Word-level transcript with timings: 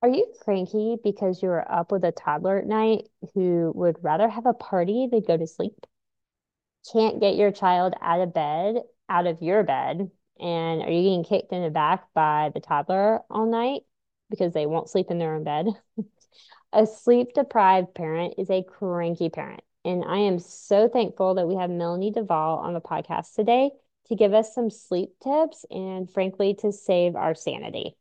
Are 0.00 0.08
you 0.08 0.32
cranky 0.40 0.96
because 1.02 1.42
you 1.42 1.48
are 1.48 1.70
up 1.70 1.90
with 1.90 2.04
a 2.04 2.12
toddler 2.12 2.58
at 2.58 2.66
night 2.66 3.08
who 3.34 3.72
would 3.74 3.96
rather 4.00 4.28
have 4.28 4.46
a 4.46 4.54
party 4.54 5.08
than 5.10 5.22
go 5.22 5.36
to 5.36 5.46
sleep? 5.46 5.86
Can't 6.92 7.20
get 7.20 7.34
your 7.34 7.50
child 7.50 7.94
out 8.00 8.20
of 8.20 8.32
bed, 8.32 8.76
out 9.08 9.26
of 9.26 9.42
your 9.42 9.64
bed, 9.64 10.10
and 10.38 10.82
are 10.82 10.90
you 10.90 11.02
getting 11.02 11.24
kicked 11.24 11.52
in 11.52 11.64
the 11.64 11.70
back 11.70 12.12
by 12.14 12.52
the 12.54 12.60
toddler 12.60 13.20
all 13.28 13.46
night 13.46 13.82
because 14.30 14.52
they 14.54 14.66
won't 14.66 14.88
sleep 14.88 15.10
in 15.10 15.18
their 15.18 15.34
own 15.34 15.42
bed? 15.42 15.66
a 16.72 16.86
sleep 16.86 17.32
deprived 17.34 17.92
parent 17.94 18.34
is 18.38 18.50
a 18.50 18.62
cranky 18.62 19.30
parent. 19.30 19.62
And 19.84 20.04
I 20.04 20.18
am 20.18 20.38
so 20.38 20.88
thankful 20.88 21.34
that 21.34 21.48
we 21.48 21.56
have 21.56 21.70
Melanie 21.70 22.12
Duval 22.12 22.58
on 22.58 22.72
the 22.72 22.80
podcast 22.80 23.34
today 23.34 23.70
to 24.06 24.14
give 24.14 24.32
us 24.32 24.54
some 24.54 24.70
sleep 24.70 25.10
tips 25.22 25.64
and, 25.70 26.08
frankly, 26.08 26.54
to 26.60 26.70
save 26.70 27.16
our 27.16 27.34
sanity. 27.34 27.96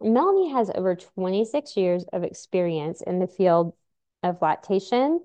Melanie 0.00 0.50
has 0.50 0.70
over 0.74 0.94
26 0.94 1.76
years 1.76 2.04
of 2.12 2.22
experience 2.22 3.00
in 3.00 3.18
the 3.18 3.26
field 3.26 3.74
of 4.22 4.42
lactation, 4.42 5.20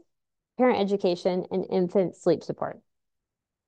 parent 0.57 0.79
education, 0.79 1.45
and 1.52 1.66
infant 1.70 2.16
sleep 2.16 2.43
support. 2.43 2.79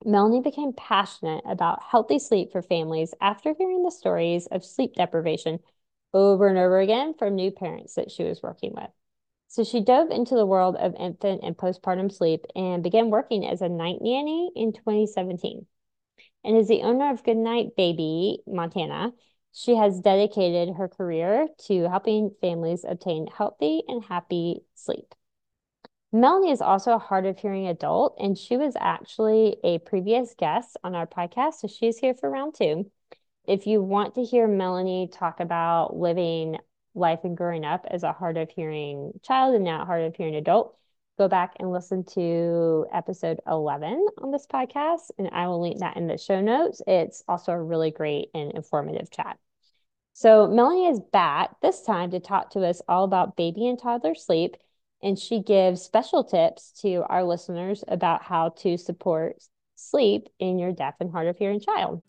Melanie 0.04 0.42
became 0.42 0.72
passionate 0.72 1.44
about 1.46 1.82
healthy 1.82 2.18
sleep 2.18 2.52
for 2.52 2.62
families 2.62 3.14
after 3.20 3.54
hearing 3.56 3.82
the 3.82 3.90
stories 3.90 4.46
of 4.46 4.64
sleep 4.64 4.94
deprivation 4.94 5.58
over 6.12 6.46
and 6.46 6.58
over 6.58 6.78
again 6.78 7.14
from 7.14 7.34
new 7.34 7.50
parents 7.50 7.94
that 7.94 8.10
she 8.10 8.22
was 8.24 8.42
working 8.42 8.72
with. 8.74 8.90
So 9.48 9.64
she 9.64 9.80
dove 9.80 10.10
into 10.10 10.34
the 10.34 10.46
world 10.46 10.76
of 10.76 10.94
infant 10.98 11.42
and 11.44 11.56
postpartum 11.56 12.10
sleep 12.10 12.44
and 12.56 12.82
began 12.82 13.10
working 13.10 13.46
as 13.46 13.62
a 13.62 13.68
night 13.68 13.98
nanny 14.00 14.50
in 14.54 14.72
2017. 14.72 15.66
And 16.44 16.56
as 16.56 16.68
the 16.68 16.82
owner 16.82 17.10
of 17.10 17.24
Goodnight 17.24 17.76
Baby 17.76 18.38
Montana, 18.46 19.12
she 19.56 19.76
has 19.76 20.00
dedicated 20.00 20.74
her 20.74 20.88
career 20.88 21.46
to 21.66 21.88
helping 21.88 22.32
families 22.40 22.84
obtain 22.86 23.28
healthy 23.28 23.84
and 23.86 24.04
happy 24.04 24.64
sleep. 24.74 25.14
Melanie 26.12 26.50
is 26.50 26.60
also 26.60 26.94
a 26.94 26.98
hard 26.98 27.24
of 27.24 27.38
hearing 27.38 27.68
adult, 27.68 28.16
and 28.18 28.36
she 28.36 28.56
was 28.56 28.74
actually 28.78 29.56
a 29.62 29.78
previous 29.78 30.34
guest 30.36 30.76
on 30.82 30.94
our 30.94 31.06
podcast. 31.06 31.54
So 31.54 31.68
she's 31.68 31.98
here 31.98 32.14
for 32.14 32.30
round 32.30 32.54
two. 32.54 32.90
If 33.46 33.66
you 33.66 33.80
want 33.80 34.14
to 34.16 34.24
hear 34.24 34.48
Melanie 34.48 35.08
talk 35.12 35.38
about 35.38 35.96
living 35.96 36.58
life 36.94 37.20
and 37.22 37.36
growing 37.36 37.64
up 37.64 37.86
as 37.88 38.02
a 38.02 38.12
hard 38.12 38.36
of 38.36 38.50
hearing 38.50 39.12
child 39.22 39.54
and 39.54 39.64
now 39.64 39.84
hard 39.84 40.02
of 40.04 40.16
hearing 40.16 40.34
adult, 40.34 40.76
go 41.16 41.28
back 41.28 41.54
and 41.60 41.70
listen 41.70 42.04
to 42.04 42.86
episode 42.92 43.38
11 43.46 44.06
on 44.18 44.32
this 44.32 44.46
podcast, 44.46 45.10
and 45.18 45.28
I 45.32 45.46
will 45.46 45.60
link 45.60 45.78
that 45.78 45.96
in 45.96 46.08
the 46.08 46.18
show 46.18 46.40
notes. 46.40 46.82
It's 46.88 47.22
also 47.28 47.52
a 47.52 47.62
really 47.62 47.92
great 47.92 48.30
and 48.34 48.52
informative 48.52 49.10
chat. 49.10 49.38
So, 50.16 50.46
Melanie 50.46 50.86
is 50.86 51.00
back 51.00 51.60
this 51.60 51.82
time 51.82 52.12
to 52.12 52.20
talk 52.20 52.50
to 52.50 52.64
us 52.64 52.80
all 52.88 53.02
about 53.02 53.36
baby 53.36 53.66
and 53.66 53.76
toddler 53.76 54.14
sleep, 54.14 54.56
and 55.02 55.18
she 55.18 55.40
gives 55.42 55.82
special 55.82 56.22
tips 56.22 56.70
to 56.82 57.02
our 57.08 57.24
listeners 57.24 57.82
about 57.88 58.22
how 58.22 58.50
to 58.60 58.78
support 58.78 59.42
sleep 59.74 60.28
in 60.38 60.60
your 60.60 60.70
deaf 60.70 60.94
and 61.00 61.10
hard 61.10 61.26
of 61.26 61.36
hearing 61.36 61.58
child. 61.58 62.00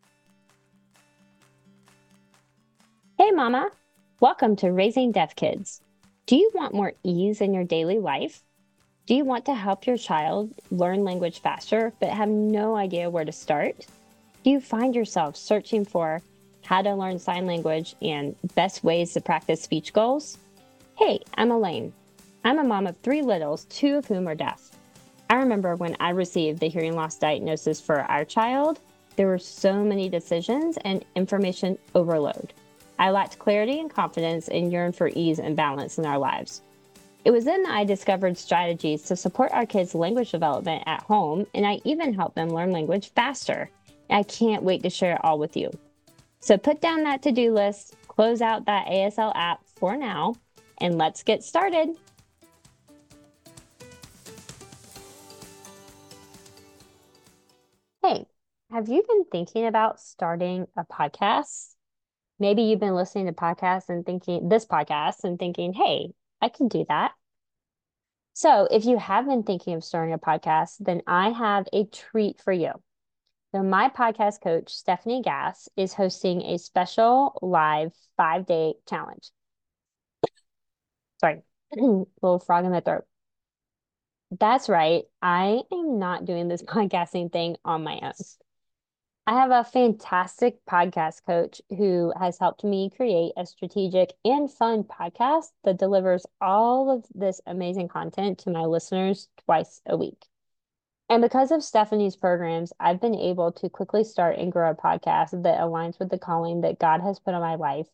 Hey, 3.18 3.32
Mama. 3.32 3.72
Welcome 4.20 4.56
to 4.58 4.72
Raising 4.72 5.12
Deaf 5.12 5.36
Kids. 5.36 5.82
Do 6.28 6.36
you 6.36 6.52
want 6.54 6.76
more 6.76 6.94
ease 7.02 7.42
in 7.42 7.56
your 7.56 7.64
daily 7.64 7.98
life? 7.98 8.44
Do 9.08 9.16
you 9.16 9.26
want 9.26 9.46
to 9.46 9.56
help 9.56 9.88
your 9.88 9.98
child 9.98 10.54
learn 10.70 11.04
language 11.04 11.40
faster 11.40 11.92
but 12.00 12.10
have 12.10 12.30
no 12.30 12.76
idea 12.76 13.10
where 13.10 13.26
to 13.26 13.32
start? 13.32 13.88
Do 14.44 14.52
you 14.52 14.60
find 14.60 14.94
yourself 14.94 15.36
searching 15.36 15.86
for 15.86 16.22
how 16.66 16.82
to 16.82 16.94
learn 16.94 17.20
sign 17.20 17.46
language 17.46 17.96
and 18.02 18.36
best 18.56 18.84
ways 18.84 19.14
to 19.14 19.22
practice 19.22 19.62
speech 19.62 19.94
goals? 19.94 20.38
Hey, 20.98 21.20
I'm 21.36 21.52
Elaine. 21.52 21.94
I'm 22.44 22.60
a 22.60 22.64
mom 22.64 22.88
of 22.88 22.98
three 22.98 23.22
littles, 23.22 23.66
two 23.66 23.98
of 23.98 24.06
whom 24.06 24.28
are 24.28 24.36
deaf. 24.36 24.72
I 25.30 25.36
remember 25.36 25.76
when 25.76 25.96
I 26.00 26.10
received 26.10 26.60
the 26.60 26.70
hearing 26.70 26.96
loss 26.96 27.18
diagnosis 27.18 27.80
for 27.80 28.02
our 28.02 28.26
child, 28.26 28.80
there 29.16 29.28
were 29.28 29.40
so 29.40 29.84
many 29.84 30.10
decisions 30.10 30.78
and 30.84 31.06
information 31.16 31.78
overload. 31.94 32.54
I 33.00 33.12
lacked 33.12 33.40
clarity 33.40 33.80
and 33.80 33.90
confidence 33.90 34.48
and 34.48 34.72
yearned 34.72 34.96
for 34.96 35.10
ease 35.14 35.40
and 35.40 35.56
balance 35.56 35.98
in 35.98 36.06
our 36.06 36.18
lives. 36.18 36.62
It 37.26 37.32
was 37.32 37.46
then 37.46 37.64
that 37.64 37.74
I 37.74 37.84
discovered 37.84 38.38
strategies 38.38 39.04
to 39.04 39.16
support 39.16 39.52
our 39.52 39.66
kids' 39.66 39.96
language 39.96 40.32
development 40.32 40.84
at 40.86 41.02
home, 41.02 41.48
and 41.54 41.66
I 41.66 41.82
even 41.84 42.14
helped 42.14 42.36
them 42.36 42.50
learn 42.50 42.72
language 42.72 43.12
faster. 43.16 43.70
I 44.10 44.24
can't 44.24 44.64
wait 44.64 44.84
to 44.84 44.90
share 44.90 45.16
it 45.16 45.22
all 45.24 45.40
with 45.40 45.58
you. 45.58 45.72
So 46.46 46.60
put 46.60 46.80
down 46.80 47.02
that 47.06 47.24
to 47.24 47.32
do 47.32 47.52
list, 47.52 47.96
close 48.08 48.40
out 48.40 48.68
that 48.68 48.86
ASL 48.86 49.32
app 49.34 49.66
for 49.66 49.98
now, 49.98 50.36
and 50.80 50.96
let's 50.96 51.24
get 51.24 51.44
started. 51.44 51.98
Hey, 58.04 58.28
have 58.70 58.90
you 58.90 59.02
been 59.08 59.26
thinking 59.32 59.66
about 59.66 60.00
starting 60.00 60.68
a 60.78 60.86
podcast? 60.86 61.72
maybe 62.40 62.64
you've 62.64 62.80
been 62.80 62.94
listening 62.94 63.26
to 63.26 63.34
podcasts 63.34 63.90
and 63.90 64.06
thinking 64.06 64.48
this 64.50 64.68
podcast 64.68 65.24
and 65.24 65.40
thinking, 65.40 65.74
hey, 65.74 66.10
I 66.42 66.50
can 66.50 66.68
do 66.68 66.86
that. 66.90 67.14
So 68.34 68.68
if 68.70 68.86
you 68.86 69.00
have 69.00 69.26
been 69.26 69.42
thinking 69.42 69.74
of 69.74 69.84
starting 69.84 70.14
a 70.14 70.20
podcast, 70.20 70.76
then 70.80 71.02
I 71.08 71.30
have 71.30 71.68
a 71.72 71.86
treat 71.86 72.40
for 72.40 72.52
you. 72.52 72.74
So 73.56 73.64
my 73.64 73.88
podcast 73.88 74.42
coach, 74.42 74.66
Stefanie 74.66 75.24
Gass, 75.24 75.70
is 75.78 75.94
hosting 75.94 76.42
a 76.42 76.58
special 76.58 77.40
live 77.42 77.94
five 78.18 78.46
day 78.46 78.74
challenge. 78.86 79.30
Sorry, 81.22 81.42
little 81.74 82.40
frog 82.40 82.66
in 82.66 82.72
my 82.72 82.82
throat. 82.82 83.06
That's 84.38 84.68
right. 84.68 85.06
I 85.22 85.62
am 85.72 86.00
not 86.00 86.26
doing 86.26 86.50
this 86.50 86.64
podcasting 86.64 87.32
thing 87.32 87.56
on 87.64 87.86
my 87.86 87.98
own. 88.04 88.12
I 89.26 89.40
have 89.40 89.52
a 89.52 89.64
fantastic 89.64 90.58
podcast 90.70 91.24
coach 91.26 91.62
who 91.70 92.12
has 92.20 92.38
helped 92.38 92.66
me 92.66 92.90
create 92.94 93.32
a 93.38 93.46
strategic 93.46 94.12
and 94.26 94.52
fun 94.52 94.84
podcast 94.84 95.54
that 95.64 95.80
delivers 95.80 96.26
all 96.42 96.92
of 96.92 97.06
this 97.16 97.40
amazing 97.48 97.88
content 97.88 98.40
to 98.40 98.50
my 98.50 98.66
listeners 98.66 99.30
twice 99.46 99.80
a 99.86 99.96
week. 99.96 100.26
And 101.10 101.22
because 101.22 101.52
of 101.52 101.62
Stefanie's 101.62 102.16
programs, 102.16 102.74
I've 102.80 103.00
been 103.00 103.16
able 103.16 103.52
to 103.54 103.70
quickly 103.70 104.04
start 104.04 104.40
and 104.40 104.52
grow 104.52 104.72
a 104.72 104.76
podcast 104.76 105.44
that 105.44 105.60
aligns 105.60 106.00
with 106.00 106.10
the 106.10 106.18
calling 106.18 106.62
that 106.62 106.80
God 106.80 107.02
has 107.02 107.20
put 107.20 107.34
on 107.34 107.42
my 107.42 107.56
life. 107.56 107.88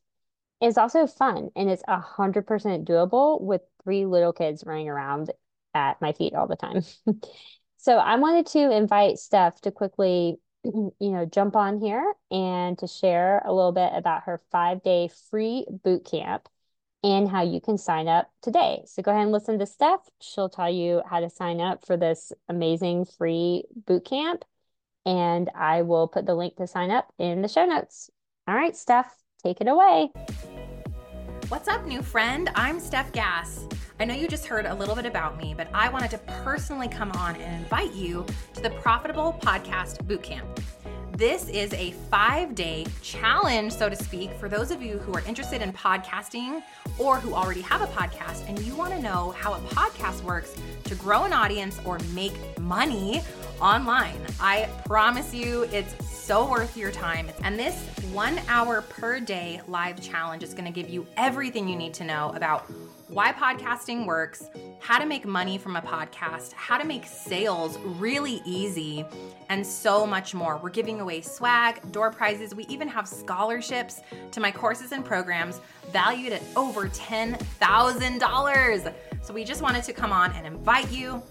It's 0.61 0.77
also 0.77 1.07
fun 1.07 1.49
and 1.55 1.69
it's 1.69 1.83
100% 1.87 2.85
doable 2.85 3.41
with 3.41 3.61
three 3.83 4.05
little 4.05 4.31
kids 4.31 4.63
running 4.65 4.89
around 4.89 5.31
at 5.73 6.01
my 6.01 6.13
feet 6.13 6.35
all 6.35 6.47
the 6.47 6.55
time. 6.55 6.83
so 7.77 7.97
I 7.97 8.15
wanted 8.15 8.45
to 8.47 8.71
invite 8.71 9.17
Steph 9.17 9.59
to 9.61 9.71
quickly 9.71 10.37
you 10.63 10.93
know, 10.99 11.25
jump 11.25 11.55
on 11.55 11.79
here 11.79 12.13
and 12.29 12.77
to 12.77 12.87
share 12.87 13.41
a 13.45 13.53
little 13.53 13.71
bit 13.71 13.91
about 13.95 14.23
her 14.23 14.41
five 14.51 14.83
day 14.83 15.09
free 15.29 15.65
boot 15.83 16.05
camp 16.05 16.47
and 17.03 17.29
how 17.29 17.41
you 17.41 17.59
can 17.59 17.77
sign 17.77 18.07
up 18.07 18.29
today. 18.41 18.83
So 18.85 19.01
go 19.01 19.11
ahead 19.11 19.23
and 19.23 19.31
listen 19.31 19.57
to 19.59 19.65
Steph. 19.65 20.01
She'll 20.19 20.49
tell 20.49 20.69
you 20.69 21.01
how 21.09 21.19
to 21.19 21.29
sign 21.29 21.59
up 21.59 21.85
for 21.85 21.97
this 21.97 22.31
amazing 22.47 23.05
free 23.05 23.63
boot 23.87 24.05
camp. 24.05 24.45
And 25.05 25.49
I 25.55 25.81
will 25.81 26.07
put 26.07 26.25
the 26.27 26.35
link 26.35 26.57
to 26.57 26.67
sign 26.67 26.91
up 26.91 27.11
in 27.17 27.41
the 27.41 27.47
show 27.47 27.65
notes. 27.65 28.11
All 28.47 28.55
right, 28.55 28.75
Steph, 28.75 29.11
take 29.43 29.61
it 29.61 29.67
away. 29.67 30.09
What's 31.47 31.67
up, 31.67 31.85
new 31.85 32.01
friend? 32.01 32.49
I'm 32.55 32.79
Steph 32.79 33.11
Gass. 33.11 33.67
I 33.99 34.05
know 34.05 34.13
you 34.13 34.27
just 34.27 34.45
heard 34.45 34.65
a 34.65 34.73
little 34.73 34.95
bit 34.95 35.05
about 35.05 35.37
me, 35.37 35.53
but 35.55 35.67
I 35.73 35.89
wanted 35.89 36.11
to 36.11 36.17
personally 36.43 36.87
come 36.87 37.11
on 37.11 37.35
and 37.35 37.63
invite 37.63 37.93
you 37.93 38.25
to 38.53 38.61
the 38.61 38.69
Profitable 38.71 39.37
Podcast 39.41 40.03
Bootcamp. 40.07 40.47
This 41.21 41.49
is 41.49 41.71
a 41.75 41.91
five 42.09 42.55
day 42.55 42.83
challenge, 43.03 43.73
so 43.73 43.89
to 43.89 43.95
speak, 43.95 44.31
for 44.39 44.49
those 44.49 44.71
of 44.71 44.81
you 44.81 44.97
who 44.97 45.13
are 45.13 45.21
interested 45.27 45.61
in 45.61 45.71
podcasting 45.71 46.63
or 46.97 47.19
who 47.19 47.35
already 47.35 47.61
have 47.61 47.83
a 47.83 47.85
podcast 47.85 48.49
and 48.49 48.57
you 48.61 48.75
want 48.75 48.91
to 48.93 48.99
know 48.99 49.29
how 49.37 49.53
a 49.53 49.59
podcast 49.59 50.23
works 50.23 50.55
to 50.85 50.95
grow 50.95 51.25
an 51.25 51.31
audience 51.31 51.79
or 51.85 51.99
make 52.15 52.33
money 52.59 53.21
online. 53.61 54.19
I 54.39 54.67
promise 54.85 55.31
you 55.31 55.69
it's 55.71 55.93
so 56.09 56.49
worth 56.49 56.75
your 56.75 56.89
time. 56.89 57.29
And 57.43 57.59
this 57.59 57.79
one 58.13 58.41
hour 58.47 58.81
per 58.81 59.19
day 59.19 59.61
live 59.67 60.01
challenge 60.01 60.41
is 60.41 60.55
going 60.55 60.65
to 60.65 60.71
give 60.71 60.89
you 60.89 61.05
everything 61.17 61.69
you 61.69 61.75
need 61.75 61.93
to 61.93 62.03
know 62.03 62.31
about 62.35 62.65
why 63.11 63.31
podcasting 63.33 64.05
works, 64.05 64.45
how 64.79 64.97
to 64.97 65.05
make 65.05 65.25
money 65.25 65.57
from 65.57 65.75
a 65.75 65.81
podcast, 65.81 66.53
how 66.53 66.77
to 66.77 66.85
make 66.85 67.05
sales 67.05 67.77
really 67.79 68.41
easy, 68.45 69.03
and 69.49 69.67
so 69.67 70.07
much 70.07 70.33
more. 70.33 70.57
We're 70.63 70.69
giving 70.69 71.01
away 71.01 71.19
swag, 71.19 71.91
door 71.91 72.09
prizes. 72.09 72.55
We 72.55 72.65
even 72.67 72.87
have 72.87 73.09
scholarships 73.09 73.99
to 74.31 74.39
my 74.39 74.49
courses 74.49 74.93
and 74.93 75.03
programs 75.03 75.59
valued 75.91 76.31
at 76.31 76.41
over 76.55 76.87
$10,000. 76.87 78.93
So 79.21 79.33
we 79.33 79.43
just 79.43 79.61
wanted 79.61 79.83
to 79.83 79.91
come 79.91 80.13
on 80.13 80.31
and 80.31 80.47
invite 80.47 80.89
you 80.89 81.21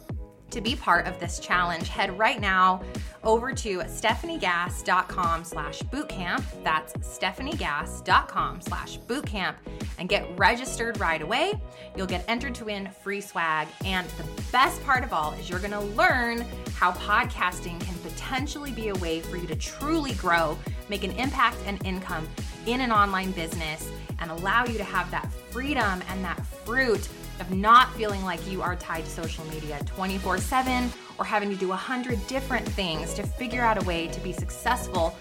To 0.51 0.61
be 0.61 0.75
part 0.75 1.07
of 1.07 1.21
this 1.21 1.39
challenge, 1.39 1.89
head 1.89 2.19
right 2.19 2.41
now 2.41 2.83
over 3.23 3.53
to 3.53 3.79
stefaniegass.com 3.79 5.45
slash 5.45 5.81
bootcamp. 5.83 6.45
That's 6.65 6.93
stefaniegass.com 6.95 8.61
slash 8.61 8.99
bootcamp 9.01 9.55
and 9.99 10.09
get 10.09 10.27
registered 10.37 10.99
right 10.99 11.23
away. 11.23 11.61
You'll 11.97 12.09
get 12.09 12.25
entered 12.27 12.55
to 12.57 12.65
win 12.65 12.89
free 13.03 13.21
swag. 13.21 13.69
And 13.85 14.09
the 14.11 14.25
best 14.51 14.83
part 14.85 15.05
of 15.05 15.13
all 15.13 15.33
is 15.35 15.49
you're 15.49 15.61
going 15.61 15.71
to 15.71 15.81
learn 15.81 16.45
how 16.75 16.93
podcasting 16.93 17.79
can 17.81 17.95
potentially 17.99 18.73
be 18.73 18.89
a 18.89 18.95
way 18.97 19.21
for 19.21 19.37
you 19.37 19.47
to 19.47 19.55
truly 19.55 20.15
grow, 20.15 20.59
make 20.89 21.05
an 21.05 21.13
impact 21.13 21.59
and 21.67 21.85
income 21.87 22.29
in 22.67 22.81
an 22.81 22.91
online 22.91 23.31
business, 23.33 23.89
and 24.19 24.31
allow 24.31 24.65
you 24.65 24.79
to 24.79 24.85
have 24.85 25.11
that 25.11 25.33
freedom 25.51 26.03
and 26.09 26.25
that 26.25 26.45
fruit 26.45 27.09
of 27.41 27.51
not 27.51 27.93
feeling 27.95 28.23
like 28.25 28.47
you 28.47 28.63
are 28.63 28.77
tied 28.77 29.05
to 29.05 29.11
social 29.11 29.45
media 29.47 29.81
24 29.87 30.39
7 30.39 30.91
or 31.19 31.25
having 31.25 31.51
to 31.51 31.57
do 31.57 31.73
a 31.73 31.77
hundred 31.77 32.25
different 32.27 32.67
things 32.69 33.15
to 33.15 33.23
figure 33.23 33.63
out 33.63 33.83
a 33.83 33.87
way 33.87 34.07
to 34.09 34.21
be 34.21 34.33
successful 34.33 35.17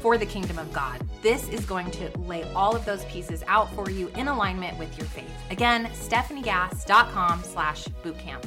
for 0.00 0.18
the 0.18 0.26
kingdom 0.26 0.58
of 0.58 0.72
God. 0.72 1.00
This 1.22 1.48
is 1.48 1.64
going 1.64 1.90
to 1.92 2.10
lay 2.18 2.42
all 2.54 2.76
of 2.76 2.84
those 2.84 3.04
pieces 3.06 3.42
out 3.46 3.72
for 3.74 3.90
you 3.90 4.08
in 4.16 4.28
alignment 4.28 4.78
with 4.78 4.96
your 4.98 5.06
faith. 5.06 5.30
Again, 5.50 5.86
stefaniegass.com 5.86 7.42
slash 7.42 7.88
bootcamp. 8.04 8.44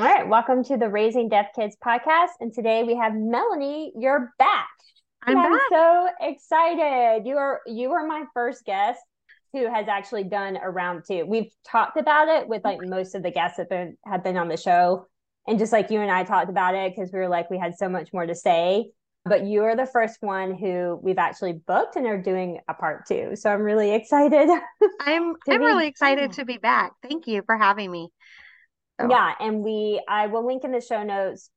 All 0.00 0.06
right, 0.06 0.28
welcome 0.28 0.62
to 0.64 0.76
the 0.76 0.88
Raising 0.88 1.28
Deaf 1.28 1.46
Kids 1.56 1.76
podcast. 1.84 2.28
And 2.40 2.52
today 2.52 2.84
we 2.84 2.94
have 2.94 3.14
Melanie. 3.14 3.92
You're 3.98 4.32
back. 4.38 4.68
I'm, 5.22 5.36
I'm 5.36 5.52
back. 5.52 5.62
so 5.70 6.08
excited. 6.20 7.26
You 7.26 7.36
are 7.36 7.62
you 7.66 7.90
are 7.92 8.06
my 8.06 8.24
first 8.32 8.64
guest 8.64 9.00
who 9.52 9.72
has 9.72 9.88
actually 9.88 10.24
done 10.24 10.58
a 10.62 10.70
round 10.70 11.04
two. 11.06 11.24
We've 11.26 11.50
talked 11.66 11.96
about 11.96 12.28
it 12.28 12.48
with 12.48 12.64
like 12.64 12.78
most 12.82 13.14
of 13.14 13.22
the 13.22 13.30
guests 13.30 13.56
that 13.56 13.68
been 13.68 13.96
have 14.04 14.22
been 14.22 14.36
on 14.36 14.48
the 14.48 14.56
show. 14.56 15.06
And 15.46 15.58
just 15.58 15.72
like 15.72 15.90
you 15.90 16.00
and 16.00 16.10
I 16.10 16.24
talked 16.24 16.50
about 16.50 16.74
it 16.74 16.94
because 16.94 17.10
we 17.12 17.18
were 17.18 17.28
like 17.28 17.50
we 17.50 17.58
had 17.58 17.74
so 17.76 17.88
much 17.88 18.12
more 18.12 18.26
to 18.26 18.34
say. 18.34 18.90
But 19.24 19.44
you 19.44 19.64
are 19.64 19.76
the 19.76 19.86
first 19.86 20.18
one 20.20 20.54
who 20.54 20.98
we've 21.02 21.18
actually 21.18 21.54
booked 21.54 21.96
and 21.96 22.06
are 22.06 22.20
doing 22.20 22.60
a 22.68 22.74
part 22.74 23.06
two. 23.06 23.32
So 23.34 23.50
I'm 23.50 23.62
really 23.62 23.94
excited. 23.94 24.48
I'm 25.00 25.34
I'm 25.48 25.60
really 25.60 25.86
excited 25.86 26.32
to 26.32 26.44
be 26.44 26.58
back. 26.58 26.92
Thank 27.02 27.26
you 27.26 27.42
for 27.44 27.56
having 27.56 27.90
me. 27.90 28.08
So. 29.00 29.08
Yeah, 29.10 29.32
and 29.40 29.62
we 29.62 30.02
I 30.08 30.26
will 30.26 30.46
link 30.46 30.64
in 30.64 30.72
the 30.72 30.80
show 30.80 31.02
notes 31.02 31.50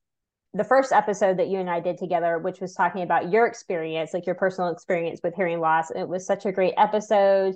the 0.54 0.64
first 0.64 0.92
episode 0.92 1.40
that 1.40 1.48
you 1.48 1.60
and 1.60 1.70
I 1.70 1.80
did 1.80 1.98
together, 1.98 2.38
which 2.38 2.60
was 2.60 2.74
talking 2.74 3.04
about 3.04 3.32
your 3.32 3.46
experience, 3.48 4.14
like 4.14 4.26
your 4.26 4.36
personal 4.36 4.70
experience 4.70 5.22
with 5.24 5.34
hearing 5.34 5.60
loss. 5.60 5.92
It 5.92 6.08
was 6.08 6.26
such 6.26 6.46
a 6.46 6.52
great 6.52 6.74
episode 6.78 7.56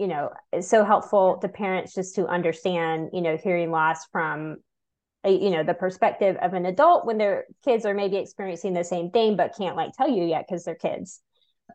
you 0.00 0.08
know 0.08 0.30
it's 0.50 0.66
so 0.68 0.82
helpful 0.82 1.36
to 1.42 1.48
parents 1.48 1.94
just 1.94 2.14
to 2.14 2.26
understand 2.26 3.10
you 3.12 3.20
know 3.20 3.36
hearing 3.36 3.70
loss 3.70 4.06
from 4.06 4.56
a, 5.24 5.30
you 5.30 5.50
know 5.50 5.62
the 5.62 5.74
perspective 5.74 6.36
of 6.40 6.54
an 6.54 6.64
adult 6.64 7.04
when 7.04 7.18
their 7.18 7.44
kids 7.62 7.84
are 7.84 7.92
maybe 7.92 8.16
experiencing 8.16 8.72
the 8.72 8.82
same 8.82 9.10
thing 9.10 9.36
but 9.36 9.54
can't 9.56 9.76
like 9.76 9.92
tell 9.92 10.08
you 10.08 10.24
yet 10.24 10.46
because 10.48 10.64
they're 10.64 10.74
kids. 10.74 11.20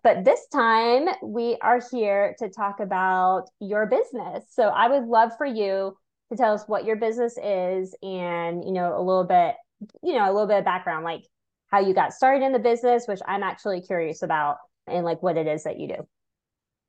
But 0.04 0.25
this 0.25 0.45
time 0.51 1.07
we 1.24 1.57
are 1.62 1.80
here 1.92 2.36
to 2.39 2.50
talk 2.50 2.80
about 2.80 3.45
your 3.60 3.86
business. 3.86 4.44
So 4.50 4.69
i 4.69 4.88
would 4.88 5.06
love 5.06 5.31
for 5.38 5.45
you 5.45 5.95
to 6.31 6.38
tell 6.38 6.54
us 6.54 6.63
what 6.66 6.86
your 6.86 6.95
business 6.95 7.38
is 7.38 7.95
and 8.01 8.63
you 8.63 8.72
know 8.72 8.98
a 8.98 9.04
little 9.04 9.25
bit 9.25 9.56
you 10.01 10.13
know 10.13 10.25
a 10.25 10.33
little 10.33 10.48
bit 10.48 10.57
of 10.57 10.66
background 10.66 11.06
like 11.06 11.22
how 11.68 11.80
you 11.80 11.94
got 11.94 12.13
started 12.13 12.44
in 12.44 12.54
the 12.54 12.60
business 12.60 13.06
which 13.07 13.19
i'm 13.27 13.44
actually 13.44 13.81
curious 13.81 14.24
about 14.24 14.57
and 14.88 15.06
like 15.06 15.22
what 15.22 15.38
it 15.38 15.45
is 15.45 15.63
that 15.63 15.80
you 15.80 15.88
do 15.88 16.07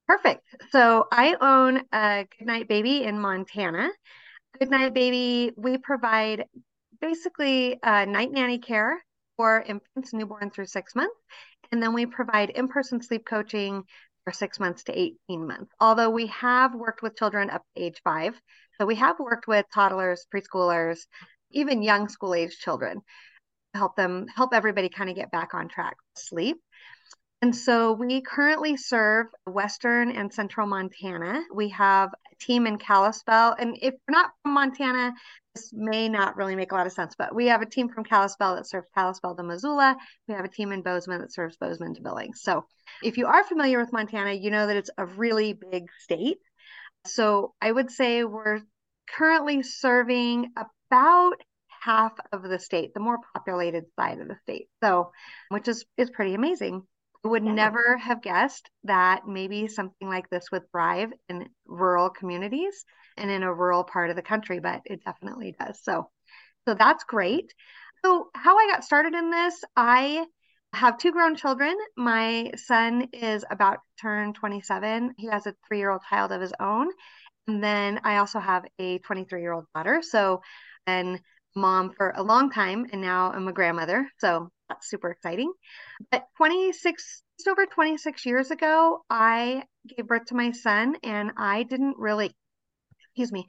Perfect. 0.07 0.43
So 0.71 1.07
I 1.11 1.37
own 1.41 1.83
a 1.93 2.27
Goodnight 2.39 2.69
Baby 2.69 3.03
in 3.03 3.19
Montana. 3.21 3.91
Goodnight 4.59 4.95
Baby, 4.95 5.53
we 5.57 5.79
provide 5.79 6.45
basically 7.01 7.83
uh, 7.83 8.05
night 8.05 8.31
nanny 8.33 8.59
care 8.59 9.03
for 9.37 9.63
infants 9.63 10.13
newborn 10.13 10.51
through 10.51 10.67
six 10.67 10.95
months. 10.95 11.17
And 11.73 11.83
then 11.83 11.93
we 11.93 12.07
provide 12.07 12.51
in 12.51 12.69
person 12.69 13.03
sleep 13.03 13.27
coaching 13.27 13.83
for 14.25 14.33
six 14.33 14.61
months 14.61 14.85
to 14.85 14.99
18 14.99 15.47
months. 15.47 15.73
Although 15.81 16.11
we 16.11 16.27
have 16.29 16.75
worked 16.75 17.03
with 17.03 17.17
children 17.17 17.51
up 17.51 17.63
to 17.75 17.83
age 17.83 18.01
five. 18.05 18.41
So 18.79 18.87
we 18.87 18.95
have 18.97 19.19
worked 19.19 19.49
with 19.49 19.67
toddlers, 19.75 20.27
preschoolers, 20.33 21.01
even 21.51 21.83
young 21.83 22.09
school 22.09 22.35
age 22.35 22.59
children, 22.59 23.01
to 23.73 23.79
help 23.79 23.97
them, 23.97 24.27
help 24.29 24.55
everybody 24.55 24.89
kind 24.89 25.11
of 25.11 25.17
get 25.17 25.31
back 25.31 25.55
on 25.55 25.69
track 25.69 25.97
sleep. 26.17 26.59
And 27.43 27.55
so 27.55 27.93
we 27.93 28.23
currently 28.23 28.77
serve 28.77 29.27
Western 29.47 30.11
and 30.11 30.33
Central 30.33 30.67
Montana. 30.67 31.43
We 31.55 31.69
have 31.71 32.09
a 32.09 32.45
team 32.45 32.67
in 32.67 32.79
Kalispell. 32.79 33.55
And 33.59 33.77
if 33.77 33.93
you're 33.93 34.17
not 34.17 34.31
from 34.43 34.55
Montana, 34.55 35.13
this 35.55 35.71
may 35.73 36.09
not 36.09 36.37
really 36.37 36.57
make 36.57 36.73
a 36.73 36.75
lot 36.75 36.87
of 36.87 36.93
sense, 36.93 37.15
but 37.17 37.35
we 37.35 37.47
have 37.47 37.61
a 37.61 37.67
team 37.67 37.91
from 37.91 38.05
Kalispell 38.05 38.57
that 38.57 38.67
serves 38.67 38.89
Kalispell 38.95 39.37
to 39.37 39.43
Missoula. 39.43 39.97
We 40.29 40.35
have 40.35 40.47
a 40.47 40.51
team 40.51 40.73
in 40.73 40.83
Bozeman 40.83 41.21
that 41.21 41.33
serves 41.33 41.59
Bozeman 41.59 41.95
to 41.95 42.03
Billings. 42.03 42.41
So 42.43 42.65
if 43.03 43.19
you 43.19 43.27
are 43.27 43.45
familiar 43.45 43.79
with 43.79 43.93
Montana, 43.93 44.33
you 44.33 44.51
know 44.51 44.67
that 44.67 44.77
it's 44.77 44.91
a 44.97 45.05
really 45.05 45.53
big 45.53 45.85
state. 45.99 46.39
So 47.07 47.55
I 47.61 47.71
would 47.71 47.91
say 47.91 48.25
we're 48.25 48.61
currently 49.11 49.63
serving 49.63 50.53
about 50.57 51.35
half 51.83 52.13
of 52.33 52.43
the 52.43 52.59
state, 52.59 52.95
the 52.95 53.01
more 53.01 53.19
populated 53.35 53.85
side 53.95 54.21
of 54.21 54.29
the 54.29 54.37
state. 54.43 54.69
So, 54.83 55.13
which 55.51 55.69
is 55.69 55.85
is 55.97 56.11
pretty 56.11 56.35
amazing 56.35 56.83
would 57.27 57.45
yeah. 57.45 57.53
never 57.53 57.97
have 57.97 58.23
guessed 58.23 58.71
that 58.85 59.27
maybe 59.27 59.69
something 59.69 60.09
like 60.09 60.29
this 60.31 60.51
would 60.53 60.71
thrive 60.71 61.13
in 61.29 61.49
rural 61.67 62.11
communities 62.11 62.85
and 63.17 63.31
in 63.31 63.43
a 63.43 63.53
rural 63.53 63.85
part 63.85 64.11
of 64.11 64.17
the 64.17 64.23
country, 64.23 64.61
but 64.61 64.83
it 64.85 65.05
definitely 65.05 65.55
does. 65.59 65.81
So, 65.83 66.11
so 66.67 66.75
that's 66.75 67.05
great. 67.05 67.53
So, 68.05 68.29
how 68.35 68.59
I 68.59 68.69
got 68.71 68.85
started 68.85 69.15
in 69.15 69.31
this, 69.31 69.65
I 69.77 70.27
have 70.73 70.99
two 70.99 71.13
grown 71.13 71.37
children. 71.37 71.77
My 71.97 72.53
son 72.57 73.09
is 73.13 73.45
about 73.51 73.75
to 73.75 74.03
turn 74.03 74.35
27. 74.35 75.15
He 75.17 75.27
has 75.27 75.47
a 75.47 75.55
three 75.67 75.79
year 75.79 75.91
old 75.91 76.03
child 76.09 76.33
of 76.33 76.41
his 76.41 76.53
own. 76.61 76.91
And 77.49 77.63
then 77.63 78.01
I 78.05 78.17
also 78.19 78.41
have 78.41 78.65
a 78.79 78.99
23 78.99 79.41
year 79.41 79.53
old 79.53 79.67
daughter. 79.75 80.03
So, 80.03 80.43
and 80.87 81.21
mom 81.55 81.93
for 81.97 82.13
a 82.15 82.23
long 82.23 82.51
time, 82.51 82.87
and 82.93 83.01
now 83.01 83.33
I'm 83.33 83.49
a 83.49 83.53
grandmother. 83.53 84.09
So 84.19 84.51
that's 84.69 84.89
super 84.89 85.11
exciting. 85.11 85.53
But 86.11 86.27
26, 86.37 87.23
just 87.39 87.49
over 87.49 87.67
26 87.67 88.27
years 88.27 88.51
ago, 88.51 89.05
I 89.11 89.65
gave 89.89 90.07
birth 90.07 90.27
to 90.27 90.35
my 90.35 90.53
son, 90.53 90.97
and 91.03 91.33
I 91.37 91.63
didn't 91.63 91.97
really, 91.99 92.35
excuse 93.01 93.33
me, 93.33 93.47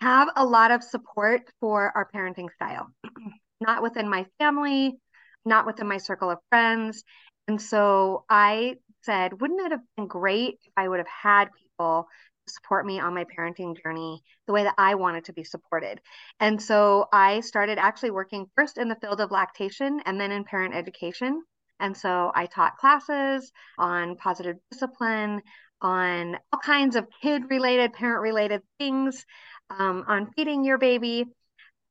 have 0.00 0.28
a 0.36 0.44
lot 0.44 0.70
of 0.70 0.82
support 0.82 1.42
for 1.60 1.92
our 1.94 2.08
parenting 2.14 2.48
style, 2.54 2.88
not 3.60 3.82
within 3.82 4.08
my 4.08 4.26
family, 4.38 4.96
not 5.44 5.66
within 5.66 5.88
my 5.88 5.98
circle 5.98 6.30
of 6.30 6.38
friends. 6.48 7.04
And 7.48 7.60
so 7.60 8.24
I 8.28 8.76
said, 9.02 9.40
wouldn't 9.40 9.60
it 9.60 9.72
have 9.72 9.82
been 9.96 10.06
great 10.06 10.58
if 10.64 10.72
I 10.76 10.88
would 10.88 10.98
have 10.98 11.06
had 11.08 11.50
people 11.52 12.08
support 12.46 12.86
me 12.86 13.00
on 13.00 13.14
my 13.14 13.24
parenting 13.24 13.80
journey 13.82 14.22
the 14.46 14.52
way 14.52 14.64
that 14.64 14.74
I 14.78 14.94
wanted 14.94 15.24
to 15.26 15.32
be 15.32 15.44
supported. 15.44 16.00
And 16.40 16.60
so 16.60 17.06
I 17.12 17.40
started 17.40 17.78
actually 17.78 18.10
working 18.10 18.46
first 18.54 18.78
in 18.78 18.88
the 18.88 18.96
field 18.96 19.20
of 19.20 19.30
lactation 19.30 20.00
and 20.04 20.20
then 20.20 20.32
in 20.32 20.44
parent 20.44 20.74
education. 20.74 21.42
And 21.80 21.96
so 21.96 22.30
I 22.34 22.46
taught 22.46 22.78
classes 22.78 23.50
on 23.78 24.16
positive 24.16 24.56
discipline, 24.70 25.42
on 25.80 26.36
all 26.52 26.60
kinds 26.60 26.96
of 26.96 27.06
kid 27.20 27.50
related, 27.50 27.92
parent 27.92 28.22
related 28.22 28.62
things, 28.78 29.24
um, 29.70 30.04
on 30.06 30.32
feeding 30.32 30.64
your 30.64 30.78
baby. 30.78 31.26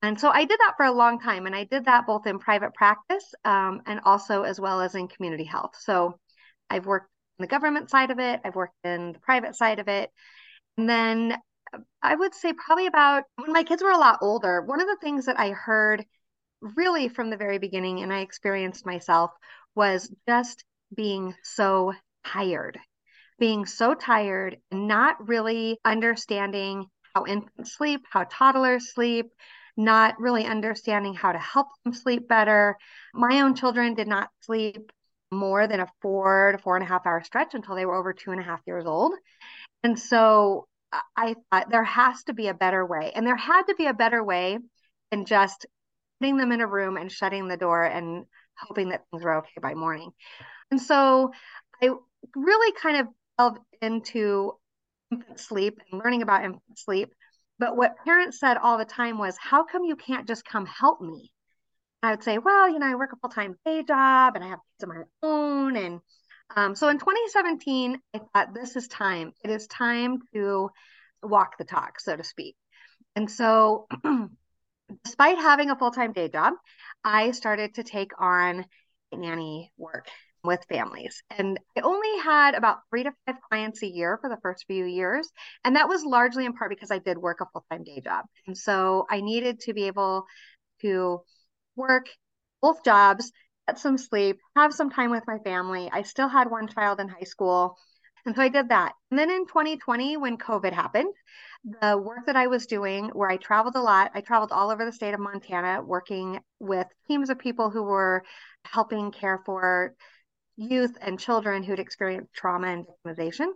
And 0.01 0.19
so 0.19 0.29
I 0.29 0.45
did 0.45 0.59
that 0.59 0.73
for 0.77 0.85
a 0.85 0.91
long 0.91 1.19
time. 1.19 1.45
And 1.45 1.55
I 1.55 1.65
did 1.65 1.85
that 1.85 2.05
both 2.07 2.27
in 2.27 2.39
private 2.39 2.73
practice 2.73 3.33
um, 3.45 3.81
and 3.85 4.01
also 4.03 4.43
as 4.43 4.59
well 4.59 4.81
as 4.81 4.95
in 4.95 5.07
community 5.07 5.45
health. 5.45 5.75
So 5.79 6.19
I've 6.69 6.85
worked 6.85 7.09
in 7.39 7.43
the 7.43 7.47
government 7.47 7.89
side 7.89 8.11
of 8.11 8.19
it, 8.19 8.41
I've 8.43 8.55
worked 8.55 8.75
in 8.83 9.13
the 9.13 9.19
private 9.19 9.55
side 9.55 9.79
of 9.79 9.87
it. 9.87 10.11
And 10.77 10.89
then 10.89 11.37
uh, 11.73 11.79
I 12.01 12.15
would 12.15 12.33
say 12.33 12.53
probably 12.53 12.87
about 12.87 13.23
when 13.37 13.53
my 13.53 13.63
kids 13.63 13.83
were 13.83 13.91
a 13.91 13.97
lot 13.97 14.19
older, 14.21 14.61
one 14.61 14.81
of 14.81 14.87
the 14.87 14.97
things 15.01 15.25
that 15.25 15.39
I 15.39 15.51
heard 15.51 16.05
really 16.61 17.09
from 17.09 17.29
the 17.29 17.37
very 17.37 17.57
beginning 17.57 18.01
and 18.01 18.11
I 18.11 18.19
experienced 18.19 18.85
myself 18.85 19.31
was 19.75 20.11
just 20.27 20.63
being 20.95 21.35
so 21.43 21.93
tired, 22.25 22.79
being 23.39 23.65
so 23.65 23.93
tired, 23.93 24.57
not 24.71 25.27
really 25.27 25.79
understanding 25.83 26.85
how 27.13 27.25
infants 27.25 27.75
sleep, 27.75 28.01
how 28.09 28.25
toddlers 28.29 28.93
sleep, 28.93 29.27
not 29.75 30.19
really 30.19 30.45
understanding 30.45 31.13
how 31.13 31.31
to 31.31 31.39
help 31.39 31.67
them 31.83 31.93
sleep 31.93 32.27
better. 32.27 32.77
My 33.13 33.41
own 33.41 33.55
children 33.55 33.93
did 33.93 34.07
not 34.07 34.29
sleep 34.41 34.91
more 35.31 35.67
than 35.67 35.79
a 35.79 35.87
four 36.01 36.51
to 36.51 36.57
four 36.59 36.75
and 36.75 36.85
a 36.85 36.87
half 36.87 37.05
hour 37.05 37.23
stretch 37.23 37.55
until 37.55 37.75
they 37.75 37.85
were 37.85 37.95
over 37.95 38.13
two 38.13 38.31
and 38.31 38.39
a 38.39 38.43
half 38.43 38.61
years 38.67 38.85
old. 38.85 39.13
And 39.83 39.99
so 39.99 40.67
I 41.15 41.35
thought 41.51 41.69
there 41.69 41.83
has 41.83 42.23
to 42.25 42.33
be 42.33 42.47
a 42.47 42.53
better 42.53 42.85
way. 42.85 43.11
And 43.15 43.25
there 43.25 43.35
had 43.35 43.63
to 43.63 43.75
be 43.75 43.87
a 43.87 43.93
better 43.93 44.23
way 44.23 44.57
than 45.11 45.25
just 45.25 45.65
putting 46.19 46.37
them 46.37 46.51
in 46.51 46.61
a 46.61 46.67
room 46.67 46.97
and 46.97 47.11
shutting 47.11 47.47
the 47.47 47.57
door 47.57 47.83
and 47.83 48.25
hoping 48.57 48.89
that 48.89 49.03
things 49.11 49.23
were 49.23 49.37
okay 49.37 49.59
by 49.61 49.73
morning. 49.73 50.11
And 50.71 50.81
so 50.81 51.31
I 51.81 51.89
really 52.35 52.73
kind 52.81 52.97
of 52.97 53.07
delved 53.37 53.59
into 53.81 54.53
infant 55.11 55.39
sleep 55.39 55.79
and 55.91 56.01
learning 56.01 56.21
about 56.21 56.45
infant 56.45 56.77
sleep. 56.77 57.13
But 57.59 57.75
what 57.77 57.97
parents 58.03 58.39
said 58.39 58.57
all 58.57 58.77
the 58.77 58.85
time 58.85 59.17
was, 59.17 59.35
How 59.39 59.63
come 59.65 59.83
you 59.83 59.95
can't 59.95 60.27
just 60.27 60.45
come 60.45 60.65
help 60.65 61.01
me? 61.01 61.31
I 62.01 62.11
would 62.11 62.23
say, 62.23 62.37
Well, 62.37 62.69
you 62.69 62.79
know, 62.79 62.87
I 62.87 62.95
work 62.95 63.11
a 63.13 63.17
full 63.17 63.29
time 63.29 63.55
day 63.65 63.83
job 63.83 64.35
and 64.35 64.43
I 64.43 64.47
have 64.47 64.59
kids 64.59 64.83
of 64.83 64.89
my 64.89 65.03
own. 65.21 65.75
And 65.75 65.99
um, 66.55 66.75
so 66.75 66.89
in 66.89 66.97
2017, 66.97 67.99
I 68.13 68.19
thought, 68.33 68.53
This 68.53 68.75
is 68.75 68.87
time. 68.87 69.33
It 69.43 69.49
is 69.49 69.67
time 69.67 70.19
to 70.33 70.69
walk 71.21 71.57
the 71.57 71.63
talk, 71.63 71.99
so 71.99 72.15
to 72.15 72.23
speak. 72.23 72.55
And 73.15 73.29
so, 73.29 73.87
despite 75.03 75.37
having 75.37 75.69
a 75.69 75.75
full 75.75 75.91
time 75.91 76.13
day 76.13 76.29
job, 76.29 76.53
I 77.03 77.31
started 77.31 77.75
to 77.75 77.83
take 77.83 78.11
on 78.19 78.65
nanny 79.11 79.71
work 79.77 80.07
with 80.43 80.65
families. 80.69 81.23
And 81.37 81.59
I 81.77 81.81
only 81.81 82.19
had 82.19 82.55
about 82.55 82.79
three 82.89 83.03
to 83.03 83.13
five 83.25 83.35
clients 83.49 83.81
a 83.81 83.87
year 83.87 84.17
for 84.19 84.29
the 84.29 84.39
first 84.41 84.65
few 84.67 84.85
years. 84.85 85.29
And 85.63 85.75
that 85.75 85.87
was 85.87 86.03
largely 86.03 86.45
in 86.45 86.53
part 86.53 86.69
because 86.69 86.91
I 86.91 86.99
did 86.99 87.17
work 87.17 87.39
a 87.41 87.45
full 87.53 87.65
time 87.71 87.83
day 87.83 88.01
job. 88.01 88.25
And 88.47 88.57
so 88.57 89.05
I 89.09 89.21
needed 89.21 89.61
to 89.61 89.73
be 89.73 89.85
able 89.87 90.25
to 90.81 91.21
work 91.75 92.07
both 92.61 92.83
jobs, 92.83 93.31
get 93.67 93.79
some 93.79 93.97
sleep, 93.97 94.39
have 94.55 94.73
some 94.73 94.89
time 94.89 95.11
with 95.11 95.23
my 95.27 95.39
family. 95.39 95.89
I 95.91 96.03
still 96.03 96.27
had 96.27 96.49
one 96.49 96.67
child 96.67 96.99
in 96.99 97.07
high 97.07 97.23
school. 97.23 97.77
And 98.25 98.35
so 98.35 98.41
I 98.41 98.49
did 98.49 98.69
that. 98.69 98.93
And 99.11 99.19
then 99.19 99.29
in 99.29 99.45
2020, 99.45 100.17
when 100.17 100.37
COVID 100.37 100.71
happened, 100.71 101.13
the 101.81 101.97
work 101.97 102.25
that 102.25 102.35
I 102.35 102.47
was 102.47 102.65
doing, 102.65 103.09
where 103.09 103.29
I 103.29 103.37
traveled 103.37 103.75
a 103.75 103.81
lot, 103.81 104.11
I 104.13 104.21
traveled 104.21 104.51
all 104.51 104.69
over 104.71 104.85
the 104.85 104.93
state 104.93 105.13
of 105.13 105.19
Montana 105.19 105.81
working 105.81 106.39
with 106.59 106.87
teams 107.07 107.29
of 107.29 107.39
people 107.39 107.69
who 107.69 107.83
were 107.83 108.23
helping 108.65 109.11
care 109.11 109.41
for 109.45 109.93
youth 110.55 110.95
and 111.01 111.19
children 111.19 111.63
who'd 111.63 111.79
experienced 111.79 112.33
trauma 112.33 112.67
and 112.67 112.85
victimization. 112.85 113.47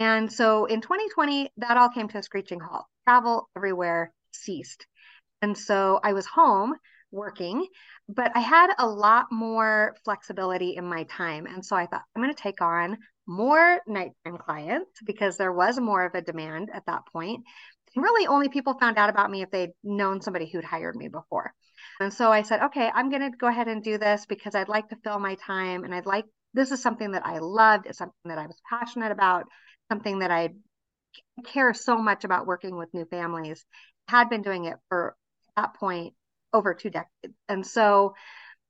And 0.00 0.32
so 0.32 0.66
in 0.66 0.80
2020, 0.80 1.50
that 1.56 1.76
all 1.76 1.88
came 1.88 2.08
to 2.08 2.18
a 2.18 2.22
screeching 2.22 2.60
halt. 2.60 2.84
Travel 3.06 3.48
everywhere 3.56 4.12
ceased. 4.32 4.86
And 5.42 5.56
so 5.56 5.98
I 6.02 6.12
was 6.12 6.26
home 6.26 6.74
working, 7.10 7.66
but 8.08 8.32
I 8.34 8.40
had 8.40 8.70
a 8.78 8.86
lot 8.86 9.26
more 9.30 9.96
flexibility 10.04 10.76
in 10.76 10.84
my 10.84 11.04
time. 11.04 11.46
And 11.46 11.64
so 11.64 11.76
I 11.76 11.86
thought, 11.86 12.02
I'm 12.14 12.22
going 12.22 12.34
to 12.34 12.42
take 12.42 12.60
on 12.60 12.98
more 13.26 13.80
nighttime 13.86 14.38
clients 14.38 14.90
because 15.04 15.36
there 15.36 15.52
was 15.52 15.78
more 15.78 16.04
of 16.04 16.14
a 16.14 16.22
demand 16.22 16.70
at 16.72 16.86
that 16.86 17.02
point. 17.12 17.44
And 17.94 18.02
really, 18.02 18.26
only 18.26 18.48
people 18.48 18.78
found 18.78 18.98
out 18.98 19.10
about 19.10 19.30
me 19.30 19.42
if 19.42 19.50
they'd 19.50 19.72
known 19.82 20.20
somebody 20.20 20.46
who'd 20.46 20.64
hired 20.64 20.96
me 20.96 21.08
before. 21.08 21.52
And 22.00 22.12
so 22.12 22.30
I 22.30 22.42
said, 22.42 22.62
okay, 22.62 22.90
I'm 22.92 23.10
going 23.10 23.22
to 23.22 23.36
go 23.36 23.48
ahead 23.48 23.68
and 23.68 23.82
do 23.82 23.98
this 23.98 24.26
because 24.26 24.54
I'd 24.54 24.68
like 24.68 24.88
to 24.90 24.96
fill 25.02 25.18
my 25.18 25.36
time 25.36 25.84
and 25.84 25.94
I'd 25.94 26.06
like 26.06 26.24
this 26.54 26.70
is 26.72 26.82
something 26.82 27.12
that 27.12 27.26
I 27.26 27.38
loved, 27.38 27.86
it's 27.86 27.98
something 27.98 28.14
that 28.26 28.38
I 28.38 28.46
was 28.46 28.60
passionate 28.68 29.12
about, 29.12 29.44
something 29.90 30.20
that 30.20 30.30
I 30.30 30.50
care 31.44 31.74
so 31.74 31.98
much 31.98 32.24
about 32.24 32.46
working 32.46 32.76
with 32.76 32.92
new 32.94 33.04
families. 33.06 33.64
Had 34.08 34.30
been 34.30 34.42
doing 34.42 34.64
it 34.64 34.76
for 34.88 35.14
that 35.56 35.74
point 35.74 36.14
over 36.52 36.74
two 36.74 36.90
decades. 36.90 37.34
And 37.48 37.66
so 37.66 38.14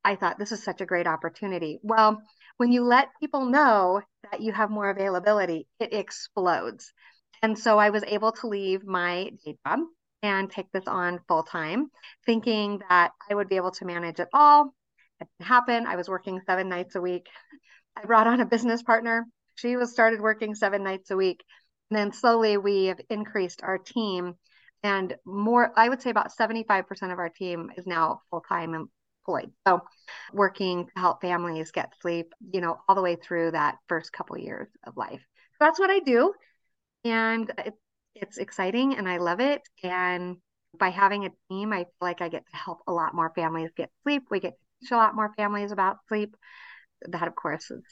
I 0.04 0.16
thought 0.16 0.38
this 0.38 0.52
is 0.52 0.62
such 0.62 0.80
a 0.80 0.86
great 0.86 1.06
opportunity. 1.06 1.78
Well, 1.82 2.22
when 2.56 2.72
you 2.72 2.84
let 2.84 3.08
people 3.20 3.46
know 3.46 4.02
that 4.30 4.40
you 4.40 4.52
have 4.52 4.70
more 4.70 4.90
availability, 4.90 5.66
it 5.78 5.92
explodes. 5.92 6.92
And 7.42 7.58
so 7.58 7.78
I 7.78 7.90
was 7.90 8.04
able 8.04 8.32
to 8.32 8.48
leave 8.48 8.84
my 8.84 9.30
day 9.44 9.56
job 9.66 9.80
and 10.22 10.50
take 10.50 10.66
this 10.72 10.86
on 10.86 11.20
full 11.28 11.44
time, 11.44 11.90
thinking 12.26 12.80
that 12.88 13.12
I 13.30 13.34
would 13.34 13.48
be 13.48 13.56
able 13.56 13.70
to 13.72 13.84
manage 13.84 14.18
it 14.18 14.28
all. 14.32 14.74
It 15.20 15.28
didn't 15.38 15.48
happen. 15.48 15.86
I 15.86 15.96
was 15.96 16.08
working 16.08 16.40
seven 16.46 16.68
nights 16.68 16.96
a 16.96 17.00
week. 17.00 17.26
I 17.96 18.04
brought 18.04 18.26
on 18.26 18.40
a 18.40 18.46
business 18.46 18.82
partner. 18.82 19.26
She 19.54 19.76
was 19.76 19.92
started 19.92 20.20
working 20.20 20.54
seven 20.54 20.82
nights 20.82 21.10
a 21.10 21.16
week. 21.16 21.44
And 21.90 21.98
then 21.98 22.12
slowly 22.12 22.56
we 22.56 22.86
have 22.86 23.00
increased 23.08 23.62
our 23.62 23.78
team 23.78 24.34
and 24.82 25.16
more, 25.24 25.72
I 25.76 25.88
would 25.88 26.02
say 26.02 26.10
about 26.10 26.32
75% 26.32 27.12
of 27.12 27.18
our 27.18 27.28
team 27.28 27.70
is 27.76 27.86
now 27.86 28.20
full 28.30 28.42
time 28.42 28.74
employed. 28.74 29.50
So 29.66 29.80
working 30.32 30.86
to 30.86 31.00
help 31.00 31.20
families 31.20 31.70
get 31.72 31.92
sleep, 32.00 32.32
you 32.52 32.60
know, 32.60 32.78
all 32.88 32.94
the 32.94 33.02
way 33.02 33.16
through 33.16 33.52
that 33.52 33.76
first 33.88 34.12
couple 34.12 34.38
years 34.38 34.68
of 34.86 34.96
life. 34.96 35.20
So 35.20 35.56
that's 35.60 35.80
what 35.80 35.90
I 35.90 35.98
do. 36.00 36.32
And 37.04 37.50
it, 37.58 37.74
it's 38.14 38.38
exciting 38.38 38.96
and 38.96 39.08
I 39.08 39.18
love 39.18 39.40
it. 39.40 39.62
And 39.82 40.36
by 40.78 40.90
having 40.90 41.24
a 41.24 41.30
team, 41.50 41.72
I 41.72 41.78
feel 41.84 41.86
like 42.00 42.20
I 42.20 42.28
get 42.28 42.44
to 42.50 42.56
help 42.56 42.80
a 42.86 42.92
lot 42.92 43.14
more 43.14 43.32
families 43.34 43.70
get 43.76 43.90
sleep. 44.02 44.24
We 44.30 44.40
get 44.40 44.52
to 44.52 44.80
teach 44.80 44.90
a 44.92 44.96
lot 44.96 45.14
more 45.14 45.32
families 45.36 45.72
about 45.72 45.96
sleep. 46.08 46.36
That, 47.06 47.28
of 47.28 47.34
course, 47.34 47.70
is 47.70 47.82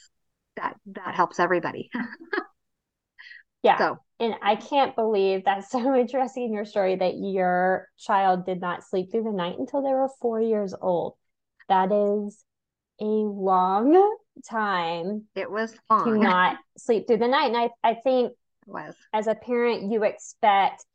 that 0.55 0.75
that 0.87 1.15
helps 1.15 1.39
everybody. 1.39 1.89
yeah. 3.63 3.77
So, 3.77 3.99
and 4.19 4.35
I 4.41 4.55
can't 4.55 4.95
believe 4.95 5.45
that's 5.45 5.69
so 5.71 5.95
interesting 5.95 6.45
in 6.45 6.53
your 6.53 6.65
story 6.65 6.95
that 6.95 7.17
your 7.17 7.87
child 7.97 8.45
did 8.45 8.61
not 8.61 8.83
sleep 8.83 9.11
through 9.11 9.23
the 9.23 9.31
night 9.31 9.57
until 9.57 9.81
they 9.81 9.93
were 9.93 10.09
four 10.21 10.41
years 10.41 10.73
old. 10.79 11.15
That 11.69 11.91
is 11.91 12.43
a 12.99 13.03
long 13.03 14.17
time. 14.49 15.25
It 15.35 15.51
was 15.51 15.75
long. 15.89 16.05
to 16.05 16.17
not 16.17 16.57
sleep 16.77 17.07
through 17.07 17.17
the 17.17 17.27
night. 17.27 17.47
And 17.47 17.57
I, 17.57 17.69
I 17.83 17.95
think 17.95 18.33
was 18.65 18.95
as 19.13 19.27
a 19.27 19.35
parent, 19.35 19.91
you 19.91 20.03
expect 20.03 20.85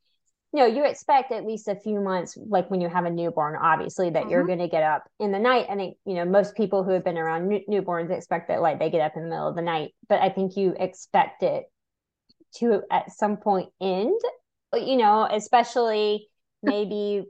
you 0.54 0.60
know, 0.60 0.66
you 0.66 0.84
expect 0.84 1.32
at 1.32 1.46
least 1.46 1.66
a 1.66 1.74
few 1.74 1.98
months, 1.98 2.36
like 2.36 2.70
when 2.70 2.82
you 2.82 2.88
have 2.88 3.06
a 3.06 3.10
newborn, 3.10 3.56
obviously, 3.56 4.10
that 4.10 4.24
mm-hmm. 4.24 4.30
you're 4.30 4.46
going 4.46 4.58
to 4.58 4.68
get 4.68 4.82
up 4.82 5.04
in 5.18 5.32
the 5.32 5.38
night. 5.38 5.66
I 5.70 5.76
think, 5.76 5.96
you 6.04 6.12
know, 6.12 6.26
most 6.26 6.54
people 6.54 6.84
who 6.84 6.90
have 6.90 7.04
been 7.04 7.16
around 7.16 7.48
new- 7.48 7.64
newborns 7.70 8.10
expect 8.10 8.48
that, 8.48 8.60
like, 8.60 8.78
they 8.78 8.90
get 8.90 9.00
up 9.00 9.16
in 9.16 9.22
the 9.22 9.28
middle 9.30 9.48
of 9.48 9.56
the 9.56 9.62
night. 9.62 9.92
But 10.10 10.20
I 10.20 10.28
think 10.28 10.58
you 10.58 10.74
expect 10.78 11.42
it 11.42 11.64
to 12.56 12.82
at 12.90 13.12
some 13.12 13.36
point 13.36 13.70
end, 13.80 14.20
you 14.74 14.96
know, 14.96 15.28
especially 15.30 16.28
maybe 16.62 17.24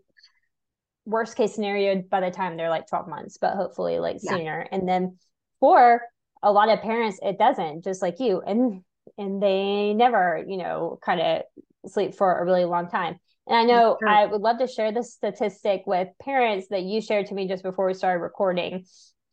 worst 1.05 1.37
case 1.37 1.55
scenario 1.55 2.03
by 2.03 2.21
the 2.21 2.31
time 2.31 2.57
they're 2.57 2.71
like 2.71 2.87
12 2.89 3.09
months, 3.09 3.39
but 3.41 3.55
hopefully 3.55 3.99
like 3.99 4.19
yeah. 4.23 4.33
sooner. 4.33 4.67
And 4.71 4.89
then 4.89 5.19
for 5.61 6.03
a 6.43 6.53
lot 6.53 6.69
of 6.69 6.81
parents, 6.81 7.19
it 7.23 7.39
doesn't, 7.39 7.85
just 7.85 8.03
like 8.03 8.21
you. 8.21 8.41
And 8.41 8.83
and 9.19 9.43
they 9.43 9.95
never, 9.95 10.45
you 10.47 10.57
know, 10.57 10.99
kind 11.05 11.21
of 11.21 11.43
sleep 11.91 12.15
for 12.15 12.39
a 12.39 12.45
really 12.45 12.65
long 12.65 12.89
time. 12.89 13.19
And 13.47 13.57
I 13.57 13.65
know 13.65 13.97
sure. 13.99 14.09
I 14.09 14.27
would 14.27 14.41
love 14.41 14.59
to 14.59 14.67
share 14.67 14.93
this 14.93 15.13
statistic 15.13 15.83
with 15.87 16.09
parents 16.23 16.69
that 16.71 16.83
you 16.83 17.01
shared 17.01 17.27
to 17.27 17.35
me 17.35 17.49
just 17.49 17.65
before 17.65 17.87
we 17.87 17.95
started 17.95 18.21
recording 18.21 18.85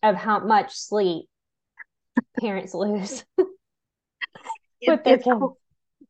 of 0.02 0.16
how 0.16 0.40
much 0.40 0.74
sleep 0.76 1.28
parents 2.40 2.74
lose 2.74 3.24
with 4.88 5.04
their 5.04 5.18
kids. 5.18 5.30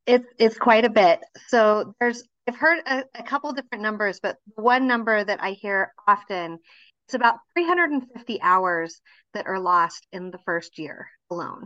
It's 0.05 0.25
it's 0.37 0.57
quite 0.57 0.85
a 0.85 0.89
bit. 0.89 1.19
So 1.47 1.93
there's 1.99 2.23
I've 2.47 2.55
heard 2.55 2.79
a, 2.85 3.03
a 3.15 3.23
couple 3.23 3.51
different 3.53 3.83
numbers, 3.83 4.19
but 4.21 4.37
one 4.55 4.87
number 4.87 5.23
that 5.23 5.41
I 5.41 5.51
hear 5.51 5.93
often 6.07 6.59
it's 7.09 7.15
about 7.15 7.39
350 7.55 8.39
hours 8.39 9.01
that 9.33 9.47
are 9.47 9.59
lost 9.59 10.05
in 10.11 10.29
the 10.29 10.37
first 10.45 10.77
year 10.77 11.09
alone. 11.31 11.65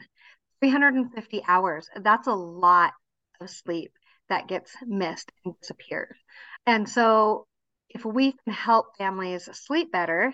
350 0.62 1.44
hours. 1.46 1.90
That's 2.02 2.28
a 2.28 2.34
lot 2.34 2.94
of 3.42 3.50
sleep 3.50 3.92
that 4.30 4.48
gets 4.48 4.72
missed 4.86 5.32
and 5.44 5.54
disappears. 5.60 6.18
And 6.66 6.88
so, 6.88 7.46
if 7.90 8.06
we 8.06 8.32
can 8.32 8.54
help 8.54 8.96
families 8.98 9.50
sleep 9.52 9.92
better, 9.92 10.34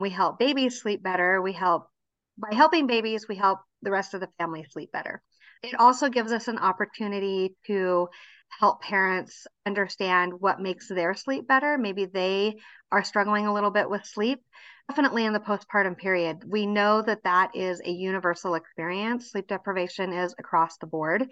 we 0.00 0.10
help 0.10 0.40
babies 0.40 0.80
sleep 0.80 1.02
better, 1.04 1.40
we 1.40 1.52
help 1.52 1.88
by 2.36 2.52
helping 2.52 2.88
babies, 2.88 3.28
we 3.28 3.36
help 3.36 3.60
the 3.82 3.92
rest 3.92 4.14
of 4.14 4.20
the 4.20 4.28
family 4.38 4.64
sleep 4.64 4.90
better. 4.90 5.22
It 5.62 5.78
also 5.78 6.08
gives 6.08 6.32
us 6.32 6.48
an 6.48 6.58
opportunity 6.58 7.54
to 7.66 8.08
help 8.48 8.82
parents 8.82 9.46
understand 9.64 10.34
what 10.38 10.60
makes 10.60 10.88
their 10.88 11.14
sleep 11.14 11.46
better. 11.46 11.78
Maybe 11.78 12.04
they 12.04 12.56
are 12.90 13.04
struggling 13.04 13.46
a 13.46 13.54
little 13.54 13.70
bit 13.70 13.88
with 13.88 14.04
sleep. 14.04 14.40
Definitely 14.88 15.24
in 15.24 15.32
the 15.32 15.40
postpartum 15.40 15.96
period, 15.96 16.42
we 16.46 16.66
know 16.66 17.00
that 17.02 17.22
that 17.22 17.54
is 17.54 17.80
a 17.80 17.90
universal 17.90 18.56
experience. 18.56 19.30
Sleep 19.30 19.46
deprivation 19.46 20.12
is 20.12 20.34
across 20.38 20.76
the 20.78 20.86
board. 20.86 21.28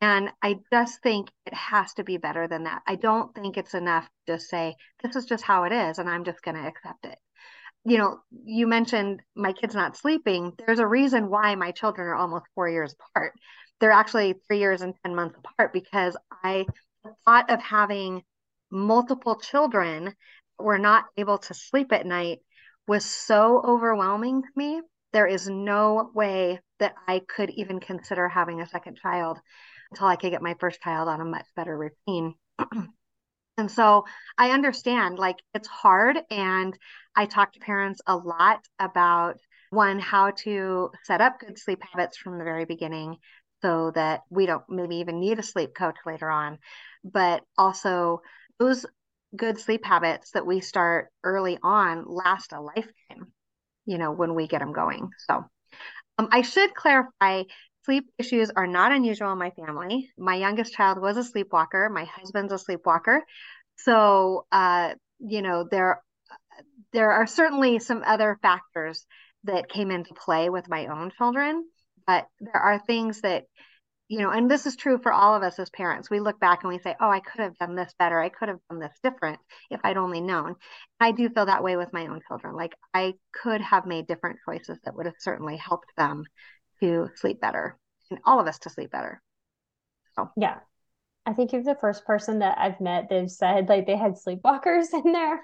And 0.00 0.30
I 0.42 0.58
just 0.72 1.00
think 1.02 1.30
it 1.46 1.54
has 1.54 1.94
to 1.94 2.04
be 2.04 2.16
better 2.16 2.48
than 2.48 2.64
that. 2.64 2.82
I 2.86 2.96
don't 2.96 3.34
think 3.34 3.56
it's 3.56 3.74
enough 3.74 4.04
to 4.04 4.34
just 4.34 4.50
say, 4.50 4.74
this 5.02 5.16
is 5.16 5.24
just 5.26 5.44
how 5.44 5.64
it 5.64 5.72
is, 5.72 5.98
and 5.98 6.08
I'm 6.08 6.24
just 6.24 6.42
going 6.42 6.56
to 6.56 6.66
accept 6.66 7.06
it. 7.06 7.18
You 7.84 7.98
know, 7.98 8.20
you 8.44 8.66
mentioned 8.66 9.22
my 9.34 9.52
kid's 9.52 9.74
not 9.74 9.96
sleeping. 9.96 10.52
There's 10.58 10.78
a 10.78 10.86
reason 10.86 11.28
why 11.28 11.54
my 11.56 11.72
children 11.72 12.06
are 12.08 12.14
almost 12.14 12.46
four 12.54 12.68
years 12.68 12.94
apart. 12.94 13.34
They're 13.80 13.90
actually 13.90 14.34
three 14.46 14.58
years 14.58 14.82
and 14.82 14.94
10 15.02 15.14
months 15.16 15.36
apart 15.38 15.72
because 15.72 16.16
I 16.44 16.66
thought 17.24 17.50
of 17.50 17.60
having 17.60 18.22
multiple 18.70 19.36
children 19.36 20.14
were 20.58 20.78
not 20.78 21.06
able 21.16 21.38
to 21.38 21.54
sleep 21.54 21.92
at 21.92 22.06
night 22.06 22.38
was 22.86 23.04
so 23.04 23.60
overwhelming 23.64 24.42
to 24.42 24.48
me. 24.56 24.80
There 25.12 25.26
is 25.26 25.48
no 25.48 26.10
way 26.14 26.60
that 26.78 26.94
I 27.06 27.20
could 27.20 27.50
even 27.50 27.80
consider 27.80 28.28
having 28.28 28.60
a 28.60 28.68
second 28.68 28.98
child 28.98 29.40
until 29.90 30.06
I 30.06 30.16
could 30.16 30.30
get 30.30 30.42
my 30.42 30.54
first 30.60 30.80
child 30.80 31.08
on 31.08 31.20
a 31.20 31.24
much 31.24 31.46
better 31.56 31.76
routine. 31.76 32.34
and 33.62 33.70
so 33.70 34.06
I 34.36 34.50
understand 34.50 35.20
like 35.20 35.36
it's 35.54 35.68
hard. 35.68 36.18
And 36.32 36.76
I 37.14 37.26
talk 37.26 37.52
to 37.52 37.60
parents 37.60 38.00
a 38.08 38.16
lot 38.16 38.66
about 38.80 39.38
one, 39.70 40.00
how 40.00 40.32
to 40.38 40.90
set 41.04 41.20
up 41.20 41.38
good 41.38 41.56
sleep 41.60 41.80
habits 41.92 42.16
from 42.16 42.38
the 42.38 42.44
very 42.44 42.64
beginning, 42.64 43.18
so 43.62 43.92
that 43.94 44.22
we 44.30 44.46
don't 44.46 44.64
maybe 44.68 44.96
even 44.96 45.20
need 45.20 45.38
a 45.38 45.44
sleep 45.44 45.76
coach 45.76 45.94
later 46.04 46.28
on. 46.28 46.58
But 47.04 47.44
also, 47.56 48.22
those 48.58 48.84
good 49.36 49.60
sleep 49.60 49.84
habits 49.84 50.32
that 50.32 50.44
we 50.44 50.58
start 50.58 51.10
early 51.22 51.56
on 51.62 52.04
last 52.08 52.52
a 52.52 52.60
lifetime, 52.60 53.32
you 53.86 53.96
know, 53.96 54.10
when 54.10 54.34
we 54.34 54.48
get 54.48 54.58
them 54.58 54.72
going. 54.72 55.10
So, 55.28 55.44
um, 56.18 56.28
I 56.32 56.42
should 56.42 56.74
clarify 56.74 57.44
sleep 57.84 58.10
issues 58.18 58.50
are 58.50 58.66
not 58.66 58.92
unusual 58.92 59.32
in 59.32 59.38
my 59.38 59.50
family. 59.50 60.10
My 60.16 60.36
youngest 60.36 60.74
child 60.74 61.00
was 61.00 61.16
a 61.16 61.24
sleepwalker, 61.24 61.88
my 61.90 62.04
husband's 62.04 62.52
a 62.52 62.58
sleepwalker. 62.58 63.22
So, 63.76 64.46
uh, 64.52 64.94
you 65.18 65.42
know, 65.42 65.66
there 65.70 66.02
there 66.92 67.12
are 67.12 67.26
certainly 67.26 67.78
some 67.78 68.02
other 68.04 68.38
factors 68.42 69.06
that 69.44 69.68
came 69.68 69.90
into 69.90 70.14
play 70.14 70.50
with 70.50 70.68
my 70.68 70.86
own 70.86 71.10
children, 71.16 71.64
but 72.06 72.26
there 72.40 72.60
are 72.60 72.78
things 72.78 73.20
that 73.22 73.44
you 74.08 74.18
know, 74.18 74.30
and 74.30 74.50
this 74.50 74.66
is 74.66 74.76
true 74.76 74.98
for 74.98 75.10
all 75.10 75.34
of 75.34 75.42
us 75.42 75.58
as 75.58 75.70
parents. 75.70 76.10
We 76.10 76.20
look 76.20 76.38
back 76.38 76.62
and 76.62 76.72
we 76.72 76.78
say, 76.80 76.94
"Oh, 77.00 77.08
I 77.08 77.20
could 77.20 77.40
have 77.40 77.56
done 77.56 77.74
this 77.76 77.94
better. 77.98 78.20
I 78.20 78.28
could 78.28 78.48
have 78.48 78.58
done 78.68 78.78
this 78.78 78.92
different 79.02 79.38
if 79.70 79.80
I'd 79.84 79.96
only 79.96 80.20
known." 80.20 80.56
I 81.00 81.12
do 81.12 81.30
feel 81.30 81.46
that 81.46 81.62
way 81.64 81.76
with 81.76 81.94
my 81.94 82.06
own 82.06 82.20
children. 82.28 82.54
Like 82.54 82.74
I 82.92 83.14
could 83.32 83.62
have 83.62 83.86
made 83.86 84.06
different 84.06 84.40
choices 84.44 84.78
that 84.84 84.94
would 84.94 85.06
have 85.06 85.14
certainly 85.18 85.56
helped 85.56 85.96
them 85.96 86.24
to 86.82 87.08
sleep 87.14 87.40
better 87.40 87.78
and 88.10 88.18
all 88.24 88.40
of 88.40 88.46
us 88.46 88.58
to 88.60 88.70
sleep 88.70 88.90
better. 88.90 89.22
So 90.16 90.30
yeah. 90.36 90.58
I 91.24 91.32
think 91.32 91.52
you're 91.52 91.62
the 91.62 91.76
first 91.76 92.04
person 92.04 92.40
that 92.40 92.58
I've 92.58 92.80
met 92.80 93.08
that 93.08 93.30
said 93.30 93.68
like 93.68 93.86
they 93.86 93.96
had 93.96 94.14
sleepwalkers 94.14 94.86
in 95.04 95.12
their 95.12 95.40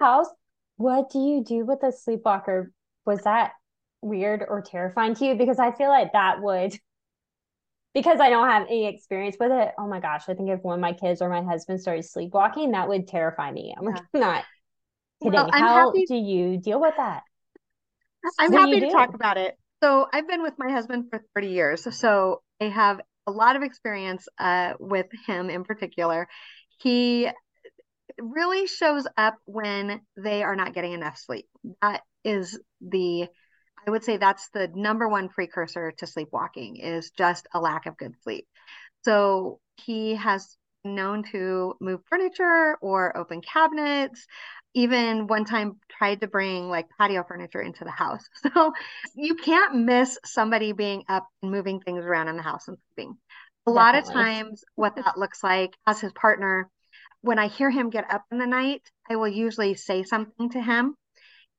house. 0.00 0.28
What 0.76 1.10
do 1.10 1.18
you 1.18 1.44
do 1.44 1.64
with 1.64 1.82
a 1.82 1.92
sleepwalker? 1.92 2.72
Was 3.04 3.22
that 3.22 3.52
weird 4.00 4.44
or 4.46 4.62
terrifying 4.62 5.14
to 5.16 5.26
you? 5.26 5.34
Because 5.34 5.58
I 5.58 5.72
feel 5.72 5.88
like 5.88 6.12
that 6.14 6.40
would 6.40 6.74
because 7.94 8.20
I 8.20 8.30
don't 8.30 8.48
have 8.48 8.66
any 8.68 8.86
experience 8.86 9.36
with 9.38 9.52
it. 9.52 9.72
Oh 9.78 9.86
my 9.86 10.00
gosh, 10.00 10.24
I 10.28 10.34
think 10.34 10.48
if 10.48 10.62
one 10.62 10.74
of 10.74 10.80
my 10.80 10.94
kids 10.94 11.20
or 11.20 11.28
my 11.28 11.42
husband 11.42 11.80
started 11.80 12.04
sleepwalking, 12.04 12.72
that 12.72 12.88
would 12.88 13.06
terrify 13.06 13.50
me. 13.52 13.74
I'm 13.76 13.84
yeah. 13.84 14.00
not 14.14 14.44
kidding. 15.22 15.34
Well, 15.34 15.50
How 15.52 15.86
happy... 15.86 16.06
do 16.06 16.14
you 16.14 16.58
deal 16.58 16.80
with 16.80 16.94
that? 16.96 17.22
I'm 18.38 18.52
happy 18.52 18.80
to 18.80 18.90
talk 18.90 19.14
about 19.14 19.36
it. 19.36 19.56
So 19.86 20.08
I've 20.12 20.26
been 20.26 20.42
with 20.42 20.54
my 20.58 20.72
husband 20.72 21.10
for 21.10 21.22
30 21.36 21.46
years. 21.46 21.96
So 21.96 22.42
I 22.60 22.64
have 22.64 23.00
a 23.28 23.30
lot 23.30 23.54
of 23.54 23.62
experience 23.62 24.26
uh, 24.36 24.72
with 24.80 25.06
him 25.28 25.48
in 25.48 25.62
particular. 25.62 26.26
He 26.80 27.30
really 28.18 28.66
shows 28.66 29.06
up 29.16 29.36
when 29.44 30.00
they 30.16 30.42
are 30.42 30.56
not 30.56 30.74
getting 30.74 30.92
enough 30.92 31.16
sleep. 31.16 31.46
That 31.82 32.02
is 32.24 32.58
the, 32.80 33.28
I 33.86 33.90
would 33.92 34.02
say 34.02 34.16
that's 34.16 34.48
the 34.52 34.68
number 34.74 35.08
one 35.08 35.28
precursor 35.28 35.92
to 35.98 36.06
sleepwalking 36.08 36.78
is 36.78 37.12
just 37.12 37.46
a 37.54 37.60
lack 37.60 37.86
of 37.86 37.96
good 37.96 38.16
sleep. 38.24 38.48
So 39.04 39.60
he 39.76 40.16
has 40.16 40.56
known 40.84 41.22
to 41.30 41.74
move 41.80 42.00
furniture 42.08 42.76
or 42.80 43.16
open 43.16 43.40
cabinets 43.40 44.26
even 44.76 45.26
one 45.26 45.46
time 45.46 45.80
tried 45.88 46.20
to 46.20 46.26
bring 46.28 46.68
like 46.68 46.86
patio 46.98 47.24
furniture 47.26 47.62
into 47.62 47.82
the 47.82 47.90
house. 47.90 48.22
So 48.54 48.72
you 49.16 49.34
can't 49.34 49.74
miss 49.74 50.18
somebody 50.24 50.72
being 50.72 51.02
up 51.08 51.26
and 51.42 51.50
moving 51.50 51.80
things 51.80 52.04
around 52.04 52.28
in 52.28 52.36
the 52.36 52.42
house 52.42 52.68
and 52.68 52.76
sleeping. 52.94 53.16
A 53.66 53.70
Definitely. 53.70 53.74
lot 53.74 53.94
of 53.96 54.12
times, 54.12 54.64
what 54.76 54.96
that 54.96 55.18
looks 55.18 55.42
like 55.42 55.74
as 55.86 56.00
his 56.00 56.12
partner, 56.12 56.70
when 57.22 57.38
I 57.38 57.48
hear 57.48 57.70
him 57.70 57.90
get 57.90 58.12
up 58.12 58.24
in 58.30 58.38
the 58.38 58.46
night, 58.46 58.82
I 59.10 59.16
will 59.16 59.28
usually 59.28 59.74
say 59.74 60.04
something 60.04 60.50
to 60.50 60.60
him. 60.60 60.94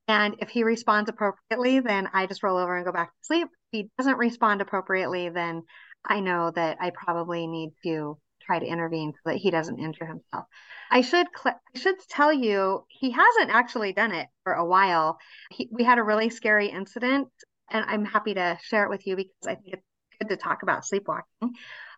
And 0.08 0.36
if 0.40 0.50
he 0.50 0.64
responds 0.64 1.10
appropriately, 1.10 1.80
then 1.80 2.08
I 2.14 2.28
just 2.28 2.44
roll 2.44 2.58
over 2.58 2.78
and 2.78 2.86
go 2.86 2.92
back 2.92 3.10
to 3.10 3.26
sleep. 3.26 3.48
If 3.48 3.80
he 3.80 3.90
doesn't 3.98 4.18
respond 4.18 4.62
appropriately, 4.62 5.30
then 5.30 5.64
I 6.06 6.20
know 6.20 6.52
that 6.52 6.78
I 6.80 6.92
probably 6.92 7.48
need 7.48 7.72
to 7.84 8.18
try 8.48 8.60
to 8.60 8.66
intervene 8.66 9.14
so 9.14 9.32
that 9.32 9.38
he 9.38 9.52
doesn't 9.52 9.80
injure 9.80 10.06
himself. 10.06 10.46
I 10.90 11.02
should 11.02 11.28
cl- 11.36 11.60
I 11.76 11.80
should 11.80 12.00
tell 12.10 12.34
you 12.34 12.86
he 12.88 13.12
hasn't 13.12 13.52
actually 13.52 13.94
done 13.94 14.14
it 14.14 14.28
for 14.44 14.54
a 14.54 14.66
while. 14.66 15.20
He, 15.52 15.70
we 15.72 15.84
had 15.84 16.00
a 16.00 16.04
really 16.04 16.30
scary 16.30 16.68
incident, 16.68 17.28
and 17.70 17.86
I'm 17.88 18.06
happy 18.06 18.34
to 18.34 18.58
share 18.64 18.86
it 18.86 18.90
with 18.90 19.06
you 19.06 19.16
because 19.16 19.48
I 19.48 19.56
think 19.56 19.74
it's 19.74 19.84
good 20.20 20.30
to 20.30 20.38
talk 20.38 20.64
about 20.64 20.86
sleepwalking. 20.86 21.54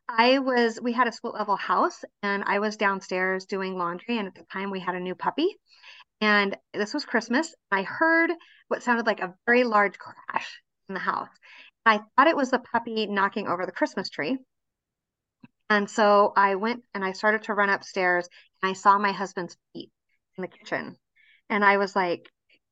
I 0.09 0.39
was 0.39 0.79
we 0.81 0.91
had 0.91 1.07
a 1.07 1.11
split 1.11 1.35
level 1.35 1.55
house, 1.55 2.03
and 2.23 2.43
I 2.45 2.59
was 2.59 2.77
downstairs 2.77 3.45
doing 3.45 3.77
laundry, 3.77 4.17
and 4.17 4.27
at 4.27 4.35
the 4.35 4.45
time 4.51 4.71
we 4.71 4.79
had 4.79 4.95
a 4.95 4.99
new 4.99 5.15
puppy, 5.15 5.59
and 6.21 6.57
this 6.73 6.93
was 6.93 7.05
Christmas. 7.05 7.53
I 7.71 7.83
heard 7.83 8.31
what 8.67 8.83
sounded 8.83 9.05
like 9.05 9.21
a 9.21 9.35
very 9.45 9.63
large 9.63 9.97
crash 9.99 10.61
in 10.89 10.95
the 10.95 10.99
house. 10.99 11.29
I 11.85 11.99
thought 12.15 12.27
it 12.27 12.35
was 12.35 12.51
the 12.51 12.59
puppy 12.59 13.07
knocking 13.07 13.47
over 13.47 13.65
the 13.65 13.71
Christmas 13.71 14.09
tree. 14.09 14.37
And 15.69 15.89
so 15.89 16.33
I 16.35 16.55
went 16.55 16.83
and 16.93 17.05
I 17.05 17.11
started 17.11 17.43
to 17.43 17.53
run 17.53 17.69
upstairs 17.69 18.27
and 18.61 18.69
I 18.69 18.73
saw 18.73 18.97
my 18.97 19.11
husband's 19.11 19.57
feet 19.73 19.91
in 20.37 20.41
the 20.41 20.47
kitchen. 20.47 20.97
And 21.49 21.63
I 21.63 21.77
was 21.77 21.95
like, 21.95 22.29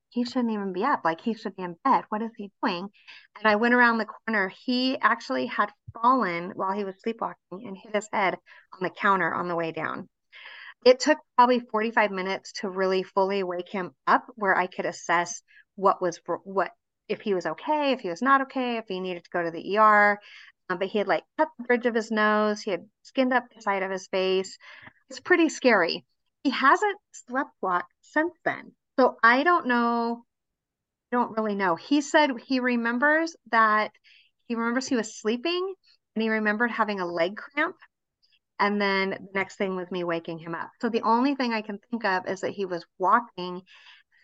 he 0.10 0.23
shouldn't 0.23 0.51
even 0.51 0.73
be 0.73 0.83
up. 0.83 1.01
Like 1.03 1.21
he 1.21 1.33
should 1.33 1.55
be 1.55 1.63
in 1.63 1.75
bed. 1.83 2.05
What 2.10 2.21
is 2.21 2.31
he 2.38 2.51
doing? 2.63 2.89
And 3.38 3.45
I 3.45 3.57
went 3.57 3.73
around 3.73 3.97
the 3.97 4.05
corner. 4.05 4.51
He 4.65 4.97
actually 4.99 5.45
had 5.45 5.71
fallen 5.93 6.51
while 6.55 6.71
he 6.71 6.83
was 6.83 6.95
sleepwalking 7.01 7.36
and 7.51 7.77
hit 7.77 7.93
his 7.93 8.10
head 8.12 8.38
on 8.73 8.79
the 8.81 8.89
counter 8.89 9.33
on 9.33 9.47
the 9.47 9.55
way 9.55 9.71
down. 9.71 10.07
It 10.86 10.99
took 10.99 11.17
probably 11.36 11.60
45 11.60 12.12
minutes 12.12 12.53
to 12.62 12.69
really 12.69 13.03
fully 13.03 13.43
wake 13.43 13.69
him 13.69 13.91
up 14.05 14.25
where 14.36 14.57
I 14.57 14.67
could 14.67 14.86
assess 14.86 15.41
what 15.75 16.01
was 16.01 16.19
what 16.43 16.71
if 17.07 17.21
he 17.21 17.33
was 17.33 17.45
okay, 17.45 17.91
if 17.91 18.01
he 18.01 18.10
was 18.10 18.21
not 18.21 18.41
okay, 18.41 18.77
if 18.77 18.86
he 18.88 18.99
needed 18.99 19.23
to 19.23 19.29
go 19.29 19.43
to 19.43 19.51
the 19.51 19.77
ER. 19.77 20.19
Um, 20.69 20.80
but 20.80 20.88
he 20.88 20.97
had 20.97 21.08
like 21.08 21.23
cut 21.38 21.49
the 21.58 21.63
bridge 21.63 21.86
of 21.86 21.95
his 21.95 22.12
nose, 22.12 22.62
he 22.62 22.71
had 22.71 22.86
skinned 23.03 23.34
up 23.34 23.45
the 23.56 23.62
side 23.62 23.84
of 23.84 23.91
his 23.91 24.08
face. 24.08 24.58
It's 25.10 25.19
pretty 25.19 25.49
scary. 25.49 26.06
He 26.43 26.49
hasn't 26.49 26.97
slept 27.12 27.51
walked 27.62 27.93
since 28.01 28.34
then. 28.43 28.73
So 28.99 29.17
I 29.23 29.43
don't 29.43 29.67
know. 29.67 30.23
I 31.12 31.15
don't 31.15 31.38
really 31.38 31.56
know. 31.56 31.75
He 31.75 32.01
said 32.01 32.32
he 32.45 32.60
remembers 32.60 33.36
that 33.51 33.91
he 34.47 34.56
remembers 34.56 34.88
he 34.88 34.95
was 34.95 35.17
sleeping 35.17 35.73
and 36.15 36.23
he 36.23 36.30
remembered 36.30 36.71
having 36.71 36.99
a 36.99 37.06
leg 37.06 37.38
cramp. 37.38 37.75
And 38.60 38.82
then 38.82 39.12
the 39.12 39.30
next 39.34 39.56
thing 39.58 39.75
was 39.75 39.89
me 39.91 40.03
waking 40.03 40.39
him 40.39 40.56
up. 40.56 40.71
So 40.82 40.89
the 40.89 41.03
only 41.03 41.36
thing 41.36 41.53
I 41.53 41.62
can 41.62 41.80
think 41.89 42.03
of 42.03 42.27
is 42.27 42.41
that 42.41 42.51
he 42.51 42.65
was 42.65 42.84
walking, 42.97 43.62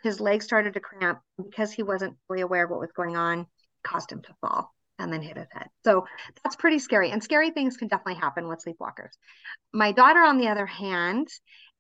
his 0.01 0.19
legs 0.19 0.43
started 0.43 0.73
to 0.73 0.79
cramp 0.79 1.19
because 1.38 1.71
he 1.71 1.84
wasn't 1.84 2.17
fully 2.27 2.41
aware 2.41 2.65
of 2.65 2.71
what 2.71 2.79
was 2.79 2.91
going 2.91 3.15
on, 3.15 3.45
caused 3.84 4.12
him 4.12 4.23
to 4.23 4.36
fall 4.41 4.73
and 4.99 5.12
then 5.12 5.21
hit 5.21 5.38
his 5.38 5.47
head. 5.51 5.67
So 5.84 6.06
that's 6.43 6.56
pretty 6.56 6.79
scary. 6.79 7.12
And 7.12 7.23
scary 7.23 7.51
things 7.51 7.77
can 7.77 7.88
definitely 7.88 8.19
happen 8.21 8.47
with 8.47 8.63
sleepwalkers. 8.63 9.12
My 9.73 9.91
daughter, 9.91 10.19
on 10.19 10.38
the 10.38 10.47
other 10.47 10.65
hand, 10.65 11.27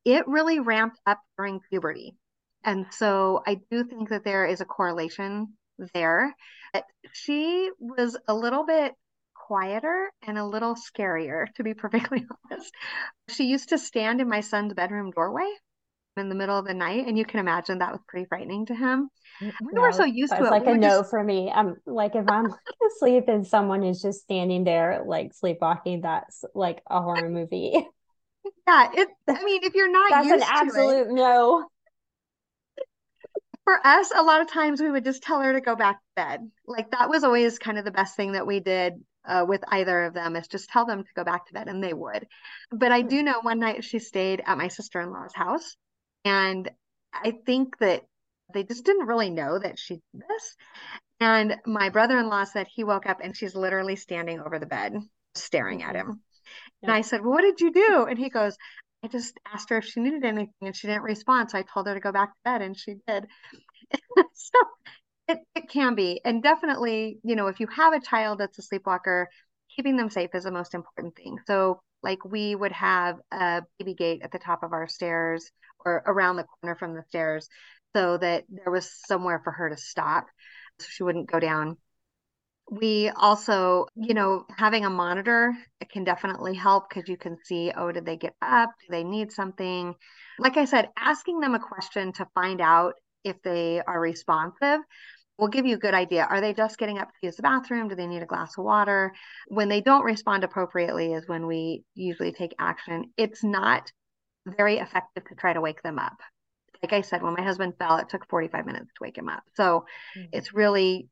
it 0.05 0.27
really 0.27 0.59
ramped 0.59 0.99
up 1.05 1.19
during 1.37 1.59
puberty. 1.69 2.15
And 2.63 2.85
so 2.91 3.43
I 3.45 3.59
do 3.69 3.83
think 3.83 4.09
that 4.09 4.23
there 4.23 4.45
is 4.45 4.61
a 4.61 4.65
correlation 4.65 5.53
there. 5.93 6.33
She 7.11 7.69
was 7.79 8.17
a 8.27 8.33
little 8.33 8.65
bit 8.65 8.93
quieter 9.47 10.11
and 10.25 10.37
a 10.37 10.45
little 10.45 10.75
scarier, 10.75 11.45
to 11.55 11.63
be 11.63 11.73
perfectly 11.73 12.25
honest. 12.51 12.73
She 13.29 13.45
used 13.45 13.69
to 13.69 13.77
stand 13.77 14.21
in 14.21 14.29
my 14.29 14.41
son's 14.41 14.73
bedroom 14.73 15.11
doorway 15.11 15.49
in 16.17 16.29
the 16.29 16.35
middle 16.35 16.57
of 16.57 16.65
the 16.65 16.73
night. 16.73 17.07
And 17.07 17.17
you 17.17 17.25
can 17.25 17.39
imagine 17.39 17.79
that 17.79 17.91
was 17.91 18.01
pretty 18.07 18.25
frightening 18.27 18.65
to 18.67 18.75
him. 18.75 19.09
We 19.41 19.51
no, 19.71 19.81
were 19.81 19.91
so 19.91 20.03
used 20.03 20.31
to 20.31 20.39
it. 20.39 20.41
It's 20.43 20.51
like 20.51 20.65
we 20.65 20.73
a 20.73 20.77
no 20.77 21.03
for 21.03 21.23
me. 21.23 21.51
I'm 21.51 21.75
like, 21.85 22.15
if 22.15 22.29
I'm 22.29 22.53
asleep 22.95 23.25
and 23.27 23.45
someone 23.45 23.83
is 23.83 24.01
just 24.01 24.21
standing 24.21 24.63
there, 24.63 25.03
like 25.05 25.33
sleepwalking, 25.33 26.01
that's 26.01 26.43
like 26.53 26.81
a 26.89 27.01
horror 27.01 27.29
movie. 27.29 27.87
Yeah. 28.67 28.89
It, 28.93 29.07
I 29.27 29.43
mean, 29.43 29.61
if 29.63 29.73
you're 29.73 29.91
not 29.91 30.09
that's 30.09 30.31
an 30.31 30.43
absolute 30.43 31.07
it, 31.07 31.11
no. 31.11 31.65
For 33.63 33.79
us, 33.85 34.11
a 34.13 34.21
lot 34.21 34.41
of 34.41 34.51
times 34.51 34.81
we 34.81 34.91
would 34.91 35.05
just 35.05 35.23
tell 35.23 35.41
her 35.41 35.53
to 35.53 35.61
go 35.61 35.77
back 35.77 35.95
to 35.95 36.05
bed. 36.17 36.51
Like 36.65 36.91
that 36.91 37.09
was 37.09 37.23
always 37.23 37.57
kind 37.57 37.77
of 37.77 37.85
the 37.85 37.91
best 37.91 38.17
thing 38.17 38.33
that 38.33 38.45
we 38.45 38.59
did 38.59 38.95
uh, 39.25 39.45
with 39.47 39.63
either 39.69 40.03
of 40.03 40.13
them 40.13 40.35
is 40.35 40.47
just 40.47 40.69
tell 40.69 40.85
them 40.85 41.03
to 41.03 41.09
go 41.15 41.23
back 41.23 41.47
to 41.47 41.53
bed 41.53 41.67
and 41.67 41.81
they 41.81 41.93
would. 41.93 42.27
But 42.71 42.91
I 42.91 43.01
hmm. 43.01 43.07
do 43.07 43.23
know 43.23 43.39
one 43.41 43.59
night 43.59 43.83
she 43.83 43.99
stayed 43.99 44.41
at 44.45 44.57
my 44.57 44.67
sister 44.67 44.99
in 44.99 45.11
law's 45.11 45.33
house 45.33 45.75
and 46.25 46.69
I 47.13 47.33
think 47.45 47.77
that 47.79 48.03
they 48.53 48.63
just 48.63 48.85
didn't 48.85 49.07
really 49.07 49.29
know 49.29 49.59
that 49.59 49.79
she 49.79 49.95
did 49.95 50.23
this. 50.27 50.55
And 51.19 51.55
my 51.65 51.89
brother 51.89 52.19
in 52.19 52.27
law 52.27 52.43
said 52.43 52.67
he 52.67 52.83
woke 52.83 53.05
up 53.05 53.19
and 53.23 53.35
she's 53.35 53.55
literally 53.55 53.95
standing 53.95 54.39
over 54.39 54.59
the 54.59 54.65
bed 54.65 54.93
staring 55.35 55.83
at 55.83 55.95
him. 55.95 56.21
Yeah. 56.81 56.89
And 56.89 56.91
I 56.91 57.01
said, 57.01 57.21
Well, 57.21 57.31
what 57.31 57.41
did 57.41 57.61
you 57.61 57.71
do? 57.71 58.05
And 58.09 58.17
he 58.17 58.29
goes, 58.29 58.57
I 59.03 59.07
just 59.07 59.37
asked 59.51 59.69
her 59.69 59.77
if 59.77 59.85
she 59.85 59.99
needed 59.99 60.23
anything 60.23 60.53
and 60.61 60.75
she 60.75 60.87
didn't 60.87 61.03
respond. 61.03 61.51
So 61.51 61.57
I 61.57 61.63
told 61.63 61.87
her 61.87 61.93
to 61.93 61.99
go 61.99 62.11
back 62.11 62.29
to 62.29 62.39
bed 62.45 62.61
and 62.61 62.77
she 62.77 62.95
did. 63.07 63.25
so 64.33 64.59
it, 65.27 65.39
it 65.55 65.69
can 65.69 65.95
be. 65.95 66.21
And 66.23 66.41
definitely, 66.41 67.19
you 67.23 67.35
know, 67.35 67.47
if 67.47 67.59
you 67.59 67.67
have 67.67 67.93
a 67.93 68.01
child 68.01 68.39
that's 68.39 68.59
a 68.59 68.61
sleepwalker, 68.61 69.27
keeping 69.75 69.97
them 69.97 70.09
safe 70.09 70.29
is 70.33 70.43
the 70.45 70.51
most 70.51 70.73
important 70.73 71.15
thing. 71.15 71.37
So, 71.47 71.81
like, 72.01 72.23
we 72.25 72.53
would 72.55 72.73
have 72.73 73.17
a 73.31 73.63
baby 73.79 73.93
gate 73.93 74.21
at 74.23 74.31
the 74.31 74.39
top 74.39 74.63
of 74.63 74.73
our 74.73 74.87
stairs 74.87 75.49
or 75.85 76.03
around 76.05 76.35
the 76.35 76.45
corner 76.61 76.75
from 76.75 76.95
the 76.95 77.03
stairs 77.07 77.47
so 77.95 78.17
that 78.17 78.45
there 78.49 78.71
was 78.71 78.91
somewhere 79.05 79.41
for 79.43 79.51
her 79.51 79.69
to 79.69 79.77
stop 79.77 80.27
so 80.79 80.87
she 80.89 81.03
wouldn't 81.03 81.31
go 81.31 81.39
down 81.39 81.77
We 82.71 83.09
also, 83.09 83.87
you 83.95 84.13
know, 84.13 84.45
having 84.57 84.85
a 84.85 84.89
monitor 84.89 85.53
it 85.81 85.89
can 85.89 86.03
definitely 86.05 86.55
help 86.55 86.89
because 86.89 87.09
you 87.09 87.17
can 87.17 87.37
see, 87.43 87.71
oh, 87.75 87.91
did 87.91 88.05
they 88.05 88.17
get 88.17 88.35
up? 88.41 88.69
Do 88.81 88.87
they 88.89 89.03
need 89.03 89.31
something? 89.31 89.93
Like 90.39 90.57
I 90.57 90.65
said, 90.65 90.89
asking 90.97 91.39
them 91.39 91.55
a 91.55 91.59
question 91.59 92.13
to 92.13 92.27
find 92.33 92.61
out 92.61 92.93
if 93.23 93.41
they 93.43 93.81
are 93.85 93.99
responsive 93.99 94.79
will 95.37 95.49
give 95.49 95.65
you 95.65 95.75
a 95.75 95.79
good 95.79 95.93
idea. 95.95 96.25
Are 96.29 96.41
they 96.41 96.53
just 96.53 96.77
getting 96.77 96.99
up 96.99 97.09
to 97.09 97.27
use 97.27 97.37
the 97.37 97.43
bathroom? 97.43 97.89
Do 97.89 97.95
they 97.95 98.07
need 98.07 98.23
a 98.23 98.27
glass 98.27 98.57
of 98.57 98.65
water? 98.65 99.13
When 99.49 99.69
they 99.69 99.81
don't 99.81 100.05
respond 100.05 100.43
appropriately, 100.43 101.13
is 101.13 101.27
when 101.27 101.47
we 101.47 101.83
usually 101.95 102.33
take 102.33 102.55
action. 102.59 103.11
It's 103.17 103.43
not 103.43 103.91
very 104.47 104.79
effective 104.79 105.25
to 105.25 105.35
try 105.35 105.53
to 105.53 105.61
wake 105.61 105.83
them 105.83 105.99
up. 105.99 106.17
Like 106.83 106.93
I 106.93 107.01
said, 107.01 107.23
when 107.23 107.33
my 107.33 107.41
husband 107.41 107.73
fell, 107.79 107.97
it 107.97 108.09
took 108.09 108.27
45 108.29 108.65
minutes 108.65 108.87
to 108.87 108.99
wake 109.01 109.17
him 109.17 109.29
up. 109.29 109.43
So 109.55 109.85
mm-hmm. 110.17 110.27
it's 110.33 110.53
really, 110.53 111.07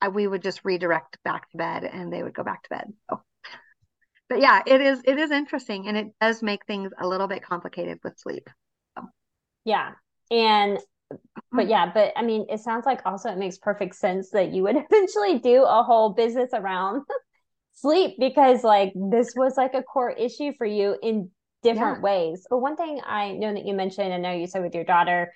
I, 0.00 0.08
we 0.08 0.26
would 0.26 0.42
just 0.42 0.64
redirect 0.64 1.18
back 1.24 1.50
to 1.50 1.56
bed 1.56 1.84
and 1.84 2.12
they 2.12 2.22
would 2.22 2.34
go 2.34 2.44
back 2.44 2.62
to 2.62 2.68
bed. 2.70 2.92
So, 3.10 3.20
but 4.28 4.40
yeah, 4.40 4.62
it 4.64 4.80
is, 4.80 5.00
it 5.04 5.18
is 5.18 5.32
interesting 5.32 5.88
and 5.88 5.96
it 5.96 6.06
does 6.20 6.42
make 6.42 6.64
things 6.66 6.92
a 7.00 7.08
little 7.08 7.26
bit 7.26 7.42
complicated 7.42 7.98
with 8.04 8.18
sleep. 8.18 8.48
So. 8.96 9.06
Yeah. 9.64 9.92
And 10.30 10.78
but 11.10 11.62
mm-hmm. 11.62 11.70
yeah, 11.70 11.90
but 11.92 12.12
I 12.16 12.22
mean, 12.22 12.46
it 12.48 12.60
sounds 12.60 12.86
like 12.86 13.00
also 13.04 13.30
it 13.30 13.38
makes 13.38 13.58
perfect 13.58 13.96
sense 13.96 14.30
that 14.30 14.52
you 14.52 14.62
would 14.62 14.76
eventually 14.90 15.38
do 15.38 15.64
a 15.64 15.82
whole 15.82 16.10
business 16.10 16.50
around 16.52 17.02
sleep 17.72 18.16
because 18.18 18.62
like 18.62 18.92
this 18.94 19.32
was 19.36 19.56
like 19.56 19.74
a 19.74 19.82
core 19.82 20.10
issue 20.10 20.52
for 20.56 20.66
you 20.66 20.96
in 21.02 21.30
different 21.62 21.98
yeah. 21.98 22.02
ways. 22.02 22.46
But 22.48 22.58
one 22.58 22.76
thing 22.76 23.00
I 23.04 23.32
know 23.32 23.52
that 23.52 23.66
you 23.66 23.74
mentioned, 23.74 24.12
I 24.12 24.18
know 24.18 24.32
you 24.32 24.46
said 24.46 24.62
with 24.62 24.74
your 24.74 24.84
daughter, 24.84 25.32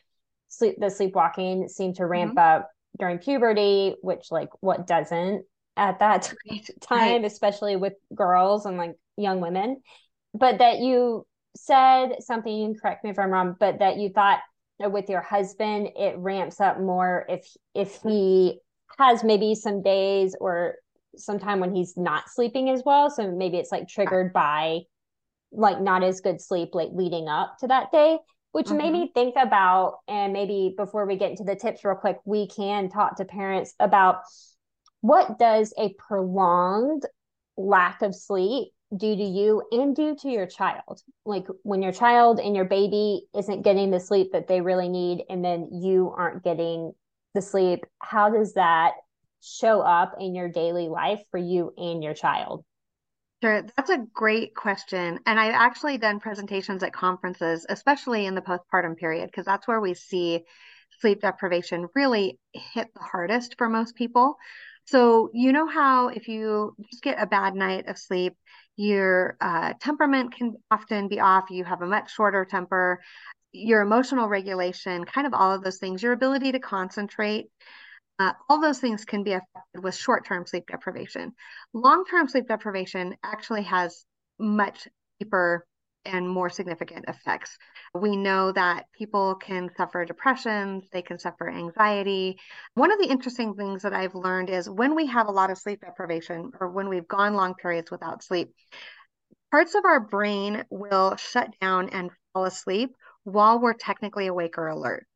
sleep 0.48 0.76
the 0.78 0.90
sleepwalking 0.90 1.68
seemed 1.68 1.96
to 1.96 2.06
ramp 2.06 2.36
mm-hmm. 2.36 2.60
up 2.60 2.70
during 2.98 3.18
puberty, 3.18 3.94
which 4.02 4.30
like 4.30 4.50
what 4.60 4.86
doesn't 4.86 5.44
at 5.76 5.98
that 6.00 6.32
time, 6.80 7.22
right. 7.22 7.24
especially 7.24 7.76
with 7.76 7.94
girls 8.14 8.66
and 8.66 8.76
like 8.76 8.94
young 9.16 9.40
women. 9.40 9.80
But 10.34 10.58
that 10.58 10.78
you 10.78 11.26
said 11.56 12.16
something, 12.20 12.74
correct 12.80 13.04
me 13.04 13.10
if 13.10 13.18
I'm 13.18 13.30
wrong, 13.30 13.56
but 13.58 13.80
that 13.80 13.98
you 13.98 14.10
thought 14.10 14.40
with 14.78 15.08
your 15.08 15.20
husband 15.20 15.88
it 15.96 16.16
ramps 16.18 16.60
up 16.60 16.80
more 16.80 17.24
if 17.28 17.46
if 17.74 18.00
he 18.02 18.58
has 18.98 19.22
maybe 19.22 19.54
some 19.54 19.82
days 19.82 20.34
or 20.40 20.76
sometime 21.16 21.60
when 21.60 21.74
he's 21.74 21.96
not 21.96 22.28
sleeping 22.28 22.68
as 22.68 22.82
well 22.84 23.10
so 23.10 23.30
maybe 23.30 23.58
it's 23.58 23.70
like 23.70 23.86
triggered 23.86 24.32
by 24.32 24.80
like 25.52 25.80
not 25.80 26.02
as 26.02 26.20
good 26.20 26.40
sleep 26.40 26.70
like 26.72 26.88
leading 26.92 27.28
up 27.28 27.56
to 27.58 27.66
that 27.66 27.90
day 27.92 28.18
which 28.52 28.66
mm-hmm. 28.66 28.78
made 28.78 28.92
me 28.92 29.10
think 29.14 29.34
about 29.36 29.98
and 30.08 30.32
maybe 30.32 30.74
before 30.76 31.06
we 31.06 31.16
get 31.16 31.30
into 31.30 31.44
the 31.44 31.56
tips 31.56 31.84
real 31.84 31.94
quick 31.94 32.18
we 32.24 32.46
can 32.46 32.88
talk 32.88 33.16
to 33.16 33.24
parents 33.24 33.74
about 33.80 34.22
what 35.00 35.38
does 35.38 35.74
a 35.78 35.94
prolonged 35.98 37.04
lack 37.56 38.02
of 38.02 38.14
sleep 38.14 38.68
do 38.96 39.16
to 39.16 39.22
you 39.22 39.62
and 39.72 39.96
do 39.96 40.14
to 40.14 40.28
your 40.28 40.46
child 40.46 41.00
like 41.24 41.46
when 41.62 41.82
your 41.82 41.92
child 41.92 42.38
and 42.38 42.54
your 42.54 42.64
baby 42.64 43.22
isn't 43.36 43.62
getting 43.62 43.90
the 43.90 44.00
sleep 44.00 44.32
that 44.32 44.48
they 44.48 44.60
really 44.60 44.88
need 44.88 45.22
and 45.30 45.44
then 45.44 45.68
you 45.72 46.12
aren't 46.16 46.44
getting 46.44 46.92
the 47.34 47.42
sleep 47.42 47.84
how 47.98 48.28
does 48.28 48.54
that 48.54 48.92
show 49.42 49.80
up 49.80 50.14
in 50.20 50.34
your 50.34 50.48
daily 50.48 50.88
life 50.88 51.22
for 51.30 51.38
you 51.38 51.72
and 51.76 52.02
your 52.02 52.14
child 52.14 52.64
Sure, 53.42 53.62
that's 53.76 53.90
a 53.90 53.98
great 54.14 54.54
question. 54.54 55.18
And 55.26 55.40
I've 55.40 55.54
actually 55.54 55.98
done 55.98 56.20
presentations 56.20 56.82
at 56.82 56.92
conferences, 56.92 57.66
especially 57.68 58.26
in 58.26 58.34
the 58.36 58.40
postpartum 58.40 58.96
period, 58.96 59.26
because 59.26 59.44
that's 59.46 59.66
where 59.66 59.80
we 59.80 59.94
see 59.94 60.44
sleep 61.00 61.20
deprivation 61.22 61.88
really 61.96 62.38
hit 62.52 62.88
the 62.94 63.00
hardest 63.00 63.56
for 63.58 63.68
most 63.68 63.96
people. 63.96 64.36
So, 64.84 65.30
you 65.32 65.52
know 65.52 65.66
how 65.66 66.08
if 66.08 66.28
you 66.28 66.76
just 66.90 67.02
get 67.02 67.20
a 67.20 67.26
bad 67.26 67.54
night 67.56 67.88
of 67.88 67.98
sleep, 67.98 68.34
your 68.76 69.36
uh, 69.40 69.74
temperament 69.80 70.34
can 70.34 70.54
often 70.70 71.08
be 71.08 71.18
off. 71.20 71.50
You 71.50 71.64
have 71.64 71.82
a 71.82 71.86
much 71.86 72.12
shorter 72.12 72.44
temper. 72.44 73.00
Your 73.52 73.82
emotional 73.82 74.28
regulation, 74.28 75.04
kind 75.04 75.26
of 75.26 75.34
all 75.34 75.52
of 75.52 75.62
those 75.62 75.78
things, 75.78 76.02
your 76.02 76.12
ability 76.12 76.52
to 76.52 76.58
concentrate, 76.58 77.48
uh, 78.22 78.32
all 78.48 78.60
those 78.60 78.78
things 78.78 79.04
can 79.04 79.24
be 79.24 79.32
affected 79.32 79.82
with 79.82 79.94
short 79.94 80.26
term 80.26 80.46
sleep 80.46 80.64
deprivation. 80.70 81.32
Long 81.72 82.04
term 82.04 82.28
sleep 82.28 82.46
deprivation 82.46 83.16
actually 83.24 83.62
has 83.64 84.04
much 84.38 84.86
deeper 85.18 85.66
and 86.04 86.28
more 86.28 86.50
significant 86.50 87.04
effects. 87.08 87.56
We 87.94 88.16
know 88.16 88.52
that 88.52 88.86
people 88.96 89.36
can 89.36 89.70
suffer 89.76 90.04
depressions, 90.04 90.84
they 90.92 91.02
can 91.02 91.18
suffer 91.18 91.48
anxiety. 91.48 92.38
One 92.74 92.92
of 92.92 92.98
the 92.98 93.08
interesting 93.08 93.54
things 93.54 93.82
that 93.82 93.92
I've 93.92 94.14
learned 94.14 94.50
is 94.50 94.68
when 94.68 94.94
we 94.94 95.06
have 95.06 95.28
a 95.28 95.32
lot 95.32 95.50
of 95.50 95.58
sleep 95.58 95.80
deprivation 95.80 96.52
or 96.60 96.70
when 96.70 96.88
we've 96.88 97.06
gone 97.06 97.34
long 97.34 97.54
periods 97.54 97.90
without 97.90 98.24
sleep, 98.24 98.52
parts 99.50 99.74
of 99.74 99.84
our 99.84 100.00
brain 100.00 100.64
will 100.70 101.16
shut 101.16 101.50
down 101.60 101.88
and 101.90 102.10
fall 102.32 102.46
asleep 102.46 102.90
while 103.24 103.60
we're 103.60 103.74
technically 103.74 104.26
awake 104.26 104.58
or 104.58 104.68
alert. 104.68 105.06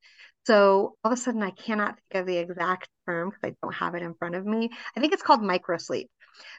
So 0.47 0.95
all 1.03 1.13
of 1.13 1.19
a 1.19 1.21
sudden, 1.21 1.43
I 1.43 1.51
cannot 1.51 1.99
think 1.99 2.21
of 2.21 2.27
the 2.27 2.37
exact 2.37 2.89
term 3.07 3.31
because 3.31 3.53
I 3.53 3.55
don't 3.63 3.75
have 3.75 3.95
it 3.95 4.03
in 4.03 4.15
front 4.15 4.37
of 4.37 4.47
me. 4.47 4.71
I 4.97 5.01
think 5.01 5.13
it's 5.13 5.23
called 5.23 5.41
microsleep. 5.41 6.07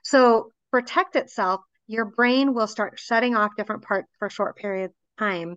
So 0.03 0.51
protect 0.71 1.15
itself 1.15 1.61
your 1.87 2.03
brain 2.03 2.53
will 2.53 2.67
start 2.67 2.99
shutting 2.99 3.35
off 3.35 3.55
different 3.55 3.83
parts 3.83 4.09
for 4.19 4.29
short 4.29 4.57
periods 4.57 4.93
of 4.93 5.25
time 5.25 5.55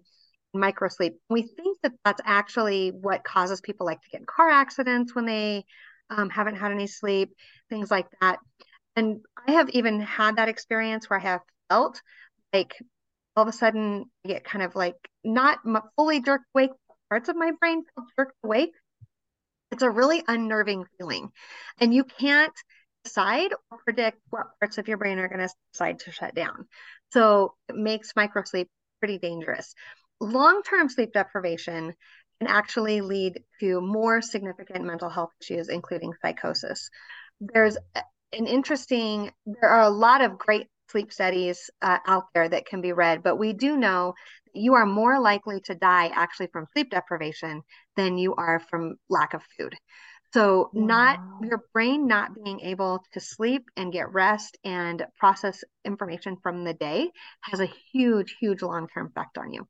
microsleep 0.54 1.14
we 1.28 1.42
think 1.42 1.78
that 1.82 1.92
that's 2.04 2.20
actually 2.24 2.90
what 2.90 3.24
causes 3.24 3.60
people 3.60 3.86
like 3.86 4.00
to 4.00 4.08
get 4.10 4.20
in 4.20 4.26
car 4.26 4.48
accidents 4.48 5.14
when 5.14 5.26
they 5.26 5.64
um, 6.10 6.28
haven't 6.30 6.56
had 6.56 6.72
any 6.72 6.86
sleep 6.86 7.32
things 7.68 7.90
like 7.90 8.06
that 8.20 8.38
and 8.96 9.20
i 9.46 9.52
have 9.52 9.68
even 9.70 10.00
had 10.00 10.36
that 10.36 10.48
experience 10.48 11.08
where 11.08 11.20
i 11.20 11.22
have 11.22 11.40
felt 11.68 12.00
like 12.52 12.74
all 13.36 13.44
of 13.44 13.48
a 13.48 13.56
sudden 13.56 14.04
I 14.24 14.28
get 14.28 14.44
kind 14.44 14.62
of 14.64 14.74
like 14.74 14.96
not 15.22 15.60
fully 15.96 16.20
jerked 16.20 16.46
awake 16.54 16.70
parts 17.10 17.28
of 17.28 17.36
my 17.36 17.50
brain 17.60 17.82
feel 17.84 18.06
jerked 18.16 18.36
awake 18.44 18.72
it's 19.70 19.82
a 19.82 19.90
really 19.90 20.22
unnerving 20.26 20.84
feeling 20.98 21.30
and 21.78 21.94
you 21.94 22.04
can't 22.04 22.52
decide 23.04 23.52
or 23.70 23.78
predict 23.84 24.18
what 24.30 24.46
parts 24.58 24.78
of 24.78 24.88
your 24.88 24.98
brain 24.98 25.18
are 25.18 25.28
going 25.28 25.46
to 25.46 25.54
decide 25.72 26.00
to 26.00 26.12
shut 26.12 26.34
down. 26.34 26.66
So 27.12 27.54
it 27.68 27.76
makes 27.76 28.12
microsleep 28.12 28.66
pretty 28.98 29.18
dangerous. 29.18 29.74
Long 30.20 30.62
term 30.62 30.88
sleep 30.88 31.12
deprivation 31.12 31.94
can 32.40 32.48
actually 32.48 33.00
lead 33.00 33.42
to 33.60 33.80
more 33.80 34.20
significant 34.20 34.84
mental 34.84 35.08
health 35.08 35.30
issues, 35.40 35.68
including 35.68 36.12
psychosis. 36.20 36.90
There's 37.40 37.76
an 38.32 38.46
interesting, 38.46 39.30
there 39.46 39.70
are 39.70 39.82
a 39.82 39.90
lot 39.90 40.20
of 40.20 40.38
great 40.38 40.68
sleep 40.90 41.12
studies 41.12 41.70
uh, 41.82 41.98
out 42.06 42.24
there 42.34 42.48
that 42.48 42.66
can 42.66 42.80
be 42.80 42.92
read, 42.92 43.22
but 43.22 43.36
we 43.36 43.52
do 43.52 43.76
know 43.76 44.14
you 44.52 44.74
are 44.74 44.86
more 44.86 45.20
likely 45.20 45.60
to 45.60 45.74
die 45.74 46.10
actually 46.14 46.48
from 46.48 46.66
sleep 46.72 46.90
deprivation 46.90 47.62
than 47.96 48.18
you 48.18 48.34
are 48.34 48.60
from 48.68 48.96
lack 49.08 49.34
of 49.34 49.42
food. 49.56 49.74
So, 50.32 50.70
wow. 50.72 50.86
not 50.86 51.20
your 51.42 51.64
brain 51.72 52.06
not 52.06 52.30
being 52.44 52.60
able 52.60 53.02
to 53.14 53.20
sleep 53.20 53.64
and 53.76 53.92
get 53.92 54.12
rest 54.12 54.56
and 54.64 55.04
process 55.18 55.64
information 55.84 56.36
from 56.42 56.64
the 56.64 56.74
day 56.74 57.10
has 57.42 57.60
a 57.60 57.72
huge, 57.92 58.36
huge 58.40 58.62
long 58.62 58.86
term 58.94 59.08
effect 59.08 59.38
on 59.38 59.52
you. 59.52 59.66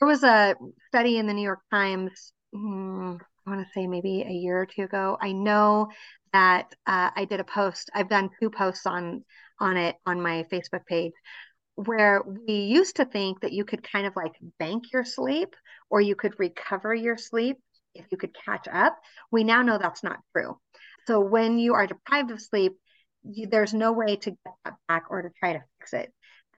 There 0.00 0.08
was 0.08 0.24
a 0.24 0.56
study 0.88 1.18
in 1.18 1.26
the 1.26 1.34
New 1.34 1.42
York 1.42 1.60
Times, 1.70 2.32
hmm, 2.52 3.16
I 3.46 3.50
want 3.50 3.66
to 3.66 3.72
say 3.72 3.86
maybe 3.86 4.22
a 4.22 4.32
year 4.32 4.60
or 4.60 4.66
two 4.66 4.82
ago. 4.82 5.16
I 5.20 5.32
know 5.32 5.88
that 6.32 6.74
uh, 6.86 7.10
I 7.14 7.24
did 7.24 7.40
a 7.40 7.44
post. 7.44 7.90
I've 7.94 8.08
done 8.08 8.30
two 8.40 8.50
posts 8.50 8.86
on 8.86 9.24
on 9.60 9.76
it 9.76 9.96
on 10.06 10.20
my 10.20 10.44
Facebook 10.50 10.86
page 10.86 11.12
where 11.86 12.22
we 12.22 12.54
used 12.54 12.96
to 12.96 13.04
think 13.04 13.40
that 13.40 13.52
you 13.52 13.64
could 13.64 13.82
kind 13.82 14.06
of 14.06 14.16
like 14.16 14.32
bank 14.58 14.92
your 14.92 15.04
sleep 15.04 15.54
or 15.88 16.00
you 16.00 16.14
could 16.14 16.38
recover 16.38 16.94
your 16.94 17.16
sleep 17.16 17.56
if 17.94 18.06
you 18.10 18.18
could 18.18 18.34
catch 18.44 18.68
up. 18.68 18.98
We 19.30 19.44
now 19.44 19.62
know 19.62 19.78
that's 19.78 20.02
not 20.02 20.18
true. 20.32 20.58
So 21.06 21.20
when 21.20 21.58
you 21.58 21.74
are 21.74 21.86
deprived 21.86 22.30
of 22.30 22.40
sleep, 22.40 22.72
you, 23.24 23.46
there's 23.46 23.74
no 23.74 23.92
way 23.92 24.16
to 24.16 24.30
get 24.30 24.54
that 24.64 24.74
back 24.88 25.04
or 25.10 25.22
to 25.22 25.30
try 25.38 25.54
to 25.54 25.62
fix 25.78 25.92
it. 25.92 26.12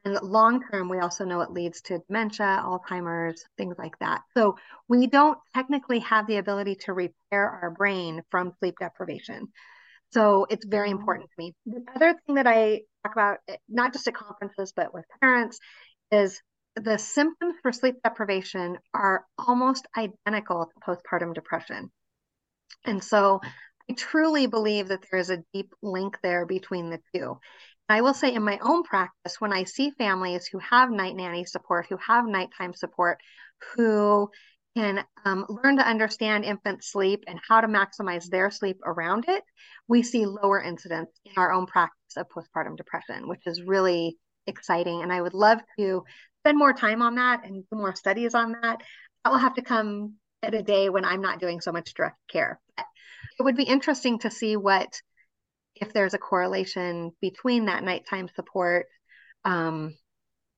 And 0.04 0.20
long 0.22 0.62
term, 0.68 0.88
we 0.88 0.98
also 0.98 1.24
know 1.24 1.42
it 1.42 1.52
leads 1.52 1.80
to 1.82 2.00
dementia, 2.08 2.60
Alzheimer's, 2.64 3.44
things 3.56 3.76
like 3.78 3.96
that. 4.00 4.22
So 4.34 4.56
we 4.88 5.06
don't 5.06 5.38
technically 5.54 6.00
have 6.00 6.26
the 6.26 6.38
ability 6.38 6.76
to 6.86 6.92
repair 6.92 7.48
our 7.48 7.70
brain 7.70 8.22
from 8.30 8.52
sleep 8.58 8.74
deprivation. 8.80 9.52
So 10.10 10.46
it's 10.50 10.66
very 10.66 10.90
important 10.90 11.30
to 11.30 11.34
me. 11.38 11.54
The 11.66 11.84
other 11.94 12.14
thing 12.26 12.34
that 12.34 12.48
I 12.48 12.80
talk 13.02 13.12
about, 13.12 13.38
eh, 13.48 13.56
not 13.68 13.92
just 13.92 14.06
at 14.08 14.14
conferences, 14.14 14.72
but 14.74 14.94
with 14.94 15.04
parents, 15.20 15.58
is 16.10 16.40
the 16.76 16.98
symptoms 16.98 17.54
for 17.62 17.72
sleep 17.72 17.96
deprivation 18.02 18.78
are 18.94 19.26
almost 19.38 19.86
identical 19.96 20.66
to 20.66 20.80
postpartum 20.80 21.34
depression. 21.34 21.90
And 22.84 23.02
so 23.02 23.40
I 23.90 23.94
truly 23.94 24.46
believe 24.46 24.88
that 24.88 25.04
there 25.10 25.20
is 25.20 25.30
a 25.30 25.44
deep 25.52 25.74
link 25.82 26.18
there 26.22 26.46
between 26.46 26.90
the 26.90 27.00
two. 27.14 27.38
I 27.88 28.00
will 28.00 28.14
say 28.14 28.32
in 28.32 28.42
my 28.42 28.58
own 28.62 28.84
practice, 28.84 29.40
when 29.40 29.52
I 29.52 29.64
see 29.64 29.90
families 29.90 30.46
who 30.46 30.58
have 30.60 30.90
night 30.90 31.14
nanny 31.14 31.44
support, 31.44 31.86
who 31.88 31.98
have 31.98 32.26
nighttime 32.26 32.72
support, 32.74 33.20
who 33.76 34.30
can 34.76 35.04
um, 35.24 35.46
learn 35.48 35.76
to 35.76 35.86
understand 35.86 36.44
infant 36.44 36.82
sleep 36.82 37.24
and 37.26 37.38
how 37.46 37.60
to 37.60 37.68
maximize 37.68 38.28
their 38.28 38.50
sleep 38.50 38.78
around 38.84 39.26
it, 39.28 39.42
we 39.88 40.02
see 40.02 40.26
lower 40.26 40.62
incidence 40.62 41.10
in 41.24 41.32
our 41.36 41.52
own 41.52 41.66
practice 41.66 42.16
of 42.16 42.26
postpartum 42.28 42.76
depression, 42.76 43.28
which 43.28 43.42
is 43.46 43.62
really 43.62 44.16
exciting. 44.46 45.02
And 45.02 45.12
I 45.12 45.20
would 45.20 45.34
love 45.34 45.60
to 45.78 46.04
spend 46.40 46.58
more 46.58 46.72
time 46.72 47.02
on 47.02 47.16
that 47.16 47.44
and 47.44 47.64
do 47.70 47.76
more 47.76 47.94
studies 47.94 48.34
on 48.34 48.52
that. 48.62 48.82
That 49.24 49.30
will 49.30 49.38
have 49.38 49.54
to 49.54 49.62
come 49.62 50.14
at 50.42 50.54
a 50.54 50.62
day 50.62 50.88
when 50.88 51.04
I'm 51.04 51.22
not 51.22 51.38
doing 51.38 51.60
so 51.60 51.72
much 51.72 51.94
direct 51.94 52.16
care. 52.30 52.60
It 52.78 53.42
would 53.42 53.56
be 53.56 53.62
interesting 53.62 54.18
to 54.20 54.30
see 54.30 54.56
what 54.56 55.00
if 55.74 55.92
there's 55.92 56.14
a 56.14 56.18
correlation 56.18 57.12
between 57.20 57.66
that 57.66 57.84
nighttime 57.84 58.28
support 58.34 58.86
um, 59.44 59.94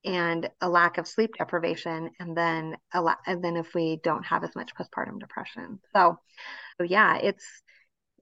and 0.05 0.49
a 0.61 0.69
lack 0.69 0.97
of 0.97 1.07
sleep 1.07 1.31
deprivation 1.37 2.11
and 2.19 2.37
then 2.37 2.77
a 2.93 3.01
la- 3.01 3.15
and 3.25 3.43
then 3.43 3.57
if 3.57 3.73
we 3.73 3.99
don't 4.03 4.25
have 4.25 4.43
as 4.43 4.55
much 4.55 4.71
postpartum 4.75 5.19
depression. 5.19 5.79
So, 5.95 6.19
so 6.77 6.83
yeah 6.83 7.17
it's 7.17 7.45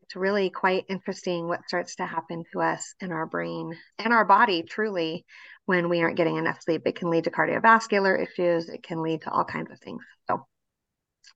it's 0.03 0.15
really 0.15 0.49
quite 0.49 0.85
interesting 0.89 1.47
what 1.47 1.67
starts 1.67 1.95
to 1.97 2.05
happen 2.05 2.43
to 2.53 2.61
us 2.61 2.93
in 2.99 3.11
our 3.11 3.25
brain 3.25 3.77
and 3.99 4.13
our 4.13 4.25
body 4.25 4.63
truly 4.63 5.25
when 5.65 5.87
we 5.89 6.01
aren't 6.01 6.17
getting 6.17 6.35
enough 6.37 6.61
sleep. 6.61 6.81
It 6.85 6.95
can 6.95 7.09
lead 7.09 7.23
to 7.23 7.31
cardiovascular 7.31 8.21
issues. 8.21 8.67
It 8.69 8.83
can 8.83 9.01
lead 9.01 9.21
to 9.21 9.31
all 9.31 9.45
kinds 9.45 9.71
of 9.71 9.79
things. 9.79 10.03
So 10.29 10.45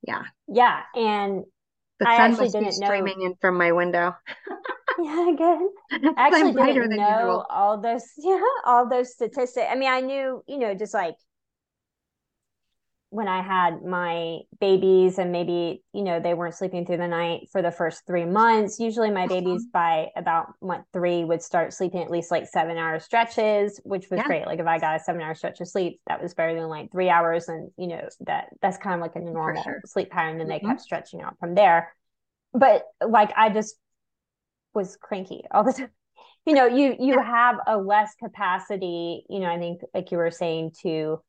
yeah. 0.04 0.24
Yeah 0.48 0.82
and 0.96 1.44
the 2.00 2.08
I 2.08 2.18
sun 2.18 2.32
actually 2.32 2.46
must 2.46 2.54
be 2.56 2.60
didn't 2.66 2.80
know- 2.80 2.88
streaming 2.88 3.22
in 3.24 3.36
from 3.42 3.58
my 3.58 3.72
window 3.72 4.16
yeah 5.04 5.32
good 5.38 5.70
I 6.30 6.32
actually 6.32 6.54
didn't 6.54 6.90
than 6.90 6.92
know 6.96 7.06
usual. 7.06 7.46
all 7.50 7.80
those 7.80 8.04
yeah 8.18 8.42
all 8.66 8.88
those 8.90 9.14
statistics 9.14 9.68
i 9.70 9.76
mean 9.76 9.90
i 9.90 10.02
knew 10.02 10.44
you 10.48 10.58
know 10.58 10.74
just 10.74 10.94
like 10.94 11.16
when 13.10 13.30
i 13.30 13.42
had 13.42 13.84
my 13.86 14.40
babies 14.60 15.18
and 15.18 15.32
maybe 15.32 15.82
you 15.94 16.04
know 16.04 16.20
they 16.20 16.34
weren't 16.34 16.54
sleeping 16.56 16.86
through 16.86 16.98
the 16.98 17.08
night 17.08 17.48
for 17.54 17.62
the 17.62 17.72
first 17.72 18.06
three 18.06 18.26
months 18.26 18.80
usually 18.82 19.10
my 19.10 19.26
babies 19.28 19.66
Mm-hmm. 19.66 19.72
by 19.72 20.08
about 20.18 20.48
month 20.62 20.84
three 20.92 21.24
would 21.24 21.42
start 21.42 21.72
sleeping 21.74 22.02
at 22.02 22.12
least 22.12 22.32
like 22.32 22.46
seven 22.48 22.76
hour 22.78 23.00
stretches 23.00 23.80
which 23.86 24.08
was 24.12 24.22
Yeah. 24.22 24.24
great 24.24 24.46
like 24.46 24.60
if 24.60 24.68
i 24.68 24.78
got 24.78 24.98
a 25.00 25.00
seven 25.00 25.22
hour 25.22 25.34
stretch 25.34 25.62
of 25.62 25.68
sleep 25.70 26.02
that 26.08 26.22
was 26.22 26.34
better 26.34 26.54
than 26.54 26.68
like 26.68 26.92
three 26.92 27.10
hours 27.10 27.48
and 27.48 27.72
you 27.78 27.88
know 27.88 28.10
that 28.20 28.50
that's 28.62 28.78
kind 28.78 28.96
of 28.96 29.00
like 29.02 29.16
a 29.16 29.20
normal 29.22 29.64
sure. 29.64 29.86
sleep 29.86 30.10
pattern 30.10 30.42
and 30.42 30.52
they 30.52 30.60
Mhm. 30.60 30.60
kept 30.60 30.82
stretching 30.82 31.22
out 31.22 31.38
from 31.40 31.56
there 31.56 31.94
but 32.54 32.84
like 33.08 33.32
i 33.38 33.50
just 33.50 33.76
was 34.78 34.98
cranky 35.02 35.44
all 35.52 35.66
the 35.66 35.74
time. 35.80 35.92
You 36.48 36.56
know 36.56 36.68
you 36.68 36.96
you 37.00 37.20
have 37.22 37.58
a 37.68 37.78
less 37.78 38.16
capacity 38.24 39.26
you 39.30 39.40
know 39.42 39.50
i 39.52 39.60
think 39.60 39.82
like 39.96 40.12
you 40.12 40.18
were 40.20 40.32
saying 40.32 40.74
to 40.84 41.22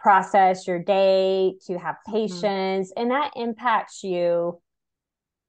process 0.00 0.66
your 0.68 0.80
day 0.80 1.54
to 1.68 1.78
have 1.78 1.96
Mm-hmm. 2.08 2.50
patience 2.50 2.92
and 2.96 3.10
that 3.12 3.32
impacts 3.36 4.04
you 4.04 4.60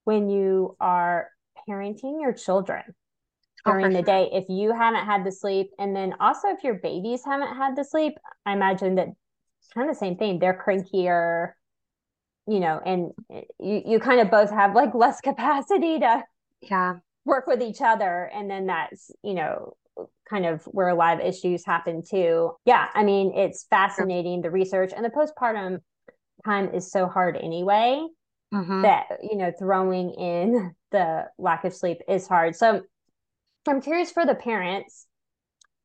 when 0.06 0.30
you 0.30 0.76
are 0.80 1.30
parenting 1.70 2.22
your 2.22 2.34
children 2.34 2.84
Oh, 3.66 3.76
during 3.76 3.80
for 3.80 3.94
the 3.94 4.02
sure. 4.02 4.04
day. 4.04 4.30
If 4.34 4.46
you 4.50 4.74
haven't 4.74 5.06
had 5.06 5.26
the 5.26 5.32
sleep 5.34 5.72
and 5.80 5.96
then 5.96 6.16
also 6.20 6.50
if 6.50 6.64
your 6.64 6.76
babies 6.76 7.24
haven't 7.26 7.56
had 7.58 7.76
the 7.76 7.86
sleep 7.86 8.16
i 8.46 8.54
imagine 8.54 8.96
that 8.96 9.10
kind 9.74 9.90
of 9.90 9.96
the 9.96 10.00
same 10.00 10.18
thing. 10.18 10.40
They're 10.40 10.62
crankier 10.66 11.54
you 12.48 12.60
know 12.60 12.82
and 12.86 13.12
you 13.60 13.84
you 13.86 14.00
kind 14.00 14.20
of 14.22 14.32
both 14.32 14.52
have 14.52 14.76
like 14.76 14.94
less 14.96 15.22
capacity 15.30 16.00
to 16.00 16.24
yeah 16.62 17.00
work 17.26 17.48
with 17.48 17.62
each 17.62 17.82
other 17.82 18.30
and 18.34 18.50
then 18.50 18.68
that's 18.68 19.12
you 19.24 19.34
know 19.34 19.74
kind 20.30 20.46
of 20.46 20.64
where 20.66 20.88
a 20.88 20.96
lot 20.96 21.20
of 21.20 21.26
issues 21.26 21.66
happen 21.66 22.02
too. 22.10 22.52
Yeah 22.66 22.88
i 22.94 23.04
mean 23.04 23.34
it's 23.36 23.66
fascinating 23.70 24.42
the 24.42 24.50
research 24.50 24.92
and 24.96 25.06
the 25.06 25.10
postpartum 25.10 25.80
time 26.46 26.74
is 26.74 26.92
so 26.92 27.08
hard 27.08 27.38
anyway 27.38 28.06
Mhm. 28.54 28.82
that 28.84 29.06
you 29.22 29.38
know 29.38 29.52
throwing 29.58 30.10
in 30.12 30.76
the 30.92 31.26
lack 31.38 31.64
of 31.66 31.74
sleep 31.74 32.00
is 32.08 32.28
hard. 32.28 32.56
So 32.56 32.82
i'm 33.68 33.82
curious 33.82 34.12
for 34.12 34.26
the 34.26 34.36
parents 34.36 35.06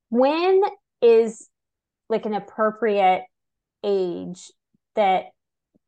when 0.09 0.63
is 1.03 1.49
like 2.09 2.25
an 2.27 2.35
appropriate 2.35 3.25
age 3.85 4.51
that 4.95 5.27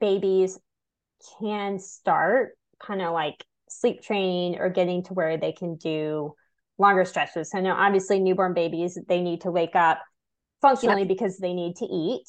babies 0.01 0.59
can 1.41 1.79
start 1.79 2.57
kind 2.81 3.01
of 3.03 3.13
like 3.13 3.45
sleep 3.71 4.03
training 4.03 4.59
or 4.59 4.69
getting 4.69 5.03
to 5.05 5.15
where 5.15 5.37
they 5.37 5.53
can 5.53 5.77
do 5.77 6.35
longer 6.79 7.05
stretches. 7.05 7.51
So 7.51 7.61
now 7.61 7.77
obviously 7.77 8.21
newborn 8.21 8.55
babies 8.55 8.99
they 9.09 9.21
need 9.21 9.43
to 9.43 9.51
wake 9.51 9.75
up 9.77 10.01
functionally 10.63 11.05
because 11.05 11.39
they 11.39 11.55
need 11.55 11.77
to 11.77 11.87
eat. 11.87 12.25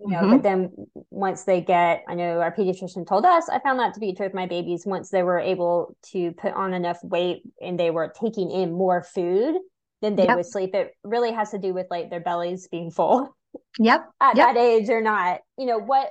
You 0.00 0.08
know, 0.08 0.26
Mhm. 0.26 0.30
but 0.30 0.42
then 0.42 0.72
once 1.10 1.44
they 1.44 1.60
get, 1.60 2.02
I 2.08 2.14
know 2.14 2.40
our 2.40 2.52
pediatrician 2.52 3.06
told 3.06 3.24
us, 3.24 3.48
I 3.48 3.60
found 3.60 3.78
that 3.78 3.94
to 3.94 4.00
be 4.00 4.12
true 4.14 4.26
with 4.26 4.34
my 4.34 4.46
babies. 4.46 4.84
Once 4.84 5.10
they 5.10 5.22
were 5.22 5.38
able 5.38 5.96
to 6.12 6.32
put 6.32 6.52
on 6.54 6.74
enough 6.74 6.98
weight 7.04 7.42
and 7.60 7.78
they 7.78 7.90
were 7.90 8.12
taking 8.20 8.50
in 8.50 8.72
more 8.72 9.04
food, 9.04 9.56
then 10.00 10.16
they 10.16 10.24
Yep. 10.24 10.36
would 10.36 10.46
sleep. 10.46 10.74
It 10.74 10.96
really 11.04 11.30
has 11.30 11.52
to 11.52 11.58
do 11.58 11.72
with 11.72 11.86
like 11.88 12.10
their 12.10 12.18
bellies 12.20 12.66
being 12.66 12.90
full 12.90 13.36
yep 13.78 14.08
at 14.20 14.34
Yep. 14.36 14.48
that 14.54 14.56
age 14.56 14.88
or 14.90 15.00
not. 15.00 15.40
You 15.56 15.66
know, 15.66 15.78
what 15.78 16.10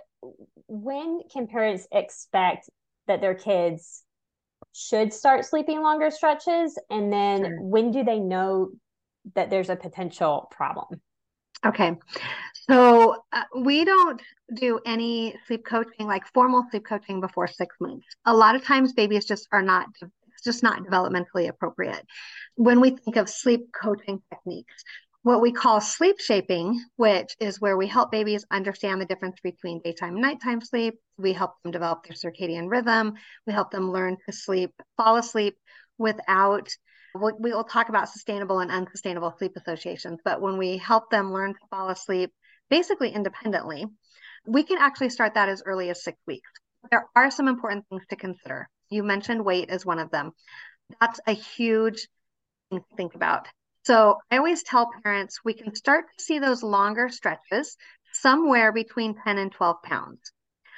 when 0.67 1.21
can 1.31 1.47
parents 1.47 1.85
expect 1.91 2.69
that 3.07 3.19
their 3.19 3.35
kids 3.35 4.03
should 4.73 5.13
start 5.13 5.45
sleeping 5.45 5.81
longer 5.81 6.11
stretches 6.11 6.77
and 6.89 7.11
then 7.11 7.43
Sure. 7.43 7.61
when 7.61 7.91
do 7.91 8.03
they 8.03 8.19
know 8.19 8.69
that 9.35 9.49
there's 9.49 9.69
a 9.69 9.75
potential 9.75 10.47
problem? 10.51 11.01
Okay. 11.65 11.95
So 12.69 13.17
uh, 13.31 13.43
we 13.55 13.85
don't 13.85 14.21
do 14.55 14.79
any 14.85 15.35
sleep 15.45 15.65
coaching, 15.65 16.07
like 16.07 16.25
formal 16.33 16.63
sleep 16.71 16.85
coaching 16.85 17.21
before 17.21 17.47
six 17.47 17.75
months. 17.79 18.07
A 18.25 18.35
lot 18.35 18.55
of 18.55 18.63
times 18.63 18.93
babies 18.93 19.25
just 19.25 19.47
are 19.51 19.61
not, 19.61 19.87
just 20.43 20.63
not 20.63 20.83
developmentally 20.83 21.49
appropriate. 21.49 22.05
When 22.55 22.79
we 22.81 22.91
think 22.91 23.15
of 23.15 23.29
sleep 23.29 23.71
coaching 23.79 24.21
techniques, 24.33 24.83
what 25.23 25.41
we 25.41 25.51
call 25.51 25.79
sleep 25.79 26.19
shaping, 26.19 26.83
which 26.95 27.35
is 27.39 27.61
where 27.61 27.77
we 27.77 27.87
help 27.87 28.11
babies 28.11 28.45
understand 28.49 28.99
the 28.99 29.05
difference 29.05 29.39
between 29.43 29.81
daytime 29.83 30.13
and 30.13 30.21
nighttime 30.21 30.61
sleep. 30.61 30.95
We 31.17 31.33
help 31.33 31.53
them 31.63 31.71
develop 31.71 32.03
their 32.03 32.15
circadian 32.15 32.69
rhythm. 32.69 33.13
We 33.45 33.53
help 33.53 33.71
them 33.71 33.91
learn 33.91 34.17
to 34.25 34.33
sleep, 34.33 34.71
fall 34.97 35.17
asleep 35.17 35.55
without 35.97 36.69
we 37.13 37.51
will 37.51 37.63
talk 37.63 37.89
about 37.89 38.09
sustainable 38.09 38.59
and 38.59 38.71
unsustainable 38.71 39.35
sleep 39.37 39.51
associations, 39.57 40.19
but 40.23 40.41
when 40.41 40.57
we 40.57 40.77
help 40.77 41.09
them 41.09 41.33
learn 41.33 41.53
to 41.53 41.59
fall 41.69 41.89
asleep 41.89 42.31
basically 42.69 43.09
independently, 43.09 43.85
we 44.47 44.63
can 44.63 44.77
actually 44.77 45.09
start 45.09 45.33
that 45.33 45.49
as 45.49 45.61
early 45.65 45.89
as 45.89 46.03
six 46.03 46.17
weeks. 46.25 46.49
There 46.89 47.05
are 47.15 47.29
some 47.29 47.47
important 47.47 47.85
things 47.89 48.03
to 48.09 48.15
consider. 48.15 48.69
You 48.89 49.03
mentioned 49.03 49.43
weight 49.43 49.69
as 49.69 49.85
one 49.85 49.99
of 49.99 50.09
them. 50.09 50.31
That's 50.99 51.19
a 51.27 51.33
huge 51.33 52.07
thing 52.69 52.79
to 52.79 52.95
think 52.95 53.15
about. 53.15 53.47
So 53.83 54.17
I 54.29 54.37
always 54.37 54.63
tell 54.63 54.91
parents 55.03 55.39
we 55.43 55.53
can 55.53 55.75
start 55.75 56.05
to 56.17 56.23
see 56.23 56.39
those 56.39 56.63
longer 56.63 57.09
stretches 57.09 57.77
somewhere 58.13 58.71
between 58.71 59.15
10 59.15 59.37
and 59.37 59.51
12 59.51 59.81
pounds. 59.83 60.31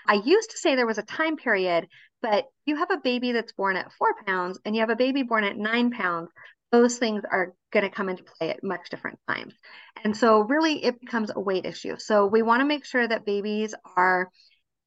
I 0.07 0.15
used 0.15 0.51
to 0.51 0.57
say 0.57 0.75
there 0.75 0.87
was 0.87 0.97
a 0.97 1.03
time 1.03 1.37
period, 1.37 1.87
but 2.21 2.45
you 2.65 2.77
have 2.77 2.91
a 2.91 2.97
baby 2.97 3.31
that's 3.31 3.53
born 3.53 3.75
at 3.75 3.91
four 3.93 4.15
pounds 4.25 4.59
and 4.65 4.75
you 4.75 4.81
have 4.81 4.89
a 4.89 4.95
baby 4.95 5.23
born 5.23 5.43
at 5.43 5.57
nine 5.57 5.91
pounds, 5.91 6.29
those 6.71 6.97
things 6.97 7.23
are 7.29 7.53
going 7.71 7.83
to 7.83 7.89
come 7.89 8.09
into 8.09 8.23
play 8.23 8.49
at 8.49 8.63
much 8.63 8.89
different 8.89 9.19
times. 9.27 9.53
And 10.03 10.15
so, 10.17 10.41
really, 10.41 10.83
it 10.83 10.99
becomes 10.99 11.31
a 11.33 11.39
weight 11.39 11.65
issue. 11.65 11.97
So, 11.99 12.25
we 12.25 12.41
want 12.41 12.61
to 12.61 12.65
make 12.65 12.85
sure 12.85 13.07
that 13.07 13.25
babies 13.25 13.75
are 13.95 14.29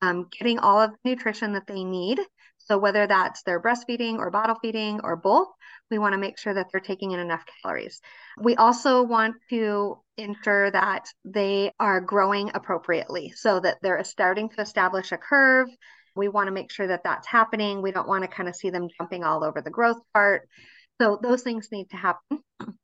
um, 0.03 0.27
getting 0.37 0.59
all 0.59 0.81
of 0.81 0.91
the 0.91 1.11
nutrition 1.11 1.53
that 1.53 1.67
they 1.67 1.85
need. 1.85 2.19
So, 2.67 2.79
whether 2.79 3.07
that's 3.07 3.43
their 3.43 3.61
breastfeeding 3.61 4.19
or 4.19 4.31
bottle 4.31 4.57
feeding 4.61 5.01
or 5.05 5.17
both, 5.17 5.49
we 5.91 5.99
want 5.99 6.15
to 6.15 6.19
make 6.19 6.39
sure 6.39 6.55
that 6.55 6.67
they're 6.71 6.81
taking 6.81 7.13
in 7.13 7.21
enough 7.21 7.45
calories. 7.63 8.01
We 8.39 8.57
also 8.57 9.03
want 9.03 9.37
to 9.51 9.99
ensure 10.17 10.71
that 10.73 11.07
they 11.25 11.73
are 11.79 12.01
growing 12.01 12.51
appropriately 12.55 13.33
so 13.37 13.61
that 13.61 13.79
they're 13.83 14.03
starting 14.03 14.49
to 14.51 14.61
establish 14.61 15.13
a 15.13 15.17
curve. 15.17 15.69
We 16.17 16.29
want 16.29 16.49
to 16.49 16.53
make 16.53 16.73
sure 16.73 16.89
that 16.89 17.05
that's 17.05 17.27
happening. 17.27 17.83
We 17.83 17.93
don't 17.93 18.09
want 18.09 18.25
to 18.25 18.29
kind 18.29 18.49
of 18.49 18.57
see 18.57 18.71
them 18.71 18.89
jumping 18.99 19.23
all 19.23 19.45
over 19.45 19.61
the 19.61 19.71
growth 19.71 20.01
part. 20.13 20.49
So, 21.01 21.19
those 21.23 21.43
things 21.43 21.69
need 21.71 21.91
to 21.91 21.97
happen. 21.97 22.41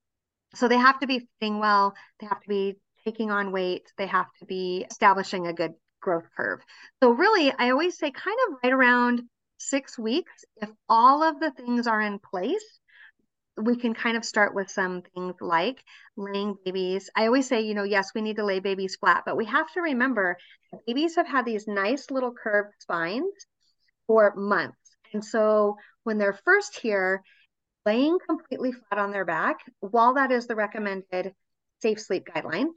So, 0.55 0.69
they 0.69 0.77
have 0.77 1.01
to 1.01 1.07
be 1.07 1.27
fitting 1.41 1.61
well, 1.61 1.95
they 2.21 2.27
have 2.27 2.43
to 2.43 2.49
be 2.49 2.77
taking 3.07 3.31
on 3.31 3.53
weight, 3.53 3.91
they 3.97 4.07
have 4.07 4.27
to 4.41 4.45
be 4.45 4.85
establishing 4.91 5.47
a 5.47 5.55
good 5.55 5.73
growth 6.03 6.27
curve. 6.37 6.61
So, 7.03 7.13
really, 7.13 7.51
I 7.59 7.71
always 7.71 7.97
say 7.97 8.11
kind 8.11 8.37
of 8.47 8.59
right 8.63 8.73
around 8.75 9.23
six 9.69 9.99
weeks, 9.99 10.45
if 10.57 10.71
all 10.89 11.23
of 11.23 11.41
the 11.41 11.51
things 11.51 11.87
are 11.87 12.01
in 12.01 12.19
place, 12.19 12.81
we 13.57 13.77
can 13.77 13.95
kind 13.95 14.17
of 14.17 14.25
start 14.25 14.55
with 14.55 14.71
some 14.71 15.03
things 15.15 15.35
like 15.41 15.83
laying 16.17 16.57
babies. 16.65 17.11
I 17.15 17.27
always 17.27 17.47
say, 17.47 17.61
you 17.61 17.75
know, 17.75 17.83
yes, 17.83 18.11
we 18.15 18.23
need 18.23 18.37
to 18.37 18.45
lay 18.45 18.61
babies 18.61 18.97
flat, 18.97 19.25
but 19.27 19.37
we 19.37 19.45
have 19.47 19.71
to 19.73 19.83
remember 19.83 20.39
babies 20.87 21.17
have 21.17 21.29
had 21.29 21.45
these 21.45 21.67
nice 21.67 22.11
little 22.11 22.33
curved 22.33 22.75
spines 22.81 23.33
for 24.07 24.35
months. 24.37 24.77
And 25.13 25.25
so 25.25 25.77
when 26.05 26.19
they're 26.19 26.39
first 26.45 26.79
here, 26.79 27.23
laying 27.85 28.19
completely 28.27 28.73
flat 28.73 28.99
on 28.99 29.11
their 29.11 29.25
back, 29.25 29.59
while 29.81 30.15
that 30.15 30.33
is 30.33 30.47
the 30.47 30.57
recommended 30.57 31.35
safe 31.81 32.01
sleep 32.01 32.27
guideline, 32.35 32.69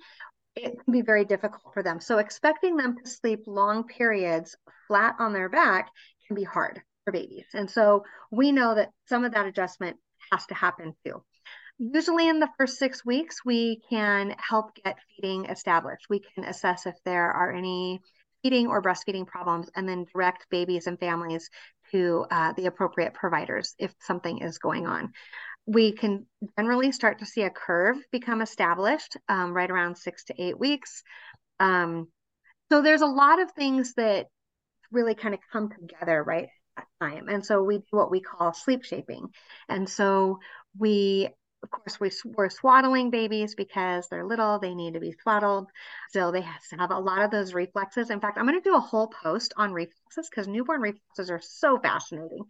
it 0.56 0.76
can 0.84 0.92
be 0.92 1.02
very 1.02 1.26
difficult 1.26 1.74
for 1.74 1.84
them. 1.84 2.00
So 2.00 2.18
expecting 2.18 2.76
them 2.76 2.98
to 2.98 3.10
sleep 3.10 3.42
long 3.46 3.86
periods 3.86 4.56
flat 4.88 5.16
on 5.20 5.34
their 5.34 5.50
back 5.50 5.90
can 6.28 6.36
be 6.36 6.44
hard 6.44 6.82
for 7.04 7.12
babies. 7.12 7.46
And 7.54 7.70
so 7.70 8.04
we 8.32 8.52
know 8.52 8.76
that 8.76 8.92
some 9.08 9.24
of 9.24 9.34
that 9.34 9.46
adjustment 9.46 9.98
has 10.32 10.46
to 10.48 10.54
happen 10.54 10.96
too. 11.06 11.24
Usually 11.78 12.30
in 12.30 12.40
the 12.40 12.50
first 12.58 12.78
six 12.78 13.06
weeks, 13.06 13.44
we 13.46 13.82
can 13.90 14.36
help 14.38 14.76
get 14.84 14.98
feeding 15.16 15.46
established. 15.46 16.06
We 16.10 16.22
can 16.34 16.46
assess 16.46 16.86
if 16.86 16.96
there 17.04 17.32
are 17.32 17.52
any 17.52 18.00
feeding 18.44 18.68
or 18.68 18.82
breastfeeding 18.82 19.28
problems 19.28 19.70
and 19.76 19.88
then 19.88 20.06
direct 20.14 20.48
babies 20.50 20.88
and 20.88 21.00
families 21.00 21.50
to 21.92 22.26
uh, 22.32 22.54
the 22.54 22.68
appropriate 22.68 23.14
providers 23.14 23.76
if 23.78 23.94
something 24.00 24.40
is 24.40 24.58
going 24.58 24.88
on 24.88 25.12
we 25.66 25.92
can 25.92 26.26
generally 26.58 26.92
start 26.92 27.20
to 27.20 27.26
see 27.26 27.42
a 27.42 27.50
curve 27.50 27.98
become 28.12 28.42
established 28.42 29.18
um, 29.28 29.52
right 29.52 29.70
around 29.70 29.98
six 29.98 30.26
to 30.26 30.42
eight 30.42 30.60
weeks. 30.60 31.04
Um, 31.60 32.08
so 32.72 32.82
there's 32.82 33.02
a 33.02 33.08
lot 33.08 33.42
of 33.42 33.52
things 33.52 33.94
that 33.96 34.28
really 34.96 35.16
kind 35.16 35.34
of 35.34 35.40
come 35.52 35.70
together 35.70 36.24
right 36.24 36.48
at 36.78 36.86
that 37.00 37.06
time. 37.06 37.30
And 37.30 37.46
so 37.46 37.64
we 37.64 37.78
do 37.78 37.84
what 37.92 38.12
we 38.12 38.22
call 38.22 38.54
sleep 38.54 38.84
shaping. 38.84 39.28
And 39.70 39.88
so 39.88 40.40
we 40.78 41.30
of 41.66 41.72
course, 41.72 42.00
we, 42.00 42.12
we're 42.36 42.50
swaddling 42.50 43.10
babies 43.10 43.56
because 43.56 44.08
they're 44.08 44.26
little, 44.26 44.60
they 44.60 44.76
need 44.76 44.94
to 44.94 45.00
be 45.00 45.16
swaddled. 45.24 45.68
So 46.12 46.32
they 46.32 46.42
have 46.42 46.62
to 46.70 46.76
have 46.78 46.92
a 46.92 47.00
lot 47.00 47.24
of 47.24 47.32
those 47.32 47.54
reflexes. 47.54 48.10
In 48.10 48.20
fact, 48.20 48.38
I'm 48.38 48.46
going 48.46 48.62
to 48.62 48.70
do 48.70 48.76
a 48.76 48.80
whole 48.80 49.08
post 49.08 49.54
on 49.58 49.74
reflexes 49.74 50.30
because 50.30 50.48
newborn 50.48 50.82
reflexes 50.82 51.32
are 51.32 51.42
so 51.42 51.80
fascinating. 51.80 52.44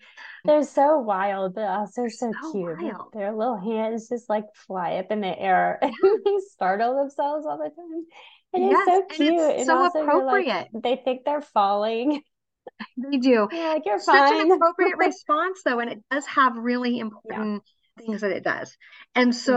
They're 0.43 0.63
so 0.63 0.99
wild, 0.99 1.55
but 1.55 1.63
also 1.63 2.07
so, 2.09 2.31
so 2.41 2.51
cute. 2.51 2.81
Wild. 2.81 3.13
Their 3.13 3.31
little 3.31 3.57
hands 3.57 4.09
just 4.09 4.29
like 4.29 4.45
fly 4.53 4.95
up 4.95 5.11
in 5.11 5.21
the 5.21 5.39
air 5.39 5.79
and 5.81 5.93
they 6.25 6.37
startle 6.51 6.95
themselves 6.95 7.45
all 7.45 7.57
the 7.57 7.69
time. 7.69 8.05
And 8.53 8.71
yes, 8.71 8.85
it's 8.87 9.17
so 9.17 9.23
cute. 9.23 9.33
And, 9.33 9.51
and 9.51 9.65
so 9.65 9.85
appropriate. 9.85 10.67
Like, 10.73 10.83
they 10.83 11.01
think 11.03 11.21
they're 11.25 11.41
falling. 11.41 12.21
They 12.97 13.17
do. 13.17 13.47
Yeah, 13.51 13.73
like 13.73 13.83
you're 13.85 13.99
Such 13.99 14.29
fine. 14.29 14.41
an 14.41 14.51
appropriate 14.55 14.97
response, 14.97 15.61
though, 15.63 15.79
and 15.79 15.91
it 15.91 16.03
does 16.09 16.25
have 16.27 16.57
really 16.57 16.99
important 16.99 17.63
yeah 17.65 17.71
things 17.97 18.21
that 18.21 18.31
it 18.31 18.43
does. 18.43 18.75
And 19.13 19.35
so 19.35 19.53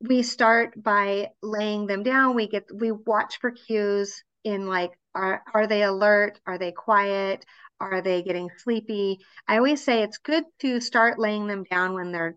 mm-hmm. 0.00 0.08
we 0.08 0.22
start 0.22 0.82
by 0.82 1.28
laying 1.42 1.86
them 1.86 2.02
down. 2.02 2.34
We 2.34 2.48
get 2.48 2.64
we 2.74 2.92
watch 2.92 3.38
for 3.40 3.50
cues 3.50 4.22
in 4.44 4.66
like 4.66 4.92
are 5.14 5.42
are 5.52 5.66
they 5.66 5.82
alert? 5.82 6.40
Are 6.46 6.58
they 6.58 6.72
quiet? 6.72 7.44
Are 7.80 8.02
they 8.02 8.22
getting 8.22 8.50
sleepy? 8.58 9.20
I 9.48 9.56
always 9.56 9.82
say 9.82 10.02
it's 10.02 10.18
good 10.18 10.44
to 10.60 10.80
start 10.80 11.18
laying 11.18 11.46
them 11.46 11.64
down 11.64 11.94
when 11.94 12.12
they're 12.12 12.36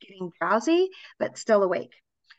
getting 0.00 0.30
drowsy 0.40 0.88
but 1.18 1.38
still 1.38 1.62
awake. 1.62 1.92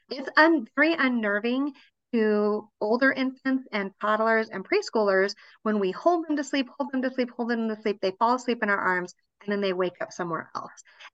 It's 0.10 0.30
un- 0.38 0.68
very 0.76 0.94
unnerving 0.94 1.74
to 2.16 2.70
older 2.80 3.12
infants 3.12 3.68
and 3.72 3.92
toddlers 4.02 4.50
and 4.50 4.66
preschoolers 4.66 5.34
when 5.64 5.80
we 5.80 5.92
hold 5.92 6.26
them 6.28 6.38
to 6.38 6.44
sleep, 6.44 6.70
hold 6.78 6.92
them 6.92 7.02
to 7.02 7.14
sleep, 7.14 7.30
hold 7.36 7.50
them 7.50 7.68
to 7.68 7.82
sleep, 7.82 8.00
they 8.02 8.12
fall 8.18 8.36
asleep 8.36 8.60
in 8.64 8.70
our 8.70 8.80
arms 8.80 9.14
and 9.44 9.52
then 9.52 9.62
they 9.62 9.74
wake 9.74 10.02
up 10.02 10.12
somewhere 10.12 10.50
else. 10.56 10.72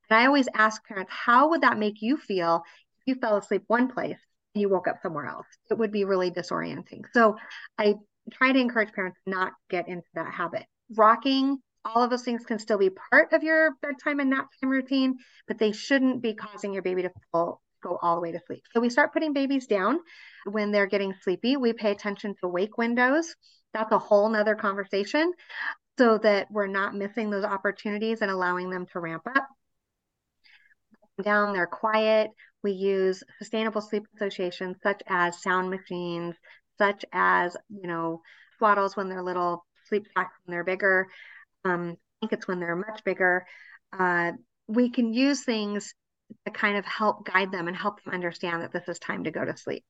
And 0.10 0.20
I 0.20 0.28
always 0.28 0.48
ask 0.54 0.86
parents, 0.86 1.12
how 1.12 1.50
would 1.50 1.62
that 1.62 1.80
make 1.80 2.02
you 2.02 2.18
feel 2.18 2.64
if 3.00 3.08
you 3.08 3.16
fell 3.16 3.38
asleep 3.38 3.64
one 3.68 3.88
place 3.92 4.20
and 4.54 4.62
you 4.62 4.70
woke 4.70 4.88
up 4.88 5.02
somewhere 5.02 5.26
else? 5.26 5.48
It 5.70 5.78
would 5.78 5.92
be 5.92 6.06
really 6.06 6.30
disorienting. 6.30 7.04
So 7.14 7.38
I 7.78 7.96
try 8.32 8.52
to 8.52 8.60
encourage 8.60 8.94
parents 8.94 9.20
not 9.26 9.54
get 9.70 9.88
into 9.88 10.08
that 10.14 10.32
habit. 10.32 10.66
Rocking, 10.96 11.58
all 11.84 12.04
of 12.04 12.12
those 12.12 12.24
things 12.24 12.46
can 12.46 12.60
still 12.60 12.78
be 12.78 12.92
part 13.12 13.34
of 13.34 13.42
your 13.42 13.72
bedtime 13.82 14.20
and 14.20 14.30
nap 14.30 14.50
time 14.62 14.70
routine, 14.70 15.18
but 15.48 15.58
they 15.58 15.72
shouldn't 15.72 16.22
be 16.22 16.36
causing 16.36 16.74
your 16.74 16.84
baby 16.84 17.02
to 17.02 17.12
fall 17.32 17.60
go 17.82 17.98
all 18.02 18.16
the 18.16 18.22
way 18.22 18.32
to 18.32 18.40
sleep. 18.48 18.64
So 18.74 18.80
we 18.80 18.90
start 18.90 19.14
putting 19.14 19.34
babies 19.34 19.68
down 19.68 20.00
when 20.46 20.72
they're 20.72 20.88
getting 20.88 21.14
sleepy. 21.24 21.58
We 21.58 21.74
pay 21.74 21.92
attention 21.92 22.36
to 22.42 22.48
wake 22.48 22.78
windows. 22.78 23.36
That's 23.74 23.92
a 23.92 24.00
whole 24.00 24.30
nother 24.30 24.56
conversation 24.56 25.32
so 25.98 26.18
that 26.20 26.48
we're 26.52 26.68
not 26.68 26.96
missing 26.96 27.30
those 27.30 27.44
opportunities 27.46 28.22
and 28.22 28.32
allowing 28.32 28.70
them 28.70 28.86
to 28.94 29.00
ramp 29.00 29.24
up. 29.36 29.48
Down, 31.22 31.54
they're 31.54 31.68
quiet. 31.68 32.32
We 32.64 32.72
use 32.72 33.24
sustainable 33.38 33.82
sleep 33.82 34.04
associations 34.16 34.78
such 34.82 35.02
as 35.08 35.42
sound 35.42 35.70
machines, 35.70 36.36
such 36.78 37.06
as, 37.12 37.56
you 37.70 37.88
know, 37.88 38.22
swaddles 38.60 38.96
when 38.96 39.10
they're 39.10 39.24
little, 39.24 39.66
sleep 39.88 40.08
sacks 40.16 40.34
when 40.46 40.54
they're 40.54 40.64
bigger, 40.64 41.08
um, 41.66 41.98
blankets 42.20 42.48
when 42.48 42.60
they're 42.60 42.76
much 42.76 43.04
bigger. 43.04 43.46
Uh, 43.98 44.32
we 44.68 44.90
can 44.90 45.14
use 45.14 45.44
things 45.44 45.94
to 46.46 46.52
kind 46.52 46.78
of 46.78 46.86
help 46.86 47.26
guide 47.26 47.52
them 47.52 47.68
and 47.68 47.76
help 47.76 48.04
them 48.04 48.14
understand 48.14 48.62
that 48.62 48.72
this 48.72 48.88
is 48.88 49.00
time 49.00 49.24
to 49.24 49.32
go 49.32 49.44
to 49.44 49.58
sleep. 49.58 49.84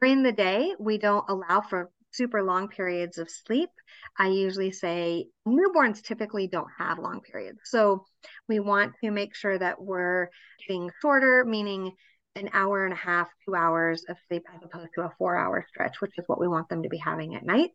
During 0.00 0.22
the 0.22 0.32
day, 0.32 0.74
we 0.78 0.98
don't 0.98 1.28
allow 1.28 1.60
for 1.60 1.90
super 2.12 2.42
long 2.42 2.68
periods 2.68 3.18
of 3.18 3.30
sleep. 3.30 3.70
I 4.18 4.28
usually 4.28 4.72
say 4.72 5.26
newborns 5.46 6.02
typically 6.02 6.48
don't 6.48 6.70
have 6.78 6.98
long 6.98 7.20
periods. 7.20 7.60
So 7.64 8.04
we 8.48 8.60
want 8.60 8.94
to 9.04 9.10
make 9.10 9.34
sure 9.34 9.58
that 9.58 9.80
we're 9.80 10.28
getting 10.66 10.90
shorter, 11.00 11.44
meaning 11.44 11.92
an 12.36 12.50
hour 12.52 12.84
and 12.84 12.92
a 12.92 12.96
half, 12.96 13.28
two 13.46 13.54
hours 13.54 14.04
of 14.08 14.16
sleep 14.28 14.44
as 14.54 14.60
opposed 14.62 14.90
to 14.94 15.02
a 15.02 15.12
four 15.18 15.36
hour 15.36 15.64
stretch, 15.68 16.00
which 16.00 16.12
is 16.18 16.24
what 16.26 16.40
we 16.40 16.48
want 16.48 16.68
them 16.68 16.82
to 16.82 16.88
be 16.88 16.98
having 16.98 17.34
at 17.34 17.44
night. 17.44 17.70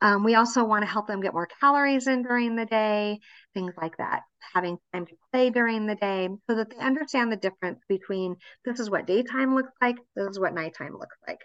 Um, 0.00 0.24
we 0.24 0.34
also 0.34 0.64
want 0.64 0.82
to 0.82 0.90
help 0.90 1.06
them 1.06 1.20
get 1.20 1.32
more 1.32 1.48
calories 1.60 2.06
in 2.06 2.22
during 2.22 2.56
the 2.56 2.66
day, 2.66 3.20
things 3.54 3.74
like 3.80 3.96
that, 3.98 4.22
having 4.54 4.78
time 4.92 5.06
to 5.06 5.12
play 5.32 5.50
during 5.50 5.86
the 5.86 5.94
day 5.94 6.28
so 6.48 6.56
that 6.56 6.70
they 6.70 6.76
understand 6.76 7.32
the 7.32 7.36
difference 7.36 7.80
between 7.88 8.36
this 8.64 8.80
is 8.80 8.90
what 8.90 9.06
daytime 9.06 9.54
looks 9.54 9.72
like, 9.80 9.96
this 10.16 10.28
is 10.28 10.38
what 10.38 10.54
nighttime 10.54 10.92
looks 10.92 11.16
like. 11.26 11.38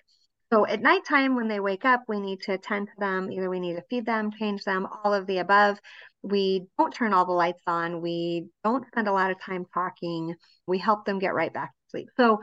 So 0.51 0.65
at 0.65 0.81
nighttime, 0.81 1.35
when 1.35 1.47
they 1.47 1.59
wake 1.59 1.85
up, 1.85 2.01
we 2.07 2.19
need 2.19 2.41
to 2.41 2.53
attend 2.53 2.87
to 2.87 2.93
them. 2.97 3.31
Either 3.31 3.49
we 3.51 3.59
need 3.59 3.75
to 3.75 3.83
feed 3.87 4.05
them, 4.07 4.31
change 4.31 4.63
them, 4.63 4.87
all 5.03 5.13
of 5.13 5.27
the 5.27 5.37
above. 5.37 5.77
We 6.23 6.65
don't 6.77 6.91
turn 6.91 7.13
all 7.13 7.25
the 7.25 7.33
lights 7.33 7.61
on. 7.67 8.01
We 8.01 8.47
don't 8.63 8.85
spend 8.87 9.07
a 9.07 9.13
lot 9.13 9.29
of 9.29 9.39
time 9.39 9.65
talking. 9.73 10.33
We 10.65 10.79
help 10.79 11.05
them 11.05 11.19
get 11.19 11.35
right 11.35 11.53
back 11.53 11.69
to 11.69 11.89
sleep. 11.91 12.07
So 12.17 12.41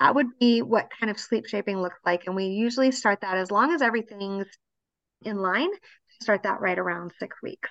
that 0.00 0.14
would 0.14 0.38
be 0.40 0.62
what 0.62 0.88
kind 0.98 1.10
of 1.10 1.20
sleep 1.20 1.46
shaping 1.46 1.82
looks 1.82 2.00
like. 2.04 2.26
And 2.26 2.34
we 2.34 2.46
usually 2.46 2.90
start 2.92 3.20
that 3.20 3.36
as 3.36 3.50
long 3.50 3.72
as 3.72 3.82
everything's 3.82 4.46
in 5.24 5.38
line, 5.38 5.70
to 5.70 6.22
start 6.22 6.44
that 6.44 6.60
right 6.60 6.78
around 6.78 7.12
six 7.18 7.36
weeks 7.42 7.70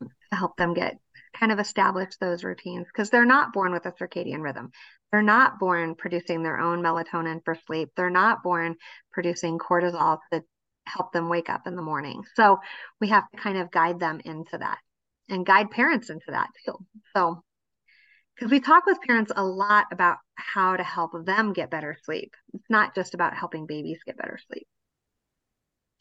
to 0.00 0.36
help 0.36 0.56
them 0.56 0.74
get 0.74 0.98
kind 1.38 1.52
of 1.52 1.58
establish 1.58 2.16
those 2.20 2.44
routines 2.44 2.86
because 2.86 3.10
they're 3.10 3.24
not 3.24 3.52
born 3.52 3.72
with 3.72 3.86
a 3.86 3.92
circadian 3.92 4.42
rhythm. 4.42 4.70
They're 5.10 5.22
not 5.22 5.58
born 5.58 5.94
producing 5.94 6.42
their 6.42 6.58
own 6.58 6.82
melatonin 6.82 7.44
for 7.44 7.56
sleep. 7.66 7.90
They're 7.96 8.10
not 8.10 8.42
born 8.42 8.76
producing 9.12 9.58
cortisol 9.58 10.18
to 10.32 10.42
help 10.86 11.12
them 11.12 11.28
wake 11.28 11.50
up 11.50 11.66
in 11.66 11.76
the 11.76 11.82
morning. 11.82 12.22
So 12.34 12.58
we 13.00 13.08
have 13.08 13.30
to 13.30 13.36
kind 13.38 13.58
of 13.58 13.70
guide 13.70 14.00
them 14.00 14.20
into 14.24 14.58
that 14.58 14.78
and 15.28 15.46
guide 15.46 15.70
parents 15.70 16.10
into 16.10 16.30
that 16.30 16.48
too. 16.64 16.78
So, 17.14 17.42
because 18.34 18.50
we 18.50 18.60
talk 18.60 18.86
with 18.86 19.00
parents 19.00 19.32
a 19.34 19.44
lot 19.44 19.86
about 19.90 20.18
how 20.36 20.76
to 20.76 20.84
help 20.84 21.10
them 21.26 21.52
get 21.52 21.70
better 21.70 21.96
sleep. 22.04 22.34
It's 22.54 22.70
not 22.70 22.94
just 22.94 23.14
about 23.14 23.36
helping 23.36 23.66
babies 23.66 23.98
get 24.06 24.16
better 24.16 24.38
sleep. 24.48 24.66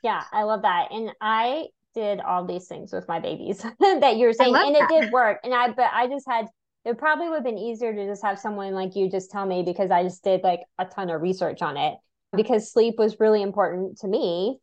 Yeah, 0.07 0.23
I 0.31 0.43
love 0.43 0.61
that. 0.61 0.87
And 0.91 1.11
I 1.19 1.65
did 1.93 2.21
all 2.21 2.45
these 2.45 2.65
things 2.67 2.93
with 2.93 3.09
my 3.09 3.19
babies 3.19 3.57
that 3.79 4.15
you're 4.15 4.31
saying, 4.31 4.55
and 4.55 4.73
that. 4.73 4.89
it 4.89 5.01
did 5.01 5.11
work. 5.11 5.41
And 5.43 5.53
I, 5.53 5.67
but 5.73 5.89
I 5.91 6.07
just 6.07 6.25
had, 6.25 6.45
it 6.85 6.97
probably 6.97 7.27
would 7.27 7.35
have 7.35 7.43
been 7.43 7.57
easier 7.57 7.93
to 7.93 8.05
just 8.05 8.23
have 8.23 8.39
someone 8.39 8.73
like 8.73 8.95
you 8.95 9.11
just 9.11 9.31
tell 9.31 9.45
me 9.45 9.63
because 9.63 9.91
I 9.91 10.03
just 10.03 10.23
did 10.23 10.43
like 10.43 10.61
a 10.79 10.85
ton 10.85 11.09
of 11.09 11.21
research 11.21 11.61
on 11.61 11.75
it 11.75 11.95
because 12.33 12.71
sleep 12.71 12.95
was 12.97 13.19
really 13.19 13.41
important 13.41 13.97
to 13.97 14.07
me. 14.07 14.59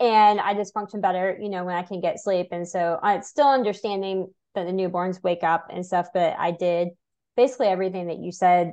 And 0.00 0.40
I 0.40 0.54
just 0.54 0.74
function 0.74 1.00
better, 1.00 1.38
you 1.40 1.50
know, 1.50 1.62
when 1.62 1.76
I 1.76 1.82
can 1.82 2.00
get 2.00 2.18
sleep. 2.18 2.48
And 2.50 2.66
so 2.66 2.98
I'm 3.00 3.22
still 3.22 3.48
understanding 3.48 4.26
that 4.56 4.66
the 4.66 4.72
newborns 4.72 5.22
wake 5.22 5.44
up 5.44 5.68
and 5.70 5.86
stuff, 5.86 6.08
but 6.12 6.34
I 6.36 6.50
did 6.50 6.88
basically 7.36 7.68
everything 7.68 8.08
that 8.08 8.18
you 8.18 8.32
said 8.32 8.72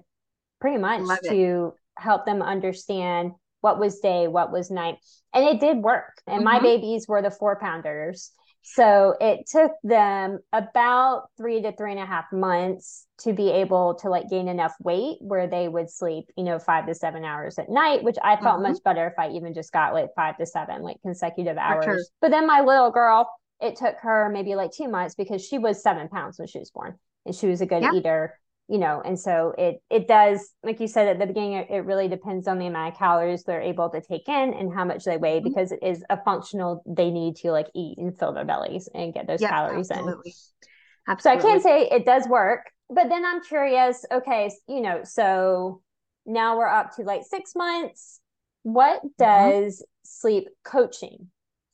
pretty 0.60 0.80
much 0.80 1.08
to 1.30 1.76
help 1.96 2.26
them 2.26 2.42
understand 2.42 3.34
what 3.62 3.80
was 3.80 4.00
day, 4.00 4.28
what 4.28 4.52
was 4.52 4.70
night. 4.70 4.96
And 5.34 5.46
it 5.46 5.60
did 5.60 5.78
work. 5.78 6.22
And 6.28 6.38
mm-hmm. 6.38 6.46
my 6.46 6.60
babies 6.60 7.08
were 7.08 7.22
the 7.22 7.32
four 7.32 7.58
pounders. 7.60 8.32
So 8.64 9.16
it 9.20 9.48
took 9.48 9.72
them 9.84 10.40
about 10.54 11.30
three 11.38 11.62
to 11.64 11.76
three 11.76 11.92
and 11.92 12.00
a 12.00 12.06
half 12.06 12.26
months 12.32 13.08
to 13.22 13.34
be 13.34 13.50
able 13.50 13.96
to 13.96 14.10
like 14.10 14.30
gain 14.30 14.48
enough 14.48 14.74
weight 14.80 15.18
where 15.20 15.48
they 15.48 15.68
would 15.68 15.90
sleep, 15.90 16.26
you 16.38 16.44
know, 16.44 16.60
five 16.60 16.86
to 16.86 16.94
seven 16.94 17.26
hours 17.26 17.58
at 17.58 17.70
night, 17.70 18.04
which 18.04 18.18
I 18.24 18.36
felt 18.36 18.60
mm-hmm. 18.60 18.74
much 18.74 18.84
better 18.84 19.08
if 19.08 19.18
I 19.18 19.30
even 19.30 19.54
just 19.54 19.72
got 19.72 19.94
like 19.94 20.10
five 20.16 20.38
to 20.38 20.46
seven 20.46 20.84
like 20.84 20.98
consecutive 21.02 21.58
hours. 21.58 21.86
Sure. 21.86 22.00
But 22.22 22.30
then 22.30 22.46
my 22.46 22.62
little 22.62 22.92
girl, 22.92 23.32
it 23.60 23.78
took 23.78 23.96
her 24.02 24.30
maybe 24.32 24.54
like 24.54 24.72
two 24.72 24.88
months 24.88 25.16
because 25.16 25.44
she 25.44 25.58
was 25.58 25.82
seven 25.82 26.08
pounds 26.08 26.38
when 26.38 26.48
she 26.48 26.60
was 26.60 26.70
born 26.70 27.00
and 27.26 27.36
she 27.36 27.48
was 27.48 27.62
a 27.62 27.66
good 27.66 27.84
eater 27.96 28.38
you 28.72 28.78
know 28.78 29.02
and 29.04 29.20
so 29.20 29.54
it 29.58 29.82
it 29.90 30.08
does 30.08 30.54
like 30.64 30.80
you 30.80 30.88
said 30.88 31.08
at 31.08 31.20
the 31.20 31.26
beginning 31.26 31.54
it, 31.54 31.68
it 31.70 31.86
really 31.86 32.08
depends 32.08 32.48
on 32.48 32.58
the 32.58 32.68
amount 32.68 32.94
of 32.94 32.98
calories 32.98 33.44
they're 33.44 33.62
able 33.62 33.90
to 33.90 34.02
take 34.02 34.28
in 34.30 34.54
and 34.54 34.74
how 34.74 34.86
much 34.86 35.04
they 35.04 35.18
weigh 35.18 35.40
mm-hmm. 35.40 35.50
because 35.50 35.72
it 35.72 35.80
is 35.84 36.04
a 36.10 36.24
functional 36.24 36.82
they 36.88 37.12
need 37.12 37.36
to 37.36 37.52
like 37.52 37.68
eat 37.76 37.98
and 37.98 38.18
fill 38.18 38.32
their 38.32 38.46
bellies 38.46 38.88
and 38.96 39.14
get 39.14 39.28
those 39.28 39.42
calories 39.42 39.92
absolutely. 39.92 40.32
in 40.32 41.12
absolutely 41.12 41.42
so 41.42 41.48
i 41.48 41.52
can't 41.52 41.64
say 41.64 41.96
it 41.96 42.06
does 42.06 42.28
work 42.30 42.62
but 42.90 43.10
then 43.10 43.26
i'm 43.26 43.44
curious 43.44 44.06
okay 44.12 44.50
you 44.68 44.82
know 44.82 45.02
so 45.04 45.82
now 46.26 46.58
we're 46.58 46.68
up 46.68 46.96
to 46.96 47.02
like 47.02 47.24
six 47.30 47.54
months 47.56 48.22
what 48.64 49.00
mm-hmm. 49.00 49.08
does 49.20 49.80
mm-hmm. 49.80 49.84
sleep 50.04 50.48
coaching 50.64 51.28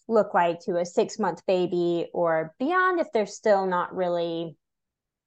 look 0.07 0.33
like 0.33 0.59
to 0.61 0.77
a 0.77 0.85
six 0.85 1.19
month 1.19 1.45
baby 1.45 2.07
or 2.13 2.53
beyond 2.59 2.99
if 2.99 3.07
they're 3.13 3.25
still 3.25 3.65
not 3.65 3.95
really, 3.95 4.55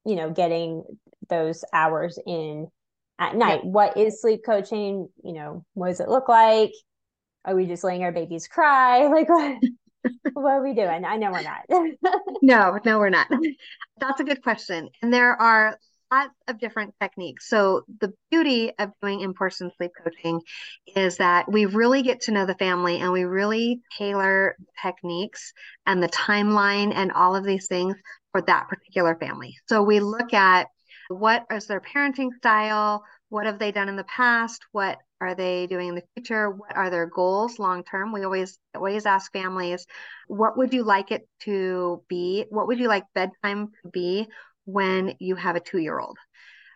you 0.06 0.16
know, 0.16 0.30
getting 0.30 0.84
those 1.30 1.64
hours 1.72 2.18
in 2.26 2.68
at 3.18 3.34
night? 3.34 3.62
Yeah. 3.64 3.70
What 3.70 3.96
is 3.96 4.20
sleep 4.20 4.40
coaching? 4.44 5.08
You 5.24 5.32
know, 5.32 5.64
what 5.74 5.88
does 5.88 6.00
it 6.00 6.08
look 6.08 6.28
like? 6.28 6.72
Are 7.44 7.54
we 7.54 7.66
just 7.66 7.84
letting 7.84 8.02
our 8.02 8.12
babies 8.12 8.48
cry? 8.48 9.06
Like 9.10 9.28
what? 9.28 9.58
what 10.32 10.52
are 10.52 10.62
we 10.62 10.74
doing? 10.74 11.04
I 11.04 11.16
know 11.16 11.30
we're 11.30 11.42
not. 11.42 11.62
no, 12.42 12.78
no, 12.84 12.98
we're 12.98 13.10
not. 13.10 13.28
That's 14.00 14.20
a 14.20 14.24
good 14.24 14.42
question. 14.42 14.88
And 15.02 15.12
there 15.12 15.40
are 15.40 15.78
lots 16.10 16.34
of 16.48 16.58
different 16.58 16.94
techniques. 17.00 17.48
So 17.48 17.82
the 18.00 18.12
beauty 18.30 18.72
of 18.78 18.90
doing 19.02 19.20
in-person 19.20 19.70
sleep 19.76 19.92
coaching 20.02 20.40
is 20.96 21.16
that 21.18 21.50
we 21.50 21.66
really 21.66 22.02
get 22.02 22.20
to 22.22 22.32
know 22.32 22.46
the 22.46 22.54
family 22.54 22.98
and 22.98 23.12
we 23.12 23.24
really 23.24 23.80
tailor 23.96 24.56
techniques 24.82 25.52
and 25.86 26.02
the 26.02 26.08
timeline 26.08 26.92
and 26.94 27.12
all 27.12 27.36
of 27.36 27.44
these 27.44 27.68
things 27.68 27.94
for 28.32 28.42
that 28.42 28.68
particular 28.68 29.16
family. 29.16 29.56
So 29.68 29.82
we 29.82 30.00
look 30.00 30.32
at 30.34 30.68
what 31.10 31.44
is 31.50 31.66
their 31.66 31.80
parenting 31.80 32.32
style, 32.36 33.04
what 33.30 33.46
have 33.46 33.58
they 33.58 33.72
done 33.72 33.88
in 33.88 33.96
the 33.96 34.04
past, 34.04 34.62
what 34.70 34.98
are 35.20 35.34
they 35.34 35.66
doing 35.66 35.88
in 35.88 35.94
the 35.96 36.04
future, 36.14 36.50
what 36.50 36.76
are 36.76 36.88
their 36.88 37.06
goals 37.06 37.58
long 37.58 37.82
term. 37.82 38.12
We 38.12 38.24
always 38.24 38.58
always 38.74 39.06
ask 39.06 39.32
families, 39.32 39.86
what 40.28 40.56
would 40.56 40.72
you 40.72 40.84
like 40.84 41.10
it 41.10 41.28
to 41.40 42.02
be? 42.08 42.46
What 42.48 42.68
would 42.68 42.78
you 42.78 42.88
like 42.88 43.04
bedtime 43.14 43.72
to 43.82 43.90
be 43.90 44.28
when 44.64 45.14
you 45.18 45.34
have 45.34 45.56
a 45.56 45.60
two 45.60 45.78
year 45.78 45.98
old? 45.98 46.16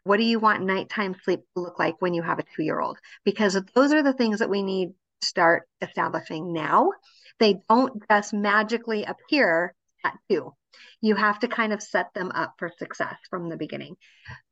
What 0.02 0.16
do 0.18 0.24
you 0.24 0.40
want 0.40 0.64
nighttime 0.64 1.14
sleep 1.24 1.40
to 1.54 1.62
look 1.62 1.78
like 1.78 1.94
when 2.00 2.12
you 2.12 2.22
have 2.22 2.40
a 2.40 2.44
two 2.56 2.64
year 2.64 2.80
old? 2.80 2.98
Because 3.24 3.58
those 3.74 3.92
are 3.92 4.02
the 4.02 4.12
things 4.12 4.40
that 4.40 4.50
we 4.50 4.62
need 4.62 4.88
to 5.20 5.26
start 5.26 5.68
establishing 5.80 6.52
now. 6.52 6.90
They 7.38 7.60
don't 7.68 8.02
just 8.10 8.34
magically 8.34 9.04
appear 9.04 9.74
at 10.04 10.18
two. 10.30 10.52
You 11.00 11.14
have 11.16 11.40
to 11.40 11.48
kind 11.48 11.72
of 11.72 11.82
set 11.82 12.12
them 12.14 12.30
up 12.32 12.54
for 12.58 12.70
success 12.78 13.16
from 13.30 13.48
the 13.48 13.56
beginning. 13.56 13.96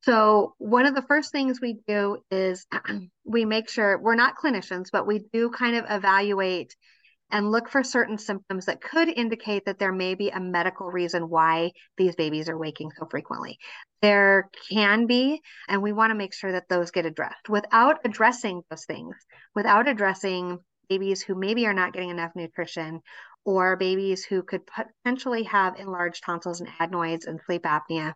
So, 0.02 0.54
one 0.58 0.86
of 0.86 0.94
the 0.94 1.02
first 1.02 1.32
things 1.32 1.60
we 1.60 1.78
do 1.86 2.18
is 2.30 2.66
we 3.24 3.44
make 3.44 3.68
sure 3.68 3.98
we're 3.98 4.14
not 4.14 4.36
clinicians, 4.36 4.86
but 4.92 5.06
we 5.06 5.20
do 5.32 5.50
kind 5.50 5.76
of 5.76 5.84
evaluate 5.88 6.74
and 7.32 7.50
look 7.50 7.68
for 7.70 7.82
certain 7.82 8.18
symptoms 8.18 8.66
that 8.66 8.82
could 8.82 9.08
indicate 9.08 9.64
that 9.64 9.78
there 9.78 9.92
may 9.92 10.14
be 10.14 10.28
a 10.28 10.38
medical 10.38 10.86
reason 10.86 11.30
why 11.30 11.72
these 11.96 12.14
babies 12.14 12.48
are 12.48 12.58
waking 12.58 12.90
so 12.98 13.06
frequently. 13.10 13.58
There 14.02 14.50
can 14.70 15.06
be, 15.06 15.40
and 15.66 15.82
we 15.82 15.92
want 15.92 16.10
to 16.10 16.14
make 16.14 16.34
sure 16.34 16.52
that 16.52 16.68
those 16.68 16.90
get 16.90 17.06
addressed. 17.06 17.48
Without 17.48 18.00
addressing 18.04 18.62
those 18.68 18.84
things, 18.84 19.16
without 19.54 19.88
addressing 19.88 20.58
babies 20.90 21.22
who 21.22 21.34
maybe 21.34 21.66
are 21.66 21.72
not 21.72 21.94
getting 21.94 22.10
enough 22.10 22.32
nutrition 22.36 23.00
or 23.44 23.76
babies 23.76 24.24
who 24.24 24.42
could 24.42 24.62
potentially 24.66 25.44
have 25.44 25.78
enlarged 25.78 26.22
tonsils 26.24 26.60
and 26.60 26.70
adenoids 26.78 27.26
and 27.26 27.40
sleep 27.46 27.62
apnea 27.62 28.14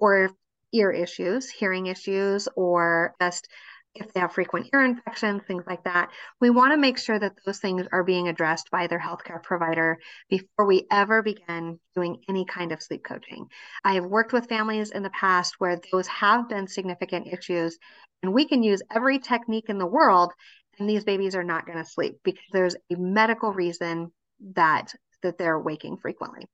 or 0.00 0.30
ear 0.72 0.90
issues, 0.90 1.48
hearing 1.48 1.86
issues, 1.86 2.48
or 2.56 3.14
just 3.20 3.48
if 3.94 4.12
they 4.12 4.20
have 4.20 4.32
frequent 4.32 4.68
ear 4.74 4.84
infections, 4.84 5.42
things 5.46 5.64
like 5.66 5.82
that. 5.84 6.10
We 6.40 6.50
want 6.50 6.72
to 6.72 6.76
make 6.76 6.98
sure 6.98 7.18
that 7.18 7.32
those 7.44 7.58
things 7.58 7.86
are 7.92 8.04
being 8.04 8.28
addressed 8.28 8.70
by 8.70 8.86
their 8.86 9.00
healthcare 9.00 9.42
provider 9.42 9.98
before 10.28 10.66
we 10.66 10.86
ever 10.90 11.22
begin 11.22 11.80
doing 11.94 12.22
any 12.28 12.44
kind 12.44 12.72
of 12.72 12.82
sleep 12.82 13.04
coaching. 13.04 13.46
I 13.84 13.94
have 13.94 14.04
worked 14.04 14.32
with 14.32 14.48
families 14.48 14.90
in 14.90 15.02
the 15.02 15.10
past 15.10 15.54
where 15.58 15.80
those 15.92 16.06
have 16.08 16.48
been 16.48 16.68
significant 16.68 17.28
issues, 17.32 17.78
and 18.22 18.34
we 18.34 18.46
can 18.46 18.62
use 18.62 18.82
every 18.94 19.18
technique 19.18 19.68
in 19.68 19.78
the 19.78 19.86
world, 19.86 20.32
and 20.78 20.88
these 20.88 21.04
babies 21.04 21.34
are 21.34 21.44
not 21.44 21.64
going 21.64 21.78
to 21.78 21.90
sleep 21.90 22.18
because 22.22 22.44
there's 22.52 22.76
a 22.92 22.96
medical 22.96 23.52
reason 23.52 24.12
that 24.54 24.94
that 25.22 25.38
they're 25.38 25.58
waking 25.58 25.96
frequently. 25.96 26.46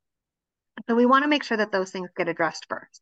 So 0.89 0.95
we 0.95 1.07
want 1.07 1.25
to 1.25 1.29
make 1.29 1.45
sure 1.45 1.57
that 1.57 1.73
those 1.73 1.91
things 1.91 2.11
get 2.17 2.29
addressed 2.29 2.67
first. 2.69 3.01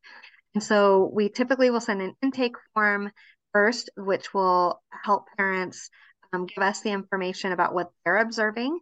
And 0.53 0.63
so 0.63 1.09
we 1.13 1.29
typically 1.29 1.69
will 1.69 1.79
send 1.79 2.01
an 2.01 2.15
intake 2.21 2.55
form 2.73 3.11
first, 3.53 3.89
which 3.95 4.33
will 4.33 4.81
help 4.89 5.25
parents 5.37 5.89
um, 6.33 6.45
give 6.45 6.63
us 6.63 6.81
the 6.81 6.91
information 6.91 7.51
about 7.51 7.73
what 7.73 7.91
they're 8.03 8.17
observing, 8.17 8.79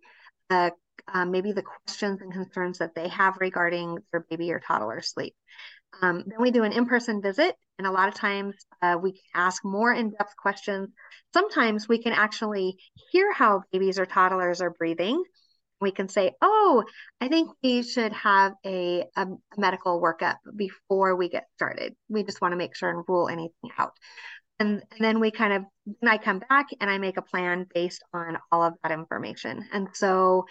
um, 1.13 1.31
maybe 1.31 1.51
the 1.51 1.63
questions 1.63 2.21
and 2.21 2.31
concerns 2.31 2.79
that 2.79 2.95
they 2.95 3.07
have 3.09 3.37
regarding 3.39 3.97
their 4.11 4.25
baby 4.29 4.51
or 4.51 4.59
toddler 4.59 5.01
sleep. 5.01 5.33
Um, 6.01 6.23
then 6.27 6.39
we 6.39 6.51
do 6.51 6.63
an 6.63 6.71
in-person 6.71 7.21
visit, 7.21 7.55
and 7.77 7.87
a 7.87 7.91
lot 7.91 8.09
of 8.09 8.13
times 8.13 8.55
uh, 8.81 8.97
we 9.01 9.13
can 9.13 9.21
ask 9.33 9.65
more 9.65 9.91
in-depth 9.91 10.35
questions. 10.37 10.89
Sometimes 11.33 11.87
we 11.87 12.01
can 12.01 12.13
actually 12.13 12.77
hear 13.11 13.33
how 13.33 13.63
babies 13.71 13.97
or 13.97 14.05
toddlers 14.05 14.61
are 14.61 14.69
breathing. 14.69 15.23
We 15.81 15.91
can 15.91 16.09
say, 16.09 16.33
"Oh, 16.41 16.83
I 17.21 17.27
think 17.29 17.51
we 17.63 17.83
should 17.83 18.13
have 18.13 18.53
a, 18.65 19.05
a 19.15 19.27
medical 19.57 20.01
workup 20.01 20.35
before 20.55 21.15
we 21.15 21.29
get 21.29 21.45
started. 21.55 21.95
We 22.09 22.23
just 22.23 22.41
want 22.41 22.51
to 22.53 22.57
make 22.57 22.75
sure 22.75 22.89
and 22.89 23.03
rule 23.07 23.29
anything 23.29 23.71
out." 23.77 23.93
and, 24.59 24.83
and 24.91 24.99
then 24.99 25.19
we 25.19 25.31
kind 25.31 25.53
of 25.53 25.63
then 26.01 26.09
i 26.09 26.17
come 26.17 26.39
back 26.49 26.67
and 26.79 26.89
i 26.89 26.97
make 26.97 27.17
a 27.17 27.21
plan 27.21 27.65
based 27.73 28.03
on 28.13 28.37
all 28.51 28.63
of 28.63 28.73
that 28.83 28.91
information 28.91 29.65
and 29.71 29.87
so 29.93 30.45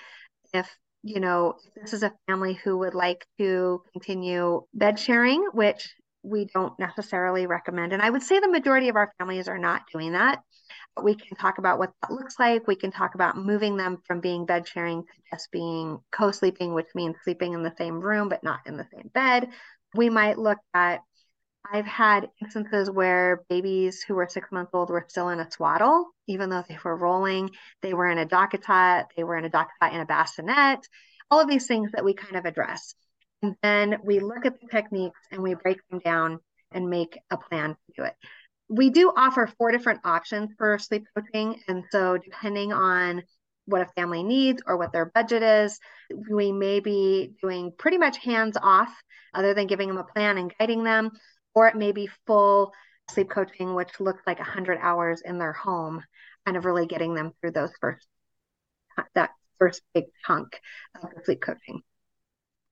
if 0.53 0.68
you 1.03 1.20
know 1.20 1.55
if 1.76 1.83
this 1.83 1.93
is 1.93 2.03
a 2.03 2.12
family 2.26 2.55
who 2.55 2.79
would 2.79 2.95
like 2.95 3.24
to 3.39 3.83
continue 3.93 4.62
bed 4.74 4.99
sharing 4.99 5.49
which 5.53 5.95
we 6.23 6.47
don't 6.53 6.79
necessarily 6.79 7.47
recommend 7.47 7.93
and 7.93 8.03
i 8.03 8.11
would 8.11 8.23
say 8.23 8.41
the 8.41 8.49
majority 8.49 8.89
of 8.89 8.97
our 8.97 9.12
families 9.19 9.49
are 9.49 9.59
not 9.59 9.83
doing 9.93 10.12
that 10.12 10.41
we 11.03 11.14
can 11.14 11.37
talk 11.37 11.59
about 11.59 11.79
what 11.79 11.93
that 12.03 12.12
looks 12.12 12.39
like 12.39 12.66
we 12.66 12.75
can 12.75 12.91
talk 12.91 13.14
about 13.14 13.37
moving 13.37 13.77
them 13.77 13.99
from 14.07 14.21
being 14.21 14.45
bed 14.45 14.66
sharing 14.66 15.03
to 15.03 15.12
just 15.33 15.51
being 15.53 15.99
co-sleeping 16.11 16.75
which 16.75 16.89
means 16.95 17.16
sleeping 17.23 17.53
in 17.53 17.62
the 17.62 17.75
same 17.79 18.01
room 18.01 18.29
but 18.29 18.43
not 18.43 18.61
in 18.66 18.77
the 18.77 18.87
same 18.93 19.09
bed 19.14 19.49
we 19.95 20.11
might 20.11 20.39
look 20.39 20.59
at 20.75 21.01
I've 21.71 21.87
had 21.87 22.31
instances 22.41 22.91
where 22.91 23.45
babies 23.49 24.03
who 24.03 24.14
were 24.14 24.29
six 24.29 24.51
months 24.51 24.71
old 24.73 24.91
were 24.91 25.05
still 25.09 25.29
in 25.29 25.41
a 25.41 25.51
swaddle, 25.51 26.07
even 26.27 26.49
though 26.49 26.64
they 26.66 26.79
were 26.83 26.97
rolling. 26.97 27.51
They 27.83 27.93
were 27.93 28.09
in 28.09 28.19
a 28.19 28.27
DockATot, 28.27 29.07
they 29.16 29.25
were 29.25 29.37
in 29.37 29.45
a 29.45 29.51
DockATot 29.51 29.93
in 29.93 30.01
a 30.01 30.07
bassinet, 30.07 30.81
all 31.31 31.41
of 31.41 31.49
these 31.49 31.66
things 31.66 31.93
that 31.93 32.05
we 32.05 32.14
kind 32.14 32.37
of 32.37 32.47
address. 32.47 32.95
And 33.43 33.55
then 33.62 33.99
we 34.05 34.20
look 34.20 34.47
at 34.47 34.61
the 34.61 34.66
techniques 34.66 35.20
and 35.30 35.43
we 35.43 35.55
break 35.55 35.78
them 35.91 36.01
down 36.01 36.41
and 36.72 36.91
make 36.91 37.18
a 37.30 37.36
plan 37.36 37.70
to 37.70 37.93
do 37.97 38.03
it. 38.05 38.14
We 38.68 38.91
do 38.91 39.12
offer 39.16 39.51
four 39.59 39.72
different 39.72 40.01
options 40.05 40.51
for 40.59 40.78
sleep 40.78 41.05
coaching. 41.16 41.61
And 41.68 41.84
so, 41.91 42.18
depending 42.18 42.72
on 42.72 43.22
what 43.64 43.82
a 43.82 43.93
family 43.97 44.22
needs 44.22 44.62
or 44.66 44.76
what 44.76 44.93
their 44.93 45.07
budget 45.07 45.43
is, 45.43 45.78
we 46.30 46.53
may 46.53 46.80
be 46.80 47.32
doing 47.41 47.72
pretty 47.78 47.99
much 47.99 48.18
hands 48.18 48.57
off, 48.61 48.93
other 49.34 49.55
than 49.55 49.66
giving 49.66 49.89
them 49.89 49.99
a 49.99 50.05
plan 50.05 50.39
and 50.39 50.53
guiding 50.59 50.84
them 50.84 51.12
or 51.59 51.66
it 51.66 51.74
may 51.74 51.91
be 51.91 52.09
full 52.24 52.72
sleep 53.11 53.28
coaching, 53.28 53.74
which 53.74 53.99
looks 53.99 54.22
like 54.28 54.39
100 54.39 54.78
hours 54.80 55.22
in 55.24 55.39
their 55.39 55.53
home, 55.53 56.05
kind 56.47 56.57
of 56.57 56.64
really 56.64 56.86
getting 56.86 57.14
them 57.14 57.32
through 57.41 57.51
those 57.51 57.72
first, 57.80 58.07
that 59.14 59.30
first 59.59 59.82
big 59.93 60.05
chunk 60.24 60.61
of 61.03 61.11
the 61.11 61.20
sleep 61.24 61.41
coaching. 61.41 61.82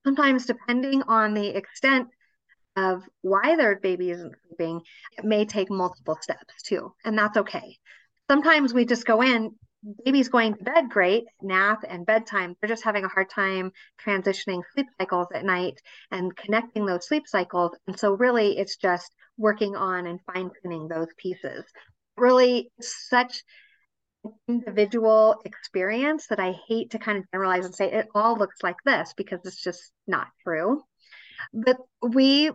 Sometimes, 0.07 0.45
depending 0.45 1.03
on 1.03 1.33
the 1.33 1.49
extent 1.49 2.07
of 2.77 3.03
why 3.23 3.57
their 3.57 3.77
baby 3.77 4.09
isn't 4.11 4.33
sleeping, 4.47 4.79
it 5.17 5.25
may 5.25 5.43
take 5.43 5.69
multiple 5.69 6.17
steps 6.21 6.61
too, 6.63 6.93
and 7.03 7.17
that's 7.17 7.35
okay. 7.35 7.75
Sometimes 8.31 8.73
we 8.73 8.85
just 8.85 9.05
go 9.05 9.21
in, 9.21 9.53
baby's 10.05 10.29
going 10.29 10.55
to 10.55 10.63
bed 10.63 10.89
great, 10.89 11.25
nap 11.41 11.83
and 11.85 12.05
bedtime. 12.05 12.55
They're 12.61 12.69
just 12.69 12.85
having 12.85 13.03
a 13.03 13.09
hard 13.09 13.29
time 13.29 13.73
transitioning 14.01 14.61
sleep 14.73 14.87
cycles 14.97 15.27
at 15.35 15.43
night 15.43 15.81
and 16.09 16.33
connecting 16.37 16.85
those 16.85 17.05
sleep 17.05 17.27
cycles. 17.27 17.73
And 17.85 17.99
so, 17.99 18.13
really, 18.13 18.57
it's 18.57 18.77
just 18.77 19.11
working 19.37 19.75
on 19.75 20.07
and 20.07 20.21
fine 20.33 20.51
tuning 20.63 20.87
those 20.87 21.09
pieces. 21.17 21.65
Really, 22.15 22.71
such 22.79 23.43
individual 24.47 25.41
experience 25.45 26.27
that 26.27 26.39
I 26.39 26.55
hate 26.67 26.91
to 26.91 26.99
kind 26.99 27.17
of 27.17 27.25
generalize 27.31 27.65
and 27.65 27.75
say 27.75 27.91
it 27.91 28.07
all 28.13 28.37
looks 28.37 28.61
like 28.63 28.77
this 28.85 29.13
because 29.15 29.39
it's 29.45 29.61
just 29.61 29.91
not 30.07 30.27
true. 30.43 30.81
But 31.53 31.77
we 32.01 32.51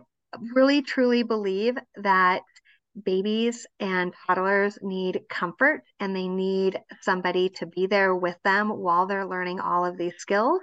really 0.53 0.81
truly 0.81 1.23
believe 1.23 1.77
that 1.95 2.41
babies 3.01 3.65
and 3.79 4.13
toddlers 4.27 4.77
need 4.81 5.21
comfort 5.29 5.83
and 5.99 6.15
they 6.15 6.27
need 6.27 6.79
somebody 7.01 7.49
to 7.49 7.65
be 7.65 7.87
there 7.87 8.15
with 8.15 8.37
them 8.43 8.69
while 8.69 9.07
they're 9.07 9.25
learning 9.25 9.59
all 9.59 9.85
of 9.85 9.97
these 9.97 10.13
skills. 10.17 10.61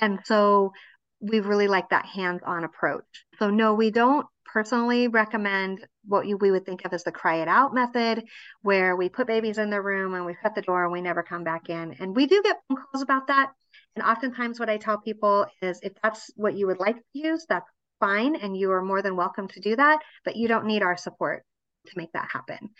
And 0.00 0.20
so 0.24 0.72
we 1.20 1.40
really 1.40 1.68
like 1.68 1.88
that 1.90 2.06
hands 2.06 2.42
on 2.44 2.64
approach. 2.64 3.24
So, 3.38 3.50
no, 3.50 3.74
we 3.74 3.90
don't 3.90 4.26
personally 4.56 5.06
recommend 5.06 5.86
what 6.06 6.26
you, 6.26 6.38
we 6.38 6.50
would 6.50 6.64
think 6.64 6.86
of 6.86 6.92
as 6.94 7.04
the 7.04 7.12
cry 7.12 7.42
it 7.42 7.48
out 7.48 7.74
method, 7.74 8.24
where 8.62 8.96
we 8.96 9.06
put 9.06 9.26
babies 9.26 9.58
in 9.58 9.68
the 9.68 9.82
room 9.82 10.14
and 10.14 10.24
we 10.24 10.34
shut 10.42 10.54
the 10.54 10.62
door 10.62 10.84
and 10.84 10.92
we 10.94 11.02
never 11.02 11.22
come 11.22 11.44
back 11.44 11.68
in. 11.68 11.94
And 12.00 12.16
we 12.16 12.26
do 12.26 12.42
get 12.42 12.56
phone 12.66 12.78
calls 12.78 13.02
about 13.02 13.26
that. 13.26 13.52
And 13.94 14.02
oftentimes, 14.02 14.58
what 14.58 14.70
I 14.70 14.78
tell 14.78 14.98
people 14.98 15.44
is 15.60 15.78
if 15.82 15.92
that's 16.02 16.30
what 16.36 16.54
you 16.54 16.68
would 16.68 16.78
like 16.78 16.96
to 16.96 17.02
use, 17.12 17.44
that's 17.46 17.68
fine. 18.00 18.34
And 18.34 18.56
you 18.56 18.72
are 18.72 18.80
more 18.80 19.02
than 19.02 19.14
welcome 19.14 19.46
to 19.48 19.60
do 19.60 19.76
that, 19.76 19.98
but 20.24 20.36
you 20.36 20.48
don't 20.48 20.64
need 20.64 20.82
our 20.82 20.96
support 20.96 21.44
to 21.88 21.92
make 21.94 22.12
that 22.12 22.30
happen. 22.32 22.70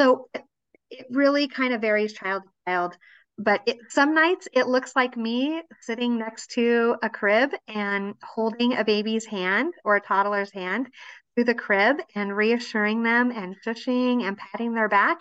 So 0.00 0.28
it 0.88 1.06
really 1.10 1.48
kind 1.48 1.74
of 1.74 1.80
varies 1.80 2.12
child 2.12 2.44
to 2.44 2.50
child, 2.68 2.96
but 3.38 3.60
it, 3.66 3.78
some 3.88 4.14
nights 4.14 4.46
it 4.52 4.68
looks 4.68 4.94
like 4.94 5.16
me 5.16 5.62
sitting 5.80 6.16
next 6.16 6.52
to 6.52 6.94
a 7.02 7.10
crib 7.10 7.50
and 7.66 8.14
holding 8.22 8.76
a 8.76 8.84
baby's 8.84 9.26
hand 9.26 9.74
or 9.84 9.96
a 9.96 10.00
toddler's 10.00 10.52
hand 10.52 10.88
through 11.34 11.44
the 11.44 11.54
crib 11.54 11.96
and 12.14 12.36
reassuring 12.36 13.02
them 13.02 13.30
and 13.30 13.56
shushing 13.64 14.22
and 14.22 14.36
patting 14.36 14.74
their 14.74 14.88
back 14.88 15.20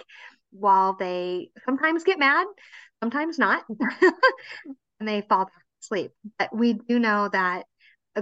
while 0.52 0.96
they 0.98 1.50
sometimes 1.66 2.04
get 2.04 2.20
mad, 2.20 2.46
sometimes 3.02 3.40
not, 3.40 3.64
and 5.00 5.08
they 5.08 5.22
fall 5.22 5.46
back. 5.46 6.12
But 6.40 6.56
we 6.56 6.74
do 6.74 7.00
know 7.00 7.30
that 7.34 7.66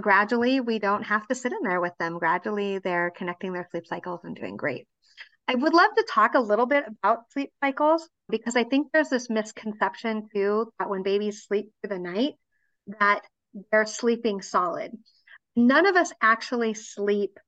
gradually 0.00 0.60
we 0.60 0.78
don't 0.78 1.04
have 1.04 1.26
to 1.28 1.34
sit 1.34 1.52
in 1.52 1.62
there 1.62 1.80
with 1.80 1.92
them. 1.98 2.18
Gradually 2.18 2.78
they're 2.78 3.12
connecting 3.16 3.52
their 3.52 3.68
sleep 3.70 3.86
cycles 3.86 4.20
and 4.24 4.34
doing 4.34 4.56
great. 4.56 4.86
I 5.46 5.54
would 5.54 5.74
love 5.74 5.90
to 5.96 6.06
talk 6.10 6.34
a 6.34 6.40
little 6.40 6.66
bit 6.66 6.84
about 6.86 7.30
sleep 7.32 7.50
cycles 7.62 8.08
because 8.28 8.56
I 8.56 8.64
think 8.64 8.88
there's 8.92 9.10
this 9.10 9.28
misconception 9.28 10.28
too 10.34 10.72
that 10.78 10.88
when 10.88 11.02
babies 11.02 11.44
sleep 11.44 11.70
through 11.80 11.96
the 11.96 11.98
night, 11.98 12.34
that 12.98 13.20
they're 13.70 13.86
sleeping 13.86 14.40
solid. 14.40 14.92
None 15.54 15.86
of 15.86 15.96
us 15.96 16.12
actually 16.22 16.74
sleep 16.74 17.38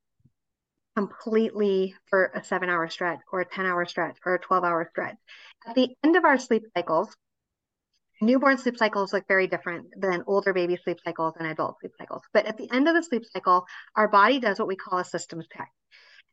completely 0.97 1.95
for 2.09 2.31
a 2.35 2.45
seven 2.45 2.69
hour 2.69 2.89
stretch 2.89 3.21
or 3.33 3.41
a 3.41 3.45
10 3.45 3.67
hour 3.67 3.85
stretch 3.87 4.17
or 4.25 4.35
a 4.35 4.39
12 4.39 4.65
hour 4.65 4.89
stretch. 4.91 5.17
At 5.67 5.75
the 5.75 5.95
end 6.05 6.17
of 6.17 6.25
our 6.25 6.39
sleep 6.39 6.65
cycles, 6.77 7.15
newborn 8.21 8.59
sleep 8.59 8.77
cycles 8.77 9.13
look 9.13 9.27
very 9.27 9.47
different 9.47 9.87
than 9.97 10.25
older 10.27 10.53
baby 10.53 10.79
sleep 10.83 10.99
cycles 11.05 11.35
and 11.39 11.49
adult 11.49 11.81
sleep 11.81 11.93
cycles. 11.99 12.23
But 12.33 12.47
at 12.47 12.57
the 12.57 12.71
end 12.73 12.89
of 12.89 12.95
the 12.95 13.03
sleep 13.03 13.25
cycle, 13.33 13.67
our 13.97 14.09
body 14.09 14.39
does 14.39 14.59
what 14.59 14.69
we 14.69 14.77
call 14.77 14.99
a 14.99 15.05
systems 15.05 15.47
check. 15.55 15.71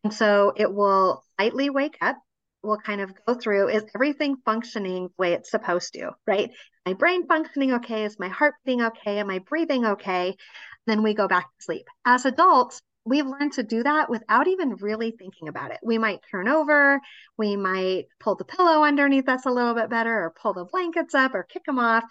And 0.04 0.14
so 0.14 0.54
it 0.56 0.72
will 0.72 1.24
lightly 1.40 1.70
wake 1.70 1.98
up, 2.02 2.18
will 2.64 2.78
kind 2.78 3.02
of 3.02 3.12
go 3.26 3.34
through 3.34 3.70
is 3.70 3.84
everything 3.96 4.38
functioning 4.46 5.06
the 5.06 5.14
way 5.18 5.34
it's 5.34 5.52
supposed 5.52 5.94
to, 5.94 6.12
right? 6.28 6.52
My 6.86 6.94
brain 6.94 7.28
functioning 7.28 7.74
okay? 7.74 8.06
Is 8.06 8.20
my 8.20 8.30
heart 8.30 8.56
beating 8.66 8.84
okay? 8.84 9.20
Am 9.20 9.30
I 9.30 9.40
breathing 9.40 9.86
okay? 9.86 10.36
Then 10.88 11.04
we 11.04 11.14
go 11.14 11.28
back 11.28 11.46
to 11.46 11.64
sleep. 11.64 11.86
As 12.06 12.26
adults, 12.26 12.82
we've 13.06 13.26
learned 13.26 13.54
to 13.54 13.64
do 13.64 13.84
that 13.84 14.10
without 14.10 14.48
even 14.48 14.76
really 14.76 15.12
thinking 15.12 15.48
about 15.48 15.72
it. 15.72 15.80
We 15.84 15.98
might 15.98 16.22
turn 16.30 16.48
over, 16.48 17.00
we 17.38 17.56
might 17.56 18.06
pull 18.20 18.36
the 18.36 18.46
pillow 18.46 18.84
underneath 18.84 19.28
us 19.28 19.46
a 19.46 19.52
little 19.52 19.74
bit 19.74 19.90
better, 19.90 20.12
or 20.12 20.34
pull 20.42 20.54
the 20.54 20.66
blankets 20.66 21.16
up, 21.16 21.34
or 21.34 21.44
kick 21.44 21.66
them 21.66 21.80
off. 21.80 22.04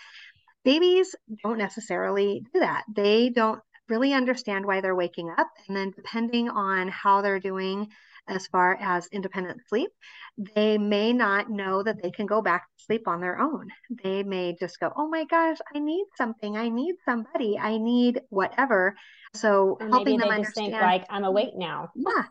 Babies 0.64 1.14
don't 1.42 1.58
necessarily 1.58 2.42
do 2.52 2.60
that. 2.60 2.84
They 2.94 3.30
don't 3.30 3.60
really 3.88 4.12
understand 4.12 4.66
why 4.66 4.80
they're 4.80 4.94
waking 4.94 5.32
up. 5.36 5.48
And 5.68 5.76
then, 5.76 5.90
depending 5.90 6.48
on 6.48 6.88
how 6.88 7.22
they're 7.22 7.40
doing 7.40 7.88
as 8.28 8.46
far 8.46 8.76
as 8.80 9.08
independent 9.12 9.60
sleep, 9.68 9.90
they 10.54 10.78
may 10.78 11.12
not 11.12 11.50
know 11.50 11.82
that 11.82 12.02
they 12.02 12.10
can 12.10 12.26
go 12.26 12.40
back 12.40 12.66
to 12.66 12.84
sleep 12.84 13.08
on 13.08 13.20
their 13.20 13.40
own. 13.40 13.68
They 14.02 14.22
may 14.22 14.56
just 14.58 14.78
go, 14.80 14.92
Oh 14.96 15.08
my 15.08 15.24
gosh, 15.24 15.58
I 15.74 15.78
need 15.78 16.04
something. 16.16 16.56
I 16.56 16.68
need 16.68 16.96
somebody. 17.04 17.58
I 17.58 17.78
need 17.78 18.20
whatever. 18.30 18.96
So, 19.34 19.76
or 19.80 19.88
helping 19.88 20.18
them 20.18 20.28
understand, 20.28 20.72
think 20.72 20.82
like, 20.82 21.06
I'm 21.10 21.24
awake 21.24 21.56
now. 21.56 21.90
Yeah. 21.94 22.24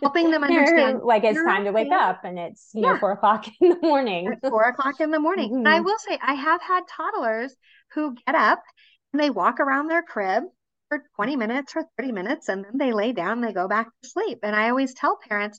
Helping 0.00 0.30
them 0.30 0.42
understand 0.44 1.00
like 1.02 1.24
it's 1.24 1.38
time 1.44 1.64
to 1.64 1.72
wake 1.72 1.92
up 1.92 2.24
and 2.24 2.38
it's 2.38 2.70
you 2.74 2.82
yeah. 2.82 2.92
know 2.92 2.98
four 3.00 3.12
o'clock 3.12 3.46
in 3.60 3.68
the 3.70 3.78
morning. 3.82 4.34
Four 4.42 4.64
o'clock 4.64 5.00
in 5.00 5.10
the 5.10 5.20
morning. 5.20 5.50
Mm-hmm. 5.50 5.66
And 5.66 5.68
I 5.68 5.80
will 5.80 5.98
say 5.98 6.18
I 6.22 6.34
have 6.34 6.60
had 6.62 6.82
toddlers 6.88 7.54
who 7.94 8.14
get 8.26 8.34
up 8.34 8.62
and 9.12 9.22
they 9.22 9.30
walk 9.30 9.60
around 9.60 9.88
their 9.88 10.02
crib 10.02 10.44
for 10.92 11.02
20 11.16 11.36
minutes 11.36 11.72
or 11.74 11.84
30 11.96 12.12
minutes 12.12 12.48
and 12.50 12.64
then 12.64 12.76
they 12.76 12.92
lay 12.92 13.12
down, 13.12 13.40
they 13.40 13.54
go 13.54 13.66
back 13.66 13.86
to 13.86 14.08
sleep. 14.08 14.40
And 14.42 14.54
I 14.54 14.68
always 14.68 14.92
tell 14.92 15.18
parents 15.26 15.58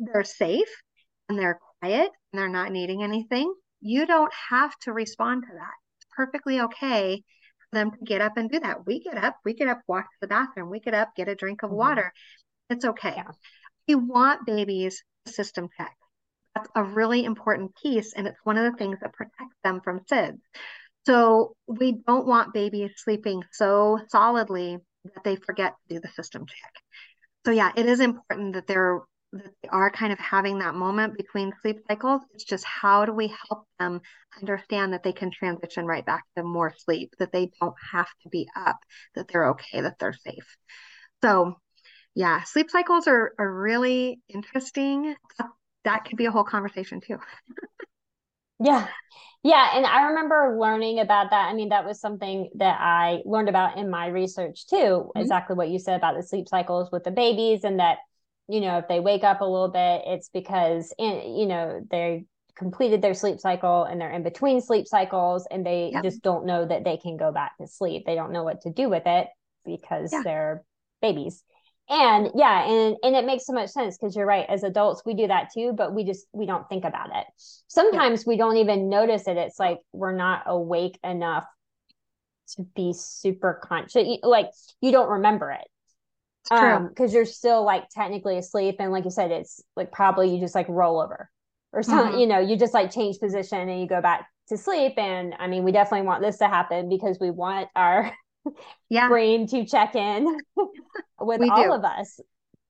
they're 0.00 0.24
safe 0.24 0.82
and 1.28 1.38
they're 1.38 1.60
quiet 1.80 2.10
and 2.32 2.40
they're 2.40 2.48
not 2.48 2.72
needing 2.72 3.04
anything, 3.04 3.54
you 3.80 4.04
don't 4.04 4.32
have 4.50 4.76
to 4.80 4.92
respond 4.92 5.44
to 5.44 5.54
that. 5.54 5.74
It's 5.98 6.08
perfectly 6.16 6.60
okay 6.60 7.22
for 7.58 7.78
them 7.78 7.92
to 7.92 8.04
get 8.04 8.20
up 8.20 8.36
and 8.36 8.50
do 8.50 8.58
that. 8.58 8.84
We 8.84 9.00
get 9.00 9.16
up, 9.16 9.36
we 9.44 9.54
get 9.54 9.68
up, 9.68 9.80
walk 9.86 10.06
to 10.06 10.18
the 10.22 10.26
bathroom, 10.26 10.70
we 10.70 10.80
get 10.80 10.94
up, 10.94 11.14
get 11.14 11.28
a 11.28 11.36
drink 11.36 11.62
of 11.62 11.68
mm-hmm. 11.68 11.78
water. 11.78 12.12
It's 12.68 12.84
okay. 12.84 13.14
Yeah. 13.16 13.30
You 13.86 13.98
want 13.98 14.44
babies 14.44 15.04
system 15.26 15.68
check. 15.76 15.96
That's 16.56 16.68
a 16.74 16.82
really 16.82 17.24
important 17.24 17.76
piece, 17.80 18.12
and 18.12 18.26
it's 18.26 18.38
one 18.44 18.58
of 18.58 18.70
the 18.70 18.76
things 18.76 18.98
that 19.00 19.12
protects 19.12 19.56
them 19.62 19.80
from 19.82 20.00
SIDS. 20.00 20.38
So 21.06 21.54
we 21.66 21.92
don't 22.06 22.26
want 22.26 22.54
babies 22.54 22.92
sleeping 22.96 23.42
so 23.52 24.00
solidly 24.08 24.78
that 25.04 25.24
they 25.24 25.36
forget 25.36 25.74
to 25.88 25.94
do 25.94 26.00
the 26.00 26.08
system 26.08 26.46
check. 26.46 26.72
So 27.44 27.52
yeah, 27.52 27.72
it 27.76 27.86
is 27.86 28.00
important 28.00 28.54
that 28.54 28.66
they're 28.66 29.00
that 29.32 29.52
they 29.62 29.68
are 29.70 29.90
kind 29.90 30.12
of 30.12 30.18
having 30.18 30.58
that 30.58 30.74
moment 30.74 31.16
between 31.16 31.54
sleep 31.62 31.78
cycles. 31.88 32.20
It's 32.34 32.44
just 32.44 32.64
how 32.64 33.06
do 33.06 33.12
we 33.12 33.34
help 33.48 33.66
them 33.78 34.02
understand 34.38 34.92
that 34.92 35.02
they 35.02 35.12
can 35.12 35.30
transition 35.30 35.86
right 35.86 36.04
back 36.04 36.24
to 36.36 36.42
more 36.42 36.74
sleep, 36.76 37.14
that 37.18 37.32
they 37.32 37.50
don't 37.58 37.74
have 37.92 38.08
to 38.24 38.28
be 38.28 38.46
up, 38.54 38.76
that 39.14 39.28
they're 39.28 39.48
okay, 39.50 39.80
that 39.80 39.98
they're 39.98 40.12
safe. 40.12 40.56
So 41.22 41.56
yeah, 42.14 42.42
sleep 42.44 42.70
cycles 42.70 43.08
are, 43.08 43.34
are 43.38 43.54
really 43.62 44.20
interesting. 44.28 45.16
That 45.84 46.04
could 46.04 46.18
be 46.18 46.26
a 46.26 46.30
whole 46.30 46.44
conversation 46.44 47.00
too. 47.00 47.18
Yeah. 48.62 48.86
Yeah. 49.42 49.70
And 49.74 49.84
I 49.84 50.08
remember 50.08 50.56
learning 50.58 51.00
about 51.00 51.30
that. 51.30 51.48
I 51.48 51.54
mean, 51.54 51.70
that 51.70 51.84
was 51.84 52.00
something 52.00 52.48
that 52.56 52.78
I 52.80 53.22
learned 53.24 53.48
about 53.48 53.76
in 53.76 53.90
my 53.90 54.06
research 54.06 54.66
too. 54.66 54.76
Mm-hmm. 54.76 55.20
Exactly 55.20 55.56
what 55.56 55.68
you 55.68 55.78
said 55.78 55.96
about 55.96 56.16
the 56.16 56.22
sleep 56.22 56.48
cycles 56.48 56.90
with 56.92 57.04
the 57.04 57.10
babies 57.10 57.64
and 57.64 57.80
that, 57.80 57.98
you 58.48 58.60
know, 58.60 58.78
if 58.78 58.88
they 58.88 59.00
wake 59.00 59.24
up 59.24 59.40
a 59.40 59.44
little 59.44 59.70
bit, 59.70 60.02
it's 60.06 60.28
because, 60.28 60.92
in, 60.98 61.36
you 61.36 61.46
know, 61.46 61.84
they 61.90 62.24
completed 62.54 63.02
their 63.02 63.14
sleep 63.14 63.40
cycle 63.40 63.84
and 63.84 64.00
they're 64.00 64.10
in 64.10 64.22
between 64.22 64.60
sleep 64.60 64.86
cycles 64.86 65.46
and 65.50 65.64
they 65.66 65.90
yep. 65.92 66.04
just 66.04 66.22
don't 66.22 66.46
know 66.46 66.64
that 66.64 66.84
they 66.84 66.96
can 66.96 67.16
go 67.16 67.32
back 67.32 67.56
to 67.58 67.66
sleep. 67.66 68.04
They 68.06 68.14
don't 68.14 68.32
know 68.32 68.44
what 68.44 68.60
to 68.62 68.70
do 68.70 68.88
with 68.88 69.04
it 69.06 69.28
because 69.64 70.12
yeah. 70.12 70.22
they're 70.22 70.64
babies 71.00 71.42
and 71.92 72.30
yeah 72.34 72.64
and 72.64 72.96
and 73.02 73.14
it 73.14 73.26
makes 73.26 73.44
so 73.44 73.52
much 73.52 73.68
sense 73.68 73.98
because 73.98 74.16
you're 74.16 74.26
right 74.26 74.46
as 74.48 74.64
adults 74.64 75.02
we 75.04 75.12
do 75.12 75.26
that 75.26 75.50
too 75.52 75.72
but 75.76 75.94
we 75.94 76.04
just 76.04 76.26
we 76.32 76.46
don't 76.46 76.66
think 76.68 76.84
about 76.84 77.10
it 77.14 77.26
sometimes 77.68 78.20
yeah. 78.20 78.24
we 78.28 78.36
don't 78.36 78.56
even 78.56 78.88
notice 78.88 79.28
it 79.28 79.36
it's 79.36 79.58
like 79.58 79.78
we're 79.92 80.16
not 80.16 80.42
awake 80.46 80.98
enough 81.04 81.44
to 82.48 82.62
be 82.74 82.94
super 82.96 83.60
conscious 83.62 84.08
like 84.22 84.48
you 84.80 84.90
don't 84.90 85.10
remember 85.10 85.50
it 85.50 85.68
um 86.50 86.88
because 86.88 87.12
you're 87.12 87.26
still 87.26 87.62
like 87.62 87.88
technically 87.90 88.38
asleep 88.38 88.76
and 88.78 88.90
like 88.90 89.04
you 89.04 89.10
said 89.10 89.30
it's 89.30 89.62
like 89.76 89.92
probably 89.92 90.34
you 90.34 90.40
just 90.40 90.54
like 90.54 90.68
roll 90.68 91.00
over 91.00 91.30
or 91.72 91.82
something 91.82 92.12
mm-hmm. 92.12 92.20
you 92.20 92.26
know 92.26 92.38
you 92.38 92.56
just 92.56 92.74
like 92.74 92.90
change 92.90 93.18
position 93.20 93.68
and 93.68 93.80
you 93.80 93.86
go 93.86 94.00
back 94.00 94.26
to 94.48 94.56
sleep 94.56 94.94
and 94.96 95.34
i 95.38 95.46
mean 95.46 95.62
we 95.62 95.70
definitely 95.70 96.06
want 96.06 96.22
this 96.22 96.38
to 96.38 96.48
happen 96.48 96.88
because 96.88 97.18
we 97.20 97.30
want 97.30 97.68
our 97.76 98.10
yeah. 98.88 99.08
brain 99.08 99.46
to 99.48 99.64
check 99.64 99.94
in 99.94 100.38
with 101.20 101.40
we 101.40 101.48
all 101.48 101.64
do. 101.64 101.72
of 101.72 101.84
us. 101.84 102.20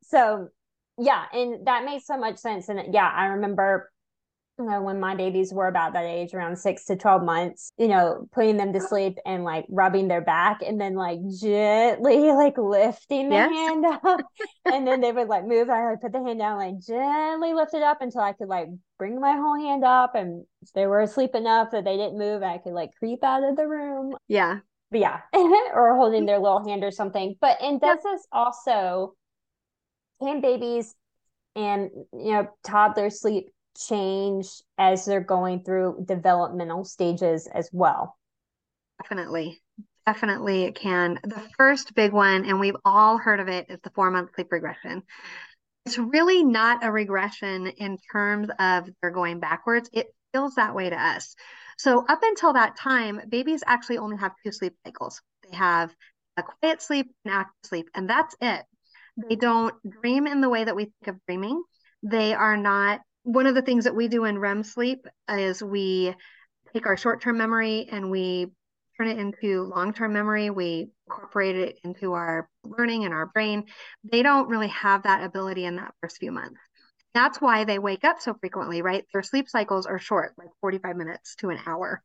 So 0.02 0.48
yeah, 0.98 1.24
and 1.32 1.66
that 1.66 1.84
makes 1.84 2.06
so 2.06 2.18
much 2.18 2.38
sense. 2.38 2.68
And 2.68 2.92
yeah, 2.92 3.08
I 3.08 3.26
remember 3.26 3.92
you 4.58 4.66
know, 4.66 4.82
when 4.82 5.00
my 5.00 5.14
babies 5.14 5.52
were 5.52 5.66
about 5.66 5.94
that 5.94 6.04
age, 6.04 6.34
around 6.34 6.56
six 6.56 6.84
to 6.84 6.96
12 6.96 7.22
months, 7.22 7.72
you 7.78 7.88
know, 7.88 8.28
putting 8.32 8.56
them 8.56 8.72
to 8.72 8.80
sleep 8.88 9.18
and 9.24 9.44
like 9.44 9.64
rubbing 9.68 10.08
their 10.08 10.20
back 10.20 10.60
and 10.64 10.80
then 10.80 10.94
like 10.94 11.18
gently 11.40 12.16
like 12.32 12.58
lifting 12.58 13.30
the 13.30 13.36
yes. 13.36 13.50
hand 13.50 13.84
up. 13.86 14.20
and 14.66 14.86
then 14.86 15.00
they 15.00 15.12
would 15.12 15.28
like 15.28 15.46
move. 15.46 15.70
I 15.70 15.90
would 15.90 16.00
put 16.00 16.12
the 16.12 16.22
hand 16.22 16.38
down, 16.38 16.58
like 16.58 16.78
gently 16.80 17.54
lift 17.54 17.74
it 17.74 17.82
up 17.82 18.02
until 18.02 18.20
I 18.20 18.32
could 18.32 18.48
like 18.48 18.68
bring 18.98 19.20
my 19.20 19.32
whole 19.32 19.58
hand 19.58 19.84
up. 19.84 20.14
And 20.14 20.44
if 20.60 20.72
they 20.72 20.86
were 20.86 21.00
asleep 21.00 21.34
enough 21.34 21.70
that 21.72 21.84
they 21.84 21.96
didn't 21.96 22.18
move, 22.18 22.42
I 22.42 22.58
could 22.58 22.74
like 22.74 22.90
creep 22.98 23.24
out 23.24 23.44
of 23.44 23.56
the 23.56 23.66
room. 23.66 24.14
Yeah 24.28 24.58
but 24.92 25.00
yeah, 25.00 25.20
or 25.34 25.96
holding 25.96 26.26
their 26.26 26.38
little 26.38 26.64
hand 26.64 26.84
or 26.84 26.90
something. 26.90 27.34
But 27.40 27.60
and 27.60 27.80
does 27.80 27.98
yeah. 28.04 28.12
this 28.12 28.26
also 28.30 29.14
can 30.20 30.40
babies 30.40 30.94
and 31.56 31.90
you 32.12 32.32
know 32.32 32.48
toddlers 32.62 33.20
sleep 33.20 33.48
change 33.76 34.46
as 34.78 35.04
they're 35.04 35.20
going 35.20 35.64
through 35.64 36.04
developmental 36.06 36.84
stages 36.84 37.48
as 37.52 37.68
well? 37.72 38.16
Definitely. 39.02 39.60
Definitely 40.06 40.64
it 40.64 40.74
can. 40.74 41.18
The 41.22 41.42
first 41.56 41.94
big 41.94 42.12
one, 42.12 42.44
and 42.44 42.60
we've 42.60 42.76
all 42.84 43.18
heard 43.18 43.40
of 43.40 43.48
it, 43.48 43.66
is 43.68 43.78
the 43.82 43.90
four 43.90 44.10
month 44.10 44.30
sleep 44.34 44.48
regression. 44.50 45.02
It's 45.86 45.98
really 45.98 46.44
not 46.44 46.84
a 46.84 46.92
regression 46.92 47.66
in 47.66 47.98
terms 48.12 48.48
of 48.58 48.88
they're 49.00 49.10
going 49.10 49.40
backwards. 49.40 49.88
It 49.92 50.08
feels 50.32 50.56
that 50.56 50.74
way 50.74 50.90
to 50.90 50.96
us. 50.96 51.34
So 51.78 52.04
up 52.08 52.20
until 52.22 52.52
that 52.54 52.76
time, 52.76 53.20
babies 53.28 53.62
actually 53.66 53.98
only 53.98 54.16
have 54.18 54.32
two 54.44 54.52
sleep 54.52 54.74
cycles. 54.84 55.20
They 55.48 55.56
have 55.56 55.94
a 56.36 56.42
quiet 56.42 56.82
sleep 56.82 57.12
and 57.24 57.34
active 57.34 57.54
sleep, 57.64 57.88
and 57.94 58.08
that's 58.08 58.34
it. 58.40 58.64
They 59.28 59.36
don't 59.36 59.74
dream 59.88 60.26
in 60.26 60.40
the 60.40 60.48
way 60.48 60.64
that 60.64 60.76
we 60.76 60.84
think 60.84 61.08
of 61.08 61.20
dreaming. 61.26 61.62
They 62.02 62.32
are 62.34 62.56
not 62.56 63.00
one 63.24 63.46
of 63.46 63.54
the 63.54 63.62
things 63.62 63.84
that 63.84 63.94
we 63.94 64.08
do 64.08 64.24
in 64.24 64.38
REM 64.38 64.64
sleep 64.64 65.06
is 65.28 65.62
we 65.62 66.14
take 66.72 66.86
our 66.86 66.96
short-term 66.96 67.38
memory 67.38 67.88
and 67.90 68.10
we 68.10 68.46
turn 68.96 69.08
it 69.08 69.18
into 69.18 69.64
long-term 69.64 70.12
memory. 70.12 70.50
We 70.50 70.88
incorporate 71.06 71.56
it 71.56 71.78
into 71.84 72.14
our 72.14 72.48
learning 72.64 73.04
and 73.04 73.14
our 73.14 73.26
brain. 73.26 73.64
They 74.10 74.22
don't 74.22 74.48
really 74.48 74.68
have 74.68 75.04
that 75.04 75.22
ability 75.22 75.64
in 75.64 75.76
that 75.76 75.94
first 76.00 76.18
few 76.18 76.32
months. 76.32 76.58
That's 77.14 77.40
why 77.40 77.64
they 77.64 77.78
wake 77.78 78.04
up 78.04 78.20
so 78.20 78.34
frequently, 78.34 78.82
right? 78.82 79.04
Their 79.12 79.22
sleep 79.22 79.48
cycles 79.48 79.86
are 79.86 79.98
short, 79.98 80.32
like 80.38 80.48
45 80.60 80.96
minutes 80.96 81.36
to 81.36 81.50
an 81.50 81.58
hour. 81.66 82.02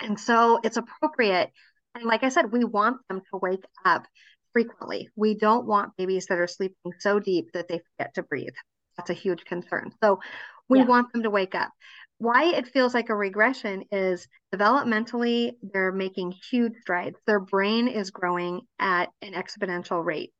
And 0.00 0.18
so 0.18 0.60
it's 0.62 0.76
appropriate. 0.76 1.50
And 1.94 2.04
like 2.04 2.22
I 2.22 2.28
said, 2.28 2.52
we 2.52 2.64
want 2.64 2.98
them 3.08 3.20
to 3.20 3.38
wake 3.38 3.64
up 3.84 4.06
frequently. 4.52 5.08
We 5.16 5.34
don't 5.34 5.66
want 5.66 5.96
babies 5.96 6.26
that 6.26 6.38
are 6.38 6.46
sleeping 6.46 6.92
so 6.98 7.18
deep 7.18 7.52
that 7.54 7.68
they 7.68 7.80
forget 7.96 8.14
to 8.14 8.22
breathe. 8.22 8.54
That's 8.96 9.10
a 9.10 9.14
huge 9.14 9.44
concern. 9.44 9.92
So 10.02 10.20
we 10.68 10.78
yeah. 10.78 10.86
want 10.86 11.12
them 11.12 11.22
to 11.24 11.30
wake 11.30 11.54
up. 11.54 11.70
Why 12.18 12.52
it 12.54 12.68
feels 12.68 12.94
like 12.94 13.08
a 13.08 13.16
regression 13.16 13.84
is 13.90 14.28
developmentally, 14.54 15.54
they're 15.62 15.90
making 15.90 16.34
huge 16.50 16.74
strides. 16.80 17.18
Their 17.26 17.40
brain 17.40 17.88
is 17.88 18.10
growing 18.10 18.60
at 18.78 19.08
an 19.22 19.32
exponential 19.32 20.04
rate. 20.04 20.32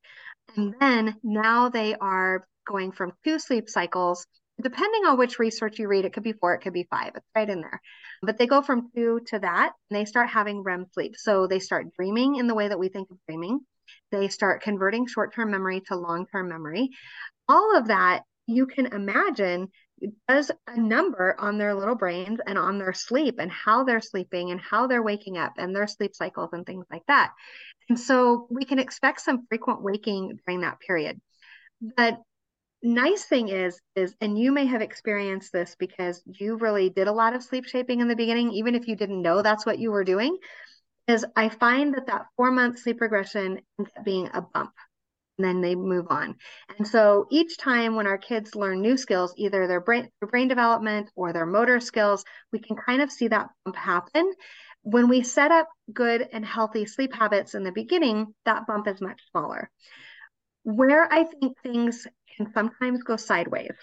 And 0.57 0.74
then 0.78 1.16
now 1.22 1.70
they 1.70 1.95
are 1.95 2.47
going 2.67 2.93
from 2.93 3.13
two 3.25 3.39
sleep 3.39 3.69
cycles, 3.69 4.27
depending 4.61 5.05
on 5.07 5.19
which 5.19 5.39
research 5.39 5.79
you 5.79 5.89
read, 5.89 6.05
it 6.05 6.13
could 6.13 6.23
be 6.23 6.33
four, 6.33 6.55
it 6.55 6.61
could 6.61 6.73
be 6.73 6.87
five, 6.91 7.13
it's 7.15 7.27
right 7.35 7.49
in 7.49 7.61
there. 7.61 7.81
But 8.23 8.39
they 8.39 8.47
go 8.47 8.63
from 8.63 8.91
two 8.95 9.21
to 9.29 9.39
that, 9.39 9.73
and 9.91 9.99
they 9.99 10.05
start 10.05 10.29
having 10.29 10.63
REM 10.63 10.87
sleep. 10.93 11.15
So 11.17 11.47
they 11.47 11.59
start 11.59 11.95
dreaming 11.97 12.37
in 12.37 12.47
the 12.47 12.55
way 12.55 12.69
that 12.69 12.79
we 12.79 12.89
think 12.89 13.11
of 13.11 13.19
dreaming. 13.27 13.61
They 14.11 14.29
start 14.29 14.63
converting 14.63 15.07
short 15.07 15.35
term 15.35 15.51
memory 15.51 15.83
to 15.89 15.97
long 15.97 16.27
term 16.27 16.49
memory. 16.49 16.91
All 17.49 17.77
of 17.77 17.89
that 17.89 18.23
you 18.47 18.67
can 18.67 18.87
imagine 18.87 19.69
does 20.29 20.51
a 20.67 20.79
number 20.79 21.37
on 21.39 21.59
their 21.59 21.75
little 21.75 21.95
brains 21.95 22.41
and 22.47 22.59
on 22.59 22.79
their 22.79 22.93
sleep 22.93 23.37
and 23.39 23.51
how 23.51 23.85
they're 23.85 24.01
sleeping 24.01 24.51
and 24.51 24.61
how 24.61 24.87
they're 24.87 25.03
waking 25.03 25.39
up 25.39 25.53
and 25.59 25.75
their 25.75 25.87
sleep 25.87 26.15
cycles 26.15 26.51
and 26.53 26.67
things 26.67 26.85
like 26.91 27.07
that. 27.07 27.33
And 27.89 27.99
so 27.99 28.47
we 28.51 28.65
can 28.65 28.79
expect 28.79 29.21
some 29.21 29.47
frequent 29.49 29.83
waking 29.83 30.39
during 30.45 30.63
that 30.63 30.81
period. 30.81 31.21
But 31.97 32.19
nice 32.83 33.24
thing 33.24 33.49
is 33.49 33.80
is 33.95 34.14
and 34.20 34.39
you 34.39 34.51
may 34.53 34.66
have 34.66 34.83
experienced 34.83 35.53
this 35.53 35.76
because 35.78 36.22
you 36.26 36.57
really 36.57 36.91
did 36.91 37.07
a 37.07 37.12
lot 37.12 37.35
of 37.35 37.43
sleep 37.43 37.64
shaping 37.64 38.01
in 38.01 38.09
the 38.09 38.16
beginning 38.16 38.51
even 38.53 38.74
if 38.74 38.89
you 38.89 38.97
didn't 38.97 39.22
know 39.22 39.41
that's 39.41 39.64
what 39.64 39.78
you 39.78 39.91
were 39.93 40.05
doing 40.05 40.37
is 41.09 41.24
i 41.37 41.49
find 41.49 41.95
that 41.95 42.07
that 42.07 42.26
four 42.37 42.51
month 42.51 42.78
sleep 42.78 43.01
regression 43.01 43.61
ends 43.78 43.91
up 43.97 44.05
being 44.05 44.28
a 44.35 44.43
bump. 44.43 44.72
And 45.39 45.47
then 45.47 45.61
they 45.62 45.74
move 45.74 46.07
on. 46.11 46.37
And 46.76 46.87
so 46.87 47.26
each 47.30 47.57
time 47.57 47.97
when 47.97 48.07
our 48.07 48.18
kids 48.18 48.55
learn 48.55 48.83
new 48.83 48.99
skills 48.99 49.33
either 49.39 49.66
their 49.66 49.80
brain 49.80 50.11
their 50.20 50.28
brain 50.28 50.47
development 50.47 51.11
or 51.16 51.33
their 51.33 51.47
motor 51.47 51.80
skills 51.80 52.24
we 52.53 52.59
can 52.59 52.76
kind 52.76 53.01
of 53.01 53.11
see 53.11 53.28
that 53.28 53.49
bump 53.64 53.76
happen. 53.76 54.30
When 54.83 55.09
we 55.09 55.22
set 55.22 55.51
up 55.51 55.68
good 55.93 56.28
and 56.33 56.45
healthy 56.45 56.85
sleep 56.85 57.14
habits 57.14 57.55
in 57.55 57.62
the 57.62 57.72
beginning 57.72 58.35
that 58.45 58.66
bump 58.66 58.87
is 58.89 59.01
much 59.01 59.22
smaller. 59.30 59.70
Where 60.64 61.11
I 61.11 61.24
think 61.24 61.57
things 61.62 62.07
can 62.37 62.53
sometimes 62.53 63.03
go 63.03 63.16
sideways. 63.16 63.74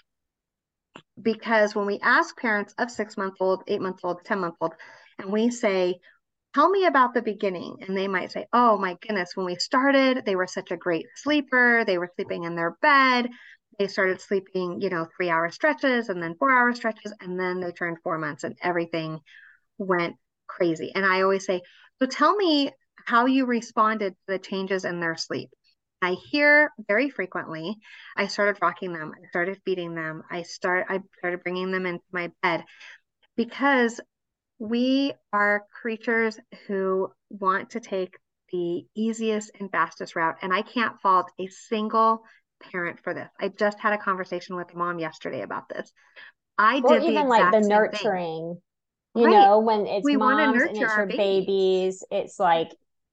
Because 1.20 1.74
when 1.74 1.86
we 1.86 1.98
ask 2.00 2.36
parents 2.38 2.74
of 2.78 2.90
six 2.90 3.16
month 3.16 3.34
old, 3.40 3.62
eight 3.68 3.80
month 3.80 4.00
old, 4.04 4.24
10 4.24 4.40
month 4.40 4.56
old, 4.60 4.72
and 5.18 5.30
we 5.32 5.50
say, 5.50 6.00
Tell 6.54 6.68
me 6.68 6.86
about 6.86 7.14
the 7.14 7.22
beginning. 7.22 7.76
And 7.82 7.96
they 7.96 8.08
might 8.08 8.32
say, 8.32 8.46
Oh 8.52 8.76
my 8.78 8.96
goodness, 9.00 9.36
when 9.36 9.46
we 9.46 9.56
started, 9.56 10.24
they 10.24 10.36
were 10.36 10.46
such 10.46 10.70
a 10.72 10.76
great 10.76 11.06
sleeper. 11.16 11.84
They 11.84 11.98
were 11.98 12.10
sleeping 12.16 12.44
in 12.44 12.56
their 12.56 12.76
bed. 12.82 13.28
They 13.78 13.86
started 13.86 14.20
sleeping, 14.20 14.80
you 14.80 14.90
know, 14.90 15.06
three 15.16 15.30
hour 15.30 15.50
stretches 15.50 16.08
and 16.08 16.22
then 16.22 16.34
four 16.38 16.50
hour 16.50 16.74
stretches. 16.74 17.12
And 17.20 17.38
then 17.38 17.60
they 17.60 17.72
turned 17.72 17.98
four 18.02 18.18
months 18.18 18.44
and 18.44 18.58
everything 18.62 19.20
went 19.78 20.16
crazy. 20.48 20.92
And 20.94 21.06
I 21.06 21.22
always 21.22 21.46
say, 21.46 21.62
So 22.00 22.06
tell 22.06 22.34
me 22.36 22.70
how 23.06 23.26
you 23.26 23.46
responded 23.46 24.12
to 24.14 24.20
the 24.28 24.38
changes 24.38 24.84
in 24.84 25.00
their 25.00 25.16
sleep. 25.16 25.50
I 26.02 26.12
hear 26.12 26.72
very 26.88 27.10
frequently. 27.10 27.76
I 28.16 28.26
started 28.26 28.58
rocking 28.62 28.92
them. 28.92 29.12
I 29.14 29.28
started 29.28 29.60
feeding 29.64 29.94
them. 29.94 30.22
I 30.30 30.42
start. 30.42 30.86
I 30.88 31.00
started 31.18 31.42
bringing 31.42 31.70
them 31.70 31.86
into 31.86 32.04
my 32.12 32.30
bed 32.42 32.64
because 33.36 34.00
we 34.58 35.12
are 35.32 35.64
creatures 35.80 36.38
who 36.66 37.10
want 37.30 37.70
to 37.70 37.80
take 37.80 38.14
the 38.52 38.84
easiest 38.94 39.50
and 39.58 39.70
fastest 39.70 40.16
route. 40.16 40.36
And 40.42 40.52
I 40.52 40.62
can't 40.62 41.00
fault 41.00 41.30
a 41.38 41.46
single 41.46 42.22
parent 42.72 43.00
for 43.02 43.14
this. 43.14 43.28
I 43.40 43.48
just 43.48 43.78
had 43.78 43.92
a 43.92 43.98
conversation 43.98 44.56
with 44.56 44.72
a 44.72 44.76
mom 44.76 44.98
yesterday 44.98 45.42
about 45.42 45.68
this. 45.68 45.92
I 46.58 46.80
or 46.80 46.98
did 46.98 47.04
even 47.04 47.28
like 47.28 47.52
the 47.52 47.60
nurturing. 47.60 48.60
You 49.14 49.24
right. 49.24 49.32
know, 49.32 49.58
when 49.60 49.86
it's 49.86 50.04
we 50.04 50.16
moms 50.16 50.62
and 50.62 50.70
it's 50.70 50.80
your 50.80 51.06
babies. 51.06 51.16
babies, 51.16 52.04
it's 52.10 52.38
like 52.38 52.70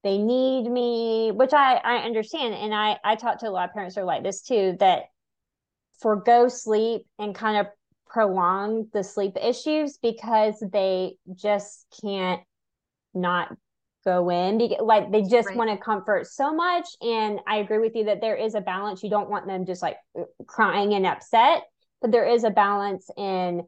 they 0.08 0.18
need 0.18 0.70
me 0.70 1.32
which 1.32 1.54
i 1.54 1.76
i 1.76 1.98
understand. 1.98 2.54
And 2.54 2.74
i 2.74 2.98
i 3.04 3.16
talk 3.16 3.40
to 3.40 3.50
a 3.50 3.52
lot 3.52 3.70
of 3.70 3.74
parents 3.74 3.96
who 3.96 4.02
are 4.02 4.06
like 4.06 4.24
this 4.24 4.42
too 4.42 4.78
that 4.80 5.04
forego 6.00 6.48
sleep 6.48 7.02
and 7.20 7.36
kind 7.36 7.58
of 7.58 7.68
prolong 8.08 8.88
the 8.94 9.04
sleep 9.04 9.36
issues 9.42 9.98
because 9.98 10.64
they 10.72 11.16
just 11.36 11.86
can't 12.02 12.42
not 13.14 13.54
go 14.06 14.30
in 14.30 14.58
like 14.80 15.12
they 15.12 15.24
just 15.24 15.50
right. 15.50 15.58
want 15.58 15.70
to 15.70 15.78
comfort 15.78 16.26
so 16.28 16.54
much. 16.54 16.88
And 17.02 17.40
i 17.46 17.58
agree 17.58 17.80
with 17.80 17.96
you 17.96 18.06
that 18.06 18.22
there 18.22 18.36
is 18.36 18.56
a 18.56 18.62
balance. 18.62 19.04
You 19.04 19.10
don't 19.10 19.30
want 19.30 19.46
them 19.46 19.66
just 19.66 19.82
like 19.82 19.98
crying 20.48 20.94
and 20.94 21.06
upset 21.06 21.64
but 22.02 22.12
there 22.12 22.26
is 22.26 22.44
a 22.44 22.50
balance 22.50 23.10
in 23.18 23.64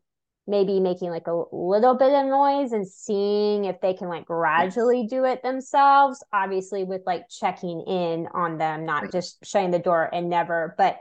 maybe 0.49 0.79
making 0.79 1.11
like 1.11 1.27
a 1.27 1.43
little 1.51 1.95
bit 1.95 2.11
of 2.11 2.25
noise 2.25 2.71
and 2.71 2.87
seeing 2.87 3.65
if 3.65 3.79
they 3.81 3.93
can 3.93 4.09
like 4.09 4.25
gradually 4.25 5.05
do 5.07 5.23
it 5.25 5.43
themselves 5.43 6.23
obviously 6.33 6.83
with 6.83 7.01
like 7.05 7.29
checking 7.29 7.81
in 7.81 8.27
on 8.33 8.57
them 8.57 8.85
not 8.85 9.11
just 9.11 9.37
shutting 9.45 9.71
the 9.71 9.79
door 9.79 10.09
and 10.11 10.29
never. 10.29 10.73
But 10.77 10.97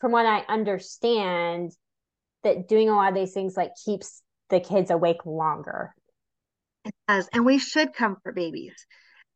from 0.00 0.12
what 0.12 0.26
i 0.26 0.44
understand 0.48 1.72
that 2.44 2.68
doing 2.68 2.88
a 2.88 2.94
lot 2.94 3.08
of 3.08 3.14
these 3.14 3.32
things 3.32 3.56
like 3.56 3.72
keeps 3.84 4.22
the 4.50 4.60
kids 4.60 4.90
awake 4.90 5.24
longer. 5.26 5.94
It 6.84 6.94
does 7.06 7.28
and 7.32 7.46
we 7.46 7.58
should 7.58 7.94
comfort 7.94 8.34
babies. 8.34 8.74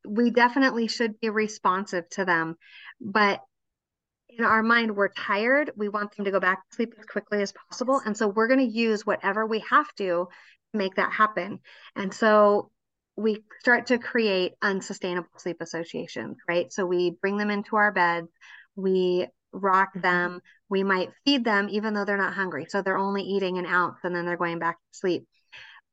We 0.07 0.31
definitely 0.31 0.89
should 0.89 1.21
be 1.21 1.31
responsive 1.31 2.09
to 2.11 2.25
them 2.25 2.57
but 3.01 3.41
in 4.39 4.45
our 4.45 4.63
mind 4.63 4.97
we're 4.97 5.09
tired. 5.09 5.71
We 5.77 5.89
want 5.89 6.17
them 6.17 6.25
to 6.25 6.31
go 6.31 6.41
back 6.41 6.69
to 6.69 6.77
sleep 6.77 6.95
as 6.99 7.05
quickly 7.07 7.43
as 7.43 7.53
possible. 7.53 8.01
And 8.05 8.17
so 8.17 8.29
we're 8.29 8.49
going 8.49 8.61
to 8.61 8.77
use 8.79 9.07
whatever 9.07 9.47
we 9.47 9.63
have 9.71 9.93
to 9.97 10.29
make 10.73 10.95
that 10.97 11.13
happen. 11.13 11.61
And 11.97 12.13
so 12.13 12.71
we 13.17 13.45
start 13.61 13.87
to 13.87 13.99
create 13.99 14.53
unsustainable 14.63 15.29
sleep 15.37 15.59
associations 15.61 16.39
right? 16.49 16.73
So 16.73 16.87
we 16.87 17.11
bring 17.21 17.37
them 17.37 17.51
into 17.51 17.77
our 17.77 17.93
beds. 17.93 18.29
We 18.75 19.27
rock 19.53 19.91
mm-hmm. 19.91 20.01
them. 20.01 20.41
We 20.69 20.83
might 20.83 21.11
feed 21.25 21.45
them 21.45 21.69
even 21.71 21.93
though 21.93 22.05
they're 22.05 22.17
not 22.17 22.35
hungry. 22.35 22.67
So 22.69 22.81
they're 22.81 22.97
only 22.97 23.23
eating 23.23 23.59
an 23.59 23.67
ounce 23.67 23.99
and 24.03 24.17
then 24.17 24.25
they're 24.25 24.37
going 24.37 24.59
back 24.59 24.77
to 24.77 24.99
sleep. 24.99 25.27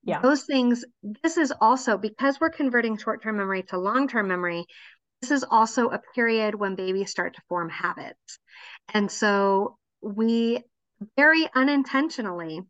Yeah. 0.04 0.22
Those 0.22 0.44
things 0.44 0.86
this 1.24 1.36
is 1.36 1.52
also 1.60 1.98
because 1.98 2.40
we're 2.40 2.52
converting 2.52 2.98
short-term 2.98 3.36
memory 3.36 3.64
to 3.64 3.78
long-term 3.78 4.30
memory 4.30 4.66
this 5.22 5.32
is 5.32 5.46
also 5.50 5.90
a 5.90 6.00
period 6.16 6.56
when 6.56 6.76
babies 6.76 7.12
start 7.12 7.36
to 7.36 7.42
form 7.50 7.70
habits. 7.70 8.40
And 8.94 9.12
so 9.12 9.78
we 10.02 10.64
very 11.18 11.48
unintentionally 11.54 12.62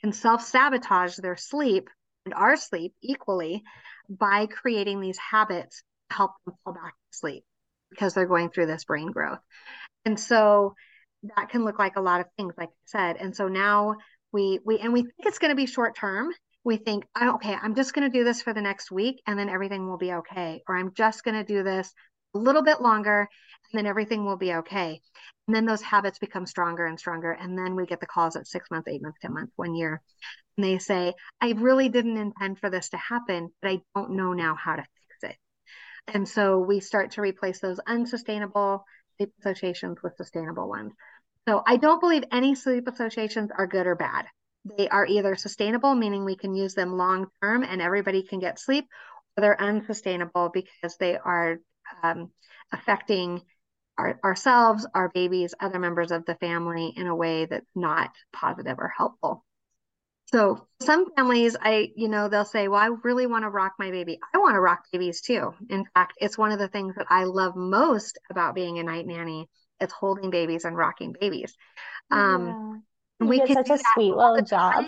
can 0.00 0.12
self 0.12 0.42
sabotage 0.42 1.16
their 1.16 1.36
sleep 1.36 1.88
and 2.24 2.34
our 2.34 2.56
sleep 2.56 2.94
equally 3.02 3.62
by 4.08 4.46
creating 4.46 5.00
these 5.00 5.18
habits 5.18 5.82
to 6.10 6.16
help 6.16 6.32
them 6.44 6.54
fall 6.64 6.74
back 6.74 6.94
to 6.94 7.18
sleep 7.18 7.44
because 7.90 8.14
they're 8.14 8.26
going 8.26 8.50
through 8.50 8.66
this 8.66 8.84
brain 8.84 9.10
growth. 9.10 9.40
And 10.04 10.18
so 10.18 10.74
that 11.36 11.50
can 11.50 11.64
look 11.64 11.78
like 11.78 11.96
a 11.96 12.00
lot 12.00 12.20
of 12.20 12.26
things, 12.36 12.54
like 12.56 12.68
I 12.68 12.86
said. 12.86 13.16
And 13.16 13.36
so 13.36 13.48
now 13.48 13.96
we 14.32 14.60
we 14.64 14.78
and 14.78 14.92
we 14.92 15.02
think 15.02 15.26
it's 15.26 15.38
going 15.38 15.50
to 15.50 15.56
be 15.56 15.66
short 15.66 15.96
term 15.96 16.30
we 16.64 16.76
think, 16.76 17.06
oh, 17.18 17.34
okay, 17.34 17.56
I'm 17.60 17.74
just 17.74 17.94
going 17.94 18.10
to 18.10 18.18
do 18.18 18.24
this 18.24 18.42
for 18.42 18.52
the 18.52 18.60
next 18.60 18.90
week 18.90 19.22
and 19.26 19.38
then 19.38 19.48
everything 19.48 19.88
will 19.88 19.98
be 19.98 20.12
okay. 20.12 20.62
Or 20.68 20.76
I'm 20.76 20.92
just 20.94 21.24
going 21.24 21.36
to 21.36 21.44
do 21.44 21.62
this 21.62 21.92
a 22.34 22.38
little 22.38 22.62
bit 22.62 22.82
longer 22.82 23.28
and 23.72 23.78
then 23.78 23.86
everything 23.86 24.24
will 24.24 24.36
be 24.36 24.54
okay. 24.54 25.00
And 25.46 25.56
then 25.56 25.64
those 25.64 25.82
habits 25.82 26.18
become 26.18 26.46
stronger 26.46 26.86
and 26.86 26.98
stronger. 26.98 27.32
And 27.32 27.56
then 27.58 27.76
we 27.76 27.86
get 27.86 28.00
the 28.00 28.06
calls 28.06 28.36
at 28.36 28.46
six 28.46 28.70
months, 28.70 28.88
eight 28.88 29.02
months, 29.02 29.18
10 29.22 29.32
months, 29.32 29.52
one 29.56 29.74
year. 29.74 30.02
And 30.56 30.64
they 30.64 30.78
say, 30.78 31.14
I 31.40 31.52
really 31.52 31.88
didn't 31.88 32.18
intend 32.18 32.58
for 32.58 32.68
this 32.68 32.90
to 32.90 32.98
happen, 32.98 33.50
but 33.62 33.70
I 33.70 33.80
don't 33.94 34.12
know 34.12 34.32
now 34.32 34.54
how 34.54 34.76
to 34.76 34.82
fix 34.82 35.32
it. 35.32 35.36
And 36.14 36.28
so 36.28 36.58
we 36.58 36.80
start 36.80 37.12
to 37.12 37.22
replace 37.22 37.60
those 37.60 37.80
unsustainable 37.86 38.84
sleep 39.16 39.32
associations 39.40 39.98
with 40.02 40.16
sustainable 40.16 40.68
ones. 40.68 40.92
So 41.48 41.62
I 41.66 41.78
don't 41.78 42.00
believe 42.00 42.24
any 42.30 42.54
sleep 42.54 42.86
associations 42.86 43.50
are 43.56 43.66
good 43.66 43.86
or 43.86 43.94
bad. 43.94 44.26
They 44.64 44.88
are 44.88 45.06
either 45.06 45.36
sustainable, 45.36 45.94
meaning 45.94 46.24
we 46.24 46.36
can 46.36 46.54
use 46.54 46.74
them 46.74 46.96
long 46.96 47.28
term 47.42 47.62
and 47.62 47.80
everybody 47.80 48.22
can 48.22 48.40
get 48.40 48.58
sleep, 48.58 48.86
or 49.36 49.40
they're 49.40 49.60
unsustainable 49.60 50.50
because 50.52 50.96
they 50.98 51.16
are 51.16 51.58
um, 52.02 52.30
affecting 52.72 53.42
our, 53.96 54.18
ourselves, 54.24 54.86
our 54.94 55.08
babies, 55.08 55.54
other 55.60 55.78
members 55.78 56.10
of 56.10 56.24
the 56.26 56.34
family 56.36 56.92
in 56.96 57.06
a 57.06 57.16
way 57.16 57.46
that's 57.46 57.70
not 57.74 58.10
positive 58.32 58.78
or 58.78 58.92
helpful. 58.94 59.44
So 60.26 60.64
some 60.80 61.12
families, 61.16 61.56
I, 61.60 61.90
you 61.96 62.08
know, 62.08 62.28
they'll 62.28 62.44
say, 62.44 62.68
well, 62.68 62.80
I 62.80 62.90
really 63.02 63.26
want 63.26 63.42
to 63.42 63.48
rock 63.48 63.72
my 63.78 63.90
baby. 63.90 64.20
I 64.32 64.38
want 64.38 64.54
to 64.54 64.60
rock 64.60 64.84
babies 64.92 65.22
too. 65.22 65.52
In 65.68 65.84
fact, 65.94 66.14
it's 66.18 66.38
one 66.38 66.52
of 66.52 66.60
the 66.60 66.68
things 66.68 66.94
that 66.96 67.06
I 67.10 67.24
love 67.24 67.56
most 67.56 68.18
about 68.30 68.54
being 68.54 68.78
a 68.78 68.84
night 68.84 69.06
nanny. 69.06 69.48
It's 69.80 69.92
holding 69.92 70.30
babies 70.30 70.64
and 70.64 70.76
rocking 70.76 71.14
babies. 71.18 71.54
Um, 72.12 72.82
We 73.20 73.40
can 73.40 73.54
such 73.54 73.70
a 73.70 73.78
sweet 73.94 74.14
little 74.14 74.42
job. 74.42 74.86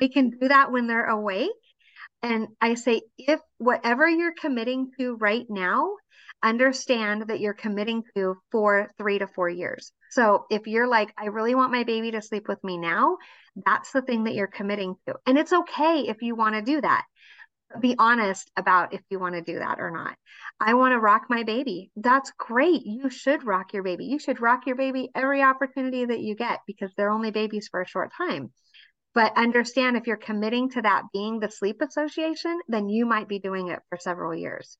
we 0.00 0.08
can 0.08 0.30
do 0.30 0.48
that 0.48 0.70
when 0.70 0.86
they're 0.86 1.06
awake. 1.06 1.50
And 2.22 2.48
I 2.60 2.74
say, 2.74 3.02
if 3.18 3.40
whatever 3.58 4.08
you're 4.08 4.34
committing 4.38 4.90
to 4.98 5.16
right 5.16 5.46
now, 5.48 5.92
understand 6.42 7.28
that 7.28 7.40
you're 7.40 7.54
committing 7.54 8.02
to 8.14 8.36
for 8.50 8.90
three 8.98 9.18
to 9.18 9.26
four 9.26 9.48
years. 9.48 9.92
So 10.10 10.46
if 10.50 10.66
you're 10.66 10.88
like, 10.88 11.12
I 11.18 11.26
really 11.26 11.54
want 11.54 11.72
my 11.72 11.84
baby 11.84 12.10
to 12.12 12.22
sleep 12.22 12.48
with 12.48 12.62
me 12.64 12.78
now, 12.78 13.18
that's 13.64 13.92
the 13.92 14.02
thing 14.02 14.24
that 14.24 14.34
you're 14.34 14.46
committing 14.46 14.96
to. 15.06 15.14
And 15.26 15.38
it's 15.38 15.52
okay 15.52 16.06
if 16.08 16.22
you 16.22 16.34
want 16.34 16.54
to 16.54 16.62
do 16.62 16.80
that. 16.80 17.04
Be 17.80 17.94
honest 17.98 18.50
about 18.56 18.94
if 18.94 19.02
you 19.10 19.18
want 19.18 19.34
to 19.34 19.42
do 19.42 19.58
that 19.58 19.80
or 19.80 19.90
not. 19.90 20.16
I 20.60 20.74
want 20.74 20.92
to 20.92 20.98
rock 20.98 21.26
my 21.28 21.42
baby. 21.42 21.90
That's 21.96 22.32
great. 22.38 22.82
You 22.84 23.10
should 23.10 23.44
rock 23.44 23.72
your 23.72 23.82
baby. 23.82 24.06
You 24.06 24.18
should 24.18 24.40
rock 24.40 24.66
your 24.66 24.76
baby 24.76 25.10
every 25.14 25.42
opportunity 25.42 26.04
that 26.04 26.20
you 26.20 26.34
get 26.34 26.60
because 26.66 26.92
they're 26.96 27.10
only 27.10 27.30
babies 27.30 27.68
for 27.68 27.82
a 27.82 27.88
short 27.88 28.12
time. 28.16 28.52
But 29.14 29.36
understand 29.36 29.96
if 29.96 30.06
you're 30.06 30.16
committing 30.16 30.70
to 30.70 30.82
that 30.82 31.04
being 31.12 31.40
the 31.40 31.50
sleep 31.50 31.80
association, 31.80 32.60
then 32.68 32.88
you 32.88 33.06
might 33.06 33.28
be 33.28 33.38
doing 33.38 33.68
it 33.68 33.80
for 33.88 33.98
several 33.98 34.34
years. 34.34 34.76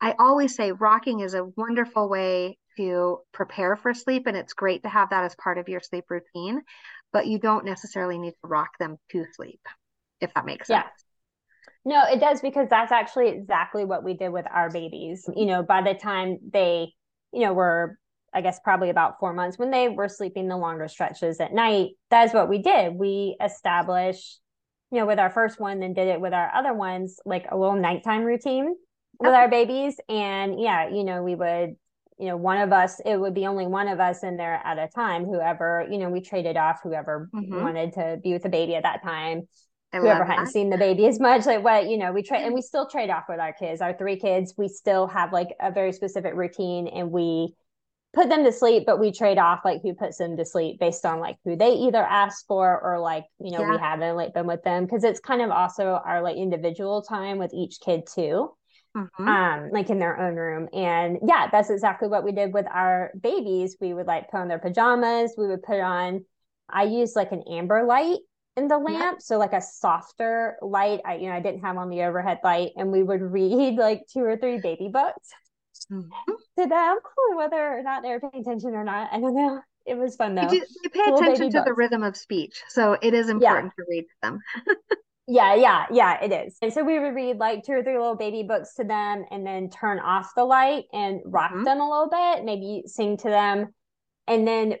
I 0.00 0.14
always 0.18 0.54
say 0.54 0.72
rocking 0.72 1.20
is 1.20 1.34
a 1.34 1.46
wonderful 1.56 2.08
way 2.08 2.58
to 2.76 3.20
prepare 3.32 3.76
for 3.76 3.94
sleep, 3.94 4.26
and 4.26 4.36
it's 4.36 4.52
great 4.52 4.82
to 4.82 4.88
have 4.88 5.10
that 5.10 5.24
as 5.24 5.34
part 5.36 5.58
of 5.58 5.68
your 5.68 5.80
sleep 5.80 6.04
routine, 6.10 6.62
but 7.12 7.26
you 7.26 7.38
don't 7.38 7.64
necessarily 7.64 8.18
need 8.18 8.32
to 8.32 8.48
rock 8.48 8.70
them 8.78 8.98
to 9.12 9.24
sleep, 9.34 9.60
if 10.20 10.32
that 10.34 10.46
makes 10.46 10.68
sense. 10.68 11.07
No, 11.88 12.02
it 12.06 12.20
does 12.20 12.42
because 12.42 12.68
that's 12.68 12.92
actually 12.92 13.28
exactly 13.28 13.86
what 13.86 14.04
we 14.04 14.12
did 14.12 14.28
with 14.28 14.44
our 14.52 14.70
babies. 14.70 15.24
You 15.34 15.46
know, 15.46 15.62
by 15.62 15.80
the 15.80 15.94
time 15.94 16.36
they, 16.52 16.92
you 17.32 17.40
know, 17.40 17.54
were 17.54 17.98
I 18.34 18.42
guess 18.42 18.60
probably 18.62 18.90
about 18.90 19.18
four 19.18 19.32
months 19.32 19.58
when 19.58 19.70
they 19.70 19.88
were 19.88 20.06
sleeping 20.08 20.48
the 20.48 20.56
longer 20.58 20.86
stretches 20.86 21.40
at 21.40 21.54
night. 21.54 21.92
That's 22.10 22.34
what 22.34 22.50
we 22.50 22.58
did. 22.58 22.94
We 22.94 23.38
established, 23.42 24.38
you 24.90 24.98
know, 24.98 25.06
with 25.06 25.18
our 25.18 25.30
first 25.30 25.58
one, 25.58 25.80
then 25.80 25.94
did 25.94 26.08
it 26.08 26.20
with 26.20 26.34
our 26.34 26.54
other 26.54 26.74
ones, 26.74 27.20
like 27.24 27.46
a 27.50 27.56
little 27.56 27.76
nighttime 27.76 28.24
routine 28.24 28.74
with 29.18 29.32
our 29.32 29.48
babies. 29.48 29.96
And 30.10 30.60
yeah, 30.60 30.90
you 30.90 31.04
know, 31.04 31.22
we 31.22 31.36
would, 31.36 31.76
you 32.18 32.26
know, 32.26 32.36
one 32.36 32.58
of 32.58 32.70
us, 32.70 33.00
it 33.06 33.18
would 33.18 33.34
be 33.34 33.46
only 33.46 33.66
one 33.66 33.88
of 33.88 33.98
us 33.98 34.22
in 34.22 34.36
there 34.36 34.60
at 34.62 34.78
a 34.78 34.88
time. 34.94 35.24
Whoever, 35.24 35.86
you 35.90 35.96
know, 35.96 36.10
we 36.10 36.20
traded 36.20 36.58
off 36.58 36.80
whoever 36.82 37.30
mm-hmm. 37.34 37.62
wanted 37.62 37.94
to 37.94 38.18
be 38.22 38.34
with 38.34 38.42
the 38.42 38.50
baby 38.50 38.74
at 38.74 38.82
that 38.82 39.02
time. 39.02 39.48
I 39.92 39.98
whoever 39.98 40.24
hadn't 40.24 40.46
that. 40.46 40.52
seen 40.52 40.70
the 40.70 40.76
baby 40.76 41.06
as 41.06 41.18
much, 41.18 41.46
like 41.46 41.64
what, 41.64 41.88
you 41.88 41.96
know, 41.96 42.12
we 42.12 42.22
trade 42.22 42.44
and 42.44 42.54
we 42.54 42.60
still 42.60 42.86
trade 42.86 43.10
off 43.10 43.24
with 43.28 43.40
our 43.40 43.52
kids, 43.52 43.80
our 43.80 43.96
three 43.96 44.18
kids. 44.18 44.54
We 44.58 44.68
still 44.68 45.06
have 45.06 45.32
like 45.32 45.48
a 45.60 45.70
very 45.70 45.92
specific 45.92 46.34
routine 46.34 46.88
and 46.88 47.10
we, 47.10 47.54
put 48.14 48.28
them 48.28 48.44
to 48.44 48.52
sleep, 48.52 48.84
but 48.86 48.98
we 48.98 49.12
trade 49.12 49.38
off 49.38 49.60
like 49.64 49.82
who 49.82 49.94
puts 49.94 50.18
them 50.18 50.36
to 50.36 50.44
sleep 50.44 50.80
based 50.80 51.04
on 51.04 51.20
like 51.20 51.36
who 51.44 51.56
they 51.56 51.72
either 51.72 52.02
ask 52.02 52.46
for 52.46 52.80
or 52.80 52.98
like, 52.98 53.24
you 53.38 53.50
know, 53.50 53.60
yeah. 53.60 53.70
we 53.70 53.78
haven't 53.78 54.16
like 54.16 54.34
been 54.34 54.46
with 54.46 54.62
them 54.62 54.84
because 54.84 55.04
it's 55.04 55.20
kind 55.20 55.42
of 55.42 55.50
also 55.50 56.00
our 56.04 56.22
like 56.22 56.36
individual 56.36 57.02
time 57.02 57.38
with 57.38 57.52
each 57.52 57.80
kid 57.80 58.06
too. 58.12 58.50
Mm-hmm. 58.96 59.28
Um, 59.28 59.70
like 59.70 59.90
in 59.90 59.98
their 59.98 60.18
own 60.18 60.34
room. 60.34 60.68
And 60.72 61.18
yeah, 61.26 61.48
that's 61.52 61.68
exactly 61.68 62.08
what 62.08 62.24
we 62.24 62.32
did 62.32 62.54
with 62.54 62.66
our 62.72 63.12
babies. 63.20 63.76
We 63.80 63.92
would 63.92 64.06
like 64.06 64.30
put 64.30 64.40
on 64.40 64.48
their 64.48 64.58
pajamas, 64.58 65.34
we 65.36 65.46
would 65.46 65.62
put 65.62 65.78
on, 65.78 66.24
I 66.68 66.84
used 66.84 67.14
like 67.14 67.30
an 67.30 67.44
amber 67.50 67.84
light 67.84 68.18
in 68.58 68.68
the 68.68 68.78
lamp. 68.78 69.22
So 69.22 69.38
like 69.38 69.52
a 69.52 69.62
softer 69.62 70.56
light. 70.60 71.00
I, 71.04 71.16
you 71.16 71.28
know, 71.28 71.34
I 71.34 71.40
didn't 71.40 71.60
have 71.60 71.76
on 71.76 71.88
the 71.88 72.02
overhead 72.02 72.40
light 72.44 72.72
and 72.76 72.90
we 72.90 73.02
would 73.02 73.22
read 73.22 73.76
like 73.76 74.02
two 74.12 74.20
or 74.20 74.36
three 74.36 74.58
baby 74.58 74.88
books 74.92 75.30
mm-hmm. 75.90 76.32
to 76.58 76.66
them, 76.68 76.98
whether 77.36 77.78
or 77.78 77.82
not 77.82 78.02
they 78.02 78.10
were 78.10 78.20
paying 78.20 78.42
attention 78.42 78.74
or 78.74 78.84
not. 78.84 79.08
I 79.12 79.20
don't 79.20 79.34
know. 79.34 79.60
It 79.86 79.96
was 79.96 80.16
fun 80.16 80.34
though. 80.34 80.50
You, 80.50 80.64
you 80.82 80.90
pay 80.90 81.10
attention 81.14 81.50
to 81.50 81.58
books. 81.58 81.68
the 81.68 81.74
rhythm 81.74 82.02
of 82.02 82.14
speech, 82.16 82.62
so 82.68 82.98
it 83.00 83.14
is 83.14 83.30
important 83.30 83.72
yeah. 83.78 83.84
to 83.84 83.88
read 83.88 84.04
them. 84.20 84.40
yeah, 85.26 85.54
yeah, 85.54 85.86
yeah, 85.90 86.22
it 86.22 86.30
is. 86.30 86.58
And 86.60 86.70
so 86.70 86.84
we 86.84 86.98
would 86.98 87.14
read 87.14 87.38
like 87.38 87.64
two 87.64 87.72
or 87.72 87.82
three 87.82 87.96
little 87.96 88.14
baby 88.14 88.42
books 88.42 88.74
to 88.74 88.84
them, 88.84 89.24
and 89.30 89.46
then 89.46 89.70
turn 89.70 89.98
off 89.98 90.34
the 90.36 90.44
light 90.44 90.84
and 90.92 91.20
rock 91.24 91.52
mm-hmm. 91.52 91.64
them 91.64 91.80
a 91.80 91.88
little 91.88 92.10
bit, 92.10 92.44
maybe 92.44 92.82
sing 92.84 93.16
to 93.18 93.30
them, 93.30 93.72
and 94.26 94.46
then 94.46 94.74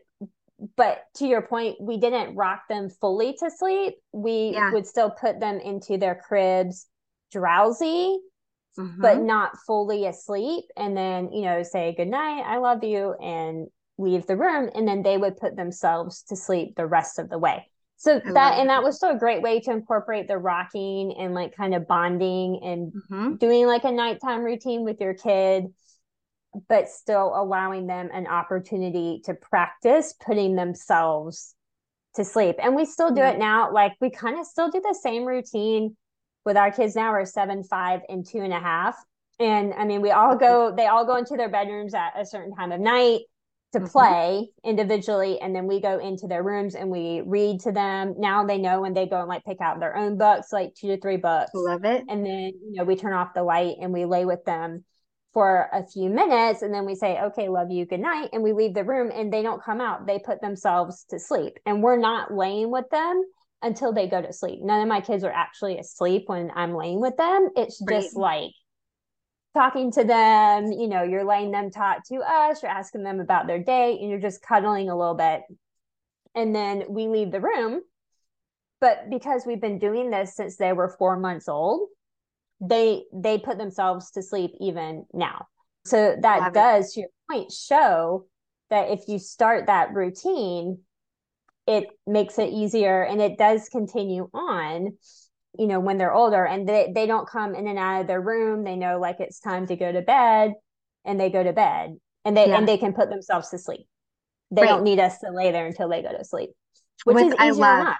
but 0.76 1.04
to 1.16 1.26
your 1.26 1.42
point, 1.42 1.76
we 1.80 1.98
didn't 1.98 2.34
rock 2.34 2.62
them 2.68 2.88
fully 2.90 3.34
to 3.40 3.50
sleep. 3.50 3.94
We 4.12 4.50
yeah. 4.54 4.72
would 4.72 4.86
still 4.86 5.10
put 5.10 5.40
them 5.40 5.60
into 5.60 5.98
their 5.98 6.14
cribs 6.16 6.86
drowsy 7.30 8.18
mm-hmm. 8.78 9.00
but 9.00 9.20
not 9.20 9.58
fully 9.66 10.06
asleep 10.06 10.64
and 10.76 10.96
then 10.96 11.32
you 11.32 11.42
know 11.42 11.62
say 11.62 11.94
good 11.96 12.08
night 12.08 12.42
i 12.46 12.58
love 12.58 12.82
you 12.84 13.14
and 13.14 13.68
leave 13.98 14.26
the 14.26 14.36
room 14.36 14.70
and 14.74 14.86
then 14.86 15.02
they 15.02 15.18
would 15.18 15.36
put 15.36 15.56
themselves 15.56 16.22
to 16.22 16.36
sleep 16.36 16.74
the 16.76 16.86
rest 16.86 17.18
of 17.18 17.28
the 17.28 17.38
way 17.38 17.66
so 17.96 18.20
I 18.24 18.32
that 18.32 18.58
and 18.58 18.70
that 18.70 18.82
was 18.82 18.96
still 18.96 19.10
a 19.10 19.18
great 19.18 19.42
way 19.42 19.60
to 19.60 19.72
incorporate 19.72 20.28
the 20.28 20.38
rocking 20.38 21.14
and 21.18 21.34
like 21.34 21.56
kind 21.56 21.74
of 21.74 21.88
bonding 21.88 22.60
and 22.62 22.92
mm-hmm. 22.92 23.34
doing 23.36 23.66
like 23.66 23.84
a 23.84 23.92
nighttime 23.92 24.42
routine 24.42 24.84
with 24.84 25.00
your 25.00 25.14
kid 25.14 25.66
but 26.68 26.88
still 26.88 27.32
allowing 27.34 27.86
them 27.86 28.08
an 28.12 28.26
opportunity 28.26 29.20
to 29.24 29.34
practice 29.34 30.14
putting 30.24 30.56
themselves 30.56 31.54
to 32.14 32.24
sleep 32.24 32.56
and 32.58 32.74
we 32.74 32.84
still 32.84 33.10
do 33.10 33.20
mm-hmm. 33.20 33.36
it 33.36 33.38
now 33.38 33.72
like 33.72 33.92
we 34.00 34.10
kind 34.10 34.38
of 34.38 34.46
still 34.46 34.70
do 34.70 34.80
the 34.80 34.98
same 35.00 35.24
routine 35.24 35.94
with 36.48 36.56
our 36.56 36.72
kids 36.72 36.96
now 36.96 37.12
We're 37.12 37.26
seven, 37.26 37.62
five, 37.62 38.00
and 38.08 38.26
two 38.26 38.38
and 38.38 38.54
a 38.54 38.58
half. 38.58 38.96
And 39.38 39.74
I 39.74 39.84
mean, 39.84 40.00
we 40.00 40.10
all 40.10 40.34
go, 40.34 40.74
they 40.74 40.86
all 40.86 41.04
go 41.04 41.16
into 41.16 41.36
their 41.36 41.50
bedrooms 41.50 41.92
at 41.92 42.18
a 42.18 42.24
certain 42.24 42.54
time 42.56 42.72
of 42.72 42.80
night 42.80 43.20
to 43.74 43.80
mm-hmm. 43.80 43.86
play 43.86 44.48
mm-hmm. 44.48 44.70
individually. 44.70 45.38
And 45.40 45.54
then 45.54 45.66
we 45.66 45.78
go 45.78 45.98
into 45.98 46.26
their 46.26 46.42
rooms 46.42 46.74
and 46.74 46.90
we 46.90 47.20
read 47.20 47.60
to 47.60 47.72
them. 47.72 48.14
Now 48.18 48.44
they 48.44 48.56
know 48.56 48.80
when 48.80 48.94
they 48.94 49.06
go 49.06 49.20
and 49.20 49.28
like 49.28 49.44
pick 49.44 49.60
out 49.60 49.78
their 49.78 49.94
own 49.94 50.16
books, 50.16 50.50
like 50.50 50.74
two 50.74 50.88
to 50.88 51.00
three 51.00 51.18
books. 51.18 51.50
Love 51.54 51.84
it. 51.84 52.02
And 52.08 52.24
then, 52.24 52.52
you 52.64 52.72
know, 52.72 52.84
we 52.84 52.96
turn 52.96 53.12
off 53.12 53.34
the 53.34 53.42
light 53.42 53.76
and 53.80 53.92
we 53.92 54.06
lay 54.06 54.24
with 54.24 54.44
them 54.46 54.84
for 55.38 55.68
a 55.72 55.86
few 55.86 56.10
minutes 56.10 56.62
and 56.62 56.74
then 56.74 56.84
we 56.84 56.94
say 56.94 57.20
okay 57.20 57.48
love 57.48 57.70
you 57.70 57.86
good 57.86 58.00
night 58.00 58.28
and 58.32 58.42
we 58.42 58.52
leave 58.52 58.74
the 58.74 58.82
room 58.82 59.12
and 59.14 59.32
they 59.32 59.42
don't 59.42 59.62
come 59.62 59.80
out 59.80 60.06
they 60.06 60.18
put 60.18 60.40
themselves 60.40 61.04
to 61.08 61.18
sleep 61.18 61.58
and 61.64 61.82
we're 61.82 61.96
not 61.96 62.34
laying 62.34 62.70
with 62.70 62.88
them 62.90 63.22
until 63.62 63.92
they 63.92 64.06
go 64.06 64.22
to 64.22 64.32
sleep. 64.32 64.60
None 64.62 64.82
of 64.82 64.88
my 64.88 65.00
kids 65.00 65.24
are 65.24 65.32
actually 65.32 65.78
asleep 65.78 66.24
when 66.26 66.50
I'm 66.54 66.74
laying 66.74 67.00
with 67.00 67.16
them. 67.16 67.48
It's 67.56 67.82
just 67.88 68.16
like 68.16 68.52
talking 69.54 69.90
to 69.92 70.04
them, 70.04 70.70
you 70.70 70.86
know, 70.86 71.02
you're 71.02 71.24
letting 71.24 71.50
them 71.50 71.70
talk 71.70 72.06
to 72.08 72.16
us, 72.16 72.62
you're 72.62 72.70
asking 72.70 73.02
them 73.02 73.20
about 73.20 73.46
their 73.46 73.62
day, 73.62 73.98
and 74.00 74.10
you're 74.10 74.20
just 74.20 74.42
cuddling 74.42 74.90
a 74.90 74.96
little 74.96 75.14
bit. 75.14 75.42
And 76.34 76.54
then 76.54 76.84
we 76.88 77.08
leave 77.08 77.32
the 77.32 77.40
room. 77.40 77.80
But 78.80 79.10
because 79.10 79.42
we've 79.44 79.60
been 79.60 79.80
doing 79.80 80.10
this 80.10 80.36
since 80.36 80.56
they 80.56 80.72
were 80.72 80.88
four 80.88 81.18
months 81.18 81.48
old, 81.48 81.88
they 82.60 83.02
they 83.12 83.38
put 83.38 83.58
themselves 83.58 84.10
to 84.12 84.22
sleep 84.22 84.52
even 84.60 85.06
now. 85.12 85.46
So 85.84 86.16
that 86.20 86.40
Love 86.40 86.52
does, 86.52 86.90
it. 86.90 86.94
to 86.94 87.00
your 87.00 87.08
point, 87.30 87.52
show 87.52 88.26
that 88.70 88.90
if 88.90 89.00
you 89.08 89.18
start 89.18 89.66
that 89.66 89.94
routine, 89.94 90.78
it 91.68 91.86
makes 92.06 92.38
it 92.38 92.50
easier 92.50 93.02
and 93.02 93.20
it 93.20 93.38
does 93.38 93.68
continue 93.68 94.28
on 94.32 94.96
you 95.58 95.66
know 95.66 95.80
when 95.80 95.98
they're 95.98 96.14
older 96.14 96.44
and 96.44 96.68
they, 96.68 96.90
they 96.94 97.06
don't 97.06 97.28
come 97.28 97.54
in 97.54 97.66
and 97.68 97.78
out 97.78 98.00
of 98.00 98.06
their 98.06 98.20
room 98.20 98.64
they 98.64 98.74
know 98.74 98.98
like 98.98 99.16
it's 99.20 99.38
time 99.38 99.66
to 99.66 99.76
go 99.76 99.92
to 99.92 100.00
bed 100.00 100.54
and 101.04 101.20
they 101.20 101.30
go 101.30 101.42
to 101.42 101.52
bed 101.52 101.96
and 102.24 102.36
they 102.36 102.48
yeah. 102.48 102.56
and 102.56 102.66
they 102.66 102.78
can 102.78 102.94
put 102.94 103.10
themselves 103.10 103.50
to 103.50 103.58
sleep 103.58 103.86
they 104.50 104.62
right. 104.62 104.68
don't 104.68 104.82
need 104.82 104.98
us 104.98 105.18
to 105.18 105.30
lay 105.30 105.52
there 105.52 105.66
until 105.66 105.88
they 105.88 106.02
go 106.02 106.16
to 106.16 106.24
sleep 106.24 106.50
which 107.04 107.16
is 107.18 107.34
easier 107.34 107.36
I 107.38 107.50
love. 107.50 107.80
Enough. 107.80 107.96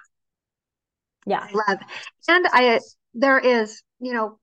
yeah 1.26 1.46
I 1.50 1.70
love 1.70 1.78
and 2.28 2.46
i 2.52 2.80
there 3.14 3.38
is 3.38 3.82
you 4.00 4.14
know 4.14 4.38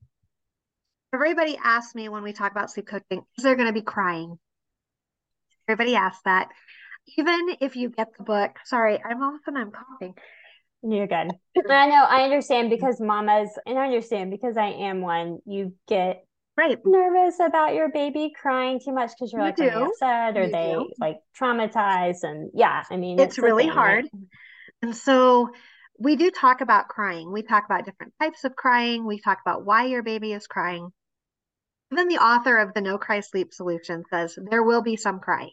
everybody 1.16 1.58
asks 1.62 1.94
me 1.94 2.08
when 2.08 2.22
we 2.22 2.32
talk 2.32 2.52
about 2.52 2.70
sleep 2.70 2.86
coaching 2.86 3.22
is 3.36 3.44
there 3.44 3.56
going 3.56 3.68
to 3.68 3.72
be 3.72 3.82
crying 3.82 4.38
everybody 5.68 5.96
asks 5.96 6.22
that 6.24 6.48
even 7.16 7.56
if 7.60 7.76
you 7.76 7.88
get 7.90 8.08
the 8.16 8.24
book, 8.24 8.56
sorry, 8.64 9.00
I'm 9.02 9.22
off 9.22 9.40
and 9.46 9.56
I'm 9.56 9.70
coughing. 9.70 10.14
You're 10.82 11.06
good. 11.06 11.30
I 11.70 11.86
know, 11.86 12.04
I 12.08 12.22
understand 12.22 12.70
because 12.70 13.00
mamas, 13.00 13.50
and 13.66 13.78
I 13.78 13.86
understand 13.86 14.30
because 14.30 14.56
I 14.56 14.68
am 14.68 15.00
one, 15.00 15.38
you 15.46 15.74
get 15.88 16.24
right 16.56 16.78
nervous 16.84 17.38
about 17.38 17.74
your 17.74 17.90
baby 17.90 18.32
crying 18.40 18.80
too 18.82 18.92
much 18.92 19.10
because 19.10 19.32
you're 19.32 19.42
you 19.42 19.46
like 19.48 19.56
do. 19.56 19.68
upset 19.68 20.36
or 20.36 20.44
you 20.44 20.52
they 20.52 20.72
do. 20.72 20.90
like 20.98 21.18
traumatized. 21.38 22.22
And 22.22 22.50
yeah, 22.54 22.84
I 22.90 22.96
mean, 22.96 23.18
it's, 23.18 23.34
it's 23.34 23.38
really 23.38 23.64
thing, 23.64 23.72
hard. 23.72 24.04
Right? 24.12 24.22
And 24.82 24.96
so 24.96 25.50
we 25.98 26.16
do 26.16 26.30
talk 26.30 26.60
about 26.60 26.88
crying. 26.88 27.32
We 27.32 27.42
talk 27.42 27.64
about 27.64 27.84
different 27.84 28.12
types 28.20 28.44
of 28.44 28.54
crying. 28.54 29.06
We 29.06 29.20
talk 29.20 29.38
about 29.44 29.64
why 29.64 29.84
your 29.84 30.02
baby 30.02 30.32
is 30.32 30.46
crying. 30.46 30.90
Even 31.92 32.08
the 32.08 32.18
author 32.18 32.58
of 32.58 32.74
the 32.74 32.80
No 32.80 32.98
Cry 32.98 33.20
Sleep 33.20 33.52
Solution 33.52 34.04
says 34.10 34.38
there 34.50 34.62
will 34.62 34.82
be 34.82 34.96
some 34.96 35.20
crying 35.20 35.52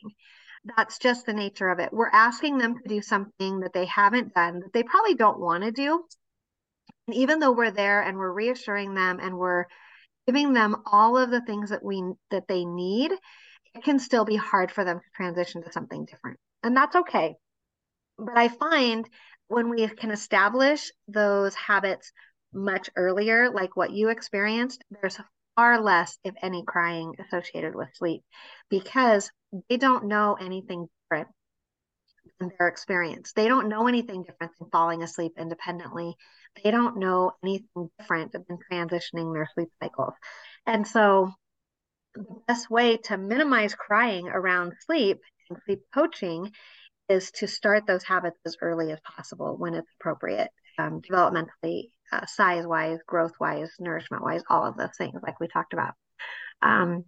that's 0.66 0.98
just 0.98 1.26
the 1.26 1.34
nature 1.34 1.70
of 1.70 1.80
it. 1.80 1.92
We're 1.92 2.10
asking 2.10 2.58
them 2.58 2.76
to 2.78 2.88
do 2.88 3.02
something 3.02 3.62
that 3.62 3.74
they 3.74 3.86
haven't 3.86 4.34
done, 4.34 4.62
that 4.62 4.74
they 4.74 4.84
probably 4.84 5.16
don't 5.16 5.40
want 5.40 5.64
to 5.64 5.72
do. 5.72 6.04
And 7.08 7.16
even 7.16 7.40
though 7.40 7.52
we're 7.52 7.72
there 7.72 8.02
and 8.02 8.18
we're 8.18 8.32
reassuring 8.32 8.94
them 8.94 9.20
and 9.22 9.38
we're 9.38 9.66
giving 10.26 10.54
them 10.54 10.78
all 10.86 11.18
of 11.18 11.32
the 11.32 11.42
things 11.42 11.70
that 11.72 11.84
we 11.84 12.02
that 12.32 12.48
they 12.48 12.64
need, 12.64 13.12
it 13.76 13.84
can 13.84 14.00
still 14.00 14.24
be 14.24 14.38
hard 14.38 14.72
for 14.72 14.86
them 14.86 15.00
to 15.00 15.06
transition 15.16 15.64
to 15.64 15.72
something 15.72 16.06
different. 16.06 16.40
And 16.64 16.78
that's 16.78 16.96
okay. 16.96 17.36
But 18.18 18.38
I 18.38 18.48
find 18.48 19.10
when 19.50 19.70
we 19.70 19.88
can 19.88 20.12
establish 20.12 20.92
those 21.10 21.56
habits 21.56 22.14
much 22.54 22.90
earlier, 22.96 23.50
like 23.50 23.76
what 23.76 23.92
you 23.92 24.10
experienced, 24.10 24.82
there's 24.92 25.20
far 25.56 25.82
less, 25.82 26.18
if 26.24 26.34
any, 26.42 26.64
crying 26.66 27.14
associated 27.20 27.76
with 27.76 27.90
sleep 27.96 28.24
because 28.70 29.32
they 29.70 29.78
don't 29.78 30.06
know 30.06 30.36
anything 30.40 30.88
different 31.10 31.30
in 32.40 32.52
their 32.58 32.68
experience. 32.68 33.34
They 33.34 33.48
don't 33.48 33.70
know 33.70 33.88
anything 33.88 34.24
different 34.24 34.54
than 34.60 34.70
falling 34.72 35.04
asleep 35.04 35.34
independently. 35.38 36.16
They 36.64 36.72
don't 36.72 36.98
know 36.98 37.34
anything 37.44 37.90
different 38.00 38.32
than 38.32 38.46
transitioning 38.72 39.34
their 39.34 39.50
sleep 39.54 39.70
cycles. 39.82 40.14
And 40.66 40.88
so, 40.88 41.32
the 42.16 42.26
best 42.48 42.70
way 42.70 42.98
to 42.98 43.18
minimize 43.18 43.74
crying 43.74 44.28
around 44.28 44.74
sleep 44.86 45.20
and 45.50 45.60
sleep 45.66 45.82
coaching 45.94 46.52
is 47.10 47.32
to 47.32 47.48
start 47.48 47.86
those 47.88 48.04
habits 48.04 48.40
as 48.46 48.58
early 48.62 48.92
as 48.92 49.00
possible 49.02 49.58
when 49.58 49.74
it's 49.74 49.92
appropriate, 50.00 50.50
um, 50.78 51.02
developmentally, 51.02 51.92
uh, 52.12 52.26
size 52.26 52.66
wise, 52.66 53.00
growth 53.08 53.34
wise, 53.40 53.72
nourishment 53.80 54.24
wise, 54.24 54.44
all 54.50 54.66
of 54.66 54.78
those 54.78 54.96
things, 54.98 55.20
like 55.24 55.40
we 55.40 55.48
talked 55.48 55.74
about. 55.74 55.94
Um, 56.62 57.06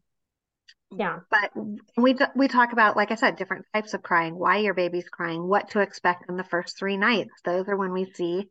yeah. 0.91 1.19
But 1.29 1.51
we 1.97 2.15
we 2.35 2.47
talk 2.47 2.71
about, 2.71 2.95
like 2.95 3.11
I 3.11 3.15
said, 3.15 3.35
different 3.35 3.65
types 3.73 3.93
of 3.93 4.03
crying, 4.03 4.37
why 4.37 4.57
your 4.57 4.73
baby's 4.73 5.09
crying, 5.09 5.47
what 5.47 5.71
to 5.71 5.79
expect 5.79 6.29
in 6.29 6.37
the 6.37 6.43
first 6.43 6.77
three 6.77 6.97
nights. 6.97 7.31
Those 7.43 7.67
are 7.67 7.75
when 7.75 7.91
we 7.91 8.11
see 8.13 8.47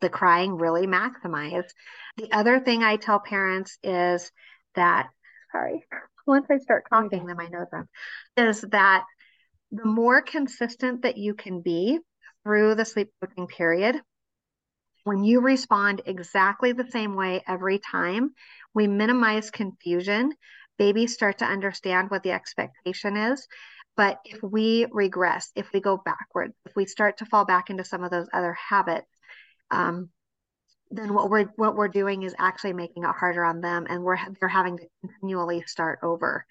the 0.00 0.08
crying 0.08 0.56
really 0.56 0.86
maximize. 0.86 1.68
The 2.16 2.30
other 2.32 2.60
thing 2.60 2.82
I 2.82 2.96
tell 2.96 3.20
parents 3.20 3.78
is 3.82 4.30
that, 4.74 5.08
sorry, 5.50 5.84
once 6.26 6.46
I 6.50 6.58
start 6.58 6.84
coughing, 6.88 7.26
then 7.26 7.36
my 7.36 7.48
nose 7.48 7.68
runs, 7.72 7.88
is 8.36 8.60
that 8.70 9.04
the 9.70 9.86
more 9.86 10.22
consistent 10.22 11.02
that 11.02 11.16
you 11.16 11.34
can 11.34 11.62
be 11.62 11.98
through 12.44 12.74
the 12.74 12.84
sleep 12.84 13.10
coaching 13.20 13.46
period, 13.46 14.00
when 15.04 15.24
you 15.24 15.40
respond 15.40 16.02
exactly 16.06 16.72
the 16.72 16.90
same 16.90 17.14
way 17.14 17.42
every 17.46 17.78
time, 17.78 18.34
we 18.74 18.86
minimize 18.86 19.50
confusion. 19.50 20.32
Babies 20.78 21.14
start 21.14 21.38
to 21.38 21.44
understand 21.44 22.10
what 22.10 22.22
the 22.22 22.32
expectation 22.32 23.16
is. 23.16 23.46
But 23.96 24.20
if 24.24 24.42
we 24.42 24.86
regress, 24.90 25.50
if 25.54 25.72
we 25.72 25.80
go 25.80 26.00
backwards, 26.02 26.54
if 26.64 26.74
we 26.74 26.86
start 26.86 27.18
to 27.18 27.26
fall 27.26 27.44
back 27.44 27.68
into 27.68 27.84
some 27.84 28.04
of 28.04 28.10
those 28.10 28.28
other 28.32 28.54
habits, 28.54 29.08
um, 29.70 30.08
then 30.90 31.14
what 31.14 31.30
we're 31.30 31.46
what 31.56 31.74
we're 31.74 31.88
doing 31.88 32.22
is 32.22 32.34
actually 32.38 32.72
making 32.74 33.04
it 33.04 33.10
harder 33.10 33.44
on 33.44 33.60
them, 33.60 33.86
and 33.88 34.02
we're 34.02 34.18
they're 34.40 34.48
having 34.48 34.78
to 34.78 34.86
continually 35.00 35.62
start 35.66 35.98
over. 36.02 36.46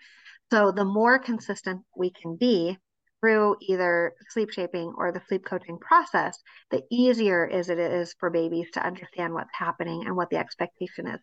So 0.52 0.72
the 0.72 0.86
more 0.86 1.18
consistent 1.18 1.82
we 1.96 2.12
can 2.12 2.36
be, 2.36 2.78
through 3.22 3.56
either 3.62 4.14
sleep 4.30 4.52
shaping 4.52 4.94
or 4.98 5.12
the 5.12 5.22
sleep 5.28 5.46
coaching 5.46 5.78
process, 5.78 6.38
the 6.72 6.84
easier 6.92 7.46
is 7.46 7.70
it 7.70 7.80
is 7.80 8.14
for 8.20 8.30
babies 8.30 8.68
to 8.74 8.86
understand 8.86 9.34
what's 9.34 9.54
happening 9.54 10.04
and 10.06 10.16
what 10.16 10.30
the 10.30 10.38
expectation 10.38 11.08
is. 11.08 11.20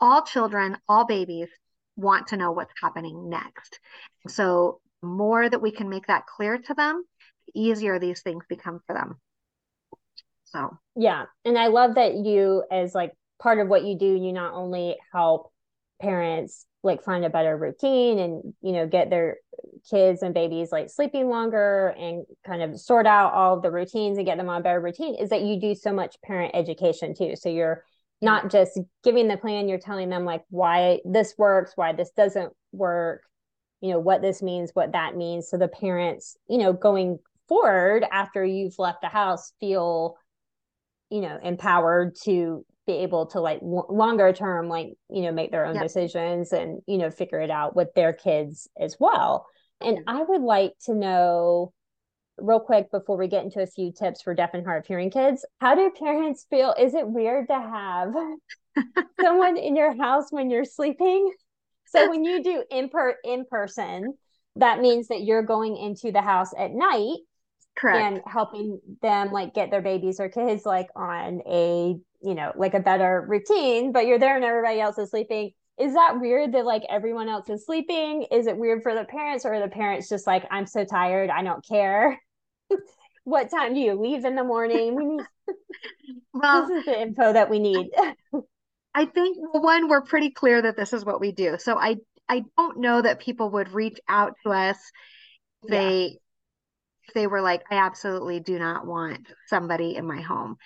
All 0.00 0.22
children, 0.22 0.76
all 0.88 1.06
babies 1.06 1.48
want 1.96 2.28
to 2.28 2.36
know 2.36 2.52
what's 2.52 2.72
happening 2.80 3.28
next. 3.28 3.80
So 4.28 4.80
more 5.02 5.48
that 5.48 5.62
we 5.62 5.72
can 5.72 5.88
make 5.88 6.06
that 6.06 6.26
clear 6.26 6.58
to 6.58 6.74
them, 6.74 7.02
the 7.46 7.60
easier 7.60 7.98
these 7.98 8.20
things 8.22 8.44
become 8.48 8.80
for 8.86 8.94
them. 8.94 9.16
So 10.44 10.76
yeah. 10.96 11.24
And 11.44 11.58
I 11.58 11.66
love 11.66 11.96
that 11.96 12.14
you 12.14 12.64
as 12.70 12.94
like 12.94 13.12
part 13.40 13.58
of 13.58 13.68
what 13.68 13.84
you 13.84 13.98
do, 13.98 14.06
you 14.06 14.32
not 14.32 14.54
only 14.54 14.96
help 15.12 15.52
parents 16.00 16.66
like 16.82 17.02
find 17.02 17.24
a 17.24 17.30
better 17.30 17.56
routine 17.56 18.18
and 18.18 18.54
you 18.62 18.72
know 18.72 18.86
get 18.86 19.10
their 19.10 19.36
kids 19.90 20.22
and 20.22 20.32
babies 20.34 20.70
like 20.70 20.88
sleeping 20.88 21.28
longer 21.28 21.94
and 21.98 22.24
kind 22.46 22.62
of 22.62 22.78
sort 22.78 23.06
out 23.06 23.32
all 23.32 23.60
the 23.60 23.70
routines 23.70 24.16
and 24.16 24.26
get 24.26 24.38
them 24.38 24.48
on 24.48 24.60
a 24.60 24.64
better 24.64 24.80
routine 24.80 25.14
is 25.16 25.30
that 25.30 25.42
you 25.42 25.60
do 25.60 25.74
so 25.74 25.92
much 25.92 26.16
parent 26.24 26.54
education 26.54 27.14
too. 27.16 27.34
So 27.36 27.48
you're 27.48 27.84
not 28.20 28.50
just 28.50 28.78
giving 29.04 29.28
the 29.28 29.36
plan 29.36 29.68
you're 29.68 29.78
telling 29.78 30.08
them 30.08 30.24
like 30.24 30.42
why 30.50 30.98
this 31.04 31.34
works 31.38 31.72
why 31.76 31.92
this 31.92 32.10
doesn't 32.16 32.52
work 32.72 33.22
you 33.80 33.92
know 33.92 34.00
what 34.00 34.22
this 34.22 34.42
means 34.42 34.70
what 34.74 34.92
that 34.92 35.16
means. 35.16 35.48
So 35.48 35.56
the 35.56 35.68
parents 35.68 36.36
you 36.48 36.58
know 36.58 36.72
going 36.72 37.18
forward 37.48 38.04
after 38.10 38.44
you've 38.44 38.78
left 38.78 39.02
the 39.02 39.08
house 39.08 39.52
feel 39.58 40.16
you 41.10 41.20
know 41.20 41.38
empowered 41.42 42.14
to 42.24 42.64
be 42.88 42.94
able 42.94 43.26
to 43.26 43.38
like 43.38 43.60
w- 43.60 43.84
longer 43.90 44.32
term 44.32 44.66
like 44.66 44.94
you 45.10 45.20
know 45.20 45.30
make 45.30 45.52
their 45.52 45.66
own 45.66 45.74
yep. 45.74 45.84
decisions 45.84 46.52
and 46.52 46.80
you 46.86 46.96
know 46.96 47.10
figure 47.10 47.38
it 47.38 47.50
out 47.50 47.76
with 47.76 47.92
their 47.94 48.14
kids 48.14 48.66
as 48.80 48.96
well 48.98 49.46
and 49.82 49.98
i 50.06 50.22
would 50.22 50.40
like 50.40 50.72
to 50.82 50.94
know 50.94 51.70
real 52.38 52.58
quick 52.58 52.90
before 52.90 53.18
we 53.18 53.28
get 53.28 53.44
into 53.44 53.60
a 53.60 53.66
few 53.66 53.92
tips 53.92 54.22
for 54.22 54.34
deaf 54.34 54.54
and 54.54 54.64
hard 54.64 54.80
of 54.80 54.86
hearing 54.86 55.10
kids 55.10 55.44
how 55.60 55.74
do 55.74 55.92
parents 55.98 56.46
feel 56.48 56.74
is 56.78 56.94
it 56.94 57.06
weird 57.06 57.46
to 57.46 57.54
have 57.54 58.14
someone 59.20 59.58
in 59.58 59.76
your 59.76 59.94
house 60.02 60.28
when 60.30 60.48
you're 60.48 60.64
sleeping 60.64 61.30
so 61.88 62.08
when 62.08 62.24
you 62.24 62.42
do 62.42 62.64
in 62.70 62.88
per 62.88 63.14
in 63.22 63.44
person 63.50 64.14
that 64.56 64.80
means 64.80 65.08
that 65.08 65.24
you're 65.24 65.42
going 65.42 65.76
into 65.76 66.10
the 66.10 66.22
house 66.22 66.52
at 66.58 66.70
night 66.72 67.18
Correct. 67.76 67.98
and 67.98 68.22
helping 68.26 68.80
them 69.02 69.30
like 69.30 69.52
get 69.52 69.70
their 69.70 69.82
babies 69.82 70.20
or 70.20 70.30
kids 70.30 70.64
like 70.64 70.88
on 70.96 71.42
a 71.46 71.96
you 72.22 72.34
know 72.34 72.52
like 72.56 72.74
a 72.74 72.80
better 72.80 73.24
routine 73.28 73.92
but 73.92 74.06
you're 74.06 74.18
there 74.18 74.36
and 74.36 74.44
everybody 74.44 74.80
else 74.80 74.98
is 74.98 75.10
sleeping. 75.10 75.52
Is 75.78 75.94
that 75.94 76.20
weird 76.20 76.52
that 76.52 76.64
like 76.66 76.82
everyone 76.90 77.28
else 77.28 77.48
is 77.48 77.64
sleeping? 77.64 78.26
Is 78.32 78.48
it 78.48 78.56
weird 78.56 78.82
for 78.82 78.94
the 78.94 79.04
parents 79.04 79.44
or 79.44 79.60
the 79.60 79.68
parents 79.68 80.08
just 80.08 80.26
like 80.26 80.44
i'm 80.50 80.66
so 80.66 80.84
tired 80.84 81.30
i 81.30 81.42
don't 81.42 81.64
care. 81.66 82.20
What 83.24 83.50
time 83.50 83.74
do 83.74 83.80
you 83.80 83.92
leave 83.92 84.24
in 84.24 84.36
the 84.36 84.42
morning? 84.42 84.94
We 84.94 85.04
need 85.04 85.20
well 86.32 86.66
this 86.66 86.78
is 86.78 86.84
the 86.86 86.98
info 86.98 87.34
that 87.34 87.50
we 87.50 87.58
need. 87.58 87.90
I 88.94 89.04
think 89.04 89.36
one 89.52 89.86
we're 89.88 90.00
pretty 90.00 90.30
clear 90.30 90.62
that 90.62 90.78
this 90.78 90.94
is 90.94 91.04
what 91.04 91.20
we 91.20 91.32
do. 91.32 91.56
So 91.58 91.76
i 91.78 91.96
i 92.28 92.42
don't 92.56 92.78
know 92.78 93.02
that 93.02 93.20
people 93.20 93.50
would 93.50 93.72
reach 93.72 93.98
out 94.08 94.34
to 94.44 94.50
us 94.50 94.78
if 95.62 95.72
yeah. 95.72 95.78
they 95.78 96.18
if 97.06 97.14
they 97.14 97.26
were 97.26 97.40
like 97.40 97.62
i 97.70 97.76
absolutely 97.76 98.40
do 98.40 98.58
not 98.58 98.86
want 98.86 99.26
somebody 99.46 99.96
in 99.96 100.06
my 100.06 100.20
home 100.20 100.56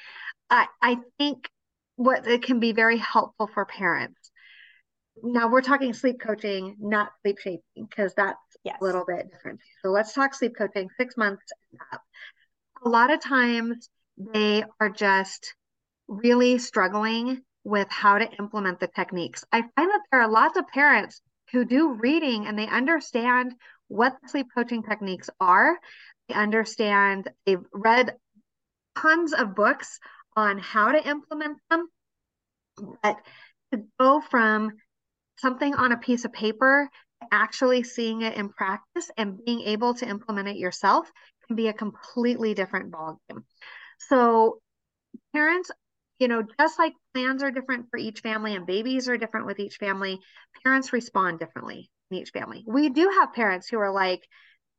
I, 0.52 0.66
I 0.82 0.98
think 1.18 1.48
what 1.96 2.26
it 2.26 2.42
can 2.42 2.60
be 2.60 2.72
very 2.72 2.98
helpful 2.98 3.48
for 3.52 3.64
parents. 3.64 4.30
Now 5.22 5.48
we're 5.48 5.62
talking 5.62 5.94
sleep 5.94 6.20
coaching, 6.20 6.76
not 6.78 7.10
sleep 7.22 7.38
shaping, 7.38 7.60
because 7.88 8.12
that's 8.14 8.38
yes. 8.62 8.76
a 8.80 8.84
little 8.84 9.04
bit 9.06 9.30
different. 9.30 9.60
So 9.82 9.90
let's 9.90 10.12
talk 10.12 10.34
sleep 10.34 10.52
coaching, 10.56 10.90
six 10.98 11.16
months 11.16 11.42
up. 11.92 12.02
A 12.84 12.88
lot 12.88 13.10
of 13.10 13.20
times 13.20 13.88
they 14.18 14.64
are 14.78 14.90
just 14.90 15.54
really 16.06 16.58
struggling 16.58 17.42
with 17.64 17.88
how 17.88 18.18
to 18.18 18.30
implement 18.38 18.78
the 18.78 18.88
techniques. 18.88 19.44
I 19.52 19.62
find 19.62 19.88
that 19.88 20.00
there 20.10 20.20
are 20.20 20.30
lots 20.30 20.58
of 20.58 20.68
parents 20.68 21.22
who 21.52 21.64
do 21.64 21.94
reading 21.94 22.46
and 22.46 22.58
they 22.58 22.66
understand 22.66 23.54
what 23.88 24.16
the 24.22 24.28
sleep 24.28 24.48
coaching 24.54 24.82
techniques 24.82 25.30
are. 25.40 25.78
They 26.28 26.34
understand, 26.34 27.30
they've 27.46 27.64
read 27.72 28.16
tons 28.98 29.32
of 29.32 29.54
books 29.54 29.98
on 30.36 30.58
how 30.58 30.92
to 30.92 31.08
implement 31.08 31.58
them, 31.70 31.88
but 33.02 33.16
to 33.72 33.82
go 33.98 34.20
from 34.20 34.72
something 35.38 35.74
on 35.74 35.92
a 35.92 35.96
piece 35.98 36.24
of 36.24 36.32
paper 36.32 36.88
actually 37.30 37.82
seeing 37.82 38.22
it 38.22 38.34
in 38.34 38.48
practice 38.48 39.10
and 39.16 39.44
being 39.44 39.60
able 39.62 39.94
to 39.94 40.08
implement 40.08 40.48
it 40.48 40.56
yourself 40.56 41.10
can 41.46 41.56
be 41.56 41.68
a 41.68 41.72
completely 41.72 42.54
different 42.54 42.92
ballgame. 42.92 43.44
So 43.98 44.60
parents, 45.34 45.70
you 46.18 46.28
know, 46.28 46.42
just 46.60 46.78
like 46.78 46.94
plans 47.14 47.42
are 47.42 47.50
different 47.50 47.86
for 47.90 47.98
each 47.98 48.20
family 48.20 48.54
and 48.54 48.66
babies 48.66 49.08
are 49.08 49.16
different 49.16 49.46
with 49.46 49.60
each 49.60 49.76
family, 49.76 50.20
parents 50.64 50.92
respond 50.92 51.38
differently 51.38 51.90
in 52.10 52.18
each 52.18 52.30
family. 52.30 52.64
We 52.66 52.88
do 52.90 53.08
have 53.20 53.32
parents 53.32 53.68
who 53.68 53.78
are 53.78 53.92
like, 53.92 54.26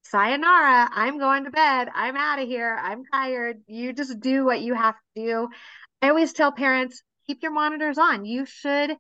sayonara, 0.04 0.89
I'm 0.93 1.18
going 1.18 1.45
to 1.45 1.51
bed. 1.51 1.89
I'm 1.93 2.16
out 2.16 2.39
of 2.39 2.47
here. 2.47 2.78
I'm 2.82 3.04
tired. 3.06 3.62
You 3.68 3.93
just 3.93 4.20
do 4.20 4.45
what 4.45 4.62
you 4.62 4.74
have 4.74 4.95
to 5.16 5.24
do. 5.26 5.49
I 6.01 6.10
always 6.10 6.34
tell 6.34 6.51
parents, 6.51 7.01
keep 7.28 7.41
your 7.41 7.54
monitors 7.54 7.97
on. 7.97 8.26
You 8.26 8.45
should 8.45 8.97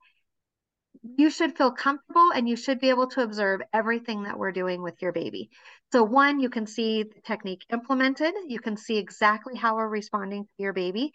you 1.17 1.29
should 1.29 1.57
feel 1.57 1.71
comfortable 1.71 2.31
and 2.33 2.47
you 2.47 2.55
should 2.55 2.79
be 2.79 2.89
able 2.89 3.07
to 3.07 3.21
observe 3.21 3.61
everything 3.73 4.23
that 4.23 4.39
we're 4.39 4.53
doing 4.53 4.81
with 4.81 5.01
your 5.01 5.11
baby. 5.11 5.49
So 5.91 6.01
one, 6.03 6.39
you 6.39 6.49
can 6.49 6.65
see 6.65 7.03
the 7.03 7.21
technique 7.25 7.65
implemented. 7.71 8.33
You 8.47 8.59
can 8.59 8.77
see 8.77 8.97
exactly 8.97 9.57
how 9.57 9.75
we're 9.75 9.87
responding 9.89 10.43
to 10.45 10.63
your 10.63 10.71
baby. 10.71 11.11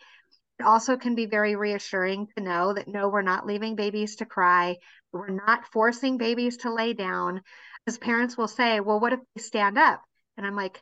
It 0.59 0.65
also 0.65 0.97
can 0.97 1.15
be 1.15 1.27
very 1.27 1.57
reassuring 1.57 2.29
to 2.37 2.43
know 2.43 2.75
that 2.75 2.89
no, 2.89 3.09
we're 3.09 3.23
not 3.23 3.47
leaving 3.47 3.77
babies 3.77 4.17
to 4.17 4.27
cry. 4.27 4.77
We're 5.13 5.29
not 5.29 5.65
forcing 5.73 6.19
babies 6.19 6.59
to 6.59 6.75
lay 6.75 6.93
down 6.93 7.41
because 7.89 7.97
parents 7.97 8.37
will 8.37 8.49
say, 8.49 8.81
well, 8.81 9.01
what 9.01 9.15
if 9.15 9.21
they 9.35 9.41
stand 9.41 9.79
up? 9.79 10.03
And 10.37 10.47
I'm 10.47 10.55
like, 10.55 10.79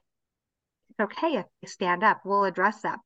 it's 0.90 0.98
okay 0.98 1.36
if 1.36 1.46
they 1.62 1.68
stand 1.68 2.02
up. 2.02 2.22
We'll 2.24 2.42
address 2.42 2.80
that. 2.80 2.98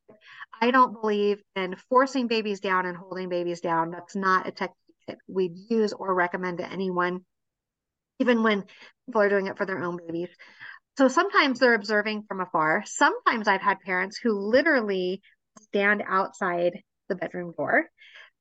I 0.58 0.70
don't 0.70 0.98
believe 0.98 1.42
in 1.54 1.76
forcing 1.90 2.26
babies 2.26 2.60
down 2.60 2.86
and 2.86 2.96
holding 2.96 3.28
babies 3.28 3.60
down. 3.60 3.90
That's 3.90 4.16
not 4.16 4.48
a 4.48 4.52
technique 4.52 4.96
that 5.06 5.18
we 5.28 5.50
use 5.68 5.92
or 5.92 6.14
recommend 6.14 6.58
to 6.58 6.72
anyone, 6.72 7.26
even 8.20 8.42
when 8.42 8.64
people 9.04 9.20
are 9.20 9.28
doing 9.28 9.48
it 9.48 9.58
for 9.58 9.66
their 9.66 9.82
own 9.82 9.98
babies. 9.98 10.30
So 10.96 11.08
sometimes 11.08 11.58
they're 11.58 11.74
observing 11.74 12.22
from 12.26 12.40
afar. 12.40 12.84
Sometimes 12.86 13.48
I've 13.48 13.60
had 13.60 13.80
parents 13.80 14.16
who 14.16 14.32
literally 14.32 15.20
stand 15.60 16.02
outside 16.08 16.72
the 17.10 17.16
bedroom 17.16 17.52
door. 17.54 17.90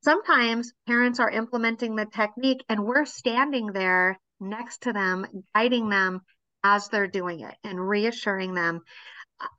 Sometimes 0.06 0.72
parents 0.88 1.20
are 1.20 1.30
implementing 1.30 1.98
the 1.98 2.06
technique 2.06 2.64
and 2.70 2.86
we're 2.86 3.04
standing 3.04 3.74
there 3.74 4.18
next 4.40 4.84
to 4.84 4.94
them, 4.94 5.26
guiding 5.56 5.90
them 5.90 6.22
as 6.64 6.88
they're 6.90 7.08
doing 7.08 7.42
it 7.42 7.56
and 7.64 7.80
reassuring 7.80 8.54
them. 8.54 8.82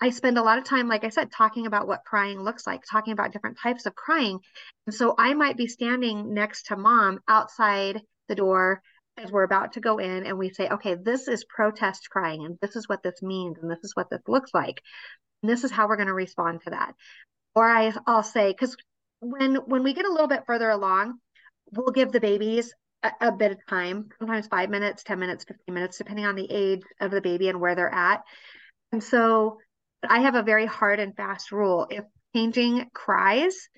I 0.01 0.11
spend 0.11 0.37
a 0.37 0.43
lot 0.43 0.59
of 0.59 0.65
time, 0.65 0.89
like 0.89 1.05
I 1.05 1.09
said, 1.09 1.33
talking 1.33 1.67
about 1.67 1.87
what 1.87 2.05
crying 2.05 2.43
looks 2.43 2.67
like, 2.67 2.83
talking 2.85 3.15
about 3.15 3.33
different 3.33 3.59
types 3.59 3.87
of 3.87 3.95
crying. 3.95 4.39
And 4.87 4.95
so 4.95 5.15
I 5.17 5.33
might 5.33 5.57
be 5.57 5.67
standing 5.67 6.35
next 6.35 6.67
to 6.67 6.77
mom 6.77 7.21
outside 7.27 8.03
the 8.29 8.35
door 8.35 8.83
as 9.17 9.31
we're 9.31 9.43
about 9.43 9.73
to 9.75 9.81
go 9.81 9.99
in 9.99 10.27
and 10.27 10.39
we 10.39 10.51
say, 10.51 10.69
okay, 10.69 10.95
this 10.95 11.29
is 11.29 11.45
protest 11.45 12.09
crying 12.11 12.45
and 12.45 12.59
this 12.61 12.77
is 12.77 12.89
what 12.89 13.03
this 13.03 13.23
means 13.23 13.57
and 13.61 13.71
this 13.71 13.83
is 13.83 13.93
what 13.95 14.11
this 14.11 14.23
looks 14.29 14.51
like. 14.53 14.81
And 15.43 15.51
this 15.51 15.65
is 15.65 15.71
how 15.71 15.89
we're 15.89 15.97
going 15.97 16.09
to 16.09 16.15
respond 16.15 16.61
to 16.65 16.71
that. 16.71 16.95
Or 17.55 17.69
I, 17.69 17.93
I'll 18.07 18.23
say, 18.23 18.53
because 18.53 18.77
when 19.21 19.57
when 19.57 19.83
we 19.83 19.95
get 19.95 20.07
a 20.07 20.13
little 20.13 20.29
bit 20.29 20.45
further 20.47 20.71
along, 20.71 21.19
we'll 21.73 21.93
give 21.93 22.13
the 22.13 22.21
babies 22.21 22.73
a, 23.03 23.29
a 23.29 23.33
bit 23.33 23.53
of 23.53 23.59
time, 23.67 24.09
sometimes 24.19 24.47
five 24.47 24.71
minutes, 24.71 25.03
10 25.05 25.19
minutes, 25.19 25.45
15 25.45 25.75
minutes, 25.75 25.99
depending 25.99 26.27
on 26.27 26.37
the 26.37 26.51
age 26.51 26.83
of 27.01 27.11
the 27.11 27.21
baby 27.21 27.49
and 27.49 27.61
where 27.61 27.75
they're 27.75 27.93
at. 27.93 28.23
And 28.93 29.03
so 29.03 29.59
I 30.09 30.21
have 30.21 30.35
a 30.35 30.43
very 30.43 30.67
hard 30.67 31.01
and 31.01 31.15
fast 31.15 31.53
rule. 31.53 31.87
If 31.91 32.05
changing 32.35 32.89
cries, 32.95 33.69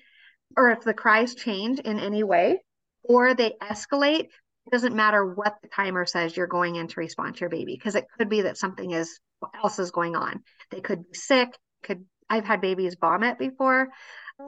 or 0.55 0.69
if 0.69 0.81
the 0.81 0.93
cries 0.93 1.35
change 1.35 1.79
in 1.79 1.99
any 1.99 2.23
way, 2.23 2.61
or 3.03 3.33
they 3.33 3.53
escalate, 3.61 4.27
it 4.65 4.71
doesn't 4.71 4.95
matter 4.95 5.25
what 5.25 5.55
the 5.61 5.67
timer 5.67 6.05
says 6.05 6.37
you're 6.37 6.47
going 6.47 6.75
in 6.77 6.87
to 6.87 6.99
respond 6.99 7.35
to 7.35 7.41
your 7.41 7.49
baby 7.49 7.75
because 7.75 7.95
it 7.95 8.05
could 8.17 8.29
be 8.29 8.43
that 8.43 8.57
something 8.57 8.91
is 8.91 9.19
else 9.61 9.77
is 9.77 9.91
going 9.91 10.15
on. 10.15 10.41
They 10.71 10.79
could 10.79 11.03
be 11.03 11.17
sick, 11.17 11.49
could 11.83 12.05
I've 12.29 12.45
had 12.45 12.61
babies 12.61 12.95
vomit 12.99 13.37
before. 13.37 13.89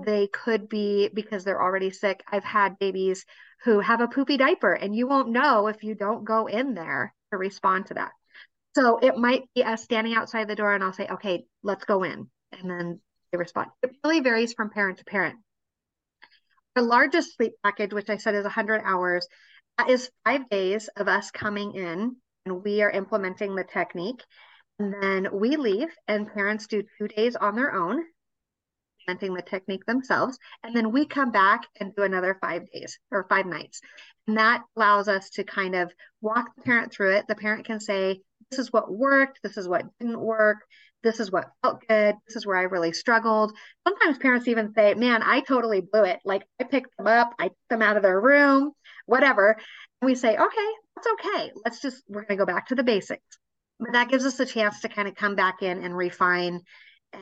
They 0.03 0.27
could 0.27 0.67
be 0.67 1.09
because 1.13 1.43
they're 1.43 1.61
already 1.61 1.89
sick. 1.89 2.23
I've 2.31 2.43
had 2.43 2.79
babies 2.79 3.25
who 3.63 3.79
have 3.79 4.01
a 4.01 4.07
poopy 4.07 4.37
diaper 4.37 4.73
and 4.73 4.95
you 4.95 5.07
won't 5.07 5.29
know 5.29 5.67
if 5.67 5.83
you 5.83 5.95
don't 5.95 6.25
go 6.25 6.47
in 6.47 6.73
there 6.73 7.13
to 7.31 7.37
respond 7.37 7.87
to 7.87 7.95
that. 7.95 8.11
So 8.75 8.97
it 8.97 9.17
might 9.17 9.43
be 9.55 9.63
us 9.63 9.83
standing 9.83 10.15
outside 10.15 10.47
the 10.47 10.55
door 10.55 10.73
and 10.73 10.83
I'll 10.83 10.93
say, 10.93 11.07
okay, 11.07 11.45
let's 11.63 11.85
go 11.85 12.03
in. 12.03 12.29
And 12.51 12.69
then 12.69 12.99
they 13.31 13.37
respond. 13.37 13.69
It 13.81 13.91
really 14.03 14.19
varies 14.19 14.53
from 14.53 14.69
parent 14.69 14.97
to 14.97 15.05
parent. 15.05 15.37
The 16.75 16.81
largest 16.81 17.37
sleep 17.37 17.53
package, 17.63 17.93
which 17.93 18.09
I 18.09 18.17
said 18.17 18.35
is 18.35 18.43
100 18.43 18.81
hours, 18.83 19.27
that 19.77 19.89
is 19.89 20.09
five 20.25 20.49
days 20.49 20.89
of 20.97 21.07
us 21.07 21.31
coming 21.31 21.73
in 21.73 22.17
and 22.45 22.63
we 22.63 22.81
are 22.81 22.91
implementing 22.91 23.55
the 23.55 23.63
technique. 23.63 24.21
And 24.77 24.93
then 25.01 25.29
we 25.31 25.55
leave 25.55 25.87
and 26.07 26.31
parents 26.31 26.67
do 26.67 26.83
two 26.97 27.07
days 27.07 27.37
on 27.37 27.55
their 27.55 27.73
own, 27.73 28.03
implementing 29.07 29.35
the 29.35 29.41
technique 29.41 29.85
themselves. 29.85 30.37
And 30.63 30.75
then 30.75 30.91
we 30.91 31.05
come 31.05 31.31
back 31.31 31.61
and 31.79 31.95
do 31.95 32.03
another 32.03 32.37
five 32.41 32.63
days 32.71 32.99
or 33.11 33.25
five 33.29 33.45
nights. 33.45 33.81
And 34.27 34.37
that 34.37 34.63
allows 34.75 35.07
us 35.07 35.29
to 35.31 35.43
kind 35.43 35.75
of 35.75 35.91
walk 36.21 36.47
the 36.55 36.63
parent 36.63 36.91
through 36.91 37.15
it. 37.15 37.25
The 37.27 37.35
parent 37.35 37.65
can 37.65 37.79
say, 37.79 38.21
this 38.49 38.59
is 38.59 38.71
what 38.71 38.91
worked, 38.91 39.39
this 39.43 39.57
is 39.57 39.67
what 39.67 39.85
didn't 39.99 40.19
work, 40.19 40.57
this 41.03 41.19
is 41.19 41.31
what 41.31 41.51
felt 41.61 41.81
good, 41.87 42.15
this 42.27 42.35
is 42.35 42.45
where 42.45 42.57
I 42.57 42.63
really 42.63 42.93
struggled. 42.93 43.53
Sometimes 43.87 44.17
parents 44.17 44.47
even 44.47 44.73
say, 44.73 44.93
man, 44.93 45.21
I 45.23 45.41
totally 45.41 45.81
blew 45.81 46.03
it. 46.03 46.19
Like 46.25 46.43
I 46.59 46.63
picked 46.63 46.95
them 46.97 47.07
up, 47.07 47.33
I 47.39 47.45
took 47.45 47.57
them 47.69 47.81
out 47.81 47.97
of 47.97 48.03
their 48.03 48.19
room, 48.19 48.71
whatever. 49.05 49.57
And 50.01 50.07
we 50.07 50.15
say, 50.15 50.35
okay, 50.35 50.69
that's 50.95 51.07
okay. 51.13 51.51
Let's 51.63 51.81
just, 51.81 52.03
we're 52.07 52.21
going 52.21 52.37
to 52.37 52.45
go 52.45 52.45
back 52.45 52.67
to 52.67 52.75
the 52.75 52.83
basics. 52.83 53.37
But 53.79 53.93
that 53.93 54.09
gives 54.09 54.25
us 54.25 54.39
a 54.39 54.45
chance 54.45 54.81
to 54.81 54.89
kind 54.89 55.07
of 55.07 55.15
come 55.15 55.35
back 55.35 55.61
in 55.61 55.83
and 55.83 55.95
refine 55.95 56.61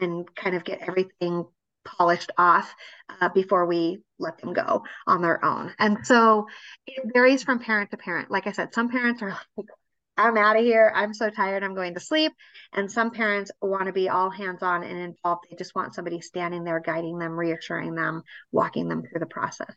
and 0.01 0.27
kind 0.35 0.55
of 0.55 0.63
get 0.63 0.81
everything 0.87 1.45
polished 1.85 2.31
off 2.37 2.73
uh, 3.21 3.29
before 3.29 3.65
we 3.65 3.99
let 4.19 4.37
them 4.39 4.53
go 4.53 4.83
on 5.07 5.21
their 5.21 5.43
own. 5.43 5.73
And 5.79 6.05
so 6.05 6.47
it 6.87 7.03
varies 7.13 7.43
from 7.43 7.59
parent 7.59 7.91
to 7.91 7.97
parent. 7.97 8.31
Like 8.31 8.47
I 8.47 8.51
said, 8.51 8.73
some 8.73 8.89
parents 8.89 9.21
are 9.21 9.37
like, 9.57 9.67
I'm 10.15 10.37
out 10.37 10.57
of 10.57 10.63
here. 10.63 10.91
I'm 10.93 11.13
so 11.13 11.29
tired. 11.29 11.63
I'm 11.63 11.73
going 11.73 11.95
to 11.95 11.99
sleep. 11.99 12.31
And 12.71 12.91
some 12.91 13.11
parents 13.11 13.51
want 13.61 13.87
to 13.87 13.93
be 13.93 14.09
all 14.09 14.29
hands 14.29 14.61
on 14.61 14.83
and 14.83 14.99
involved. 14.99 15.45
They 15.49 15.55
just 15.55 15.73
want 15.75 15.95
somebody 15.95 16.21
standing 16.21 16.63
there, 16.63 16.79
guiding 16.79 17.17
them, 17.17 17.31
reassuring 17.31 17.95
them, 17.95 18.21
walking 18.51 18.87
them 18.87 19.01
through 19.01 19.19
the 19.19 19.25
process. 19.25 19.75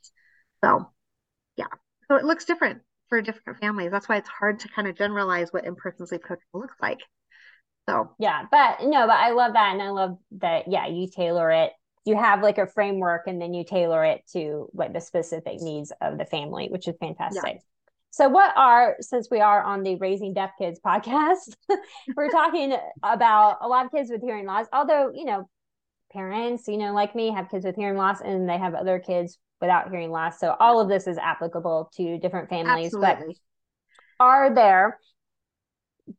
So, 0.63 0.91
yeah. 1.57 1.67
So 2.09 2.17
it 2.17 2.25
looks 2.25 2.45
different 2.45 2.83
for 3.09 3.23
different 3.23 3.61
families. 3.61 3.91
That's 3.91 4.09
why 4.09 4.17
it's 4.17 4.29
hard 4.29 4.61
to 4.61 4.69
kind 4.69 4.89
of 4.89 4.99
generalize 4.99 5.53
what 5.53 5.65
in 5.65 5.75
person 5.75 6.07
sleep 6.07 6.23
coaching 6.23 6.45
looks 6.53 6.77
like. 6.83 7.01
So, 7.89 8.11
yeah. 8.19 8.45
But 8.51 8.83
no, 8.83 9.07
but 9.07 9.17
I 9.17 9.31
love 9.31 9.55
that. 9.55 9.73
And 9.73 9.81
I 9.81 9.89
love 9.89 10.19
that, 10.33 10.65
yeah, 10.69 10.87
you 10.87 11.09
tailor 11.09 11.51
it. 11.51 11.73
You 12.07 12.17
have 12.17 12.43
like 12.43 12.59
a 12.59 12.67
framework 12.67 13.27
and 13.27 13.41
then 13.41 13.53
you 13.53 13.65
tailor 13.65 14.05
it 14.05 14.23
to 14.33 14.69
like 14.73 14.93
the 14.95 15.01
specific 15.01 15.61
needs 15.61 15.93
of 16.01 16.17
the 16.17 16.25
family, 16.25 16.69
which 16.71 16.89
is 16.89 16.95
fantastic. 16.99 17.43
Yeah. 17.45 17.61
So, 18.17 18.31
what 18.31 18.57
are, 18.57 18.97
since 19.01 19.29
we 19.31 19.41
are 19.41 19.63
on 19.63 19.83
the 19.83 19.97
Raising 19.97 20.33
Deaf 20.33 20.53
Kids 20.59 20.81
podcast, 20.83 21.55
we're 22.17 22.31
talking 22.31 22.75
about 23.03 23.59
a 23.61 23.69
lot 23.69 23.85
of 23.85 23.93
kids 23.93 24.09
with 24.11 24.23
hearing 24.23 24.47
loss, 24.47 24.65
although, 24.73 25.13
you 25.15 25.27
know, 25.27 25.47
parents, 26.13 26.67
you 26.67 26.79
know, 26.79 26.95
like 26.95 27.15
me, 27.15 27.31
have 27.31 27.51
kids 27.51 27.67
with 27.67 27.77
hearing 27.77 27.99
loss 27.99 28.23
and 28.23 28.49
they 28.49 28.57
have 28.57 28.75
other 28.75 28.99
kids 28.99 29.37
without 29.61 29.91
hearing 29.91 30.11
loss. 30.11 30.41
So, 30.41 30.57
all 30.59 30.81
of 30.81 30.89
this 30.89 31.07
is 31.07 31.19
applicable 31.19 31.91
to 31.97 32.17
different 32.17 32.49
families. 32.49 32.95
Absolutely. 32.95 33.37
But 34.19 34.25
are 34.25 34.55
there 34.55 34.99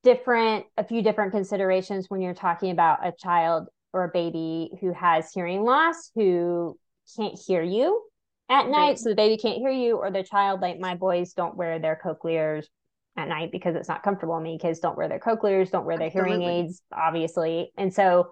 different, 0.04 0.66
a 0.78 0.84
few 0.84 1.02
different 1.02 1.32
considerations 1.32 2.12
when 2.12 2.22
you're 2.22 2.36
talking 2.36 2.70
about 2.70 3.08
a 3.08 3.12
child 3.12 3.70
or 3.98 4.06
a 4.06 4.10
baby 4.10 4.70
who 4.80 4.94
has 4.94 5.32
hearing 5.34 5.64
loss 5.64 6.12
who 6.16 6.78
can't 7.16 7.38
hear 7.48 7.62
you 7.64 8.02
at 8.50 8.68
night 8.68 8.90
right. 8.90 9.00
so 9.00 9.10
the 9.10 9.16
baby 9.16 9.38
can't 9.38 9.58
hear 9.58 9.72
you 9.72 9.98
or 9.98 10.12
the 10.12 10.24
child 10.24 10.62
like 10.62 10.80
my 10.80 10.96
boys 10.96 11.34
don't 11.34 11.58
wear 11.58 11.80
their 11.80 12.00
cochlears 12.04 12.66
at 13.18 13.28
night 13.28 13.52
because 13.52 13.76
it's 13.76 13.90
not 13.90 14.04
comfortable 14.04 14.36
I 14.36 14.42
mean 14.42 14.60
kids 14.60 14.80
don't 14.80 14.98
wear 14.98 15.10
their 15.10 15.20
cochlears 15.20 15.72
don't 15.72 15.86
wear 15.86 15.98
their 15.98 16.08
Absolutely. 16.08 16.38
hearing 16.38 16.66
aids 16.66 16.82
obviously 16.94 17.72
and 17.76 17.92
so 17.94 18.32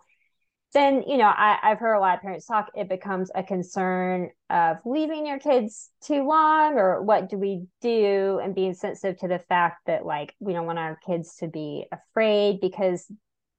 then 0.73 1.03
you 1.07 1.17
know 1.17 1.25
I, 1.25 1.57
i've 1.63 1.79
heard 1.79 1.95
a 1.95 1.99
lot 1.99 2.15
of 2.15 2.21
parents 2.21 2.45
talk 2.45 2.69
it 2.75 2.87
becomes 2.87 3.31
a 3.33 3.41
concern 3.41 4.29
of 4.49 4.77
leaving 4.85 5.25
your 5.25 5.39
kids 5.39 5.89
too 6.03 6.27
long 6.27 6.77
or 6.77 7.01
what 7.01 7.29
do 7.29 7.37
we 7.37 7.65
do 7.81 8.39
and 8.43 8.53
being 8.53 8.73
sensitive 8.75 9.19
to 9.21 9.27
the 9.27 9.39
fact 9.39 9.87
that 9.87 10.05
like 10.05 10.35
we 10.39 10.53
don't 10.53 10.67
want 10.67 10.77
our 10.77 10.99
kids 11.05 11.37
to 11.37 11.47
be 11.47 11.85
afraid 11.91 12.59
because 12.61 13.09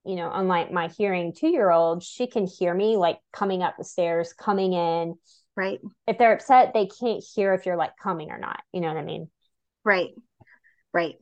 you 0.07 0.16
know 0.16 0.30
unlike 0.32 0.70
my 0.70 0.88
hearing 0.88 1.32
two 1.32 1.48
year 1.48 1.70
old 1.70 2.02
she 2.02 2.26
can 2.26 2.46
hear 2.46 2.72
me 2.74 2.96
like 2.96 3.18
coming 3.32 3.62
up 3.62 3.76
the 3.76 3.84
stairs 3.84 4.32
coming 4.32 4.72
in 4.72 5.16
Right. 5.57 5.80
If 6.07 6.18
they're 6.18 6.34
upset, 6.34 6.74
they 6.74 6.86
can't 6.86 7.24
hear 7.34 7.54
if 7.54 7.64
you're 7.64 7.78
like 7.78 7.96
coming 8.00 8.30
or 8.30 8.38
not. 8.38 8.61
You 8.72 8.82
know 8.82 8.88
what 8.88 8.98
I 8.98 9.02
mean? 9.02 9.30
Right. 9.84 10.11
Right. 10.92 11.16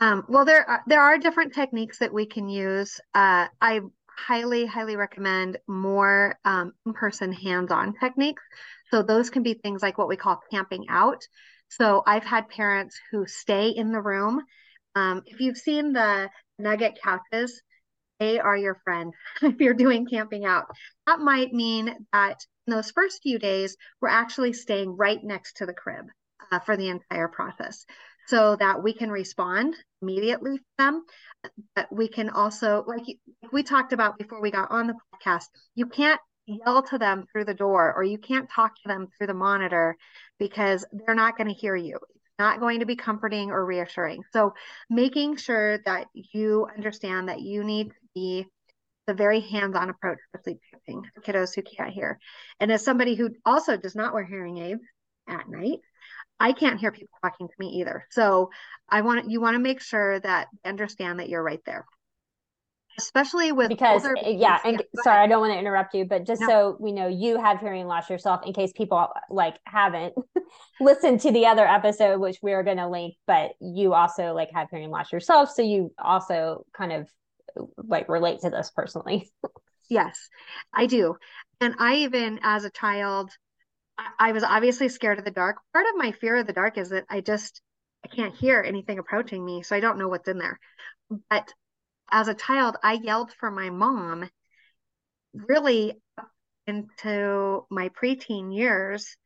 Um, 0.00 0.24
well, 0.28 0.44
there 0.44 0.68
are, 0.68 0.82
there 0.86 1.02
are 1.02 1.18
different 1.18 1.54
techniques 1.54 1.98
that 1.98 2.12
we 2.12 2.26
can 2.26 2.48
use. 2.48 3.00
Uh, 3.14 3.46
I 3.60 3.80
highly, 4.08 4.64
highly 4.64 4.94
recommend 4.94 5.58
more 5.66 6.38
um, 6.44 6.72
in-person 6.86 7.32
hands-on 7.32 7.94
techniques. 7.98 8.42
So 8.92 9.02
those 9.02 9.28
can 9.28 9.42
be 9.42 9.54
things 9.54 9.82
like 9.82 9.98
what 9.98 10.08
we 10.08 10.16
call 10.16 10.40
camping 10.52 10.86
out. 10.88 11.26
So 11.68 12.04
I've 12.06 12.24
had 12.24 12.48
parents 12.48 12.96
who 13.10 13.26
stay 13.26 13.70
in 13.70 13.90
the 13.90 14.00
room. 14.00 14.40
Um, 14.94 15.22
if 15.26 15.40
you've 15.40 15.58
seen 15.58 15.92
the 15.92 16.30
nugget 16.60 16.98
couches, 17.02 17.60
they 18.20 18.38
are 18.38 18.56
your 18.56 18.76
friend 18.84 19.12
if 19.42 19.60
you're 19.60 19.74
doing 19.74 20.06
camping 20.06 20.44
out. 20.44 20.66
That 21.06 21.20
might 21.20 21.52
mean 21.52 21.94
that 22.12 22.44
in 22.66 22.74
those 22.74 22.90
first 22.90 23.22
few 23.22 23.38
days, 23.38 23.76
we're 24.00 24.08
actually 24.08 24.52
staying 24.52 24.96
right 24.96 25.22
next 25.22 25.58
to 25.58 25.66
the 25.66 25.74
crib 25.74 26.06
uh, 26.50 26.60
for 26.60 26.76
the 26.76 26.88
entire 26.88 27.28
process 27.28 27.84
so 28.26 28.56
that 28.56 28.82
we 28.82 28.94
can 28.94 29.10
respond 29.10 29.74
immediately 30.00 30.58
to 30.58 30.64
them. 30.78 31.04
But 31.76 31.92
we 31.92 32.08
can 32.08 32.30
also, 32.30 32.84
like 32.86 33.04
we 33.52 33.62
talked 33.62 33.92
about 33.92 34.18
before 34.18 34.40
we 34.40 34.50
got 34.50 34.70
on 34.70 34.86
the 34.86 34.94
podcast, 35.14 35.44
you 35.74 35.86
can't 35.86 36.20
yell 36.46 36.82
to 36.82 36.98
them 36.98 37.26
through 37.30 37.44
the 37.44 37.54
door 37.54 37.92
or 37.94 38.02
you 38.02 38.18
can't 38.18 38.48
talk 38.50 38.74
to 38.76 38.88
them 38.88 39.08
through 39.16 39.26
the 39.26 39.34
monitor 39.34 39.96
because 40.38 40.84
they're 40.92 41.14
not 41.14 41.36
going 41.36 41.48
to 41.48 41.54
hear 41.54 41.76
you. 41.76 41.96
It's 41.96 42.38
not 42.38 42.60
going 42.60 42.80
to 42.80 42.86
be 42.86 42.96
comforting 42.96 43.50
or 43.50 43.64
reassuring. 43.64 44.22
So 44.32 44.54
making 44.88 45.36
sure 45.36 45.78
that 45.84 46.06
you 46.14 46.66
understand 46.76 47.28
that 47.28 47.40
you 47.40 47.62
need 47.62 47.90
to 47.90 47.96
be 48.14 48.46
a 49.06 49.14
very 49.14 49.40
hands-on 49.40 49.90
approach 49.90 50.18
for 50.32 50.40
sleep 50.42 50.60
training 50.86 51.04
for 51.14 51.20
kiddos 51.20 51.54
who 51.54 51.62
can't 51.62 51.92
hear. 51.92 52.18
And 52.60 52.72
as 52.72 52.84
somebody 52.84 53.14
who 53.14 53.30
also 53.44 53.76
does 53.76 53.94
not 53.94 54.14
wear 54.14 54.24
hearing 54.24 54.58
aids 54.58 54.82
at 55.28 55.48
night, 55.48 55.80
I 56.40 56.52
can't 56.52 56.80
hear 56.80 56.90
people 56.90 57.16
talking 57.22 57.48
to 57.48 57.54
me 57.58 57.80
either. 57.80 58.06
So 58.10 58.50
I 58.88 59.02
want 59.02 59.30
you 59.30 59.40
want 59.40 59.54
to 59.54 59.60
make 59.60 59.80
sure 59.80 60.20
that 60.20 60.48
understand 60.64 61.20
that 61.20 61.28
you're 61.28 61.42
right 61.42 61.60
there. 61.66 61.86
Especially 62.96 63.50
with 63.50 63.68
because 63.68 64.04
older, 64.04 64.16
eh, 64.22 64.30
yeah, 64.30 64.60
and 64.64 64.74
yeah, 64.74 65.02
sorry, 65.02 65.16
ahead. 65.16 65.24
I 65.24 65.26
don't 65.26 65.40
want 65.40 65.52
to 65.52 65.58
interrupt 65.58 65.94
you, 65.94 66.04
but 66.04 66.24
just 66.24 66.40
no. 66.42 66.46
so 66.46 66.76
we 66.78 66.92
know, 66.92 67.08
you 67.08 67.40
have 67.40 67.58
hearing 67.58 67.86
loss 67.86 68.08
yourself. 68.08 68.46
In 68.46 68.52
case 68.52 68.72
people 68.72 69.08
like 69.30 69.56
haven't 69.66 70.14
listened 70.80 71.20
to 71.22 71.32
the 71.32 71.46
other 71.46 71.66
episode, 71.66 72.20
which 72.20 72.38
we 72.40 72.52
are 72.52 72.62
going 72.62 72.76
to 72.76 72.88
link, 72.88 73.14
but 73.26 73.52
you 73.60 73.94
also 73.94 74.32
like 74.32 74.50
have 74.54 74.70
hearing 74.70 74.90
loss 74.90 75.12
yourself, 75.12 75.50
so 75.50 75.62
you 75.62 75.92
also 75.98 76.64
kind 76.72 76.92
of 76.92 77.08
like 77.76 78.08
relate 78.08 78.40
to 78.40 78.50
this 78.50 78.70
personally. 78.74 79.30
yes, 79.88 80.28
I 80.72 80.86
do. 80.86 81.16
And 81.60 81.74
I 81.78 81.96
even, 81.96 82.40
as 82.42 82.64
a 82.64 82.70
child, 82.70 83.30
I, 84.18 84.32
was 84.32 84.42
obviously 84.42 84.88
scared 84.88 85.18
of 85.18 85.24
the 85.24 85.30
dark. 85.30 85.56
Part 85.72 85.86
of 85.86 85.96
my 85.96 86.12
fear 86.12 86.36
of 86.36 86.46
the 86.46 86.52
dark 86.52 86.78
is 86.78 86.90
that 86.90 87.04
I 87.08 87.20
just 87.20 87.60
I 88.04 88.08
can't 88.08 88.34
hear 88.34 88.60
anything 88.60 88.98
approaching 88.98 89.44
me, 89.44 89.62
so 89.62 89.76
I 89.76 89.80
don't 89.80 89.98
know 89.98 90.08
what's 90.08 90.28
in 90.28 90.38
there. 90.38 90.58
But 91.30 91.52
as 92.10 92.28
a 92.28 92.34
child, 92.34 92.76
I 92.82 92.94
yelled 92.94 93.32
for 93.38 93.50
my 93.50 93.70
mom 93.70 94.28
really 95.32 95.94
into 96.66 97.66
my 97.70 97.88
preteen 97.90 98.54
years. 98.54 99.16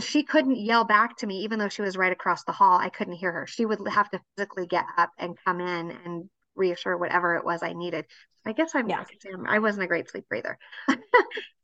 She 0.00 0.22
couldn't 0.22 0.56
yell 0.56 0.84
back 0.84 1.16
to 1.18 1.26
me, 1.26 1.40
even 1.40 1.58
though 1.58 1.68
she 1.68 1.82
was 1.82 1.96
right 1.96 2.12
across 2.12 2.44
the 2.44 2.52
hall. 2.52 2.78
I 2.78 2.88
couldn't 2.88 3.14
hear 3.14 3.32
her. 3.32 3.46
She 3.46 3.66
would 3.66 3.86
have 3.88 4.10
to 4.10 4.20
physically 4.36 4.66
get 4.66 4.86
up 4.96 5.10
and 5.18 5.38
come 5.44 5.60
in 5.60 5.90
and 5.90 6.30
reassure 6.60 6.96
whatever 6.96 7.34
it 7.36 7.44
was 7.44 7.62
I 7.62 7.72
needed. 7.72 8.06
I 8.46 8.52
guess 8.52 8.74
I'm, 8.74 8.88
yeah. 8.88 9.04
I 9.46 9.58
wasn't 9.58 9.84
a 9.84 9.88
great 9.88 10.08
sleeper 10.08 10.36
either. 10.36 10.58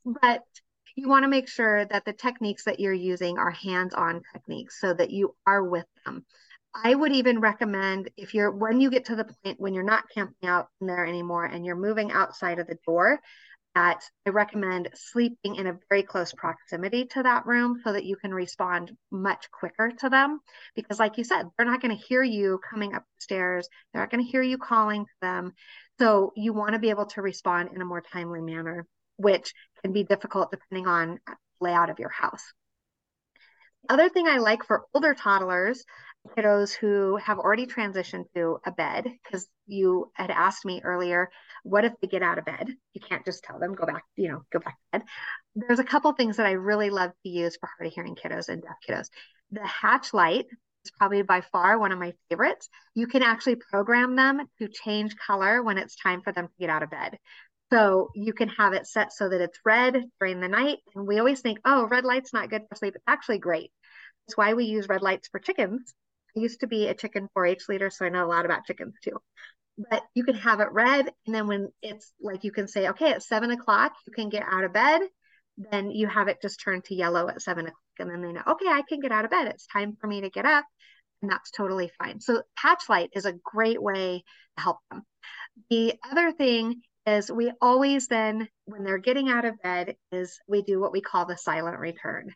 but 0.05 0.43
you 0.95 1.07
want 1.07 1.23
to 1.23 1.29
make 1.29 1.47
sure 1.47 1.85
that 1.85 2.05
the 2.05 2.13
techniques 2.13 2.65
that 2.65 2.79
you're 2.79 2.91
using 2.91 3.37
are 3.37 3.51
hands 3.51 3.93
on 3.93 4.23
techniques 4.33 4.81
so 4.81 4.93
that 4.93 5.11
you 5.11 5.35
are 5.45 5.63
with 5.63 5.85
them. 6.05 6.25
I 6.73 6.93
would 6.93 7.11
even 7.13 7.39
recommend 7.39 8.09
if 8.17 8.33
you're 8.33 8.51
when 8.51 8.81
you 8.81 8.89
get 8.89 9.05
to 9.05 9.15
the 9.15 9.25
point 9.43 9.59
when 9.59 9.73
you're 9.73 9.83
not 9.83 10.09
camping 10.13 10.49
out 10.49 10.67
in 10.81 10.87
there 10.87 11.05
anymore 11.05 11.45
and 11.45 11.65
you're 11.65 11.75
moving 11.75 12.11
outside 12.11 12.59
of 12.59 12.67
the 12.67 12.77
door, 12.85 13.19
that 13.77 14.01
I 14.25 14.31
recommend 14.31 14.89
sleeping 14.95 15.57
in 15.57 15.67
a 15.67 15.77
very 15.87 16.01
close 16.01 16.33
proximity 16.33 17.05
to 17.11 17.21
that 17.21 17.45
room 17.45 17.79
so 17.83 17.93
that 17.93 18.05
you 18.05 18.15
can 18.15 18.33
respond 18.33 18.91
much 19.11 19.51
quicker 19.51 19.91
to 19.99 20.09
them. 20.09 20.39
Because, 20.75 20.97
like 20.97 21.19
you 21.19 21.23
said, 21.23 21.45
they're 21.55 21.67
not 21.67 21.79
going 21.79 21.95
to 21.95 22.03
hear 22.03 22.23
you 22.23 22.59
coming 22.67 22.95
up 22.95 23.03
the 23.03 23.21
stairs, 23.21 23.69
they're 23.93 24.01
not 24.01 24.09
going 24.09 24.25
to 24.25 24.31
hear 24.31 24.41
you 24.41 24.57
calling 24.57 25.05
to 25.05 25.11
them. 25.21 25.53
So, 25.99 26.33
you 26.35 26.53
want 26.53 26.73
to 26.73 26.79
be 26.79 26.89
able 26.89 27.05
to 27.05 27.21
respond 27.21 27.69
in 27.71 27.79
a 27.79 27.85
more 27.85 28.01
timely 28.01 28.41
manner, 28.41 28.87
which 29.17 29.53
can 29.83 29.93
be 29.93 30.03
difficult 30.03 30.49
depending 30.49 30.87
on 30.87 31.19
layout 31.61 31.91
of 31.91 31.99
your 31.99 32.09
house. 32.09 32.41
The 33.83 33.93
other 33.93 34.09
thing 34.09 34.27
I 34.27 34.39
like 34.39 34.65
for 34.65 34.85
older 34.95 35.13
toddlers 35.13 35.85
kiddos 36.35 36.73
who 36.73 37.17
have 37.17 37.39
already 37.39 37.65
transitioned 37.65 38.25
to 38.35 38.59
a 38.65 38.71
bed 38.71 39.05
because 39.23 39.47
you 39.65 40.11
had 40.13 40.31
asked 40.31 40.65
me 40.65 40.81
earlier 40.83 41.29
what 41.63 41.85
if 41.85 41.93
they 42.01 42.07
get 42.07 42.23
out 42.23 42.37
of 42.37 42.45
bed? 42.45 42.69
You 42.93 43.01
can't 43.01 43.25
just 43.25 43.43
tell 43.43 43.59
them 43.59 43.75
go 43.75 43.85
back 43.85 44.03
you 44.15 44.29
know 44.29 44.43
go 44.51 44.59
back 44.59 44.75
to 44.75 44.99
bed. 44.99 45.07
There's 45.55 45.79
a 45.79 45.83
couple 45.83 46.11
things 46.13 46.37
that 46.37 46.45
i 46.45 46.51
really 46.51 46.89
love 46.89 47.11
to 47.23 47.29
use 47.29 47.57
for 47.57 47.69
hard 47.77 47.87
of 47.87 47.93
hearing 47.93 48.15
kiddos 48.15 48.49
and 48.49 48.61
deaf 48.61 48.77
kiddos. 48.87 49.09
The 49.51 49.65
hatch 49.65 50.13
light 50.13 50.45
is 50.85 50.91
probably 50.97 51.21
by 51.21 51.41
far 51.41 51.77
one 51.77 51.91
of 51.91 51.99
my 51.99 52.13
favorites. 52.29 52.69
You 52.95 53.07
can 53.07 53.23
actually 53.23 53.55
program 53.55 54.15
them 54.15 54.41
to 54.59 54.67
change 54.67 55.15
color 55.15 55.61
when 55.61 55.77
it's 55.77 55.95
time 55.95 56.21
for 56.21 56.31
them 56.31 56.47
to 56.47 56.53
get 56.59 56.69
out 56.69 56.83
of 56.83 56.89
bed. 56.89 57.17
So 57.71 58.09
you 58.15 58.33
can 58.33 58.49
have 58.49 58.73
it 58.73 58.87
set 58.87 59.11
so 59.11 59.27
that 59.29 59.41
it's 59.41 59.59
red 59.65 60.01
during 60.19 60.39
the 60.39 60.47
night 60.47 60.77
and 60.95 61.05
we 61.05 61.19
always 61.19 61.41
think 61.41 61.59
oh 61.65 61.85
red 61.85 62.05
light's 62.05 62.33
not 62.33 62.49
good 62.49 62.63
for 62.69 62.75
sleep. 62.75 62.95
It's 62.95 63.03
actually 63.07 63.39
great. 63.39 63.71
That's 64.25 64.37
why 64.37 64.53
we 64.53 64.65
use 64.65 64.87
red 64.87 65.01
lights 65.01 65.27
for 65.29 65.39
chickens 65.39 65.93
used 66.37 66.61
to 66.61 66.67
be 66.67 66.87
a 66.87 66.93
chicken 66.93 67.27
4-H 67.37 67.63
leader, 67.69 67.89
so 67.89 68.05
I 68.05 68.09
know 68.09 68.25
a 68.25 68.27
lot 68.27 68.45
about 68.45 68.65
chickens 68.65 68.95
too. 69.03 69.17
But 69.89 70.03
you 70.15 70.23
can 70.23 70.35
have 70.35 70.59
it 70.59 70.71
red, 70.71 71.11
and 71.25 71.35
then 71.35 71.47
when 71.47 71.69
it's 71.81 72.11
like 72.19 72.43
you 72.43 72.51
can 72.51 72.67
say, 72.67 72.89
okay, 72.89 73.11
at 73.11 73.23
seven 73.23 73.51
o'clock, 73.51 73.93
you 74.07 74.13
can 74.13 74.29
get 74.29 74.43
out 74.49 74.63
of 74.63 74.73
bed. 74.73 75.01
Then 75.71 75.91
you 75.91 76.07
have 76.07 76.27
it 76.27 76.41
just 76.41 76.61
turn 76.61 76.81
to 76.83 76.95
yellow 76.95 77.29
at 77.29 77.41
seven 77.41 77.65
o'clock, 77.65 77.77
and 77.99 78.09
then 78.09 78.21
they 78.21 78.31
know, 78.31 78.43
okay, 78.47 78.67
I 78.67 78.83
can 78.87 78.99
get 78.99 79.11
out 79.11 79.25
of 79.25 79.31
bed. 79.31 79.47
It's 79.47 79.67
time 79.67 79.97
for 79.99 80.07
me 80.07 80.21
to 80.21 80.29
get 80.29 80.45
up, 80.45 80.65
and 81.21 81.31
that's 81.31 81.51
totally 81.51 81.91
fine. 81.97 82.19
So 82.21 82.41
hatch 82.55 82.83
light 82.89 83.09
is 83.13 83.25
a 83.25 83.35
great 83.43 83.81
way 83.81 84.23
to 84.57 84.63
help 84.63 84.77
them. 84.89 85.03
The 85.69 85.93
other 86.09 86.31
thing 86.31 86.81
is 87.05 87.31
we 87.31 87.51
always 87.61 88.07
then, 88.07 88.47
when 88.65 88.83
they're 88.83 88.97
getting 88.97 89.29
out 89.29 89.45
of 89.45 89.61
bed, 89.61 89.95
is 90.11 90.39
we 90.47 90.61
do 90.61 90.79
what 90.79 90.91
we 90.91 91.01
call 91.01 91.25
the 91.25 91.37
silent 91.37 91.79
return. 91.79 92.33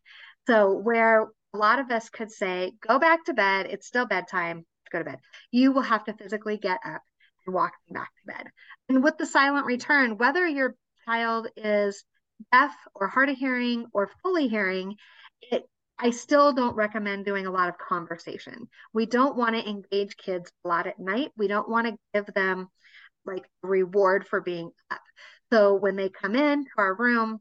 So 0.47 0.73
where 0.73 1.27
a 1.53 1.57
lot 1.57 1.79
of 1.79 1.91
us 1.91 2.09
could 2.09 2.31
say, 2.31 2.73
go 2.85 2.99
back 2.99 3.25
to 3.25 3.33
bed. 3.33 3.67
It's 3.69 3.87
still 3.87 4.05
bedtime. 4.05 4.65
Go 4.91 4.99
to 4.99 5.05
bed. 5.05 5.19
You 5.51 5.71
will 5.71 5.81
have 5.81 6.03
to 6.05 6.13
physically 6.13 6.57
get 6.57 6.79
up 6.85 7.01
and 7.45 7.55
walk 7.55 7.73
back 7.89 8.09
to 8.09 8.33
bed. 8.33 8.47
And 8.89 9.03
with 9.03 9.17
the 9.17 9.25
silent 9.25 9.65
return, 9.65 10.17
whether 10.17 10.45
your 10.45 10.75
child 11.05 11.47
is 11.55 12.03
deaf 12.51 12.75
or 12.95 13.07
hard 13.07 13.29
of 13.29 13.37
hearing 13.37 13.85
or 13.93 14.09
fully 14.21 14.47
hearing, 14.47 14.95
it 15.41 15.67
I 16.03 16.09
still 16.09 16.51
don't 16.51 16.75
recommend 16.75 17.25
doing 17.25 17.45
a 17.45 17.51
lot 17.51 17.69
of 17.69 17.77
conversation. 17.77 18.67
We 18.91 19.05
don't 19.05 19.37
want 19.37 19.55
to 19.55 19.69
engage 19.69 20.17
kids 20.17 20.51
a 20.65 20.67
lot 20.67 20.87
at 20.87 20.99
night. 20.99 21.31
We 21.37 21.47
don't 21.47 21.69
want 21.69 21.87
to 21.87 21.97
give 22.13 22.25
them 22.33 22.69
like 23.23 23.43
reward 23.61 24.27
for 24.27 24.41
being 24.41 24.71
up. 24.89 25.01
So 25.53 25.75
when 25.75 25.95
they 25.95 26.09
come 26.09 26.35
in 26.35 26.63
to 26.63 26.71
our 26.77 26.95
room, 26.95 27.39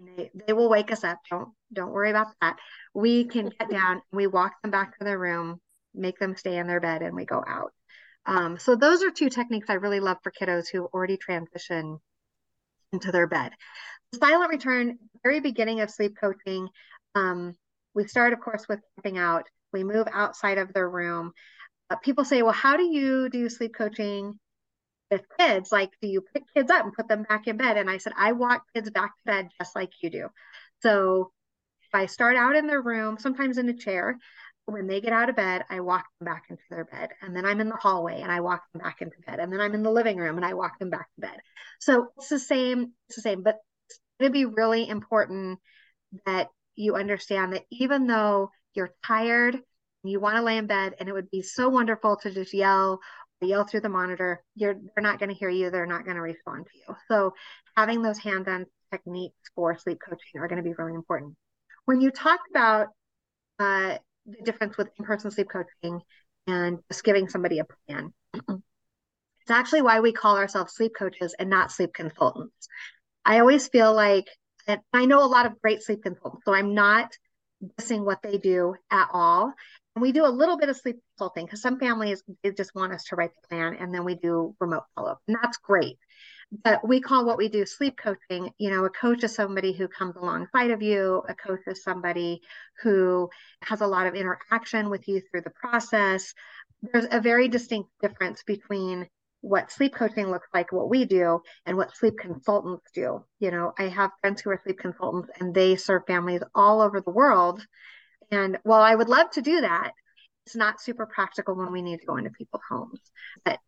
and 0.00 0.08
they, 0.16 0.30
they 0.46 0.52
will 0.52 0.68
wake 0.68 0.92
us 0.92 1.04
up. 1.04 1.18
Don't 1.30 1.50
don't 1.72 1.92
worry 1.92 2.10
about 2.10 2.28
that. 2.40 2.56
We 2.94 3.24
can 3.24 3.50
get 3.58 3.70
down, 3.70 4.02
we 4.12 4.26
walk 4.26 4.54
them 4.62 4.70
back 4.70 4.98
to 4.98 5.04
their 5.04 5.18
room, 5.18 5.60
make 5.94 6.18
them 6.18 6.36
stay 6.36 6.58
in 6.58 6.66
their 6.66 6.80
bed, 6.80 7.02
and 7.02 7.14
we 7.14 7.24
go 7.24 7.42
out. 7.46 7.72
Um, 8.26 8.58
so 8.58 8.76
those 8.76 9.02
are 9.02 9.10
two 9.10 9.30
techniques 9.30 9.70
I 9.70 9.74
really 9.74 10.00
love 10.00 10.18
for 10.22 10.32
kiddos 10.32 10.66
who 10.70 10.84
already 10.86 11.16
transition 11.16 11.98
into 12.92 13.12
their 13.12 13.26
bed. 13.26 13.52
Silent 14.14 14.50
return, 14.50 14.98
very 15.22 15.40
beginning 15.40 15.80
of 15.80 15.90
sleep 15.90 16.16
coaching. 16.20 16.68
Um, 17.14 17.54
we 17.94 18.06
start, 18.06 18.32
of 18.32 18.40
course, 18.40 18.66
with 18.68 18.80
camping 18.96 19.18
out. 19.18 19.44
We 19.72 19.84
move 19.84 20.08
outside 20.12 20.58
of 20.58 20.72
their 20.72 20.88
room. 20.88 21.32
Uh, 21.88 21.96
people 21.96 22.24
say, 22.24 22.42
well, 22.42 22.52
how 22.52 22.76
do 22.76 22.84
you 22.84 23.28
do 23.28 23.48
sleep 23.48 23.74
coaching 23.76 24.38
with 25.10 25.22
kids? 25.38 25.72
Like, 25.72 25.90
do 26.00 26.08
you 26.08 26.22
pick 26.22 26.44
kids 26.54 26.70
up 26.70 26.84
and 26.84 26.92
put 26.92 27.08
them 27.08 27.24
back 27.24 27.46
in 27.46 27.56
bed? 27.56 27.76
And 27.76 27.90
I 27.90 27.98
said, 27.98 28.12
I 28.16 28.32
walk 28.32 28.62
kids 28.74 28.90
back 28.90 29.16
to 29.16 29.24
bed 29.24 29.48
just 29.58 29.74
like 29.74 29.90
you 30.02 30.10
do. 30.10 30.28
So 30.82 31.32
if 31.82 31.94
I 31.94 32.06
start 32.06 32.36
out 32.36 32.56
in 32.56 32.66
their 32.66 32.82
room, 32.82 33.18
sometimes 33.18 33.58
in 33.58 33.68
a 33.68 33.74
chair. 33.74 34.18
When 34.66 34.86
they 34.86 35.00
get 35.00 35.12
out 35.12 35.28
of 35.28 35.34
bed, 35.34 35.64
I 35.68 35.80
walk 35.80 36.04
them 36.20 36.26
back 36.26 36.44
into 36.48 36.62
their 36.70 36.84
bed. 36.84 37.08
And 37.22 37.34
then 37.34 37.44
I'm 37.44 37.60
in 37.60 37.68
the 37.68 37.74
hallway 37.74 38.20
and 38.20 38.30
I 38.30 38.40
walk 38.40 38.62
them 38.72 38.82
back 38.82 39.02
into 39.02 39.16
bed. 39.26 39.40
And 39.40 39.52
then 39.52 39.60
I'm 39.60 39.74
in 39.74 39.82
the 39.82 39.90
living 39.90 40.16
room 40.16 40.36
and 40.36 40.46
I 40.46 40.54
walk 40.54 40.78
them 40.78 40.90
back 40.90 41.08
to 41.16 41.22
bed. 41.22 41.36
So 41.80 42.08
it's 42.18 42.28
the 42.28 42.38
same, 42.38 42.92
it's 43.08 43.16
the 43.16 43.22
same, 43.22 43.42
but 43.42 43.56
it'd 44.20 44.32
be 44.32 44.44
really 44.44 44.88
important 44.88 45.58
that 46.24 46.50
you 46.76 46.94
understand 46.94 47.54
that 47.54 47.64
even 47.72 48.06
though 48.06 48.50
you're 48.74 48.94
tired, 49.04 49.54
and 49.54 50.10
you 50.10 50.20
want 50.20 50.36
to 50.36 50.42
lay 50.42 50.56
in 50.56 50.66
bed, 50.66 50.94
and 50.98 51.08
it 51.08 51.12
would 51.12 51.30
be 51.30 51.42
so 51.42 51.68
wonderful 51.68 52.16
to 52.16 52.30
just 52.30 52.54
yell 52.54 53.00
yell 53.46 53.64
through 53.64 53.80
the 53.80 53.88
monitor, 53.88 54.42
you're 54.54 54.74
they're 54.74 55.02
not 55.02 55.18
going 55.18 55.30
to 55.30 55.34
hear 55.34 55.48
you, 55.48 55.70
they're 55.70 55.86
not 55.86 56.04
going 56.04 56.16
to 56.16 56.22
respond 56.22 56.66
to 56.66 56.78
you. 56.78 56.96
So 57.08 57.34
having 57.76 58.02
those 58.02 58.18
hands-on 58.18 58.66
techniques 58.90 59.36
for 59.54 59.76
sleep 59.78 59.98
coaching 60.04 60.40
are 60.40 60.48
going 60.48 60.62
to 60.62 60.68
be 60.68 60.74
really 60.76 60.94
important. 60.94 61.34
When 61.84 62.00
you 62.00 62.10
talk 62.10 62.40
about 62.50 62.88
uh, 63.58 63.98
the 64.26 64.42
difference 64.44 64.76
with 64.76 64.88
in-person 64.98 65.30
sleep 65.30 65.48
coaching 65.50 66.00
and 66.46 66.78
just 66.90 67.04
giving 67.04 67.28
somebody 67.28 67.60
a 67.60 67.66
plan, 67.86 68.12
it's 68.34 69.50
actually 69.50 69.82
why 69.82 70.00
we 70.00 70.12
call 70.12 70.36
ourselves 70.36 70.74
sleep 70.74 70.92
coaches 70.96 71.34
and 71.38 71.50
not 71.50 71.72
sleep 71.72 71.92
consultants. 71.94 72.68
I 73.24 73.40
always 73.40 73.68
feel 73.68 73.94
like, 73.94 74.26
and 74.66 74.80
I 74.92 75.06
know 75.06 75.24
a 75.24 75.26
lot 75.26 75.46
of 75.46 75.60
great 75.60 75.82
sleep 75.82 76.02
consultants, 76.02 76.44
so 76.44 76.54
I'm 76.54 76.74
not 76.74 77.12
dissing 77.78 78.04
what 78.04 78.22
they 78.22 78.38
do 78.38 78.74
at 78.90 79.08
all. 79.12 79.52
We 80.00 80.12
do 80.12 80.26
a 80.26 80.28
little 80.28 80.58
bit 80.58 80.68
of 80.68 80.76
sleep 80.76 80.96
consulting 81.12 81.46
because 81.46 81.62
some 81.62 81.78
families 81.78 82.22
they 82.42 82.52
just 82.52 82.74
want 82.74 82.92
us 82.92 83.04
to 83.04 83.16
write 83.16 83.30
the 83.34 83.48
plan 83.48 83.76
and 83.78 83.94
then 83.94 84.04
we 84.04 84.14
do 84.14 84.54
remote 84.60 84.84
follow 84.94 85.12
up. 85.12 85.22
And 85.28 85.36
that's 85.40 85.58
great. 85.58 85.98
But 86.64 86.86
we 86.86 87.00
call 87.00 87.24
what 87.24 87.38
we 87.38 87.48
do 87.48 87.64
sleep 87.64 87.96
coaching. 87.96 88.50
You 88.58 88.70
know, 88.70 88.84
a 88.84 88.90
coach 88.90 89.22
is 89.22 89.34
somebody 89.34 89.72
who 89.72 89.86
comes 89.86 90.16
alongside 90.16 90.72
of 90.72 90.82
you, 90.82 91.22
a 91.28 91.34
coach 91.34 91.60
is 91.66 91.84
somebody 91.84 92.40
who 92.82 93.30
has 93.62 93.80
a 93.80 93.86
lot 93.86 94.06
of 94.06 94.14
interaction 94.14 94.90
with 94.90 95.06
you 95.06 95.20
through 95.20 95.42
the 95.42 95.50
process. 95.50 96.34
There's 96.82 97.06
a 97.10 97.20
very 97.20 97.48
distinct 97.48 97.90
difference 98.02 98.42
between 98.42 99.06
what 99.42 99.70
sleep 99.70 99.94
coaching 99.94 100.30
looks 100.30 100.48
like, 100.52 100.72
what 100.72 100.90
we 100.90 101.04
do, 101.04 101.40
and 101.66 101.76
what 101.76 101.96
sleep 101.96 102.18
consultants 102.18 102.90
do. 102.94 103.24
You 103.38 103.50
know, 103.50 103.72
I 103.78 103.84
have 103.84 104.10
friends 104.20 104.40
who 104.42 104.50
are 104.50 104.60
sleep 104.62 104.78
consultants 104.78 105.30
and 105.38 105.54
they 105.54 105.76
serve 105.76 106.02
families 106.06 106.42
all 106.54 106.80
over 106.80 107.00
the 107.00 107.10
world. 107.10 107.64
And 108.30 108.58
while 108.62 108.82
I 108.82 108.94
would 108.94 109.08
love 109.08 109.30
to 109.32 109.42
do 109.42 109.60
that, 109.62 109.92
it's 110.46 110.56
not 110.56 110.80
super 110.80 111.06
practical 111.06 111.54
when 111.54 111.72
we 111.72 111.82
need 111.82 112.00
to 112.00 112.06
go 112.06 112.16
into 112.16 112.30
people's 112.30 112.62
homes. 112.68 113.00
But 113.44 113.58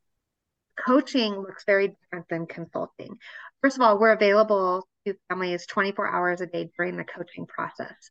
coaching 0.78 1.34
looks 1.34 1.64
very 1.64 1.88
different 1.88 2.28
than 2.28 2.46
consulting. 2.46 3.18
First 3.60 3.76
of 3.76 3.82
all, 3.82 3.98
we're 3.98 4.12
available 4.12 4.86
to 5.06 5.14
families 5.28 5.66
24 5.66 6.08
hours 6.08 6.40
a 6.40 6.46
day 6.46 6.70
during 6.76 6.96
the 6.96 7.04
coaching 7.04 7.46
process. 7.46 8.10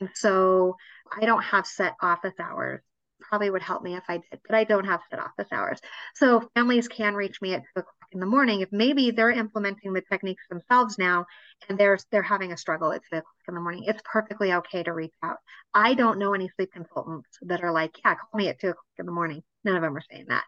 And 0.00 0.10
so 0.14 0.76
I 1.10 1.26
don't 1.26 1.42
have 1.44 1.66
set 1.66 1.94
office 2.00 2.34
hours 2.40 2.82
probably 3.30 3.48
would 3.48 3.62
help 3.62 3.82
me 3.82 3.94
if 3.94 4.02
I 4.08 4.16
did, 4.18 4.40
but 4.46 4.56
I 4.56 4.64
don't 4.64 4.84
have 4.84 5.00
set 5.08 5.20
office 5.20 5.46
hours. 5.52 5.80
So 6.16 6.50
families 6.54 6.88
can 6.88 7.14
reach 7.14 7.40
me 7.40 7.54
at 7.54 7.62
two 7.62 7.80
o'clock 7.80 7.94
in 8.12 8.18
the 8.18 8.26
morning 8.26 8.60
if 8.60 8.68
maybe 8.72 9.12
they're 9.12 9.30
implementing 9.30 9.92
the 9.92 10.02
techniques 10.02 10.42
themselves 10.50 10.98
now 10.98 11.24
and 11.68 11.78
they're 11.78 11.98
they're 12.10 12.22
having 12.22 12.50
a 12.52 12.56
struggle 12.56 12.92
at 12.92 13.02
two 13.08 13.18
o'clock 13.18 13.32
in 13.48 13.54
the 13.54 13.60
morning. 13.60 13.84
It's 13.86 14.02
perfectly 14.04 14.52
okay 14.52 14.82
to 14.82 14.92
reach 14.92 15.14
out. 15.22 15.36
I 15.72 15.94
don't 15.94 16.18
know 16.18 16.34
any 16.34 16.50
sleep 16.56 16.72
consultants 16.72 17.28
that 17.42 17.62
are 17.62 17.72
like, 17.72 17.92
yeah, 18.04 18.16
call 18.16 18.38
me 18.38 18.48
at 18.48 18.60
two 18.60 18.70
o'clock 18.70 18.84
in 18.98 19.06
the 19.06 19.12
morning. 19.12 19.42
None 19.64 19.76
of 19.76 19.82
them 19.82 19.96
are 19.96 20.02
saying 20.10 20.26
that. 20.28 20.44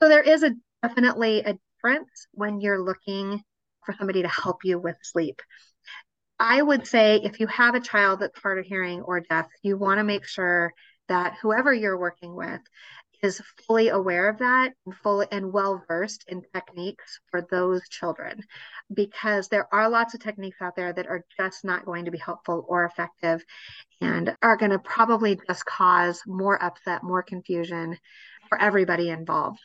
So 0.00 0.08
there 0.08 0.22
is 0.22 0.44
a 0.44 0.52
definitely 0.82 1.40
a 1.40 1.58
difference 1.82 2.28
when 2.32 2.60
you're 2.60 2.82
looking 2.82 3.42
for 3.84 3.94
somebody 3.98 4.22
to 4.22 4.28
help 4.28 4.58
you 4.64 4.78
with 4.78 4.96
sleep. 5.02 5.42
I 6.38 6.62
would 6.62 6.86
say 6.86 7.20
if 7.22 7.40
you 7.40 7.46
have 7.48 7.74
a 7.74 7.80
child 7.80 8.20
that's 8.20 8.38
hard 8.40 8.58
of 8.58 8.66
hearing 8.66 9.02
or 9.02 9.20
deaf, 9.20 9.46
you 9.62 9.76
want 9.76 9.98
to 9.98 10.04
make 10.04 10.26
sure 10.26 10.72
that 11.08 11.36
whoever 11.40 11.72
you're 11.72 11.98
working 11.98 12.34
with 12.34 12.60
is 13.22 13.40
fully 13.66 13.88
aware 13.88 14.28
of 14.28 14.38
that 14.38 14.72
and 14.84 14.94
fully 14.96 15.26
and 15.32 15.52
well 15.52 15.82
versed 15.88 16.24
in 16.28 16.42
techniques 16.54 17.20
for 17.30 17.46
those 17.50 17.88
children. 17.88 18.42
Because 18.92 19.48
there 19.48 19.66
are 19.72 19.88
lots 19.88 20.14
of 20.14 20.20
techniques 20.20 20.58
out 20.60 20.76
there 20.76 20.92
that 20.92 21.06
are 21.06 21.24
just 21.38 21.64
not 21.64 21.86
going 21.86 22.04
to 22.04 22.10
be 22.10 22.18
helpful 22.18 22.66
or 22.68 22.84
effective 22.84 23.42
and 24.00 24.36
are 24.42 24.56
going 24.56 24.72
to 24.72 24.78
probably 24.78 25.40
just 25.48 25.64
cause 25.64 26.22
more 26.26 26.62
upset 26.62 27.02
more 27.02 27.22
confusion 27.22 27.96
for 28.48 28.60
everybody 28.60 29.08
involved. 29.08 29.60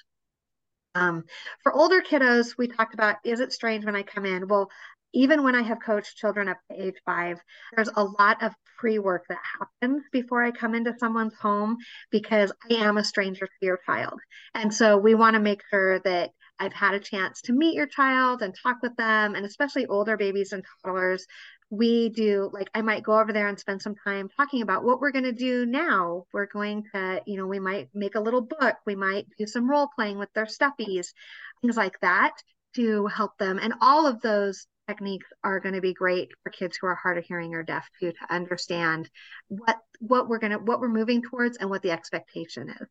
Um, 0.96 1.26
for 1.62 1.74
older 1.74 2.02
kiddos 2.02 2.58
we 2.58 2.68
talked 2.68 2.94
about 2.94 3.18
is 3.24 3.42
it 3.42 3.54
strange 3.54 3.86
when 3.86 3.96
i 3.96 4.04
come 4.04 4.26
in? 4.26 4.48
Well 4.48 4.70
even 5.14 5.44
when 5.44 5.56
I 5.56 5.62
have 5.64 5.80
coached 5.84 6.18
children 6.18 6.50
up 6.50 6.58
to 6.70 6.82
age 6.82 6.96
five, 7.06 7.40
there's 7.76 7.90
a 7.96 8.04
lot 8.04 8.44
of 8.44 8.54
pre 8.78 9.00
work 9.00 9.26
that 9.30 9.40
happens 9.60 10.04
before 10.12 10.44
I 10.44 10.52
come 10.52 10.76
into 10.76 10.98
someone's 10.98 11.36
home 11.36 11.78
because 12.12 12.52
I 12.70 12.76
am 12.76 12.98
a 12.98 13.04
stranger 13.04 13.46
to 13.46 13.66
your 13.66 13.80
child. 13.86 14.20
And 14.54 14.74
so 14.74 14.98
we 14.98 15.16
want 15.16 15.36
to 15.36 15.42
make 15.42 15.62
sure 15.70 16.00
that 16.00 16.32
I've 16.60 16.74
had 16.74 16.94
a 16.94 17.00
chance 17.00 17.42
to 17.44 17.54
meet 17.54 17.76
your 17.76 17.88
child 17.88 18.42
and 18.42 18.54
talk 18.54 18.78
with 18.82 18.96
them, 18.98 19.36
and 19.36 19.46
especially 19.46 19.86
older 19.86 20.18
babies 20.18 20.52
and 20.52 20.64
toddlers. 20.84 21.26
We 21.72 22.10
do 22.10 22.50
like 22.52 22.70
I 22.74 22.82
might 22.82 23.04
go 23.04 23.20
over 23.20 23.32
there 23.32 23.48
and 23.48 23.60
spend 23.60 23.82
some 23.82 23.96
time 24.04 24.28
talking 24.36 24.64
about 24.64 24.84
what 24.84 25.00
we're 25.00 25.12
going 25.12 25.26
to 25.26 25.32
do 25.32 25.66
now. 25.66 26.26
We're 26.34 26.48
going 26.48 26.86
to, 26.94 27.22
you 27.26 27.38
know, 27.38 27.46
we 27.48 27.60
might 27.60 27.90
make 27.94 28.16
a 28.16 28.20
little 28.20 28.42
book, 28.42 28.76
we 28.86 28.96
might 28.96 29.28
do 29.38 29.46
some 29.46 29.70
role 29.70 29.88
playing 29.96 30.18
with 30.18 30.34
their 30.34 30.48
stuffies, 30.48 31.14
things 31.62 31.78
like 31.78 32.00
that 32.02 32.34
to 32.76 33.08
help 33.08 33.38
them. 33.38 33.60
And 33.62 33.74
all 33.82 34.08
of 34.08 34.22
those 34.22 34.68
techniques 34.90 35.28
are 35.44 35.60
going 35.60 35.76
to 35.76 35.82
be 35.82 35.94
great 35.94 36.30
for 36.44 36.50
kids 36.50 36.78
who 36.80 36.88
are 36.88 36.96
hard 36.96 37.18
of 37.18 37.26
hearing 37.26 37.54
or 37.54 37.64
deaf 37.64 37.88
too 38.00 38.12
to 38.12 38.34
understand 38.34 39.10
what 39.48 39.78
what 40.00 40.28
we're 40.28 40.40
going 40.40 40.52
to 40.52 40.58
what 40.58 40.80
we're 40.80 40.90
moving 40.90 41.22
towards 41.22 41.58
and 41.58 41.70
what 41.70 41.84
the 41.84 41.92
expectation 41.92 42.70
is. 42.70 42.88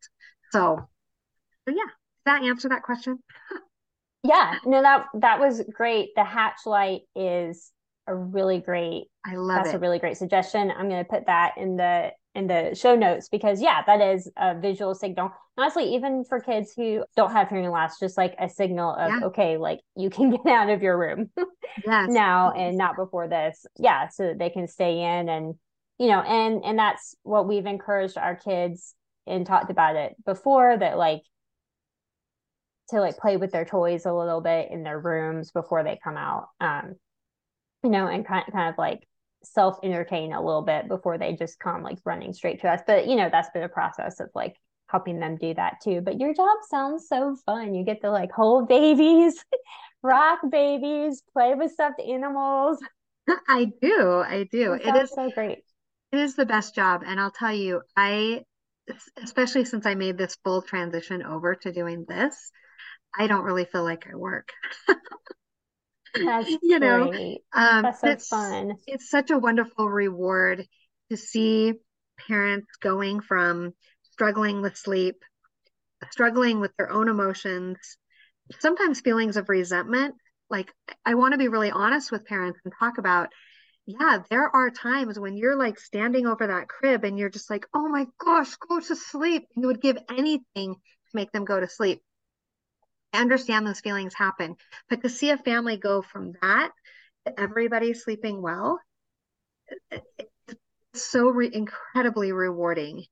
So 0.51 0.87
so 1.67 1.75
yeah. 1.75 1.83
Does 1.83 2.25
that 2.25 2.43
answer 2.43 2.69
that 2.69 2.83
question? 2.83 3.19
Yeah. 4.21 4.55
No 4.65 4.81
that 4.81 5.05
that 5.13 5.39
was 5.39 5.61
great. 5.73 6.09
The 6.17 6.25
hatch 6.25 6.65
light 6.65 7.03
is 7.15 7.71
a 8.05 8.13
really 8.13 8.59
great 8.59 9.05
i 9.25 9.35
love 9.35 9.63
that's 9.63 9.69
it. 9.69 9.75
a 9.75 9.79
really 9.79 9.97
great 9.97 10.17
suggestion. 10.17 10.71
I'm 10.71 10.89
going 10.89 11.03
to 11.03 11.09
put 11.09 11.27
that 11.27 11.53
in 11.57 11.77
the 11.77 12.11
in 12.35 12.47
the 12.47 12.75
show 12.75 12.95
notes 12.95 13.27
because 13.27 13.61
yeah 13.61 13.81
that 13.85 14.01
is 14.01 14.29
a 14.37 14.57
visual 14.59 14.93
signal 14.93 15.31
honestly 15.57 15.95
even 15.95 16.23
for 16.23 16.39
kids 16.39 16.73
who 16.75 17.03
don't 17.15 17.31
have 17.31 17.49
hearing 17.49 17.69
loss 17.69 17.99
just 17.99 18.17
like 18.17 18.35
a 18.39 18.47
signal 18.47 18.93
of 18.93 19.09
yeah. 19.09 19.19
okay 19.25 19.57
like 19.57 19.79
you 19.95 20.09
can 20.09 20.29
get 20.43 20.45
out 20.47 20.69
of 20.69 20.83
your 20.83 20.97
room 20.97 21.29
yes. 21.85 22.09
now 22.09 22.51
and 22.51 22.77
not 22.77 22.95
before 22.95 23.27
this 23.27 23.65
yeah 23.77 24.07
so 24.09 24.27
that 24.27 24.37
they 24.37 24.49
can 24.49 24.67
stay 24.67 24.99
in 25.01 25.27
and 25.27 25.55
you 25.97 26.07
know 26.07 26.21
and 26.21 26.63
and 26.63 26.77
that's 26.77 27.15
what 27.23 27.47
we've 27.47 27.65
encouraged 27.65 28.17
our 28.17 28.35
kids 28.35 28.93
and 29.25 29.45
talked 29.45 29.71
about 29.71 29.95
it 29.95 30.15
before 30.23 30.77
that 30.77 30.97
like 30.97 31.21
to 32.89 32.99
like 32.99 33.17
play 33.17 33.37
with 33.37 33.51
their 33.51 33.65
toys 33.65 34.05
a 34.05 34.13
little 34.13 34.41
bit 34.41 34.69
in 34.71 34.83
their 34.83 34.99
rooms 34.99 35.51
before 35.51 35.83
they 35.83 35.99
come 36.03 36.15
out 36.15 36.47
um 36.61 36.95
you 37.83 37.89
know 37.89 38.07
and 38.07 38.25
kind, 38.25 38.45
kind 38.51 38.69
of 38.69 38.77
like 38.77 39.03
self 39.43 39.77
entertain 39.83 40.33
a 40.33 40.43
little 40.43 40.61
bit 40.61 40.87
before 40.87 41.17
they 41.17 41.33
just 41.33 41.59
come 41.59 41.83
like 41.83 41.97
running 42.05 42.33
straight 42.33 42.61
to 42.61 42.69
us. 42.69 42.81
But 42.85 43.07
you 43.07 43.15
know, 43.15 43.29
that's 43.31 43.49
been 43.51 43.63
a 43.63 43.69
process 43.69 44.19
of 44.19 44.29
like 44.35 44.55
helping 44.87 45.19
them 45.19 45.37
do 45.37 45.53
that 45.53 45.75
too. 45.83 46.01
But 46.01 46.19
your 46.19 46.33
job 46.33 46.57
sounds 46.69 47.07
so 47.07 47.35
fun. 47.45 47.73
You 47.73 47.83
get 47.83 48.01
to 48.01 48.11
like 48.11 48.31
hold 48.31 48.67
babies, 48.67 49.43
rock 50.03 50.39
babies, 50.49 51.23
play 51.33 51.53
with 51.55 51.71
stuffed 51.71 52.01
animals. 52.01 52.79
I 53.47 53.71
do. 53.81 54.23
I 54.25 54.47
do. 54.51 54.73
It, 54.73 54.87
it 54.87 54.95
is 54.95 55.11
so 55.11 55.29
great. 55.33 55.59
It 56.11 56.19
is 56.19 56.35
the 56.35 56.45
best 56.45 56.73
job. 56.73 57.03
And 57.05 57.19
I'll 57.19 57.31
tell 57.31 57.53
you, 57.53 57.81
I 57.95 58.43
especially 59.21 59.65
since 59.65 59.85
I 59.85 59.93
made 59.93 60.17
this 60.17 60.37
full 60.43 60.63
transition 60.63 61.23
over 61.23 61.55
to 61.55 61.71
doing 61.71 62.05
this, 62.07 62.51
I 63.17 63.27
don't 63.27 63.43
really 63.43 63.65
feel 63.65 63.83
like 63.83 64.07
I 64.11 64.15
work. 64.15 64.49
That's 66.13 66.49
you 66.61 66.79
know, 66.79 67.09
great. 67.09 67.41
Um, 67.53 67.83
That's 67.83 68.01
so 68.01 68.09
it's, 68.09 68.27
fun. 68.27 68.75
It's 68.87 69.09
such 69.09 69.31
a 69.31 69.37
wonderful 69.37 69.89
reward 69.89 70.65
to 71.09 71.17
see 71.17 71.73
parents 72.27 72.67
going 72.81 73.21
from 73.21 73.73
struggling 74.11 74.61
with 74.61 74.77
sleep, 74.77 75.15
struggling 76.11 76.59
with 76.59 76.71
their 76.77 76.91
own 76.91 77.09
emotions, 77.09 77.77
sometimes 78.59 79.01
feelings 79.01 79.37
of 79.37 79.49
resentment. 79.49 80.15
Like, 80.49 80.73
I 81.05 81.15
want 81.15 81.33
to 81.33 81.37
be 81.37 81.47
really 81.47 81.71
honest 81.71 82.11
with 82.11 82.25
parents 82.25 82.59
and 82.65 82.73
talk 82.79 82.97
about, 82.97 83.29
yeah, 83.85 84.19
there 84.29 84.53
are 84.53 84.69
times 84.69 85.19
when 85.19 85.37
you're 85.37 85.55
like 85.55 85.79
standing 85.79 86.27
over 86.27 86.47
that 86.47 86.67
crib 86.67 87.03
and 87.03 87.17
you're 87.17 87.29
just 87.29 87.49
like, 87.49 87.65
oh 87.73 87.87
my 87.87 88.07
gosh, 88.23 88.55
go 88.67 88.79
to 88.79 88.95
sleep. 88.95 89.45
And 89.55 89.63
you 89.63 89.67
would 89.67 89.81
give 89.81 89.97
anything 90.09 90.73
to 90.75 91.11
make 91.13 91.31
them 91.31 91.45
go 91.45 91.59
to 91.59 91.67
sleep. 91.67 92.01
I 93.13 93.21
understand 93.21 93.65
those 93.65 93.81
feelings 93.81 94.13
happen, 94.13 94.55
but 94.89 95.01
to 95.01 95.09
see 95.09 95.29
a 95.31 95.37
family 95.37 95.77
go 95.77 96.01
from 96.01 96.33
that 96.41 96.71
to 97.25 97.39
everybody 97.39 97.93
sleeping 97.93 98.41
well, 98.41 98.79
it's 99.91 101.03
so 101.11 101.29
re- 101.29 101.49
incredibly 101.51 102.31
rewarding 102.31 103.05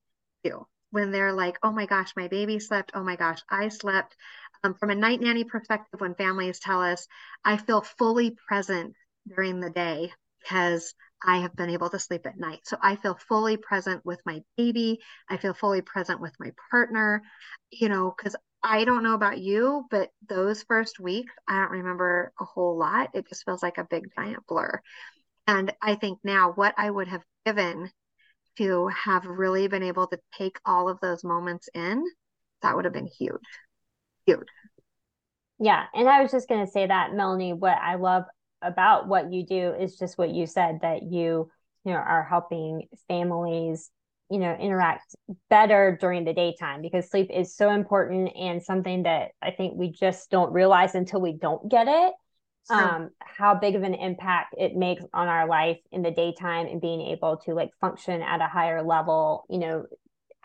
too. 0.44 0.65
When 0.91 1.11
they're 1.11 1.34
like, 1.34 1.57
oh 1.64 1.72
my 1.72 1.86
gosh, 1.86 2.14
my 2.15 2.28
baby 2.28 2.60
slept. 2.60 2.91
Oh 2.94 3.03
my 3.03 3.15
gosh, 3.15 3.40
I 3.49 3.68
slept. 3.69 4.15
Um, 4.64 4.74
from 4.76 4.90
a 4.90 4.95
night 4.95 5.22
nanny 5.22 5.44
perspective, 5.44 5.99
when 5.99 6.15
families 6.15 6.60
tell 6.60 6.82
us, 6.82 7.07
I 7.44 7.57
feel 7.57 7.82
fully 7.82 8.36
present 8.48 8.94
during 9.28 9.60
the 9.60 9.69
day 9.69 10.11
because 10.41 10.94
I 11.26 11.40
have 11.40 11.56
been 11.56 11.69
able 11.69 11.90
to 11.90 11.99
sleep 11.99 12.26
at 12.26 12.40
night. 12.40 12.61
So 12.64 12.78
I 12.82 12.95
feel 12.95 13.15
fully 13.28 13.57
present 13.57 14.06
with 14.06 14.22
my 14.26 14.41
baby. 14.56 14.99
I 15.30 15.38
feel 15.38 15.53
fully 15.53 15.82
present 15.82 16.22
with 16.22 16.34
my 16.40 16.52
partner, 16.72 17.22
you 17.69 17.90
know, 17.90 18.14
because 18.15 18.36
I 18.64 18.86
don't 18.86 19.04
know 19.04 19.14
about 19.14 19.40
you, 19.40 19.86
but 19.90 20.10
those 20.28 20.64
first 20.64 21.00
weeks, 21.00 21.34
I 21.48 21.60
don't 21.60 21.72
remember 21.72 22.34
a 22.40 22.46
whole 22.46 22.78
lot. 22.78 23.10
It 23.14 23.28
just 23.28 23.46
feels 23.46 23.64
like 23.64 23.78
a 23.78 23.88
big 23.90 24.10
giant 24.16 24.46
blur. 24.48 24.82
And 25.46 25.74
I 25.82 25.96
think 25.96 26.20
now 26.24 26.52
what 26.54 26.74
I 26.78 26.90
would 26.90 27.08
have 27.08 27.24
given 27.46 27.90
to 28.58 28.88
have 28.88 29.26
really 29.26 29.68
been 29.68 29.84
able 29.84 30.08
to 30.08 30.20
take 30.38 30.60
all 30.66 30.90
of 30.90 31.00
those 31.00 31.24
moments 31.24 31.70
in, 31.74 32.04
that 32.62 32.76
would 32.76 32.86
have 32.86 32.94
been 32.94 33.08
huge. 33.08 33.40
Huge. 34.26 34.48
Yeah. 35.60 35.86
And 35.94 36.10
I 36.10 36.22
was 36.22 36.32
just 36.32 36.50
going 36.50 36.66
to 36.66 36.72
say 36.72 36.88
that, 36.88 37.14
Melanie, 37.14 37.54
what 37.54 37.78
I 37.78 37.96
love 37.96 38.24
about 38.62 39.08
what 39.08 39.32
you 39.32 39.46
do 39.46 39.74
is 39.80 39.98
just 39.98 40.18
what 40.18 40.32
you 40.32 40.48
said 40.48 40.80
that 40.82 41.04
you, 41.04 41.50
you 41.86 41.94
know, 41.94 42.00
are 42.00 42.24
helping 42.24 42.88
families 43.08 43.92
you 44.30 44.40
know 44.40 44.54
interact 44.56 45.16
better 45.49 45.98
during 45.99 46.26
the 46.26 46.34
daytime 46.34 46.82
because 46.82 47.10
sleep 47.10 47.30
is 47.34 47.56
so 47.56 47.70
important 47.70 48.32
and 48.36 48.62
something 48.62 49.04
that 49.04 49.32
i 49.41 49.52
think 49.52 49.74
we 49.76 49.90
just 49.90 50.30
don't 50.30 50.52
realize 50.52 50.95
until 50.95 51.22
we 51.22 51.34
don't 51.34 51.70
get 51.70 51.88
it 51.88 52.14
um 52.70 53.10
how 53.20 53.56
big 53.56 53.76
of 53.76 53.84
an 53.84 53.94
impact 53.94 54.54
it 54.58 54.76
makes 54.76 55.04
on 55.14 55.28
our 55.28 55.48
life 55.48 55.80
in 55.91 56.02
the 56.02 56.12
daytime 56.12 56.68
and 56.68 56.82
being 56.82 57.02
able 57.02 57.38
to 57.38 57.54
like 57.54 57.72
function 57.80 58.22
at 58.22 58.41
a 58.41 58.48
higher 58.48 58.84
level 58.84 59.45
you 59.49 59.60
know 59.60 59.86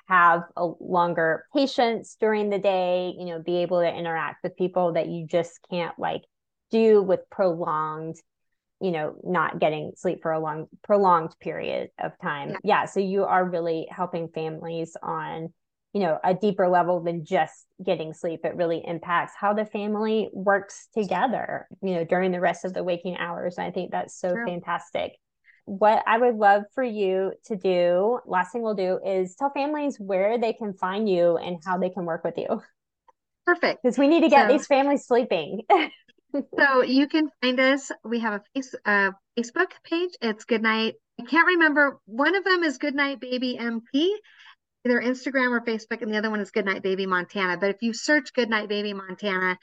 have 0.09 0.43
a 0.57 0.67
longer 0.81 1.45
patience 1.55 2.17
during 2.21 2.51
the 2.51 2.59
day 2.59 3.15
you 3.19 3.25
know 3.25 3.41
be 3.43 3.59
able 3.59 3.81
to 3.81 3.93
interact 3.93 4.43
with 4.43 4.57
people 4.57 4.93
that 4.93 5.09
you 5.09 5.27
just 5.27 5.59
can't 5.71 5.99
like 5.99 6.23
do 6.71 7.03
with 7.03 7.21
prolonged 7.31 8.17
you 8.83 8.91
know 8.91 9.15
not 9.23 9.61
getting 9.61 9.93
sleep 9.97 10.19
for 10.21 10.33
a 10.33 10.41
long 10.41 10.67
prolonged 10.83 11.35
period 11.41 11.91
of 11.99 12.13
time. 12.21 12.51
Yeah. 12.51 12.57
yeah 12.65 12.85
so 12.85 13.01
you 13.01 13.25
are 13.25 13.49
really 13.49 13.87
helping 13.91 14.29
families 14.29 14.97
on 15.03 15.53
you 15.93 16.01
know 16.01 16.19
a 16.25 16.35
deeper 16.35 16.69
level 16.69 17.01
than 17.01 17.25
just 17.25 17.67
getting 17.83 18.13
sleep. 18.13 18.41
It 18.45 18.57
really 18.57 18.83
impacts 18.85 19.35
how 19.39 19.55
the 19.55 19.65
family 19.65 20.29
works 20.33 20.89
together 20.93 21.69
you 21.81 21.95
know 21.95 22.05
during 22.05 22.33
the 22.33 22.41
rest 22.41 22.65
of 22.65 22.75
the 22.75 22.83
waking 22.83 23.17
hours 23.17 23.57
and 23.57 23.67
i 23.67 23.71
think 23.71 23.93
that's 23.93 24.19
so 24.19 24.35
True. 24.35 24.47
fantastic. 24.47 25.13
What 25.65 26.03
i 26.09 26.19
would 26.19 26.35
love 26.35 26.65
for 26.75 26.83
you 26.83 27.33
to 27.47 27.57
do 27.57 28.19
last 28.27 28.53
thing 28.53 28.63
we'll 28.63 28.75
do 28.75 28.99
is 29.07 29.37
tell 29.37 29.53
families 29.55 29.97
where 30.01 30.39
they 30.39 30.55
can 30.55 30.75
find 30.75 31.09
you 31.09 31.37
and 31.37 31.59
how 31.65 31.79
they 31.79 31.91
can 31.91 32.05
work 32.05 32.25
with 32.25 32.37
you. 32.37 32.61
Perfect. 33.47 33.81
Because 33.83 33.99
we 33.99 34.09
need 34.09 34.23
to 34.23 34.29
get 34.29 34.49
so, 34.49 34.53
these 34.53 34.67
families 34.67 35.07
sleeping 35.07 35.63
so 36.59 36.83
you 36.83 37.09
can 37.09 37.31
find 37.41 37.61
us. 37.61 37.91
We 38.05 38.21
have 38.21 38.35
a 38.35 38.43
face, 38.55 38.75
uh, 38.85 39.13
Facebook 39.39 39.73
page. 39.85 40.11
It's 40.21 40.45
Goodnight. 40.45 40.95
I 41.21 41.25
can't 41.25 41.47
remember. 41.47 41.99
One 42.07 42.35
of 42.35 42.45
them 42.45 42.65
is 42.65 42.79
Goodnight 42.79 43.21
Baby 43.21 43.59
MT, 43.59 44.19
either 44.85 45.01
Instagram 45.01 45.51
or 45.51 45.61
Facebook, 45.61 46.03
and 46.03 46.13
the 46.13 46.19
other 46.19 46.31
one 46.31 46.41
is 46.41 46.51
Goodnight 46.51 46.83
Baby 46.83 47.07
Montana. 47.07 47.57
But 47.59 47.71
if 47.71 47.83
you 47.83 47.93
search 47.93 48.33
Goodnight 48.33 48.69
Baby 48.69 48.93
Montana, 48.93 49.59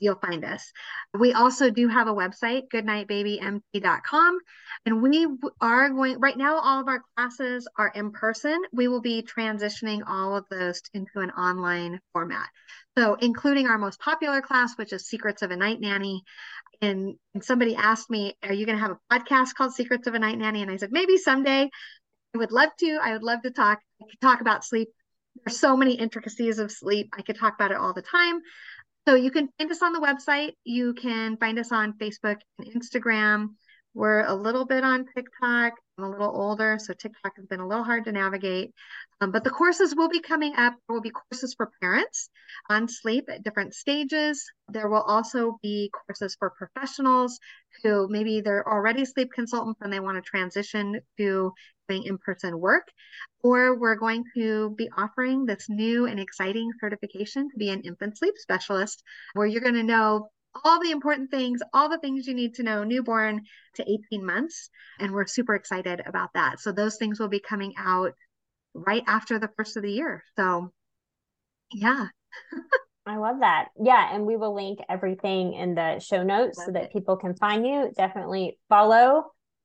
you'll 0.00 0.16
find 0.16 0.44
us. 0.44 0.72
We 1.18 1.32
also 1.32 1.70
do 1.70 1.88
have 1.88 2.08
a 2.08 2.14
website, 2.14 2.68
goodnightbabymt.com. 2.72 4.38
And 4.86 5.02
we 5.02 5.26
are 5.60 5.90
going, 5.90 6.20
right 6.20 6.36
now, 6.36 6.58
all 6.58 6.80
of 6.80 6.88
our 6.88 7.02
classes 7.16 7.68
are 7.76 7.92
in 7.94 8.12
person. 8.12 8.60
We 8.72 8.88
will 8.88 9.00
be 9.00 9.22
transitioning 9.22 10.02
all 10.06 10.36
of 10.36 10.44
those 10.50 10.80
into 10.94 11.20
an 11.20 11.30
online 11.30 12.00
format. 12.12 12.48
So, 12.98 13.14
including 13.14 13.68
our 13.68 13.78
most 13.78 14.00
popular 14.00 14.42
class, 14.42 14.76
which 14.76 14.92
is 14.92 15.06
Secrets 15.06 15.42
of 15.42 15.52
a 15.52 15.56
Night 15.56 15.80
Nanny. 15.80 16.24
And, 16.82 17.14
and 17.32 17.44
somebody 17.44 17.76
asked 17.76 18.10
me, 18.10 18.36
Are 18.42 18.52
you 18.52 18.66
going 18.66 18.76
to 18.76 18.82
have 18.82 18.90
a 18.90 19.14
podcast 19.14 19.54
called 19.54 19.72
Secrets 19.72 20.08
of 20.08 20.14
a 20.14 20.18
Night 20.18 20.36
Nanny? 20.36 20.62
And 20.62 20.70
I 20.70 20.78
said, 20.78 20.90
Maybe 20.90 21.16
someday. 21.16 21.70
I 22.34 22.38
would 22.38 22.50
love 22.50 22.70
to. 22.80 22.98
I 23.00 23.12
would 23.12 23.22
love 23.22 23.42
to 23.42 23.52
talk. 23.52 23.78
I 24.02 24.04
could 24.10 24.20
talk 24.20 24.40
about 24.40 24.64
sleep. 24.64 24.88
There's 25.44 25.60
so 25.60 25.76
many 25.76 25.94
intricacies 25.94 26.58
of 26.58 26.72
sleep. 26.72 27.10
I 27.16 27.22
could 27.22 27.38
talk 27.38 27.54
about 27.54 27.70
it 27.70 27.76
all 27.76 27.94
the 27.94 28.02
time. 28.02 28.40
So 29.06 29.14
you 29.14 29.30
can 29.30 29.48
find 29.58 29.70
us 29.70 29.80
on 29.80 29.92
the 29.92 30.00
website. 30.00 30.54
You 30.64 30.92
can 30.92 31.36
find 31.36 31.56
us 31.60 31.70
on 31.70 31.96
Facebook 31.98 32.38
and 32.58 32.66
Instagram. 32.74 33.50
We're 33.94 34.24
a 34.24 34.34
little 34.34 34.66
bit 34.66 34.82
on 34.82 35.06
TikTok. 35.14 35.74
I'm 35.98 36.04
a 36.04 36.10
little 36.10 36.30
older, 36.32 36.78
so 36.78 36.94
TikTok 36.94 37.36
has 37.36 37.46
been 37.46 37.58
a 37.58 37.66
little 37.66 37.82
hard 37.82 38.04
to 38.04 38.12
navigate. 38.12 38.72
Um, 39.20 39.32
but 39.32 39.42
the 39.42 39.50
courses 39.50 39.96
will 39.96 40.08
be 40.08 40.20
coming 40.20 40.54
up. 40.56 40.74
There 40.74 40.94
will 40.94 41.00
be 41.00 41.10
courses 41.10 41.54
for 41.54 41.72
parents 41.80 42.30
on 42.70 42.86
sleep 42.86 43.28
at 43.28 43.42
different 43.42 43.74
stages. 43.74 44.44
There 44.68 44.88
will 44.88 45.02
also 45.02 45.58
be 45.60 45.90
courses 45.92 46.36
for 46.38 46.50
professionals 46.50 47.40
who 47.82 48.06
maybe 48.08 48.40
they're 48.40 48.68
already 48.68 49.04
sleep 49.04 49.32
consultants 49.34 49.80
and 49.82 49.92
they 49.92 49.98
want 49.98 50.16
to 50.16 50.30
transition 50.30 51.00
to 51.16 51.52
doing 51.88 52.04
in 52.04 52.18
person 52.18 52.60
work. 52.60 52.86
Or 53.42 53.76
we're 53.76 53.96
going 53.96 54.22
to 54.36 54.70
be 54.76 54.88
offering 54.96 55.46
this 55.46 55.66
new 55.68 56.06
and 56.06 56.20
exciting 56.20 56.70
certification 56.80 57.50
to 57.50 57.56
be 57.56 57.70
an 57.70 57.80
infant 57.80 58.18
sleep 58.18 58.34
specialist, 58.36 59.02
where 59.34 59.46
you're 59.46 59.62
going 59.62 59.74
to 59.74 59.82
know 59.82 60.28
all 60.64 60.80
the 60.80 60.90
important 60.90 61.30
things, 61.30 61.60
all 61.72 61.88
the 61.88 61.98
things 61.98 62.26
you 62.26 62.34
need 62.34 62.54
to 62.54 62.62
know 62.62 62.84
newborn 62.84 63.42
to 63.74 63.82
18 63.82 64.24
months. 64.24 64.70
And 64.98 65.12
we're 65.12 65.26
super 65.26 65.54
excited 65.54 66.02
about 66.06 66.30
that. 66.34 66.60
So 66.60 66.72
those 66.72 66.96
things 66.96 67.20
will 67.20 67.28
be 67.28 67.40
coming 67.40 67.74
out 67.78 68.12
right 68.74 69.02
after 69.06 69.38
the 69.38 69.50
first 69.56 69.76
of 69.76 69.82
the 69.82 69.92
year. 69.92 70.22
So, 70.36 70.72
yeah. 71.72 72.06
I 73.06 73.16
love 73.16 73.40
that. 73.40 73.68
Yeah. 73.82 74.14
And 74.14 74.26
we 74.26 74.36
will 74.36 74.54
link 74.54 74.80
everything 74.88 75.54
in 75.54 75.74
the 75.74 75.98
show 75.98 76.22
notes 76.22 76.58
love 76.58 76.66
so 76.66 76.72
that 76.72 76.84
it. 76.84 76.92
people 76.92 77.16
can 77.16 77.34
find 77.34 77.66
you. 77.66 77.90
Definitely 77.96 78.58
follow 78.68 79.24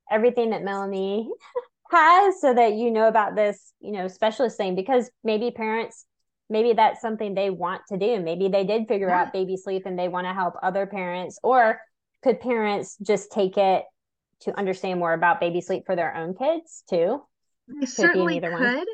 everything 0.10 0.52
that 0.52 0.64
Melanie 0.64 1.30
has 1.92 2.40
so 2.40 2.54
that 2.54 2.74
you 2.74 2.92
know 2.92 3.08
about 3.08 3.36
this, 3.36 3.74
you 3.80 3.92
know, 3.92 4.08
specialist 4.08 4.58
thing 4.58 4.76
because 4.76 5.10
maybe 5.24 5.52
parents 5.52 6.06
maybe 6.54 6.72
that's 6.72 7.02
something 7.02 7.34
they 7.34 7.50
want 7.50 7.82
to 7.90 7.98
do. 7.98 8.22
Maybe 8.22 8.48
they 8.48 8.64
did 8.64 8.88
figure 8.88 9.10
yeah. 9.10 9.24
out 9.24 9.34
baby 9.34 9.58
sleep 9.58 9.84
and 9.86 10.00
they 10.00 10.08
want 10.08 10.28
to 10.28 10.34
help 10.34 10.54
other 10.64 10.86
parents, 10.86 11.38
or 11.44 11.82
could 12.24 12.40
parents 12.40 12.96
just 13.02 13.32
take 13.34 13.58
it 13.58 13.84
to 14.42 14.58
understand 14.58 15.00
more 15.00 15.14
about 15.14 15.42
baby 15.42 15.60
sleep 15.60 15.84
for 15.86 15.96
their 15.98 16.16
own 16.16 16.36
kids 16.36 16.84
too? 16.90 17.22
They 17.68 17.82
could 17.82 17.90
certainly 17.90 18.40
could. 18.40 18.52
One. 18.52 18.86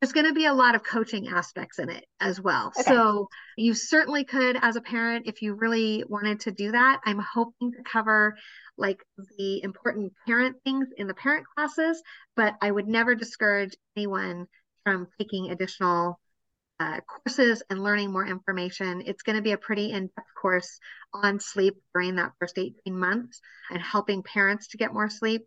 There's 0.00 0.12
going 0.12 0.26
to 0.26 0.32
be 0.32 0.46
a 0.46 0.52
lot 0.52 0.74
of 0.74 0.82
coaching 0.82 1.28
aspects 1.28 1.78
in 1.78 1.88
it 1.88 2.04
as 2.18 2.40
well. 2.40 2.72
Okay. 2.76 2.82
So 2.82 3.28
you 3.56 3.72
certainly 3.72 4.24
could, 4.24 4.56
as 4.60 4.74
a 4.74 4.80
parent, 4.80 5.28
if 5.28 5.42
you 5.42 5.54
really 5.54 6.02
wanted 6.08 6.40
to 6.40 6.50
do 6.50 6.72
that. 6.72 7.00
I'm 7.04 7.20
hoping 7.20 7.70
to 7.70 7.82
cover 7.84 8.36
like 8.76 9.00
the 9.38 9.62
important 9.62 10.12
parent 10.26 10.56
things 10.64 10.88
in 10.96 11.06
the 11.06 11.14
parent 11.14 11.46
classes, 11.54 12.02
but 12.34 12.54
I 12.60 12.68
would 12.68 12.88
never 12.88 13.14
discourage 13.14 13.76
anyone 13.96 14.46
from 14.82 15.06
taking 15.20 15.52
additional 15.52 16.18
uh, 16.82 17.00
courses 17.06 17.62
and 17.70 17.82
learning 17.82 18.10
more 18.10 18.26
information. 18.26 19.02
It's 19.06 19.22
going 19.22 19.36
to 19.36 19.42
be 19.42 19.52
a 19.52 19.56
pretty 19.56 19.92
in 19.92 20.08
depth 20.08 20.34
course 20.40 20.80
on 21.14 21.38
sleep 21.38 21.76
during 21.94 22.16
that 22.16 22.32
first 22.40 22.58
18 22.58 22.98
months 22.98 23.40
and 23.70 23.80
helping 23.80 24.22
parents 24.22 24.68
to 24.68 24.78
get 24.78 24.92
more 24.92 25.08
sleep, 25.08 25.42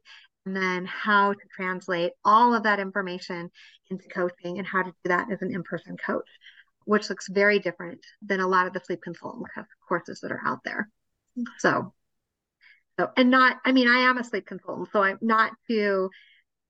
and 0.45 0.55
then 0.55 0.85
how 0.85 1.33
to 1.33 1.39
translate 1.53 2.13
all 2.23 2.53
of 2.53 2.63
that 2.63 2.79
information 2.79 3.49
into 3.89 4.07
coaching 4.07 4.59
and 4.59 4.67
how 4.67 4.83
to 4.83 4.91
do 4.91 5.09
that 5.09 5.29
as 5.31 5.41
an 5.41 5.53
in 5.53 5.63
person 5.63 5.97
coach, 5.97 6.29
which 6.85 7.09
looks 7.09 7.27
very 7.27 7.59
different 7.59 7.99
than 8.21 8.39
a 8.39 8.47
lot 8.47 8.67
of 8.67 8.73
the 8.73 8.79
sleep 8.79 9.01
consultant 9.03 9.45
courses 9.87 10.21
that 10.21 10.31
are 10.31 10.41
out 10.45 10.59
there. 10.63 10.89
So, 11.57 11.93
so 12.97 13.09
and 13.17 13.29
not, 13.29 13.57
I 13.65 13.73
mean, 13.73 13.89
I 13.89 14.09
am 14.09 14.17
a 14.17 14.23
sleep 14.23 14.45
consultant, 14.45 14.87
so 14.93 15.03
I'm 15.03 15.19
not 15.21 15.51
to 15.67 16.09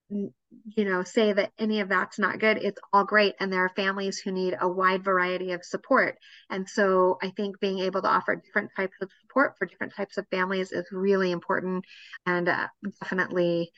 you 0.10 0.86
know 0.86 1.04
say 1.04 1.34
that 1.34 1.52
any 1.58 1.80
of 1.80 1.90
that's 1.90 2.20
not 2.20 2.40
good 2.40 2.58
it's 2.58 2.80
all 2.94 3.04
great 3.04 3.34
and 3.40 3.52
there 3.52 3.66
are 3.66 3.72
families 3.76 4.20
who 4.20 4.32
need 4.32 4.56
a 4.60 4.68
wide 4.68 5.04
variety 5.04 5.52
of 5.52 5.66
support. 5.66 6.18
And 6.50 6.70
so 6.70 7.18
i 7.22 7.32
think 7.32 7.60
being 7.60 7.80
able 7.80 8.02
to 8.02 8.08
offer 8.08 8.36
different 8.36 8.72
types 8.76 8.96
of 9.02 9.10
support 9.22 9.56
for 9.58 9.66
different 9.66 9.94
types 9.96 10.18
of 10.18 10.28
families 10.30 10.72
is 10.72 10.86
really 10.92 11.32
important. 11.32 11.86
And 12.26 12.48
uh, 12.48 12.68
definitely 13.02 13.72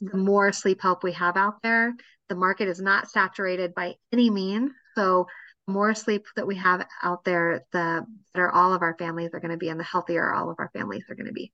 the 0.00 0.18
more 0.18 0.52
sleep 0.52 0.82
help 0.82 1.02
we 1.02 1.12
have 1.12 1.36
out 1.36 1.62
there 1.62 1.94
the 2.28 2.34
market 2.34 2.68
is 2.68 2.80
not 2.80 3.10
saturated 3.10 3.74
by 3.74 3.94
any 4.12 4.30
means. 4.30 4.70
So 4.94 5.26
the 5.66 5.72
more 5.72 5.94
sleep 5.94 6.24
that 6.36 6.46
we 6.46 6.56
have 6.56 6.86
out 7.02 7.24
there 7.24 7.64
the 7.72 8.04
better 8.34 8.50
all 8.50 8.74
of 8.74 8.82
our 8.82 8.96
families 8.98 9.30
are 9.32 9.40
going 9.40 9.52
to 9.52 9.56
be 9.56 9.70
and 9.70 9.80
the 9.80 9.84
healthier 9.84 10.32
all 10.32 10.50
of 10.50 10.56
our 10.58 10.70
families 10.74 11.04
are 11.08 11.14
going 11.14 11.26
to 11.26 11.32
be 11.32 11.50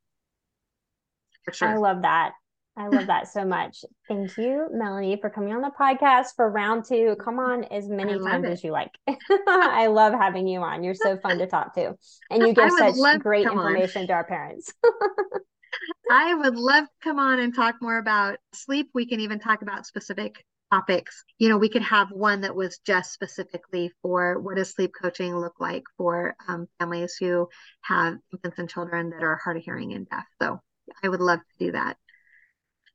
sure. 1.53 1.69
I 1.69 1.77
love 1.77 2.03
that 2.03 2.32
I 2.78 2.86
love 2.86 3.09
that 3.09 3.26
so 3.26 3.44
much. 3.44 3.84
Thank 4.06 4.36
you, 4.38 4.68
Melanie, 4.70 5.18
for 5.20 5.30
coming 5.30 5.52
on 5.52 5.62
the 5.62 5.70
podcast 5.78 6.36
for 6.36 6.48
round 6.48 6.84
two. 6.84 7.16
Come 7.22 7.40
on 7.40 7.64
as 7.64 7.88
many 7.88 8.16
times 8.16 8.44
it. 8.44 8.50
as 8.50 8.62
you 8.62 8.70
like. 8.70 8.92
I 9.48 9.88
love 9.88 10.12
having 10.12 10.46
you 10.46 10.60
on. 10.60 10.84
You're 10.84 10.94
so 10.94 11.16
fun 11.16 11.38
to 11.38 11.46
talk 11.48 11.74
to. 11.74 11.94
And 12.30 12.46
you 12.46 12.55
give 12.55 12.70
such 12.70 13.20
great 13.20 13.46
information 13.46 14.02
on. 14.02 14.06
to 14.09 14.12
our 14.12 14.24
parents. 14.24 14.72
I 16.10 16.34
would 16.34 16.55
love 16.55 16.84
to 16.84 16.90
come 17.02 17.18
on 17.18 17.40
and 17.40 17.55
talk 17.55 17.76
more 17.82 17.98
about 17.98 18.38
sleep. 18.55 18.90
We 18.94 19.06
can 19.06 19.20
even 19.20 19.40
talk 19.40 19.62
about 19.62 19.84
specific 19.84 20.44
topics. 20.70 21.24
You 21.38 21.48
know, 21.48 21.59
we 21.59 21.68
could 21.68 21.82
have 21.82 22.10
one 22.12 22.42
that 22.42 22.55
was 22.55 22.78
just 22.86 23.12
specifically 23.12 23.90
for 24.02 24.38
what 24.38 24.56
does 24.56 24.70
sleep 24.70 24.92
coaching 25.00 25.36
look 25.36 25.55
like 25.59 25.82
for 25.96 26.36
um, 26.46 26.68
families 26.78 27.16
who 27.18 27.48
have 27.82 28.18
infants 28.32 28.59
and 28.59 28.70
children 28.70 29.10
that 29.10 29.24
are 29.24 29.40
hard 29.42 29.56
of 29.56 29.64
hearing 29.64 29.94
and 29.94 30.09
deaf. 30.09 30.24
So 30.40 30.60
I 31.02 31.09
would 31.09 31.20
love 31.20 31.40
to 31.40 31.66
do 31.66 31.72
that. 31.72 31.96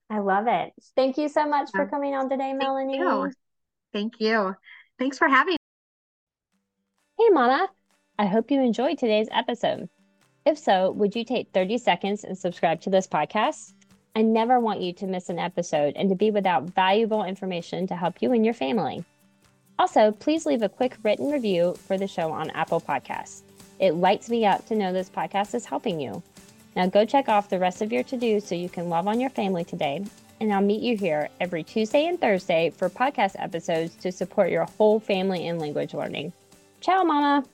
I 0.10 0.20
love 0.20 0.46
it. 0.48 0.74
Thank 0.96 1.18
you 1.18 1.28
so 1.30 1.48
much 1.48 1.72
for 1.72 1.88
coming 1.88 2.14
on 2.16 2.30
today, 2.30 2.54
Melanie. 2.54 3.00
Thank 3.00 3.04
you. 3.04 3.32
Thank 3.92 4.14
you. 4.20 4.56
Thanks 5.00 5.18
for 5.18 5.28
having 5.28 5.54
me. 5.54 5.58
Hey, 7.18 7.30
Mana. 7.30 7.68
I 8.20 8.26
hope 8.26 8.52
you 8.52 8.62
enjoyed 8.62 8.98
today's 8.98 9.28
episode. 9.32 9.90
If 10.46 10.58
so, 10.58 10.92
would 10.92 11.16
you 11.16 11.24
take 11.24 11.50
30 11.54 11.78
seconds 11.78 12.24
and 12.24 12.38
subscribe 12.38 12.82
to 12.82 12.90
this 12.90 13.08
podcast? 13.08 13.74
I 14.16 14.22
never 14.22 14.60
want 14.60 14.82
you 14.82 14.94
to 14.94 15.08
miss 15.08 15.30
an 15.30 15.40
episode 15.40 15.94
and 15.96 16.10
to 16.10 16.16
be 16.16 16.30
without 16.30 16.64
valuable 16.64 17.24
information 17.24 17.88
to 17.88 17.96
help 17.96 18.22
you 18.22 18.34
and 18.34 18.46
your 18.46 18.54
family. 18.54 19.04
Also, 19.80 20.12
please 20.12 20.46
leave 20.46 20.62
a 20.62 20.70
quick 20.70 20.98
written 21.02 21.32
review 21.32 21.74
for 21.88 21.98
the 21.98 22.08
show 22.08 22.32
on 22.32 22.52
Apple 22.52 22.80
Podcasts. 22.80 23.42
It 23.80 23.96
lights 23.96 24.30
me 24.30 24.46
up 24.46 24.66
to 24.68 24.76
know 24.76 24.94
this 24.94 25.10
podcast 25.10 25.56
is 25.56 25.66
helping 25.66 26.00
you. 26.00 26.22
Now 26.76 26.88
go 26.88 27.06
check 27.06 27.30
off 27.30 27.50
the 27.50 27.60
rest 27.60 27.82
of 27.82 27.92
your 27.92 28.04
to 28.04 28.18
do 28.18 28.40
so 28.40 28.56
you 28.56 28.70
can 28.70 28.90
love 28.90 29.08
on 29.08 29.20
your 29.20 29.30
family 29.30 29.64
today. 29.64 30.04
And 30.40 30.52
I'll 30.52 30.62
meet 30.62 30.82
you 30.82 30.98
here 30.98 31.30
every 31.40 31.64
Tuesday 31.64 32.08
and 32.08 32.20
Thursday 32.20 32.70
for 32.70 32.90
podcast 32.90 33.36
episodes 33.38 33.96
to 33.98 34.12
support 34.12 34.50
your 34.50 34.66
whole 34.78 35.00
family 35.00 35.48
in 35.48 35.60
language 35.60 35.94
learning. 35.94 36.34
Ciao, 36.82 37.04
Mama! 37.04 37.46